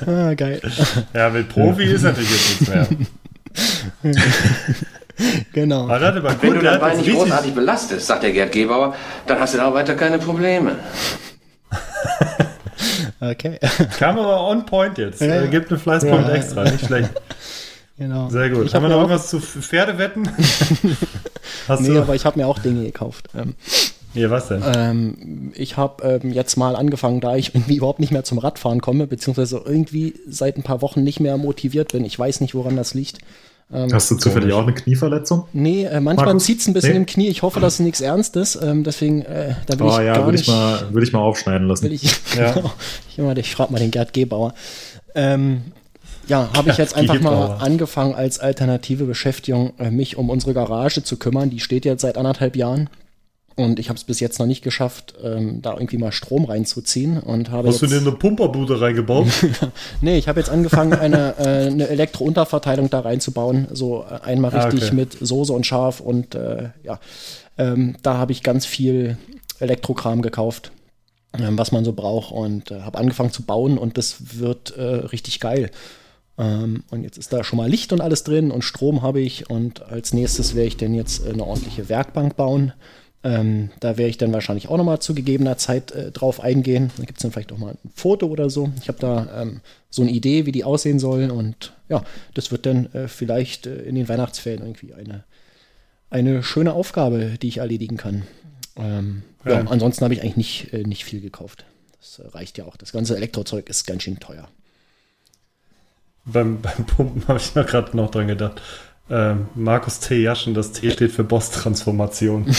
ah, 0.05 0.33
geil. 0.33 0.61
Ja, 1.13 1.29
mit 1.29 1.49
Profi 1.49 1.83
ist 1.83 2.03
natürlich 2.03 2.31
jetzt 2.31 2.61
nichts 2.61 2.67
mehr. 2.69 2.87
genau. 5.53 5.89
Aber 5.89 6.41
Wenn 6.41 6.53
du 6.53 6.61
dein 6.61 6.79
Bein 6.79 6.97
nicht 6.97 7.11
großartig 7.11 7.53
belastest, 7.53 8.07
sagt 8.07 8.23
der 8.23 8.31
Gerd 8.31 8.51
Gebauer, 8.51 8.95
dann 9.25 9.39
hast 9.39 9.53
du 9.53 9.57
da 9.57 9.73
weiter 9.73 9.95
keine 9.95 10.19
Probleme. 10.19 10.75
okay. 13.19 13.59
Kam 13.97 14.19
aber 14.19 14.47
on 14.47 14.65
point 14.65 14.97
jetzt. 14.97 15.21
Ja, 15.21 15.41
äh, 15.41 15.47
gibt 15.47 15.71
einen 15.71 15.79
Fleißpunkt 15.79 16.27
ja, 16.27 16.35
extra, 16.35 16.63
nicht 16.63 16.85
schlecht. 16.85 17.09
Genau. 17.97 18.29
Sehr 18.29 18.49
gut. 18.49 18.67
Ich 18.67 18.75
Haben 18.75 18.83
wir 18.83 18.89
noch 18.89 18.97
irgendwas 18.97 19.29
zu 19.29 19.39
Pferdewetten? 19.39 20.29
Hast 21.67 21.81
nee, 21.81 21.89
du? 21.89 22.01
aber 22.01 22.13
ich 22.13 22.25
habe 22.25 22.39
mir 22.39 22.45
auch 22.45 22.59
Dinge 22.59 22.83
gekauft. 22.83 23.29
Ähm, 23.35 23.55
ja, 24.17 24.29
was 24.29 24.47
denn? 24.47 24.63
Ähm, 24.75 25.51
ich 25.55 25.77
habe 25.77 26.19
ähm, 26.23 26.31
jetzt 26.31 26.57
mal 26.57 26.75
angefangen, 26.75 27.21
da 27.21 27.35
ich 27.35 27.55
irgendwie 27.55 27.77
überhaupt 27.77 27.99
nicht 27.99 28.11
mehr 28.11 28.23
zum 28.23 28.37
Radfahren 28.37 28.81
komme, 28.81 29.07
beziehungsweise 29.07 29.61
irgendwie 29.65 30.15
seit 30.27 30.57
ein 30.57 30.63
paar 30.63 30.81
Wochen 30.81 31.03
nicht 31.03 31.19
mehr 31.19 31.37
motiviert 31.37 31.91
bin. 31.91 32.05
Ich 32.05 32.17
weiß 32.17 32.41
nicht, 32.41 32.55
woran 32.55 32.75
das 32.75 32.93
liegt. 32.93 33.19
Ähm, 33.71 33.91
Hast 33.91 34.09
du 34.09 34.15
zufällig 34.15 34.53
auch 34.53 34.63
eine 34.63 34.73
Knieverletzung? 34.73 35.45
Nee, 35.51 35.83
äh, 35.83 35.99
manchmal 35.99 36.39
zieht 36.39 36.61
es 36.61 36.67
ein 36.67 36.73
bisschen 36.73 36.91
nee? 36.91 36.97
im 36.97 37.05
Knie. 37.05 37.27
Ich 37.27 37.41
hoffe, 37.41 37.59
das 37.59 37.75
ist 37.75 37.79
nichts 37.81 37.99
Ernstes. 37.99 38.57
Ähm, 38.61 38.83
deswegen, 38.83 39.23
äh, 39.23 39.55
da 39.65 39.77
will 39.77 39.87
oh, 39.87 39.89
ich 39.89 40.05
ja, 40.05 40.15
gar 40.15 40.25
würde 40.25 40.39
ich 40.39 40.47
mal, 40.47 40.87
würde 40.91 41.05
ich 41.05 41.11
mal 41.11 41.19
aufschneiden 41.19 41.67
lassen. 41.67 41.83
Will 41.83 41.93
ich, 41.93 42.03
ja. 42.37 42.53
genau, 43.15 43.31
ich, 43.31 43.39
ich 43.39 43.55
frage 43.55 43.73
mal 43.73 43.79
den 43.79 43.91
Gerd 43.91 44.13
Gebauer. 44.13 44.53
Ähm, 45.15 45.63
ja, 46.27 46.49
habe 46.55 46.69
ich 46.69 46.77
jetzt 46.77 46.95
einfach 46.95 47.19
mal 47.19 47.57
angefangen 47.59 48.15
als 48.15 48.39
alternative 48.39 49.05
Beschäftigung, 49.05 49.73
äh, 49.79 49.91
mich 49.91 50.17
um 50.17 50.29
unsere 50.29 50.53
Garage 50.53 51.03
zu 51.03 51.17
kümmern. 51.17 51.49
Die 51.49 51.59
steht 51.59 51.85
jetzt 51.85 52.01
seit 52.01 52.17
anderthalb 52.17 52.55
Jahren. 52.55 52.89
Und 53.57 53.79
ich 53.79 53.89
habe 53.89 53.97
es 53.97 54.03
bis 54.03 54.19
jetzt 54.19 54.37
noch 54.37 54.45
nicht 54.45 54.63
geschafft, 54.63 55.15
ähm, 55.23 55.63
da 55.63 55.73
irgendwie 55.73 55.97
mal 55.97 56.11
Strom 56.11 56.45
reinzuziehen. 56.45 57.19
Und 57.19 57.49
habe 57.49 57.69
Hast 57.69 57.81
du 57.81 57.87
dir 57.87 57.97
eine 57.97 58.11
Pumperbude 58.11 58.79
reingebaut? 58.79 59.29
nee, 60.01 60.19
ich 60.19 60.27
habe 60.27 60.39
jetzt 60.39 60.51
angefangen, 60.51 60.93
eine, 60.93 61.35
äh, 61.39 61.65
eine 61.65 61.87
Elektro-Unterverteilung 61.87 62.91
da 62.91 62.99
reinzubauen. 62.99 63.67
So 63.73 64.05
äh, 64.07 64.23
einmal 64.23 64.53
ah, 64.53 64.65
richtig 64.65 64.83
ah, 64.83 64.85
okay. 64.85 64.95
mit 64.95 65.17
Soße 65.19 65.51
und 65.51 65.65
Schaf. 65.65 66.01
Und 66.01 66.35
äh, 66.35 66.69
ja, 66.83 66.99
ähm, 67.57 67.95
da 68.03 68.17
habe 68.17 68.31
ich 68.31 68.43
ganz 68.43 68.67
viel 68.67 69.17
Elektrokram 69.57 70.21
gekauft, 70.21 70.71
ähm, 71.33 71.57
was 71.57 71.71
man 71.71 71.83
so 71.83 71.93
braucht. 71.93 72.31
Und 72.31 72.69
äh, 72.69 72.81
habe 72.81 72.99
angefangen 72.99 73.31
zu 73.31 73.41
bauen 73.41 73.79
und 73.79 73.97
das 73.97 74.37
wird 74.39 74.77
äh, 74.77 74.83
richtig 74.83 75.39
geil. 75.39 75.71
Ähm, 76.37 76.83
und 76.91 77.01
jetzt 77.01 77.17
ist 77.17 77.33
da 77.33 77.43
schon 77.43 77.57
mal 77.57 77.67
Licht 77.67 77.91
und 77.91 78.01
alles 78.01 78.23
drin 78.23 78.51
und 78.51 78.61
Strom 78.61 79.01
habe 79.01 79.19
ich. 79.19 79.49
Und 79.49 79.81
als 79.81 80.13
nächstes 80.13 80.53
werde 80.53 80.67
ich 80.67 80.77
denn 80.77 80.93
jetzt 80.93 81.25
eine 81.27 81.43
ordentliche 81.43 81.89
Werkbank 81.89 82.35
bauen 82.35 82.73
ähm, 83.27 83.71
da 83.81 83.97
werde 83.97 84.09
ich 84.09 84.17
dann 84.17 84.31
wahrscheinlich 84.31 84.69
auch 84.69 84.77
nochmal 84.77 84.99
zu 84.99 85.13
gegebener 85.13 85.57
Zeit 85.57 85.91
äh, 85.91 86.11
drauf 86.11 86.39
eingehen. 86.39 86.91
Da 86.95 87.03
gibt 87.03 87.19
es 87.19 87.23
dann 87.23 87.33
vielleicht 87.33 87.51
auch 87.51 87.57
mal 87.57 87.71
ein 87.71 87.91
Foto 87.93 88.27
oder 88.27 88.49
so. 88.49 88.71
Ich 88.81 88.87
habe 88.87 88.99
da 88.99 89.41
ähm, 89.41 89.59
so 89.89 90.01
eine 90.01 90.11
Idee, 90.11 90.45
wie 90.45 90.53
die 90.53 90.63
aussehen 90.63 90.97
sollen. 90.97 91.29
Und 91.29 91.73
ja, 91.89 92.05
das 92.35 92.51
wird 92.51 92.65
dann 92.65 92.85
äh, 92.93 93.09
vielleicht 93.09 93.67
äh, 93.67 93.81
in 93.81 93.95
den 93.95 94.07
Weihnachtsferien 94.07 94.61
irgendwie 94.61 94.93
eine, 94.93 95.25
eine 96.09 96.41
schöne 96.41 96.71
Aufgabe, 96.71 97.37
die 97.41 97.49
ich 97.49 97.57
erledigen 97.57 97.97
kann. 97.97 98.23
Ähm, 98.77 99.23
ja. 99.43 99.59
ja. 99.59 99.67
ansonsten 99.67 100.05
habe 100.05 100.13
ich 100.13 100.21
eigentlich 100.21 100.37
nicht, 100.37 100.73
äh, 100.73 100.83
nicht 100.83 101.03
viel 101.03 101.19
gekauft. 101.19 101.65
Das 101.99 102.19
äh, 102.19 102.29
reicht 102.29 102.57
ja 102.57 102.63
auch. 102.63 102.77
Das 102.77 102.93
ganze 102.93 103.17
Elektrozeug 103.17 103.69
ist 103.69 103.85
ganz 103.85 104.03
schön 104.03 104.21
teuer. 104.21 104.47
Beim, 106.23 106.61
beim 106.61 106.85
Pumpen 106.85 107.27
habe 107.27 107.39
ich 107.39 107.55
mir 107.55 107.65
gerade 107.65 107.97
noch 107.97 108.09
dran 108.09 108.27
gedacht. 108.27 108.61
Ähm, 109.09 109.47
Markus 109.53 109.99
T. 109.99 110.21
Jaschen, 110.21 110.53
das 110.53 110.71
T 110.71 110.91
steht 110.91 111.11
für 111.11 111.25
Boss-Transformation. 111.25 112.45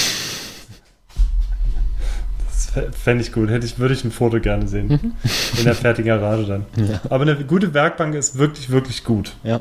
Fände 2.92 3.22
ich 3.22 3.32
gut. 3.32 3.50
Hätte 3.50 3.66
ich, 3.66 3.78
würde 3.78 3.94
ich 3.94 4.04
ein 4.04 4.10
Foto 4.10 4.40
gerne 4.40 4.66
sehen. 4.68 4.88
Mhm. 4.88 5.12
In 5.58 5.64
der 5.64 5.74
fertigen 5.74 6.08
Garage 6.08 6.44
dann. 6.46 6.64
Ja. 6.88 7.00
Aber 7.10 7.22
eine 7.22 7.36
gute 7.44 7.74
Werkbank 7.74 8.14
ist 8.14 8.38
wirklich, 8.38 8.70
wirklich 8.70 9.04
gut. 9.04 9.32
Ja. 9.42 9.60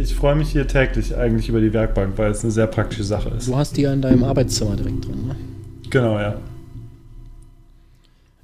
Ich 0.00 0.14
freue 0.14 0.36
mich 0.36 0.50
hier 0.50 0.68
täglich 0.68 1.16
eigentlich 1.16 1.48
über 1.48 1.60
die 1.60 1.72
Werkbank, 1.72 2.16
weil 2.16 2.30
es 2.30 2.42
eine 2.44 2.52
sehr 2.52 2.66
praktische 2.66 3.02
Sache 3.02 3.30
ist. 3.30 3.48
Du 3.48 3.56
hast 3.56 3.76
die 3.76 3.82
ja 3.82 3.92
in 3.92 4.02
deinem 4.02 4.22
Arbeitszimmer 4.22 4.76
direkt 4.76 5.06
drin, 5.06 5.26
ne? 5.26 5.36
Genau, 5.90 6.18
ja. 6.18 6.36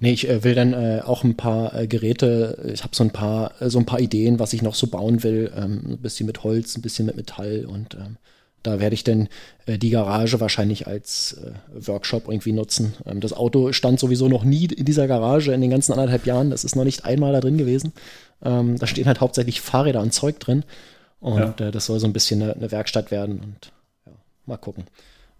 Nee, 0.00 0.12
ich 0.12 0.28
äh, 0.28 0.42
will 0.42 0.54
dann 0.54 0.72
äh, 0.72 1.02
auch 1.04 1.24
ein 1.24 1.36
paar 1.36 1.74
äh, 1.78 1.86
Geräte, 1.86 2.70
ich 2.72 2.82
habe 2.82 2.96
so 2.96 3.04
ein 3.04 3.10
paar, 3.10 3.52
äh, 3.60 3.68
so 3.68 3.78
ein 3.78 3.86
paar 3.86 4.00
Ideen, 4.00 4.38
was 4.38 4.54
ich 4.54 4.62
noch 4.62 4.74
so 4.74 4.86
bauen 4.86 5.22
will. 5.22 5.52
Ähm, 5.54 5.82
ein 5.86 5.98
bisschen 5.98 6.26
mit 6.26 6.42
Holz, 6.42 6.76
ein 6.76 6.82
bisschen 6.82 7.06
mit 7.06 7.16
Metall 7.16 7.66
und 7.66 7.94
ähm, 7.94 8.16
da 8.62 8.80
werde 8.80 8.94
ich 8.94 9.04
dann 9.04 9.28
äh, 9.66 9.78
die 9.78 9.90
Garage 9.90 10.40
wahrscheinlich 10.40 10.86
als 10.86 11.34
äh, 11.34 11.52
Workshop 11.86 12.28
irgendwie 12.28 12.52
nutzen. 12.52 12.94
Ähm, 13.06 13.20
das 13.20 13.32
Auto 13.32 13.72
stand 13.72 14.00
sowieso 14.00 14.28
noch 14.28 14.44
nie 14.44 14.66
in 14.66 14.84
dieser 14.84 15.06
Garage 15.06 15.52
in 15.52 15.60
den 15.60 15.70
ganzen 15.70 15.92
anderthalb 15.92 16.26
Jahren. 16.26 16.50
Das 16.50 16.64
ist 16.64 16.76
noch 16.76 16.84
nicht 16.84 17.04
einmal 17.04 17.32
da 17.32 17.40
drin 17.40 17.58
gewesen. 17.58 17.92
Ähm, 18.42 18.78
da 18.78 18.86
stehen 18.86 19.06
halt 19.06 19.20
hauptsächlich 19.20 19.60
Fahrräder 19.60 20.00
und 20.00 20.12
Zeug 20.12 20.38
drin. 20.40 20.64
Und 21.20 21.60
äh, 21.60 21.70
das 21.70 21.86
soll 21.86 22.00
so 22.00 22.06
ein 22.06 22.12
bisschen 22.12 22.42
eine, 22.42 22.54
eine 22.54 22.70
Werkstatt 22.70 23.10
werden. 23.10 23.40
Und 23.40 23.72
ja, 24.06 24.12
mal 24.46 24.56
gucken. 24.56 24.84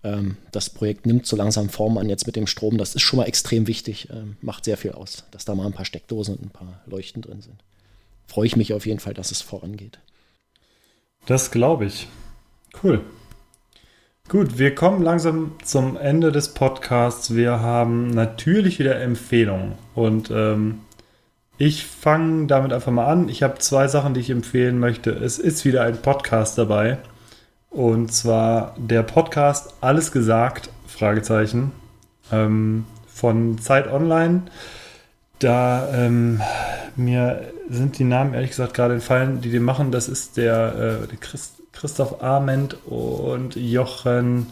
Ähm, 0.03 0.37
das 0.53 0.71
Projekt 0.71 1.07
nimmt 1.07 1.27
so 1.27 1.37
langsam 1.37 1.69
Form 1.69 1.99
an 1.99 2.09
jetzt 2.09 2.27
mit 2.27 2.37
dem 2.37 2.47
Strom. 2.47 2.79
Das 2.79 2.95
ist 2.95 3.03
schon 3.03 3.19
mal 3.19 3.27
extrem 3.27 3.67
wichtig. 3.67 4.09
Ähm, 4.11 4.37
macht 4.41 4.65
sehr 4.65 4.77
viel 4.77 4.93
aus, 4.93 5.25
dass 5.31 5.45
da 5.45 5.55
mal 5.55 5.67
ein 5.67 5.73
paar 5.73 5.85
Steckdosen 5.85 6.37
und 6.37 6.47
ein 6.47 6.51
paar 6.51 6.81
Leuchten 6.87 7.23
drin 7.23 7.43
sind. 7.43 7.63
Freue 8.27 8.47
ich 8.47 8.57
mich 8.57 8.73
auf 8.73 8.87
jeden 8.87 9.01
Fall, 9.01 9.15
dass 9.15 9.31
es 9.31 9.43
vorangeht. 9.43 9.99
Das 11.27 11.51
glaube 11.51 11.87
ich. 11.87 12.07
Cool. 12.83 13.01
Gut, 14.29 14.59
wir 14.59 14.75
kommen 14.75 15.03
langsam 15.03 15.53
zum 15.65 15.97
Ende 15.97 16.31
des 16.31 16.55
Podcasts. 16.55 17.35
Wir 17.35 17.61
haben 17.61 18.11
natürlich 18.11 18.79
wieder 18.79 19.01
Empfehlungen. 19.01 19.73
Und 19.95 20.31
ähm, 20.31 20.81
ich 21.59 21.85
fange 21.85 22.47
damit 22.47 22.73
einfach 22.73 22.93
mal 22.93 23.07
an. 23.07 23.29
Ich 23.29 23.43
habe 23.43 23.59
zwei 23.59 23.89
Sachen, 23.89 24.15
die 24.15 24.21
ich 24.21 24.31
empfehlen 24.31 24.79
möchte. 24.79 25.11
Es 25.11 25.39
ist 25.39 25.65
wieder 25.65 25.83
ein 25.83 26.01
Podcast 26.01 26.57
dabei. 26.59 26.99
Und 27.71 28.13
zwar 28.13 28.75
der 28.79 29.03
Podcast 29.03 29.75
Alles 29.81 30.13
gesagt, 30.13 30.71
Fragezeichen, 30.87 31.73
ähm, 32.33 32.87
von 33.07 33.59
Zeit 33.59 33.93
Online. 33.93 34.43
Da 35.39 35.89
ähm, 35.93 36.41
mir 36.97 37.53
sind 37.69 37.99
die 37.99 38.05
Namen 38.05 38.35
ehrlich 38.35 38.51
gesagt 38.51 38.75
gerade 38.75 38.95
entfallen, 38.95 39.41
die 39.41 39.51
die 39.51 39.61
machen. 39.61 39.93
Das 39.93 40.09
ist 40.09 40.37
der, 40.37 41.03
äh, 41.03 41.07
der 41.09 41.19
Christ, 41.19 41.60
Christoph 41.81 42.23
Ament 42.23 42.77
und 42.87 43.57
Jochen. 43.57 44.49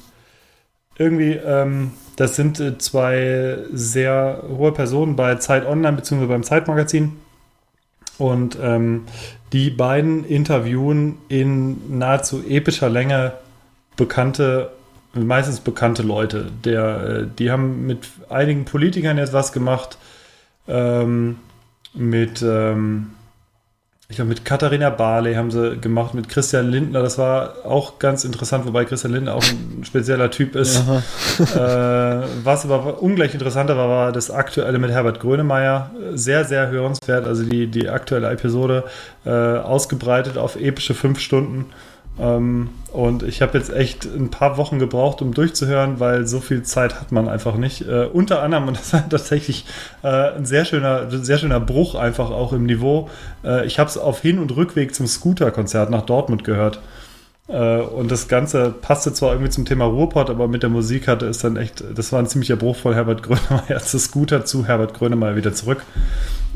Irgendwie, 0.97 1.33
ähm, 1.33 1.93
das 2.17 2.37
sind 2.37 2.59
äh, 2.59 2.79
zwei 2.79 3.59
sehr 3.71 4.43
hohe 4.49 4.73
Personen 4.73 5.15
bei 5.15 5.35
Zeit 5.35 5.67
Online 5.67 5.97
bzw. 5.97 6.27
beim 6.27 6.43
Zeitmagazin. 6.43 7.17
Und 8.17 8.59
ähm, 8.61 9.05
die 9.53 9.71
beiden 9.71 10.25
interviewen 10.25 11.19
in 11.29 11.99
nahezu 11.99 12.43
epischer 12.49 12.89
Länge 12.89 13.35
bekannte, 13.97 14.73
meistens 15.13 15.61
bekannte 15.61 16.03
Leute. 16.03 16.47
Der, 16.65 17.05
äh, 17.05 17.27
die 17.39 17.51
haben 17.51 17.87
mit 17.87 18.09
einigen 18.31 18.65
Politikern 18.65 19.19
jetzt 19.19 19.35
was 19.35 19.53
gemacht. 19.53 19.99
Ähm, 20.67 21.39
mit, 21.95 22.43
ähm, 22.43 23.11
ich 24.11 24.17
glaube, 24.17 24.31
mit 24.31 24.47
Katharina 24.47 24.89
Barley 24.89 25.35
haben 25.35 25.51
sie 25.51 25.77
gemacht, 25.77 26.15
mit 26.15 26.31
Christian 26.31 26.71
Lindner. 26.71 27.03
Das 27.03 27.19
war 27.19 27.67
auch 27.67 27.99
ganz 27.99 28.25
interessant, 28.25 28.65
wobei 28.65 28.87
Christian 28.87 29.13
Lindner 29.13 29.35
auch 29.35 29.45
ein 29.45 29.85
spezieller 29.85 30.31
Typ 30.31 30.57
ist. 30.57 30.79
äh, 30.79 32.23
was 32.43 32.65
aber 32.65 33.03
ungleich 33.03 33.35
interessanter 33.35 33.77
war, 33.77 33.89
war 33.91 34.13
das 34.13 34.31
aktuelle 34.31 34.79
mit 34.79 34.91
Herbert 34.91 35.21
Grönemeyer. 35.21 35.91
Sehr, 36.15 36.47
sehr 36.47 36.71
hörenswert. 36.71 37.27
Also 37.27 37.45
die, 37.45 37.67
die 37.67 37.91
aktuelle 37.91 38.31
Episode 38.31 38.85
äh, 39.27 39.31
ausgebreitet 39.31 40.39
auf 40.39 40.57
epische 40.57 40.95
fünf 40.95 41.21
Stunden. 41.21 41.67
Ähm, 42.21 42.71
und 42.93 43.23
ich 43.23 43.43
habe 43.43 43.59
jetzt 43.59 43.71
echt 43.71 44.07
ein 44.07 44.31
paar 44.31 44.57
Wochen 44.57 44.79
gebraucht, 44.79 45.21
um 45.21 45.35
durchzuhören, 45.35 46.01
weil 46.01 46.27
so 46.27 46.41
viel 46.41 46.63
Zeit 46.63 47.01
hat 47.01 47.13
man 47.13 47.29
einfach 47.29 47.57
nicht. 47.57 47.87
Äh, 47.87 48.07
unter 48.07 48.43
anderem, 48.43 48.69
und 48.69 48.79
das 48.79 48.93
war 48.93 49.09
tatsächlich 49.09 49.67
äh, 50.03 50.37
ein 50.37 50.47
sehr 50.47 50.65
schöner, 50.65 51.11
sehr 51.11 51.39
schöner 51.39 51.61
Bruch 51.61 51.95
einfach 51.95 52.31
auch 52.31 52.53
im 52.53 52.65
Niveau. 52.65 53.11
Äh, 53.45 53.67
ich 53.67 53.79
habe 53.79 53.91
es 53.91 53.99
auf 53.99 54.21
Hin- 54.21 54.39
und 54.39 54.57
Rückweg 54.57 54.95
zum 54.95 55.07
Scooter-Konzert 55.07 55.91
nach 55.91 56.03
Dortmund 56.03 56.45
gehört. 56.45 56.81
Äh, 57.49 57.79
und 57.81 58.11
das 58.11 58.29
Ganze 58.29 58.71
passte 58.71 59.13
zwar 59.13 59.33
irgendwie 59.33 59.51
zum 59.51 59.65
Thema 59.65 59.87
Ruhrpott, 59.87 60.31
aber 60.31 60.49
mit 60.49 60.63
der 60.63 60.71
Musik 60.71 61.09
hatte 61.09 61.27
es 61.27 61.39
dann 61.39 61.57
echt, 61.57 61.83
das 61.95 62.13
war 62.13 62.21
ein 62.21 62.27
ziemlicher 62.27 62.57
Bruch 62.57 62.77
von 62.77 62.95
Herbert 62.95 63.23
Grönemeyer 63.23 63.81
zu 63.81 63.99
Scooter 63.99 64.45
zu 64.45 64.67
Herbert 64.67 64.95
Grönemeyer 64.95 65.37
wieder 65.37 65.53
zurück. 65.53 65.83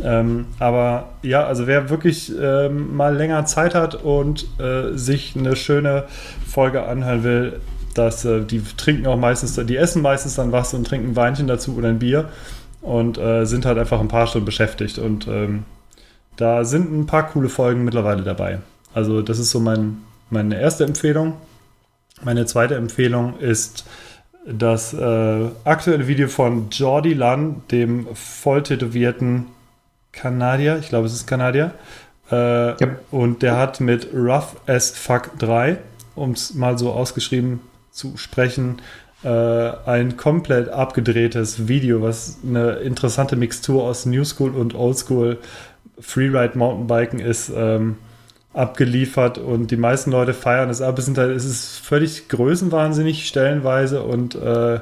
Ähm, 0.02 0.46
aber 0.58 1.10
ja, 1.22 1.44
also 1.44 1.66
wer 1.66 1.90
wirklich 1.90 2.32
ähm, 2.38 2.96
mal 2.96 3.14
länger 3.16 3.44
Zeit 3.46 3.74
hat 3.74 3.94
und 3.94 4.46
äh, 4.58 4.96
sich 4.96 5.34
eine 5.36 5.56
schöne 5.56 6.04
Folge 6.46 6.84
anhören 6.84 7.24
will, 7.24 7.60
dass 7.94 8.24
äh, 8.24 8.42
die 8.42 8.62
trinken 8.76 9.06
auch 9.06 9.18
meistens, 9.18 9.54
die 9.54 9.76
essen 9.76 10.02
meistens 10.02 10.34
dann 10.34 10.52
was 10.52 10.74
und 10.74 10.86
trinken 10.86 11.10
ein 11.10 11.16
Weinchen 11.16 11.46
dazu 11.46 11.76
oder 11.76 11.88
ein 11.88 11.98
Bier 11.98 12.28
und 12.80 13.18
äh, 13.18 13.44
sind 13.44 13.64
halt 13.64 13.78
einfach 13.78 14.00
ein 14.00 14.08
paar 14.08 14.26
Stunden 14.26 14.46
beschäftigt. 14.46 14.98
Und 14.98 15.28
ähm, 15.28 15.64
da 16.36 16.64
sind 16.64 16.92
ein 16.92 17.06
paar 17.06 17.28
coole 17.28 17.48
Folgen 17.48 17.84
mittlerweile 17.84 18.22
dabei. 18.22 18.58
Also 18.94 19.22
das 19.22 19.38
ist 19.38 19.50
so 19.50 19.60
mein, 19.60 19.98
meine 20.32 20.60
erste 20.60 20.84
Empfehlung. 20.84 21.34
Meine 22.22 22.46
zweite 22.46 22.74
Empfehlung 22.74 23.38
ist 23.38 23.84
das 24.46 24.92
äh, 24.94 25.48
aktuelle 25.64 26.08
Video 26.08 26.26
von 26.26 26.70
Jordi 26.70 27.12
Lunn, 27.12 27.62
dem 27.70 28.06
voll 28.14 28.62
tätowierten 28.62 29.46
Kanadier, 30.10 30.78
ich 30.78 30.88
glaube, 30.88 31.06
es 31.06 31.12
ist 31.12 31.26
Kanadier. 31.26 31.72
Äh, 32.30 32.34
Ja. 32.34 32.76
Und 33.10 33.42
der 33.42 33.56
hat 33.56 33.80
mit 33.80 34.08
Rough 34.12 34.56
as 34.66 34.90
Fuck 34.90 35.38
3, 35.38 35.78
um 36.14 36.32
es 36.32 36.54
mal 36.54 36.78
so 36.78 36.92
ausgeschrieben 36.92 37.60
zu 37.90 38.16
sprechen, 38.16 38.80
äh, 39.22 39.28
ein 39.28 40.16
komplett 40.16 40.68
abgedrehtes 40.70 41.68
Video, 41.68 42.02
was 42.02 42.38
eine 42.44 42.72
interessante 42.76 43.36
Mixtur 43.36 43.84
aus 43.84 44.06
New 44.06 44.24
School 44.24 44.50
und 44.54 44.74
Old 44.74 44.98
School 44.98 45.38
Freeride 46.00 46.58
Mountainbiken 46.58 47.20
ist, 47.20 47.52
ähm, 47.54 47.96
abgeliefert 48.54 49.38
und 49.38 49.70
die 49.70 49.76
meisten 49.76 50.10
Leute 50.10 50.34
feiern 50.34 50.70
es 50.70 50.82
ab. 50.82 50.98
Es, 50.98 51.06
sind 51.06 51.18
halt, 51.18 51.34
es 51.34 51.44
ist 51.44 51.78
völlig 51.78 52.28
größenwahnsinnig 52.28 53.26
stellenweise 53.26 54.02
und 54.02 54.34
äh, 54.34 54.80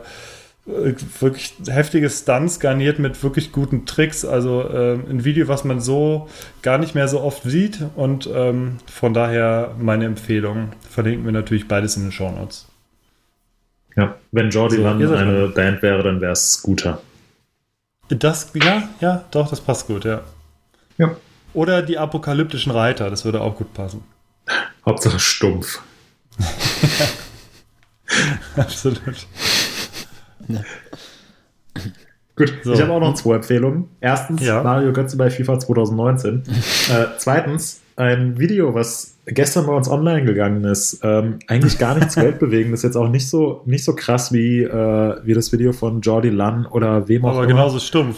wirklich 0.67 1.55
heftige 1.69 2.11
Stunts 2.11 2.61
garniert 2.61 2.99
mit 2.99 3.23
wirklich 3.23 3.53
guten 3.53 3.87
Tricks. 3.87 4.25
Also 4.25 4.63
äh, 4.63 4.95
ein 4.95 5.25
Video, 5.25 5.49
was 5.49 5.65
man 5.65 5.81
so 5.81 6.29
gar 6.63 6.79
nicht 6.79 6.95
mehr 6.95 7.09
so 7.09 7.21
oft 7.21 7.43
sieht 7.45 7.81
und 7.97 8.29
ähm, 8.33 8.79
von 8.87 9.15
daher 9.15 9.75
meine 9.79 10.05
Empfehlung. 10.05 10.71
Verlinken 10.89 11.25
wir 11.25 11.33
natürlich 11.33 11.69
beides 11.69 11.97
in 11.97 12.05
den 12.05 12.13
Show 12.13 12.31
Notes. 12.31 12.67
Ja, 13.97 14.17
wenn 14.33 14.51
Jordi 14.51 14.77
So, 14.77 14.83
Land 14.83 15.05
eine 15.05 15.49
Band 15.49 15.83
wäre, 15.83 16.03
dann 16.03 16.21
wäre 16.21 16.33
es 16.33 16.53
Scooter. 16.53 17.01
Das, 18.09 18.51
ja, 18.55 18.89
ja, 19.01 19.25
doch, 19.31 19.51
das 19.51 19.61
passt 19.61 19.87
gut, 19.87 20.05
ja. 20.05 20.23
Ja. 20.99 21.17
Oder 21.55 21.83
die 21.83 21.99
apokalyptischen 21.99 22.71
Reiter, 22.73 23.11
das 23.11 23.25
würde 23.25 23.41
auch 23.41 23.57
gut 23.57 23.73
passen. 23.75 24.05
Hauptsache 24.87 25.19
stumpf. 25.19 25.81
Absolut. 28.57 29.27
Gut, 32.37 32.53
So. 32.63 32.73
ich 32.73 32.81
habe 32.81 32.93
auch 32.93 33.01
noch 33.01 33.15
zwei 33.15 33.37
Empfehlungen. 33.37 33.89
Erstens, 34.01 34.43
Ja. 34.45 34.63
Mario 34.63 34.93
Götze 34.93 35.17
bei 35.17 35.31
FIFA 35.31 35.59
2019. 35.59 36.43
äh, 36.91 37.07
zweitens, 37.19 37.81
ein 37.97 38.39
Video, 38.39 38.75
was 38.75 39.17
gestern 39.27 39.67
bei 39.67 39.75
uns 39.75 39.89
online 39.89 40.25
gegangen 40.25 40.65
ist. 40.65 41.01
Ähm, 41.03 41.39
eigentlich 41.49 41.79
gar 41.79 41.95
nichts 41.97 42.17
weltbewegendes, 42.17 42.83
jetzt 42.83 42.97
auch 42.97 43.09
nicht 43.09 43.29
so, 43.29 43.63
nicht 43.67 43.85
so 43.85 43.95
krass 43.95 44.33
wie, 44.33 44.63
äh, 44.63 45.17
wie 45.25 45.35
das 45.35 45.53
Video 45.53 45.73
von 45.73 46.01
Jordi 46.01 46.31
Lunn 46.31 46.65
oder 46.67 47.09
wem 47.09 47.25
auch 47.27 47.31
Aber 47.31 47.39
immer. 47.41 47.47
genauso 47.49 47.79
stumpf. 47.79 48.17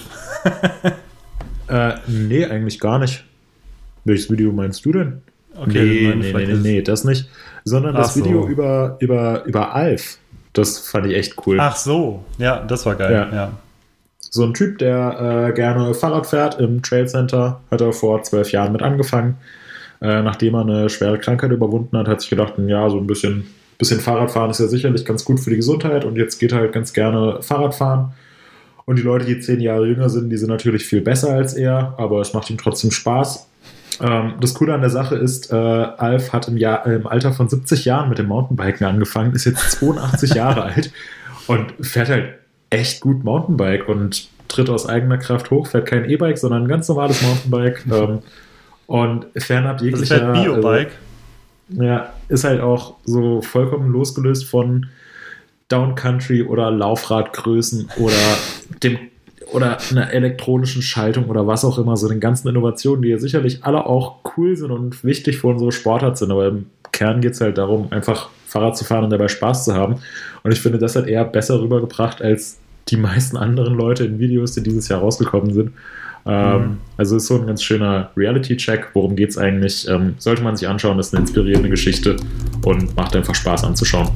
Äh, 1.73 1.95
nee, 2.07 2.45
eigentlich 2.45 2.79
gar 2.79 2.99
nicht. 2.99 3.25
Welches 4.05 4.31
Video 4.31 4.53
meinst 4.53 4.85
du 4.85 4.93
denn? 4.93 5.23
Okay, 5.57 6.15
nee, 6.17 6.33
nee, 6.33 6.47
nee, 6.47 6.55
nee, 6.55 6.83
das 6.83 7.05
nicht. 7.05 7.29
Sondern 7.65 7.95
das 7.95 8.17
Video 8.17 8.47
über, 8.47 8.97
über, 9.01 9.45
über 9.45 9.75
Alf. 9.75 10.19
Das 10.53 10.79
fand 10.79 11.07
ich 11.07 11.17
echt 11.17 11.35
cool. 11.47 11.59
Ach 11.59 11.77
so, 11.77 12.25
ja, 12.37 12.61
das 12.61 12.85
war 12.85 12.95
geil. 12.97 13.29
Ja. 13.33 13.53
So 14.19 14.45
ein 14.45 14.53
Typ, 14.53 14.79
der 14.79 15.49
äh, 15.49 15.53
gerne 15.55 15.95
Fahrrad 15.95 16.27
fährt 16.27 16.61
im 16.61 16.83
Trail 16.83 17.09
Center, 17.09 17.61
hat 17.71 17.81
er 17.81 17.93
vor 17.93 18.23
zwölf 18.23 18.53
Jahren 18.53 18.73
mit 18.73 18.83
angefangen. 18.83 19.37
Äh, 20.03 20.23
nachdem 20.23 20.55
er 20.55 20.63
eine 20.63 20.91
schwere 20.91 21.19
Krankheit 21.19 21.53
überwunden 21.53 21.97
hat, 21.97 22.09
hat 22.09 22.21
sich 22.21 22.31
gedacht, 22.31 22.55
ja, 22.59 22.91
so 22.91 22.99
ein 22.99 23.07
bisschen, 23.07 23.47
bisschen 23.79 24.01
Fahrradfahren 24.01 24.51
ist 24.51 24.61
ja 24.61 24.67
sicherlich 24.67 25.05
ganz 25.05 25.25
gut 25.25 25.41
für 25.41 25.51
die 25.51 25.57
Gesundheit 25.57 26.05
und 26.05 26.17
jetzt 26.17 26.39
geht 26.39 26.53
er 26.53 26.59
halt 26.59 26.73
ganz 26.73 26.93
gerne 26.93 27.41
Fahrrad 27.41 27.75
fahren. 27.75 28.13
Und 28.85 28.99
die 28.99 29.03
Leute, 29.03 29.25
die 29.25 29.39
zehn 29.41 29.61
Jahre 29.61 29.87
jünger 29.87 30.09
sind, 30.09 30.31
die 30.31 30.37
sind 30.37 30.49
natürlich 30.49 30.85
viel 30.85 31.01
besser 31.01 31.33
als 31.33 31.55
er, 31.55 31.95
aber 31.99 32.21
es 32.21 32.35
macht 32.35 32.51
ihm 32.51 32.59
trotzdem 32.59 32.91
Spaß. 32.91 33.49
Ähm, 34.01 34.35
das 34.41 34.55
Coole 34.55 34.75
an 34.75 34.81
der 34.81 34.91
Sache 34.91 35.17
ist, 35.17 35.53
äh, 35.53 35.57
Alf 35.57 36.33
hat 36.33 36.49
im, 36.49 36.57
Jahr, 36.57 36.87
äh, 36.87 36.97
im 36.97 37.07
Alter 37.07 37.33
von 37.33 37.49
70 37.49 37.85
Jahren 37.85 38.09
mit 38.09 38.19
dem 38.19 38.27
Mountainbiken 38.27 38.87
angefangen, 38.87 39.35
ist 39.35 39.45
jetzt 39.45 39.71
82 39.73 40.31
Jahre 40.35 40.65
alt 40.65 40.91
und 41.47 41.73
fährt 41.81 42.09
halt 42.09 42.35
echt 42.71 43.01
gut 43.01 43.23
Mountainbike 43.23 43.89
und 43.89 44.29
tritt 44.49 44.71
aus 44.71 44.89
eigener 44.89 45.19
Kraft 45.19 45.51
hoch, 45.51 45.67
fährt 45.67 45.87
kein 45.87 46.09
E-Bike, 46.09 46.39
sondern 46.39 46.65
ein 46.65 46.69
ganz 46.69 46.89
normales 46.89 47.23
Mountainbike. 47.23 47.87
ähm, 47.93 48.19
und 48.87 49.27
fernab 49.37 49.81
jeglicher. 49.81 50.19
Das 50.19 50.39
ist 50.39 50.45
halt 50.45 50.45
Biobike. 50.45 50.91
Also, 51.71 51.83
ja, 51.83 52.13
ist 52.29 52.45
halt 52.45 52.61
auch 52.61 52.97
so 53.05 53.41
vollkommen 53.41 53.91
losgelöst 53.91 54.45
von 54.45 54.87
Downcountry 55.73 56.43
oder 56.43 56.71
Laufradgrößen 56.71 57.89
oder 57.99 58.15
dem 58.83 58.99
oder 59.53 59.79
einer 59.91 60.13
elektronischen 60.13 60.83
Schaltung 60.83 61.27
oder 61.27 61.47
was 61.47 61.65
auch 61.65 61.79
immer, 61.79 61.97
so 61.97 62.09
den 62.09 62.21
ganzen 62.21 62.49
Innovationen, 62.49 63.03
die 63.03 63.11
ja 63.11 63.19
sicherlich 63.19 63.65
alle 63.65 63.87
auch 63.87 64.17
cool 64.37 64.57
sind 64.57 64.71
und 64.71 65.05
wichtig 65.05 65.39
für 65.39 65.49
unsere 65.49 65.73
Sportart 65.73 66.17
sind, 66.17 66.31
aber 66.31 66.47
im 66.47 66.67
Kern 66.91 67.21
geht 67.21 67.33
es 67.33 67.41
halt 67.41 67.59
darum, 67.59 67.89
einfach 67.91 68.29
Fahrrad 68.47 68.77
zu 68.77 68.85
fahren 68.85 69.05
und 69.05 69.11
dabei 69.11 69.29
Spaß 69.29 69.65
zu 69.65 69.75
haben. 69.75 69.97
Und 70.43 70.53
ich 70.53 70.61
finde, 70.61 70.79
das 70.79 70.97
hat 70.97 71.07
eher 71.07 71.25
besser 71.25 71.61
rübergebracht 71.61 72.23
als 72.23 72.59
die 72.89 72.97
meisten 72.97 73.37
anderen 73.37 73.75
Leute 73.75 74.05
in 74.05 74.19
Videos, 74.19 74.53
die 74.53 74.63
dieses 74.63 74.89
Jahr 74.89 75.01
rausgekommen 75.01 75.53
sind. 75.53 75.73
Ähm, 76.27 76.61
mhm. 76.61 76.79
Also 76.97 77.17
ist 77.17 77.27
so 77.27 77.39
ein 77.39 77.47
ganz 77.47 77.63
schöner 77.63 78.11
Reality-Check. 78.17 78.89
Worum 78.95 79.17
geht 79.17 79.31
es 79.31 79.39
eigentlich? 79.39 79.89
Ähm, 79.89 80.15
sollte 80.19 80.43
man 80.43 80.57
sich 80.57 80.69
anschauen, 80.69 80.99
ist 80.99 81.15
eine 81.15 81.23
inspirierende 81.23 81.69
Geschichte 81.69 82.17
und 82.65 82.95
macht 82.97 83.17
einfach 83.17 83.35
Spaß 83.35 83.65
anzuschauen. 83.65 84.11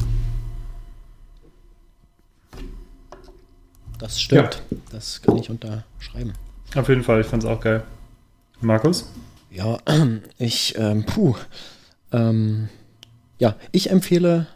Das 3.98 4.20
stimmt. 4.20 4.62
Ja. 4.70 4.78
Das 4.92 5.22
kann 5.22 5.36
ich 5.36 5.50
unterschreiben. 5.50 6.32
Auf 6.74 6.88
jeden 6.88 7.02
Fall, 7.02 7.20
ich 7.20 7.26
fand 7.26 7.42
es 7.42 7.48
auch 7.48 7.60
geil. 7.60 7.82
Markus? 8.60 9.10
Ja, 9.50 9.78
ich, 10.38 10.74
ähm, 10.78 11.04
puh. 11.06 11.34
Ähm, 12.12 12.68
ja, 13.38 13.56
ich 13.72 13.90
empfehle 13.90 14.46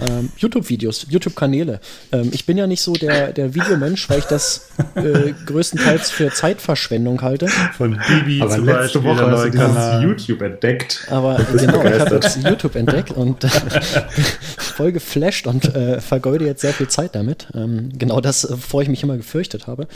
ähm, 0.00 0.30
YouTube-Videos, 0.36 1.06
YouTube-Kanäle. 1.10 1.80
Ähm, 2.12 2.30
ich 2.32 2.46
bin 2.46 2.56
ja 2.56 2.66
nicht 2.66 2.80
so 2.80 2.94
der, 2.94 3.32
der 3.32 3.54
Videomensch, 3.54 4.08
weil 4.08 4.20
ich 4.20 4.24
das 4.24 4.70
äh, 4.94 5.32
größtenteils 5.46 6.10
für 6.10 6.30
Zeitverschwendung 6.30 7.20
halte. 7.20 7.48
Von 7.48 8.00
Bibi 8.08 8.40
Aber 8.40 8.54
zum 8.54 8.64
letzte 8.64 9.00
Beispiel, 9.00 9.04
Woche 9.04 9.30
hast 9.30 9.44
du 9.44 9.50
Kanal. 9.50 10.02
YouTube 10.02 10.42
entdeckt. 10.42 11.06
Aber 11.10 11.36
genau, 11.52 11.84
ich 11.84 12.00
habe 12.00 12.14
jetzt 12.14 12.42
YouTube 12.42 12.74
entdeckt 12.74 13.10
und 13.10 13.44
äh, 13.44 13.48
voll 14.72 14.92
geflasht 14.92 15.46
und 15.46 15.74
äh, 15.74 16.00
vergeude 16.00 16.44
jetzt 16.46 16.60
sehr 16.60 16.72
viel 16.72 16.88
Zeit 16.88 17.14
damit. 17.14 17.48
Ähm, 17.54 17.90
genau 17.96 18.20
das, 18.20 18.50
wovor 18.50 18.82
ich 18.82 18.88
mich 18.88 19.02
immer 19.02 19.16
gefürchtet 19.16 19.66
habe. 19.66 19.86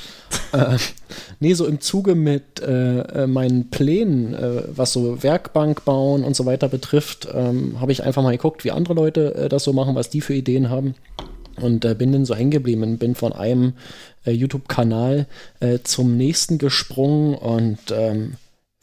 Äh, 0.53 0.77
nee, 1.41 1.55
so 1.55 1.67
im 1.67 1.81
Zuge 1.81 2.15
mit 2.15 2.61
äh, 2.61 3.01
äh, 3.01 3.27
meinen 3.27 3.71
Plänen, 3.71 4.35
äh, 4.35 4.63
was 4.69 4.93
so 4.93 5.23
Werkbank 5.23 5.85
bauen 5.85 6.23
und 6.23 6.37
so 6.37 6.47
weiter 6.47 6.69
betrifft, 6.69 7.29
ähm, 7.33 7.81
habe 7.81 7.93
ich 7.93 8.03
einfach 8.03 8.23
mal 8.23 8.31
geguckt, 8.31 8.65
wie 8.65 8.71
andere 8.71 8.95
Leute 8.95 9.49
das 9.51 9.65
so 9.65 9.73
machen 9.73 9.97
was 9.97 10.11
die 10.11 10.21
für 10.21 10.35
Ideen 10.35 10.71
haben. 10.71 10.95
Und 11.61 11.85
äh, 11.85 11.95
bin 11.95 12.13
dann 12.13 12.27
so 12.27 12.35
hängen 12.35 12.51
geblieben, 12.51 12.99
bin 12.99 13.15
von 13.15 13.33
einem 13.33 13.73
äh, 14.27 14.33
YouTube-Kanal 14.33 15.27
äh, 15.61 15.79
zum 15.83 16.17
nächsten 16.17 16.59
gesprungen 16.59 17.35
und 17.35 17.79
ähm, 17.91 18.35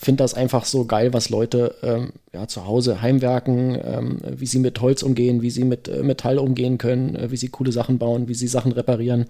finde 0.04 0.24
das 0.24 0.34
einfach 0.34 0.66
so 0.66 0.86
geil, 0.86 1.14
was 1.14 1.30
Leute 1.30 1.76
ähm, 1.82 2.14
ja, 2.34 2.48
zu 2.48 2.66
Hause 2.66 3.02
heimwerken, 3.02 3.80
ähm, 3.84 4.18
wie 4.28 4.46
sie 4.46 4.60
mit 4.60 4.82
Holz 4.82 5.04
umgehen, 5.04 5.42
wie 5.42 5.52
sie 5.52 5.64
mit 5.64 5.88
äh, 5.88 6.04
Metall 6.04 6.40
umgehen 6.40 6.78
können, 6.78 7.16
äh, 7.16 7.32
wie 7.32 7.38
sie 7.38 7.50
coole 7.50 7.72
Sachen 7.72 7.98
bauen, 7.98 8.28
wie 8.28 8.34
sie 8.34 8.48
Sachen 8.48 8.72
reparieren. 8.72 9.26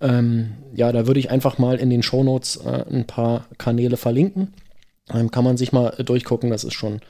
Ähm, 0.00 0.52
ja, 0.74 0.92
da 0.92 1.06
würde 1.06 1.20
ich 1.20 1.30
einfach 1.30 1.58
mal 1.58 1.78
in 1.78 1.90
den 1.90 2.02
Shownotes 2.02 2.56
äh, 2.56 2.84
ein 2.90 3.06
paar 3.06 3.46
Kanäle 3.58 3.96
verlinken. 3.96 4.54
Ähm, 5.12 5.30
kann 5.30 5.44
man 5.44 5.56
sich 5.56 5.72
mal 5.72 5.90
durchgucken, 6.04 6.50
das 6.50 6.64
ist 6.64 6.74
schon 6.74 7.00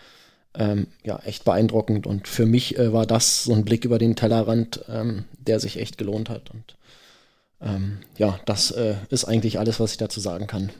ähm, 0.55 0.87
ja, 1.03 1.19
echt 1.25 1.45
beeindruckend. 1.45 2.07
Und 2.07 2.29
für 2.29 2.47
mich 2.47 2.79
äh, 2.79 2.93
war 2.93 3.07
das 3.07 3.45
so 3.45 3.53
ein 3.55 3.65
Blick 3.65 3.85
über 3.85 3.99
den 3.99 4.17
Tellerrand, 4.17 4.85
ähm, 4.89 5.25
der 5.39 5.61
sich 5.61 5.79
echt 5.79 5.99
gelohnt 5.99 6.31
hat. 6.31 6.51
Und 6.51 6.77
ja, 8.19 8.39
das 8.45 8.71
äh, 8.71 8.97
ist 9.09 9.25
eigentlich 9.25 9.59
alles, 9.59 9.81
was 9.81 9.93
ich 9.93 9.97
dazu 9.97 10.21
sagen 10.21 10.47
kann. 10.47 10.71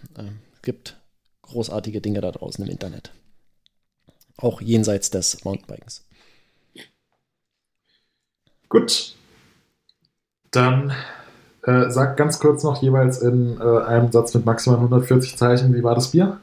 Es 0.55 0.61
gibt 0.61 0.99
großartige 1.47 2.01
Dinge 2.01 2.21
da 2.21 2.31
draußen 2.31 2.65
im 2.65 2.71
Internet. 2.71 3.13
Auch 4.39 4.61
jenseits 4.61 5.11
des 5.11 5.45
Mountainbikens. 5.45 6.05
Gut. 8.69 9.15
Dann 10.51 10.93
äh, 11.63 11.91
sag 11.91 12.17
ganz 12.17 12.39
kurz 12.39 12.63
noch 12.63 12.83
jeweils 12.83 13.23
in 13.23 13.59
äh, 13.61 13.85
einem 13.85 14.13
Satz 14.13 14.35
mit 14.35 14.45
maximal 14.45 14.79
140 14.79 15.37
Zeichen, 15.37 15.75
wie 15.75 15.83
war 15.83 15.95
das 15.95 16.11
Bier? 16.11 16.41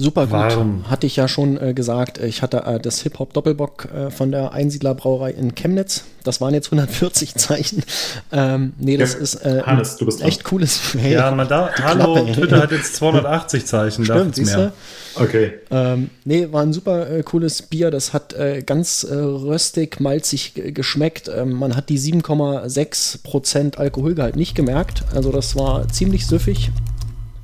Super 0.00 0.26
gut. 0.26 0.32
Warum? 0.32 0.88
Hatte 0.88 1.08
ich 1.08 1.16
ja 1.16 1.26
schon 1.26 1.60
äh, 1.60 1.74
gesagt. 1.74 2.18
Ich 2.18 2.40
hatte 2.40 2.58
äh, 2.58 2.78
das 2.78 3.00
Hip-Hop-Doppelbock 3.00 3.88
äh, 3.92 4.10
von 4.12 4.30
der 4.30 4.52
Einsiedlerbrauerei 4.52 5.32
in 5.32 5.56
Chemnitz. 5.56 6.04
Das 6.22 6.40
waren 6.40 6.54
jetzt 6.54 6.66
140 6.68 7.34
Zeichen. 7.34 7.82
Ähm, 8.30 8.74
nee, 8.78 8.96
das 8.96 9.14
ja, 9.14 9.20
ist 9.20 9.34
äh, 9.36 9.62
Hannes, 9.64 9.96
du 9.96 10.04
bist 10.04 10.22
echt 10.22 10.44
cooles. 10.44 10.94
Hey, 10.98 11.14
ja, 11.14 11.30
man 11.30 11.48
da, 11.48 11.70
hallo, 11.82 12.14
Klappe, 12.14 12.32
Twitter 12.32 12.62
hat 12.62 12.72
jetzt 12.72 12.94
280 12.96 13.64
Zeichen. 13.64 14.04
Stimmt, 14.04 14.34
siehst 14.34 14.54
du? 14.54 14.72
Okay. 15.14 15.54
Ähm, 15.70 16.10
nee, 16.24 16.48
war 16.50 16.62
ein 16.62 16.72
super 16.72 17.10
äh, 17.10 17.22
cooles 17.22 17.62
Bier. 17.62 17.90
Das 17.90 18.12
hat 18.12 18.34
äh, 18.34 18.62
ganz 18.62 19.06
röstig, 19.10 20.00
malzig 20.00 20.52
geschmeckt. 20.54 21.30
Ähm, 21.34 21.52
man 21.52 21.74
hat 21.74 21.88
die 21.88 21.98
7,6% 21.98 23.76
Alkoholgehalt 23.76 24.36
nicht 24.36 24.54
gemerkt. 24.54 25.04
Also 25.14 25.32
das 25.32 25.56
war 25.56 25.88
ziemlich 25.88 26.26
süffig 26.26 26.70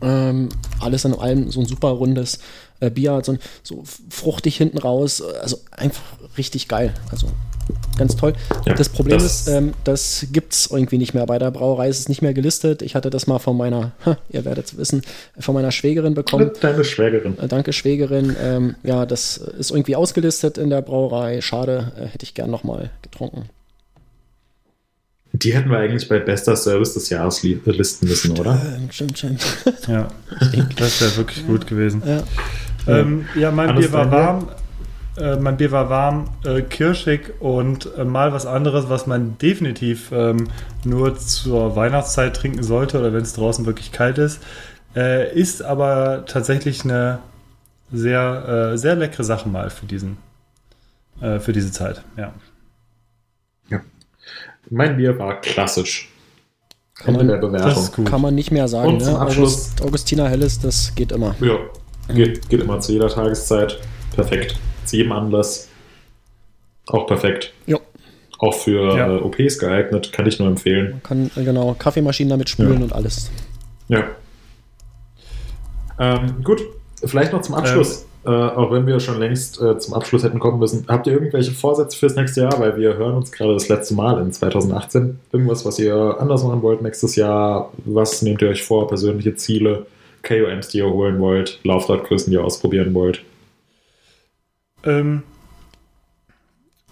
ähm, 0.05 0.49
alles 0.81 1.05
in 1.05 1.15
allem 1.15 1.51
so 1.51 1.61
ein 1.61 1.67
super 1.67 1.89
rundes 1.89 2.39
äh, 2.81 2.91
Bier, 2.91 3.21
so, 3.25 3.37
so 3.63 3.83
fruchtig 4.11 4.57
hinten 4.57 4.79
raus, 4.79 5.23
also 5.23 5.59
einfach 5.71 6.03
richtig 6.37 6.69
geil. 6.69 6.93
Also 7.11 7.29
ganz 7.97 8.17
toll. 8.17 8.35
Ja, 8.67 8.75
das 8.75 8.89
Problem 8.89 9.19
das 9.19 9.47
ist, 9.47 9.49
ähm, 9.49 9.73
das 9.85 10.27
es 10.51 10.71
irgendwie 10.71 10.99
nicht 10.99 11.15
mehr. 11.15 11.27
Bei 11.27 11.39
der 11.39 11.51
Brauerei 11.51 11.89
ist 11.89 12.01
es 12.01 12.09
nicht 12.09 12.23
mehr 12.23 12.35
gelistet. 12.35 12.83
Ich 12.83 12.95
hatte 12.95 13.11
das 13.11 13.27
mal 13.27 13.39
von 13.39 13.57
meiner, 13.57 13.93
ha, 14.05 14.19
ihr 14.29 14.45
werdet 14.45 14.67
es 14.67 14.77
wissen, 14.77 15.03
von 15.39 15.55
meiner 15.55 15.73
Schwägerin 15.73 16.15
bekommen. 16.15 16.51
Deine 16.61 16.85
Schwägerin. 16.85 17.39
Äh, 17.39 17.49
danke, 17.49 17.73
Schwägerin. 17.73 18.37
Ähm, 18.41 18.75
ja, 18.83 19.07
das 19.07 19.37
ist 19.37 19.71
irgendwie 19.71 19.97
ausgelistet 19.97 20.59
in 20.59 20.71
der 20.71 20.83
Brauerei. 20.83 21.41
Schade, 21.41 21.93
äh, 21.97 22.07
hätte 22.07 22.25
ich 22.25 22.35
gern 22.35 22.51
nochmal 22.51 22.91
getrunken. 23.03 23.49
Die 25.37 25.53
hätten 25.53 25.69
wir 25.69 25.79
eigentlich 25.79 26.09
bei 26.09 26.21
bester 26.21 26.55
Service 26.55 26.95
des 26.95 27.11
Jahres 27.11 27.43
listen 27.43 28.07
müssen, 28.07 28.39
oder? 28.39 28.57
Stimmt, 28.91 29.19
stimmt. 29.19 29.45
Ja, 29.89 30.09
das 30.77 31.01
wäre 31.01 31.17
wirklich 31.17 31.45
gut 31.45 31.67
gewesen. 31.67 32.03
Ja, 32.07 32.23
ähm, 32.87 33.27
ja 33.35 33.51
mein 33.51 33.75
Bier 33.75 33.93
war 33.93 34.11
warm. 34.13 34.49
Äh, 35.17 35.37
mein 35.37 35.57
Bier 35.57 35.73
war 35.73 35.91
warm, 35.91 36.31
äh, 36.45 36.63
kirschig 36.63 37.33
und 37.41 37.89
äh, 37.97 38.05
mal 38.05 38.33
was 38.33 38.47
anderes, 38.47 38.89
was 38.89 39.09
man 39.09 39.37
definitiv 39.39 40.13
ähm, 40.13 40.49
nur 40.85 41.19
zur 41.19 41.75
Weihnachtszeit 41.75 42.37
trinken 42.37 42.63
sollte 42.63 43.01
oder 43.01 43.13
wenn 43.13 43.23
es 43.23 43.33
draußen 43.33 43.67
wirklich 43.67 43.91
kalt 43.91 44.19
ist. 44.19 44.41
Äh, 44.95 45.37
ist 45.37 45.63
aber 45.63 46.25
tatsächlich 46.27 46.85
eine 46.85 47.19
sehr, 47.93 48.73
äh, 48.73 48.79
sehr 48.79 48.95
leckere 48.95 49.25
Sache 49.25 49.49
mal 49.49 49.69
für 49.71 49.87
diesen, 49.87 50.17
äh, 51.21 51.41
für 51.41 51.53
diese 51.53 51.73
Zeit. 51.73 52.03
Ja. 52.17 52.33
Mein 54.71 54.97
Bier 54.97 55.19
war 55.19 55.41
klassisch. 55.41 56.11
Kann 56.95 57.15
man, 57.15 57.27
Bewertung. 57.27 58.05
kann 58.05 58.21
man 58.21 58.35
nicht 58.35 58.53
mehr 58.53 58.69
sagen. 58.69 58.95
Und 58.95 59.01
zum 59.03 59.15
ne? 59.15 59.19
Abschluss, 59.19 59.71
August, 59.71 59.83
Augustina 59.83 60.27
Helles, 60.29 60.61
das 60.61 60.95
geht 60.95 61.11
immer. 61.11 61.35
Ja, 61.41 61.59
geht, 62.15 62.49
geht 62.49 62.61
immer 62.61 62.79
zu 62.81 62.93
jeder 62.93 63.09
Tageszeit. 63.09 63.81
Perfekt. 64.15 64.57
Zu 64.85 64.99
jedem 64.99 65.13
Anlass. 65.13 65.69
Auch 66.87 67.07
perfekt. 67.07 67.53
Ja. 67.67 67.79
Auch 68.39 68.55
für 68.55 68.97
ja. 68.97 69.17
äh, 69.17 69.21
OPs 69.21 69.59
geeignet, 69.59 70.13
kann 70.13 70.27
ich 70.27 70.39
nur 70.39 70.49
empfehlen. 70.49 70.93
Man 70.93 71.03
kann 71.03 71.31
äh, 71.37 71.45
genau 71.45 71.75
Kaffeemaschinen 71.79 72.31
damit 72.31 72.49
spülen 72.49 72.79
ja. 72.79 72.85
und 72.85 72.93
alles. 72.93 73.31
Ja. 73.89 74.05
Ähm, 75.99 76.43
gut, 76.45 76.63
vielleicht 77.05 77.33
noch 77.33 77.43
zum 77.43 77.55
Abschluss. 77.55 78.03
Ähm, 78.03 78.09
äh, 78.25 78.31
auch 78.31 78.73
wenn 78.73 78.87
wir 78.87 79.01
schon 79.01 79.19
längst 79.19 79.61
äh, 79.61 79.79
zum 79.79 79.95
Abschluss 79.95 80.25
hätten 80.25 80.39
kommen 80.39 80.59
müssen. 80.59 80.87
Habt 80.89 81.07
ihr 81.07 81.13
irgendwelche 81.13 81.53
Vorsätze 81.53 81.99
fürs 81.99 82.17
nächste 82.17 82.43
Jahr? 82.43 82.59
Weil 82.59 82.77
wir 82.77 82.97
hören 82.97 83.15
uns 83.15 83.31
gerade 83.31 83.53
das 83.53 83.69
letzte 83.69 83.95
Mal 83.95 84.21
in 84.21 84.33
2018. 84.33 85.21
Irgendwas, 85.33 85.65
was 85.65 85.79
ihr 85.79 86.17
anders 86.19 86.43
machen 86.43 86.63
wollt 86.63 86.83
nächstes 86.83 87.17
Jahr? 87.17 87.73
Was 87.85 88.23
nehmt 88.23 88.41
ihr 88.43 88.49
euch 88.49 88.63
vor? 88.63 88.89
Persönliche 88.89 89.35
Ziele? 89.35 89.87
KOMs, 90.23 90.69
die 90.69 90.79
ihr 90.79 90.89
holen 90.89 91.21
wollt? 91.21 91.61
Laufradgrößen, 91.65 92.31
die 92.31 92.37
ihr 92.37 92.45
ausprobieren 92.45 92.95
wollt? 92.95 93.23
Ähm, 94.85 95.23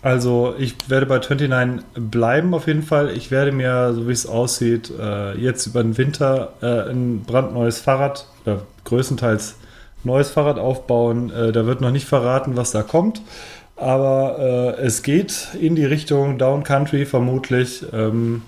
also 0.02 0.54
ich 0.58 0.74
werde 0.88 1.06
bei 1.06 1.18
29 1.18 1.86
bleiben 1.94 2.52
auf 2.54 2.66
jeden 2.66 2.82
Fall. 2.82 3.16
Ich 3.16 3.30
werde 3.30 3.52
mir, 3.52 3.94
so 3.94 4.08
wie 4.08 4.12
es 4.12 4.26
aussieht, 4.26 4.92
äh, 4.98 5.38
jetzt 5.38 5.66
über 5.66 5.82
den 5.82 5.96
Winter 5.96 6.54
äh, 6.60 6.90
ein 6.90 7.22
brandneues 7.22 7.78
Fahrrad 7.78 8.26
oder 8.44 8.66
größtenteils 8.84 9.56
neues 10.04 10.30
Fahrrad 10.30 10.58
aufbauen. 10.58 11.30
Äh, 11.30 11.52
da 11.52 11.66
wird 11.66 11.80
noch 11.80 11.90
nicht 11.90 12.06
verraten, 12.06 12.56
was 12.56 12.72
da 12.72 12.82
kommt. 12.82 13.22
Aber 13.76 14.76
äh, 14.78 14.82
es 14.82 15.02
geht 15.02 15.48
in 15.60 15.74
die 15.74 15.84
Richtung 15.84 16.38
Down 16.38 16.62
Country 16.62 17.04
vermutlich. 17.06 17.84
Ähm, 17.92 18.42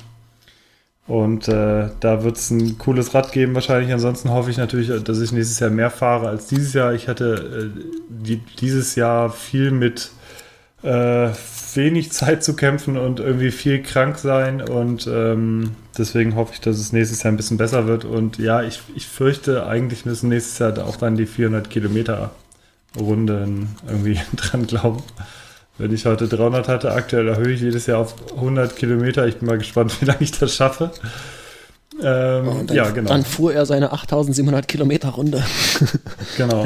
und 1.06 1.48
äh, 1.48 1.88
da 2.00 2.24
wird 2.24 2.36
es 2.36 2.50
ein 2.50 2.78
cooles 2.78 3.14
Rad 3.14 3.32
geben 3.32 3.54
wahrscheinlich. 3.54 3.92
Ansonsten 3.92 4.30
hoffe 4.30 4.50
ich 4.50 4.56
natürlich, 4.56 4.90
dass 5.04 5.20
ich 5.20 5.32
nächstes 5.32 5.60
Jahr 5.60 5.70
mehr 5.70 5.90
fahre 5.90 6.28
als 6.28 6.46
dieses 6.46 6.72
Jahr. 6.72 6.94
Ich 6.94 7.08
hatte 7.08 7.72
äh, 7.74 7.80
die, 8.08 8.36
dieses 8.60 8.94
Jahr 8.94 9.30
viel 9.30 9.70
mit 9.70 10.12
äh, 10.82 11.28
wenig 11.76 12.12
Zeit 12.12 12.44
zu 12.44 12.54
kämpfen 12.54 12.96
und 12.96 13.20
irgendwie 13.20 13.50
viel 13.50 13.82
krank 13.82 14.18
sein 14.18 14.60
und 14.60 15.06
ähm, 15.06 15.72
deswegen 15.96 16.34
hoffe 16.34 16.52
ich, 16.54 16.60
dass 16.60 16.78
es 16.78 16.92
nächstes 16.92 17.22
Jahr 17.22 17.32
ein 17.32 17.36
bisschen 17.36 17.56
besser 17.56 17.86
wird 17.86 18.04
und 18.04 18.38
ja, 18.38 18.62
ich, 18.62 18.80
ich 18.94 19.06
fürchte, 19.06 19.66
eigentlich 19.66 20.04
müssen 20.04 20.28
nächstes 20.28 20.58
Jahr 20.58 20.86
auch 20.86 20.96
dann 20.96 21.16
die 21.16 21.26
400 21.26 21.70
Kilometer 21.70 22.30
Runden 22.98 23.76
irgendwie 23.86 24.20
dran 24.36 24.66
glauben. 24.66 25.02
Wenn 25.76 25.92
ich 25.92 26.06
heute 26.06 26.28
300 26.28 26.68
hatte, 26.68 26.92
aktuell 26.92 27.26
erhöhe 27.26 27.52
ich 27.52 27.60
jedes 27.60 27.86
Jahr 27.86 27.98
auf 27.98 28.14
100 28.36 28.76
Kilometer. 28.76 29.26
Ich 29.26 29.38
bin 29.38 29.48
mal 29.48 29.58
gespannt, 29.58 29.96
wie 30.00 30.04
lange 30.04 30.20
ich 30.20 30.32
das 30.32 30.54
schaffe. 30.54 30.92
Ähm, 32.02 32.66
dann, 32.66 32.76
ja, 32.76 32.90
genau. 32.90 33.08
Dann 33.08 33.24
fuhr 33.24 33.54
er 33.54 33.66
seine 33.66 33.92
8700 33.92 34.66
Kilometer 34.66 35.10
Runde. 35.10 35.42
genau. 36.36 36.64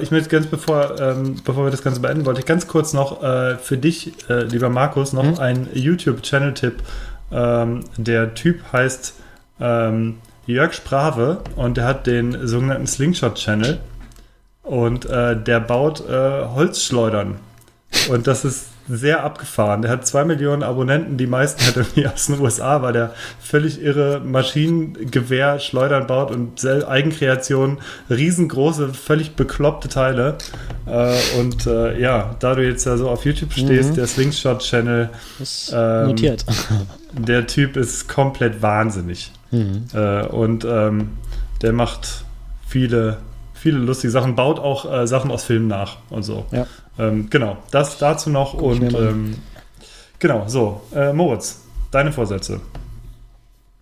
Ich 0.00 0.10
möchte 0.10 0.28
ganz 0.28 0.46
bevor, 0.46 1.00
ähm, 1.00 1.36
bevor 1.44 1.64
wir 1.64 1.70
das 1.70 1.82
Ganze 1.82 2.00
beenden, 2.00 2.24
wollte 2.24 2.40
ich 2.40 2.46
ganz 2.46 2.66
kurz 2.66 2.92
noch 2.92 3.22
äh, 3.22 3.56
für 3.56 3.76
dich, 3.76 4.12
äh, 4.28 4.44
lieber 4.44 4.68
Markus, 4.68 5.12
noch 5.12 5.24
mhm. 5.24 5.38
einen 5.38 5.68
YouTube-Channel-Tipp. 5.74 6.82
Ähm, 7.32 7.84
der 7.96 8.34
Typ 8.34 8.60
heißt 8.72 9.14
ähm, 9.60 10.18
Jörg 10.46 10.72
Sprave 10.72 11.42
und 11.56 11.76
der 11.76 11.84
hat 11.84 12.06
den 12.06 12.46
sogenannten 12.46 12.86
Slingshot-Channel 12.86 13.78
und 14.62 15.06
äh, 15.06 15.36
der 15.40 15.60
baut 15.60 16.08
äh, 16.08 16.44
Holzschleudern. 16.46 17.36
Und 18.08 18.26
das 18.26 18.44
ist 18.44 18.69
sehr 18.90 19.24
abgefahren. 19.24 19.82
Der 19.82 19.90
hat 19.90 20.06
zwei 20.06 20.24
Millionen 20.24 20.62
Abonnenten, 20.62 21.16
die 21.16 21.26
meisten 21.26 21.62
halt 21.64 21.76
irgendwie 21.76 22.06
aus 22.06 22.26
den 22.26 22.40
USA, 22.40 22.82
weil 22.82 22.92
der 22.92 23.14
völlig 23.40 23.80
irre 23.80 24.20
Maschinengewehr 24.20 25.58
Schleudern 25.58 26.06
baut 26.06 26.30
und 26.30 26.64
Eigenkreation, 26.66 27.78
riesengroße, 28.08 28.92
völlig 28.94 29.36
bekloppte 29.36 29.88
Teile. 29.88 30.36
Äh, 30.86 31.16
und 31.38 31.66
äh, 31.66 31.98
ja, 32.00 32.36
da 32.40 32.54
du 32.54 32.66
jetzt 32.66 32.84
ja 32.84 32.96
so 32.96 33.08
auf 33.08 33.24
YouTube 33.24 33.52
stehst, 33.52 33.90
mhm. 33.90 33.94
der 33.94 34.06
Slingshot-Channel. 34.06 35.10
Ähm, 35.72 36.06
notiert. 36.08 36.44
Der 37.12 37.48
Typ 37.48 37.76
ist 37.76 38.08
komplett 38.08 38.62
wahnsinnig. 38.62 39.32
Mhm. 39.50 39.86
Äh, 39.92 40.26
und 40.26 40.64
ähm, 40.64 41.08
der 41.60 41.72
macht 41.72 42.24
viele 42.68 43.18
viele 43.60 43.78
lustige 43.78 44.10
Sachen, 44.10 44.34
baut 44.34 44.58
auch 44.58 44.90
äh, 44.90 45.06
Sachen 45.06 45.30
aus 45.30 45.44
Filmen 45.44 45.68
nach 45.68 45.98
und 46.08 46.22
so. 46.22 46.46
Ja. 46.50 46.66
Ähm, 46.98 47.28
genau, 47.28 47.58
das 47.70 47.98
dazu 47.98 48.30
noch 48.30 48.52
Guck 48.52 48.62
und 48.62 48.94
ähm, 48.94 49.34
genau, 50.18 50.44
so. 50.46 50.80
Äh, 50.94 51.12
Moritz, 51.12 51.62
deine 51.90 52.10
Vorsätze. 52.10 52.60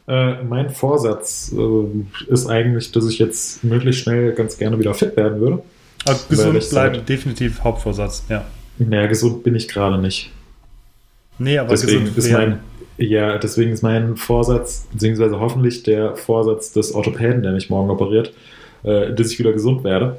Äh, 0.09 0.43
mein 0.43 0.71
Vorsatz 0.71 1.55
äh, 1.57 2.33
ist 2.33 2.49
eigentlich, 2.49 2.93
dass 2.93 3.09
ich 3.09 3.19
jetzt 3.19 3.63
möglichst 3.63 4.03
schnell 4.03 4.33
ganz 4.33 4.59
gerne 4.59 4.79
wieder 4.79 4.95
fit 4.95 5.17
werden 5.17 5.41
würde. 5.41 5.63
Also 6.07 6.25
gesund 6.29 6.71
bleiben, 6.71 7.07
definitiv 7.07 7.63
Hauptvorsatz, 7.63 8.25
ja. 8.29 8.45
Naja, 8.79 9.07
gesund 9.07 9.43
bin 9.43 9.55
ich 9.55 9.69
gerade 9.69 9.99
nicht. 9.99 10.31
Nee, 11.39 11.59
aber 11.59 11.71
deswegen 11.71 12.15
gesund 12.15 12.19
ist 12.19 12.33
mein, 12.33 12.61
Ja, 12.97 13.39
deswegen 13.39 13.73
ist 13.73 13.83
mein 13.83 14.17
Vorsatz, 14.17 14.87
beziehungsweise 14.93 15.39
hoffentlich 15.39 15.85
der 15.85 16.17
Vorsatz 16.17 16.73
des 16.73 16.95
Orthopäden, 16.95 17.43
der 17.43 17.53
mich 17.53 17.71
morgen 17.71 17.91
operiert, 17.91 18.33
äh, 18.83 19.13
dass 19.15 19.31
ich 19.31 19.39
wieder 19.39 19.53
gesund 19.53 19.85
werde. 19.85 20.19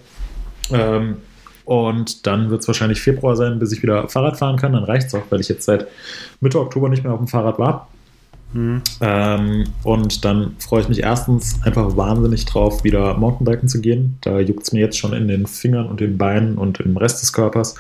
Ähm, 0.72 1.18
und 1.65 2.26
dann 2.26 2.49
wird 2.49 2.61
es 2.61 2.68
wahrscheinlich 2.68 2.99
Februar 2.99 3.36
sein, 3.36 3.60
bis 3.60 3.72
ich 3.72 3.84
wieder 3.84 4.07
Fahrrad 4.10 4.38
fahren 4.38 4.57
kann. 4.57 4.73
Dann 4.73 4.84
reicht 4.84 5.07
es 5.07 5.14
auch, 5.14 5.23
weil 5.30 5.40
ich 5.40 5.49
jetzt 5.49 5.65
seit 5.65 5.88
Mitte 6.41 6.60
Oktober 6.60 6.90
nicht 6.90 7.03
mehr 7.03 7.14
auf 7.14 7.19
dem 7.19 7.27
Fahrrad 7.27 7.60
war. 7.60 7.88
Mhm. 8.53 8.81
Ähm, 9.02 9.64
und 9.84 10.26
dann 10.26 10.56
freue 10.57 10.81
ich 10.81 10.90
mich 10.90 11.03
erstens 11.03 11.60
einfach 11.64 11.95
wahnsinnig 11.95 12.45
drauf, 12.45 12.84
wieder 12.84 13.14
Mountainbiken 13.15 13.69
zu 13.69 13.81
gehen. 13.81 14.18
Da 14.22 14.40
juckt 14.40 14.64
es 14.64 14.72
mir 14.72 14.80
jetzt 14.80 14.98
schon 14.98 15.14
in 15.14 15.27
den 15.27 15.45
Fingern 15.45 15.86
und 15.86 15.99
den 15.99 16.18
Beinen 16.18 16.57
und 16.57 16.80
im 16.80 16.98
Rest 16.98 17.22
des 17.22 17.34
Körpers. 17.34 17.76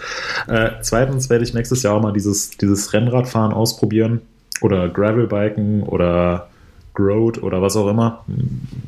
Äh, 0.47 0.69
zweitens 0.81 1.29
werde 1.29 1.43
ich 1.43 1.53
nächstes 1.53 1.81
Jahr 1.83 1.95
auch 1.95 2.01
mal 2.01 2.13
dieses, 2.13 2.51
dieses 2.51 2.93
Rennradfahren 2.93 3.53
ausprobieren 3.53 4.21
oder 4.61 4.89
Gravelbiken 4.89 5.83
oder 5.83 6.49
Road 6.97 7.41
oder 7.43 7.61
was 7.61 7.75
auch 7.75 7.87
immer. 7.87 8.23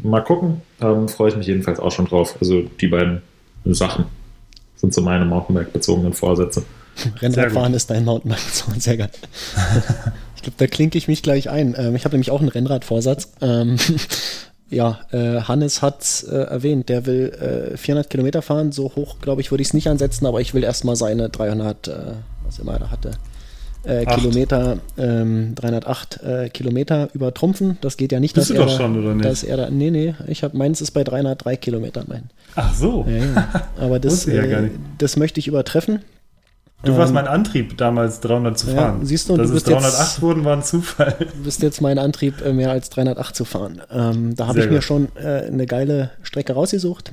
Mal 0.04 0.22
gucken. 0.22 0.62
Ähm, 0.82 1.08
freue 1.08 1.30
ich 1.30 1.38
mich 1.38 1.48
jedenfalls 1.48 1.80
auch 1.80 1.92
schon 1.92 2.06
drauf. 2.06 2.36
Also 2.40 2.64
die 2.80 2.88
beiden 2.88 3.22
Sachen 3.66 4.06
sind 4.76 4.94
so 4.94 5.02
meine 5.02 5.26
Mountainbike-bezogenen 5.26 6.14
Vorsätze. 6.14 6.64
Rennradfahren 7.22 7.74
ist 7.74 7.90
dein 7.90 8.06
Mountainbike, 8.06 8.40
sehr 8.78 8.98
geil. 8.98 9.12
ich 10.36 10.42
glaube, 10.42 10.56
da 10.58 10.68
klinke 10.68 10.98
ich 10.98 11.08
mich 11.08 11.24
gleich 11.24 11.50
ein. 11.50 11.76
Ähm, 11.78 11.96
ich 11.96 12.06
habe 12.06 12.14
nämlich 12.14 12.32
auch 12.32 12.40
einen 12.40 12.50
Rennradvorsatz. 12.50 13.34
Ähm, 13.42 13.78
ja, 14.70 15.00
äh, 15.12 15.42
Hannes 15.42 15.82
hat 15.82 16.26
äh, 16.30 16.36
erwähnt, 16.36 16.90
der 16.90 17.06
will 17.06 17.72
äh, 17.74 17.78
400 17.78 18.10
Kilometer 18.10 18.42
fahren. 18.42 18.72
So 18.72 18.94
hoch, 18.96 19.18
glaube 19.22 19.42
ich, 19.42 19.52
würde 19.52 19.62
ich 19.62 19.70
es 19.70 19.74
nicht 19.74 19.88
ansetzen, 19.88 20.26
aber 20.26 20.42
ich 20.42 20.54
will 20.54 20.64
erstmal 20.64 20.96
seine 20.96 21.30
300, 21.30 21.88
äh, 21.88 21.94
was 22.46 22.60
immer 22.60 22.74
er 22.80 22.92
hatte, 22.92 23.12
äh, 23.84 24.06
Kilometer, 24.06 24.78
ähm, 24.98 25.56
308 25.56 26.24
äh, 26.24 26.50
Kilometer 26.50 27.10
übertrumpfen. 27.14 27.78
Das 27.82 27.98
geht 27.98 28.12
ja 28.12 28.20
nicht. 28.20 28.36
Bist 28.36 28.50
du 28.50 28.54
doch 28.54 28.70
schon, 28.70 28.98
oder 28.98 29.14
nicht? 29.14 29.26
Dass 29.26 29.44
er 29.44 29.58
da, 29.58 29.70
nee, 29.70 29.92
nee, 29.92 30.16
ich 30.28 30.44
habe 30.44 30.58
meins 30.58 30.82
ist 30.82 30.92
bei 30.92 31.04
303 31.04 31.56
Kilometern. 31.58 32.06
Mein. 32.08 32.30
Ach 32.56 32.74
so. 32.74 33.06
Ja, 33.08 33.18
ja. 33.18 33.68
Aber 33.80 34.00
das, 34.00 34.28
äh, 34.28 34.70
das 34.98 35.18
möchte 35.18 35.40
ich 35.40 35.48
übertreffen. 35.48 36.02
Du 36.84 36.98
warst 36.98 37.12
ähm, 37.12 37.16
mein 37.16 37.28
Antrieb, 37.28 37.78
damals 37.78 38.22
300 38.22 38.58
zu 38.58 38.68
fahren. 38.68 39.00
Ja, 39.00 39.06
siehst 39.06 39.30
du, 39.30 39.38
Dass 39.38 39.52
du 39.52 39.58
es 39.58 39.64
308 39.64 40.00
jetzt, 40.00 40.22
wurden, 40.22 40.46
war 40.46 40.58
ein 40.58 40.64
Zufall. 40.64 41.16
Du 41.20 41.44
bist 41.44 41.62
jetzt 41.62 41.82
mein 41.82 42.00
Antrieb, 42.00 42.44
äh, 42.44 42.54
mehr 42.54 42.72
als 42.72 42.90
308 42.90 43.36
zu 43.36 43.46
fahren. 43.46 43.82
Ähm, 43.92 44.36
da 44.36 44.48
habe 44.48 44.60
ich 44.60 44.66
gut. 44.66 44.74
mir 44.74 44.82
schon 44.82 45.10
äh, 45.16 45.46
eine 45.46 45.68
geile 45.68 46.12
Strecke 46.24 46.54
rausgesucht. 46.54 47.12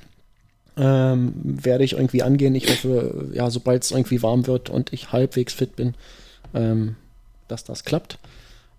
Ähm, 0.79 1.35
werde 1.43 1.85
ich 1.85 1.95
irgendwie 1.95 2.23
angehen. 2.23 2.55
Ich 2.55 2.71
hoffe, 2.71 3.27
ja, 3.33 3.51
sobald 3.51 3.83
es 3.83 3.91
irgendwie 3.91 4.23
warm 4.23 4.47
wird 4.47 4.71
und 4.71 4.93
ich 4.93 5.13
halbwegs 5.13 5.53
fit 5.53 5.77
bin, 5.77 5.95
ähm, 6.55 6.97
dass 7.49 7.65
das 7.65 7.85
klappt. 7.85 8.19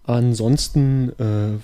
Ansonsten, 0.03 1.09
äh, 1.19 1.59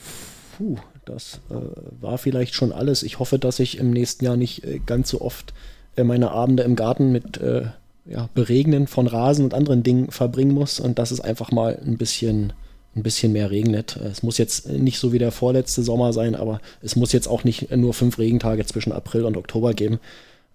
puh, 0.58 0.78
das 1.06 1.40
äh, 1.50 1.56
war 2.02 2.18
vielleicht 2.18 2.54
schon 2.54 2.72
alles. 2.72 3.04
Ich 3.04 3.20
hoffe, 3.20 3.40
dass 3.40 3.60
ich 3.60 3.78
im 3.78 3.92
nächsten 3.92 4.26
Jahr 4.26 4.38
nicht 4.38 4.64
äh, 4.64 4.80
ganz 4.86 5.10
so 5.10 5.22
oft 5.22 5.54
äh, 5.96 6.04
meine 6.04 6.32
Abende 6.32 6.64
im 6.64 6.76
Garten 6.76 7.12
mit 7.12 7.38
äh, 7.38 7.68
ja, 8.06 8.30
Beregnen 8.34 8.88
von 8.88 9.08
Rasen 9.08 9.46
und 9.46 9.54
anderen 9.54 9.84
Dingen 9.84 10.12
verbringen 10.12 10.54
muss 10.54 10.80
und 10.80 11.00
dass 11.00 11.12
es 11.12 11.22
einfach 11.22 11.52
mal 11.52 11.80
ein 11.84 11.98
bisschen, 11.98 12.54
ein 12.96 13.04
bisschen 13.04 13.32
mehr 13.32 13.50
regnet. 13.50 13.98
Es 13.98 14.22
muss 14.22 14.38
jetzt 14.38 14.70
nicht 14.70 15.00
so 15.00 15.12
wie 15.12 15.20
der 15.20 15.32
vorletzte 15.32 15.82
Sommer 15.82 16.14
sein, 16.14 16.36
aber 16.36 16.62
es 16.82 16.96
muss 16.96 17.12
jetzt 17.14 17.28
auch 17.28 17.44
nicht 17.44 17.72
nur 17.76 17.94
fünf 17.94 18.20
Regentage 18.20 18.66
zwischen 18.66 18.92
April 18.92 19.26
und 19.26 19.38
Oktober 19.38 19.74
geben. 19.74 20.00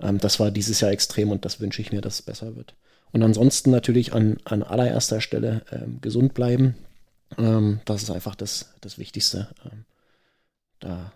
Ähm, 0.00 0.18
das 0.18 0.38
war 0.38 0.50
dieses 0.50 0.80
Jahr 0.80 0.92
extrem 0.92 1.30
und 1.30 1.44
das 1.44 1.60
wünsche 1.60 1.82
ich 1.82 1.92
mir, 1.92 2.00
dass 2.00 2.14
es 2.14 2.22
besser 2.22 2.56
wird. 2.56 2.74
Und 3.12 3.22
ansonsten 3.22 3.70
natürlich 3.70 4.12
an, 4.12 4.38
an 4.44 4.62
allererster 4.62 5.20
Stelle 5.20 5.62
ähm, 5.72 5.98
gesund 6.00 6.34
bleiben. 6.34 6.76
Ähm, 7.38 7.80
das 7.84 8.02
ist 8.02 8.10
einfach 8.10 8.34
das, 8.34 8.72
das 8.80 8.98
Wichtigste. 8.98 9.48
Ähm, 9.64 9.84
da 10.78 11.12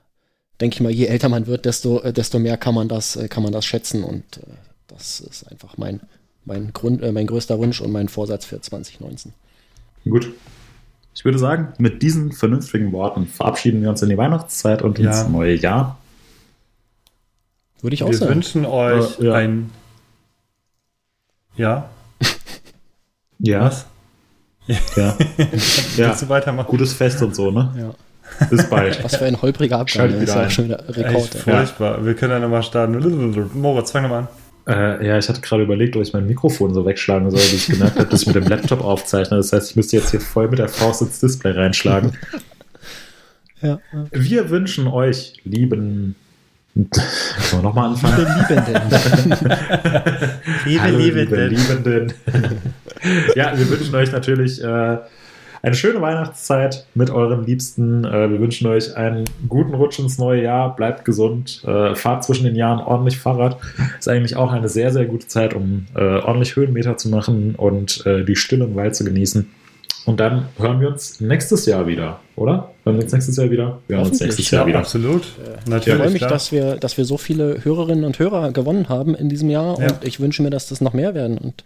denke 0.61 0.75
ich 0.75 0.81
mal, 0.81 0.93
je 0.93 1.07
älter 1.07 1.29
man 1.29 1.47
wird, 1.47 1.65
desto, 1.65 2.01
äh, 2.01 2.13
desto 2.13 2.39
mehr 2.39 2.57
kann 2.57 2.75
man 2.75 2.89
das, 2.89 3.17
äh, 3.17 3.29
kann 3.29 3.43
man 3.43 3.53
das 3.53 3.65
schätzen. 3.65 4.03
Und 4.03 4.39
äh, 4.39 4.55
das 4.89 5.21
ist 5.21 5.51
einfach 5.51 5.77
mein, 5.79 6.01
mein, 6.45 6.73
Grund, 6.73 7.03
äh, 7.03 7.13
mein 7.13 7.27
größter 7.27 7.59
Wunsch 7.59 7.81
und 7.81 7.93
mein 7.93 8.09
Vorsatz 8.09 8.45
für 8.45 8.61
2019. 8.61 9.33
Gut. 10.05 10.31
Ich 11.15 11.25
würde 11.25 11.39
sagen, 11.39 11.73
mit 11.79 12.03
diesen 12.03 12.33
vernünftigen 12.33 12.91
Worten 12.91 13.27
verabschieden 13.27 13.81
wir 13.83 13.91
uns 13.91 14.03
in 14.03 14.09
die 14.09 14.19
Weihnachtszeit 14.19 14.83
und 14.83 14.99
ja. 14.99 15.11
ins 15.11 15.29
neue 15.29 15.55
Jahr. 15.55 15.99
Würde 17.81 17.95
ich 17.95 18.03
auch 18.03 18.09
wir 18.09 18.17
sagen. 18.17 18.31
Wir 18.31 18.35
wünschen 18.35 18.67
euch 18.67 19.19
ja. 19.21 19.35
ein 19.35 19.71
ja. 21.57 21.89
Ja. 23.41 23.63
Was? 23.63 23.87
Ja. 24.67 24.77
ja. 25.97 26.15
du 26.15 26.29
weitermachen? 26.29 26.69
Gutes 26.69 26.95
Fest 26.95 27.21
und 27.23 27.35
so, 27.35 27.51
ne? 27.51 27.75
Ja. 27.77 28.47
Bis 28.49 28.69
bald. 28.69 29.03
Was 29.05 29.17
für 29.17 29.27
ein 29.27 29.41
holpriger 29.41 29.79
Abgang. 29.81 30.11
Das 30.11 30.23
ist 30.23 30.35
ja 30.35 30.51
schon 30.51 30.65
wieder 30.67 30.85
Rekord. 30.89 31.35
Echt 31.35 31.39
furchtbar. 31.39 31.99
Ja. 31.99 32.07
Wir 32.07 32.15
können 32.15 32.33
ja 32.33 32.39
nochmal 32.39 32.63
starten. 32.63 33.51
Moritz, 33.55 33.91
fang 33.91 34.05
nochmal 34.05 34.21
an. 34.21 34.29
Äh, 34.67 35.07
ja, 35.07 35.19
ich 35.19 35.29
hatte 35.29 35.43
gerade 35.43 35.63
überlegt, 35.63 35.95
ob 35.95 36.03
ich 36.03 36.15
mein 36.15 36.27
Mikrofon 36.27 36.73
so 36.73 36.87
wegschlagen 36.87 37.31
soll, 37.31 37.41
wie 37.41 37.57
ich 37.57 37.67
gemerkt 37.67 37.99
habe, 37.99 38.09
dass 38.09 38.23
ich 38.23 38.27
mit 38.29 38.37
dem 38.37 38.47
Laptop 38.47 38.83
aufzeichne. 38.83 39.37
Das 39.37 39.53
heißt, 39.53 39.71
ich 39.71 39.77
müsste 39.77 39.97
jetzt 39.97 40.11
hier 40.11 40.23
voll 40.23 40.49
mit 40.49 40.59
der 40.59 40.69
Faust 40.69 41.03
ins 41.03 41.21
Display 41.21 41.53
reinschlagen. 41.53 42.13
Ja. 43.61 43.79
Wir 44.11 44.49
wünschen 44.49 44.87
euch, 44.87 45.35
lieben 45.45 46.15
Sollen 46.75 46.89
wir 47.53 47.63
nochmal 47.63 47.91
anfangen? 47.91 48.27
Liebe 50.67 50.89
Liebenden. 50.89 51.39
liebe 51.39 51.47
Liebenden. 51.47 51.51
Liebe 51.51 51.55
Liebenden. 51.55 52.13
ja, 53.37 53.57
wir 53.57 53.71
wünschen 53.71 53.95
euch 53.95 54.11
natürlich 54.11 54.61
äh, 54.61 54.99
eine 55.63 55.75
schöne 55.77 56.03
Weihnachtszeit 56.03 56.85
mit 56.95 57.11
euren 57.11 57.45
Liebsten. 57.47 58.05
Äh, 58.05 58.29
wir 58.31 58.41
wünschen 58.41 58.67
euch 58.67 58.97
einen 58.97 59.25
guten 59.49 59.75
Rutsch 59.75 60.01
ins 60.01 60.19
neue 60.19 60.43
Jahr. 60.43 60.75
Bleibt 60.75 61.05
gesund. 61.05 61.63
Äh, 61.65 61.95
fahrt 61.95 62.25
zwischen 62.25 62.45
den 62.45 62.57
Jahren 62.57 62.81
ordentlich 62.81 63.19
Fahrrad. 63.19 63.59
Ist 63.97 64.09
eigentlich 64.09 64.35
auch 64.35 64.51
eine 64.51 64.69
sehr, 64.69 64.93
sehr 64.93 65.05
gute 65.05 65.29
Zeit, 65.29 65.55
um 65.55 65.87
äh, 65.95 66.01
ordentlich 66.01 66.57
Höhenmeter 66.57 66.97
zu 66.97 67.09
machen 67.09 67.55
und 67.55 68.05
äh, 68.05 68.25
die 68.25 68.35
Stille 68.35 68.65
im 68.65 68.75
Wald 68.75 68.97
zu 68.97 69.05
genießen. 69.05 69.49
Und 70.07 70.21
dann 70.21 70.49
hören 70.59 70.81
wir 70.81 70.89
uns 70.89 71.21
nächstes 71.21 71.67
Jahr 71.67 71.87
wieder, 71.87 72.21
oder? 72.37 72.71
Hören 72.85 72.97
wir 72.97 73.05
uns 73.05 73.13
nächstes 73.13 73.37
Jahr 73.37 73.51
wieder? 73.51 73.81
Wir 73.87 73.97
hören 73.97 74.09
uns 74.09 74.21
nächstes 74.21 74.51
Jahr 74.51 74.67
wieder. 74.67 74.79
Absolut. 74.81 75.23
Natürlich, 75.67 75.87
ich 75.87 76.03
freue 76.03 76.13
mich, 76.13 76.23
dass 76.23 76.53
wir, 76.53 76.77
dass 76.77 76.99
wir 76.99 77.05
so 77.05 77.17
viele 77.17 77.65
Hörerinnen 77.65 78.05
und 78.05 78.19
Hörer 78.19 78.53
gewonnen 78.53 78.89
haben 78.89 79.15
in 79.15 79.29
diesem 79.29 79.49
Jahr 79.49 79.81
ja. 79.81 79.89
und 79.89 80.05
ich 80.05 80.21
wünsche 80.21 80.43
mir, 80.43 80.51
dass 80.51 80.69
das 80.69 80.81
noch 80.81 80.93
mehr 80.93 81.15
werden. 81.15 81.39
Und 81.39 81.65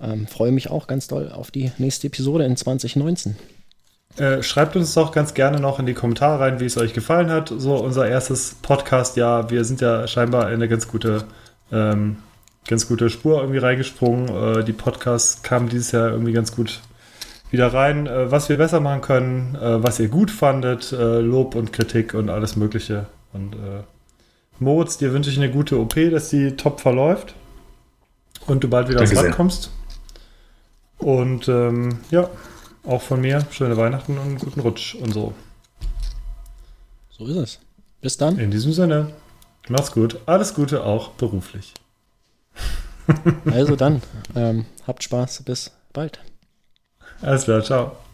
ähm, 0.00 0.26
freue 0.26 0.52
mich 0.52 0.70
auch 0.70 0.86
ganz 0.86 1.08
doll 1.08 1.30
auf 1.30 1.50
die 1.50 1.70
nächste 1.78 2.06
Episode 2.06 2.44
in 2.44 2.56
2019. 2.56 3.36
Äh, 4.16 4.42
schreibt 4.42 4.76
uns 4.76 4.94
doch 4.94 5.12
ganz 5.12 5.34
gerne 5.34 5.60
noch 5.60 5.78
in 5.78 5.84
die 5.84 5.92
Kommentare 5.92 6.40
rein, 6.40 6.60
wie 6.60 6.64
es 6.64 6.78
euch 6.78 6.94
gefallen 6.94 7.30
hat. 7.30 7.52
So 7.54 7.76
unser 7.76 8.08
erstes 8.08 8.56
Podcast-Jahr. 8.62 9.50
Wir 9.50 9.64
sind 9.64 9.82
ja 9.82 10.06
scheinbar 10.06 10.48
in 10.48 10.54
eine 10.54 10.68
ganz 10.68 10.88
gute, 10.88 11.24
ähm, 11.70 12.16
ganz 12.66 12.88
gute 12.88 13.10
Spur 13.10 13.40
irgendwie 13.40 13.58
reingesprungen. 13.58 14.60
Äh, 14.60 14.64
die 14.64 14.72
Podcasts 14.72 15.42
kamen 15.42 15.68
dieses 15.68 15.92
Jahr 15.92 16.10
irgendwie 16.10 16.32
ganz 16.32 16.56
gut 16.56 16.80
wieder 17.56 17.72
rein. 17.72 18.06
Äh, 18.06 18.30
was 18.30 18.48
wir 18.48 18.58
besser 18.58 18.80
machen 18.80 19.00
können, 19.00 19.54
äh, 19.54 19.82
was 19.82 19.98
ihr 19.98 20.08
gut 20.08 20.30
fandet, 20.30 20.92
äh, 20.92 21.20
Lob 21.20 21.54
und 21.54 21.72
Kritik 21.72 22.12
und 22.14 22.28
alles 22.28 22.56
Mögliche. 22.56 23.06
Und 23.32 23.54
äh, 23.54 23.82
Moritz, 24.58 24.98
dir 24.98 25.12
wünsche 25.12 25.30
ich 25.30 25.38
eine 25.38 25.50
gute 25.50 25.78
OP, 25.78 25.94
dass 26.10 26.28
die 26.28 26.56
top 26.56 26.80
verläuft 26.80 27.34
und 28.46 28.62
du 28.62 28.68
bald 28.68 28.88
wieder 28.88 28.98
Danke 28.98 29.12
aufs 29.12 29.18
Rad 29.18 29.26
sehr. 29.26 29.34
kommst. 29.34 29.70
Und 30.98 31.48
ähm, 31.48 31.98
ja, 32.10 32.28
auch 32.84 33.02
von 33.02 33.20
mir 33.20 33.46
schöne 33.50 33.76
Weihnachten 33.76 34.18
und 34.18 34.24
einen 34.24 34.38
guten 34.38 34.60
Rutsch 34.60 34.94
und 34.94 35.12
so. 35.12 35.34
So 37.10 37.26
ist 37.26 37.36
es. 37.36 37.60
Bis 38.00 38.16
dann. 38.16 38.38
In 38.38 38.50
diesem 38.50 38.72
Sinne, 38.72 39.12
mach's 39.68 39.92
gut. 39.92 40.20
Alles 40.26 40.54
Gute 40.54 40.84
auch 40.84 41.10
beruflich. 41.10 41.74
Also 43.50 43.76
dann, 43.76 44.02
ähm, 44.34 44.66
habt 44.86 45.02
Spaß. 45.04 45.42
Bis 45.44 45.70
bald. 45.92 46.20
Alles 47.22 47.44
klar, 47.44 47.62
ciao. 47.62 48.05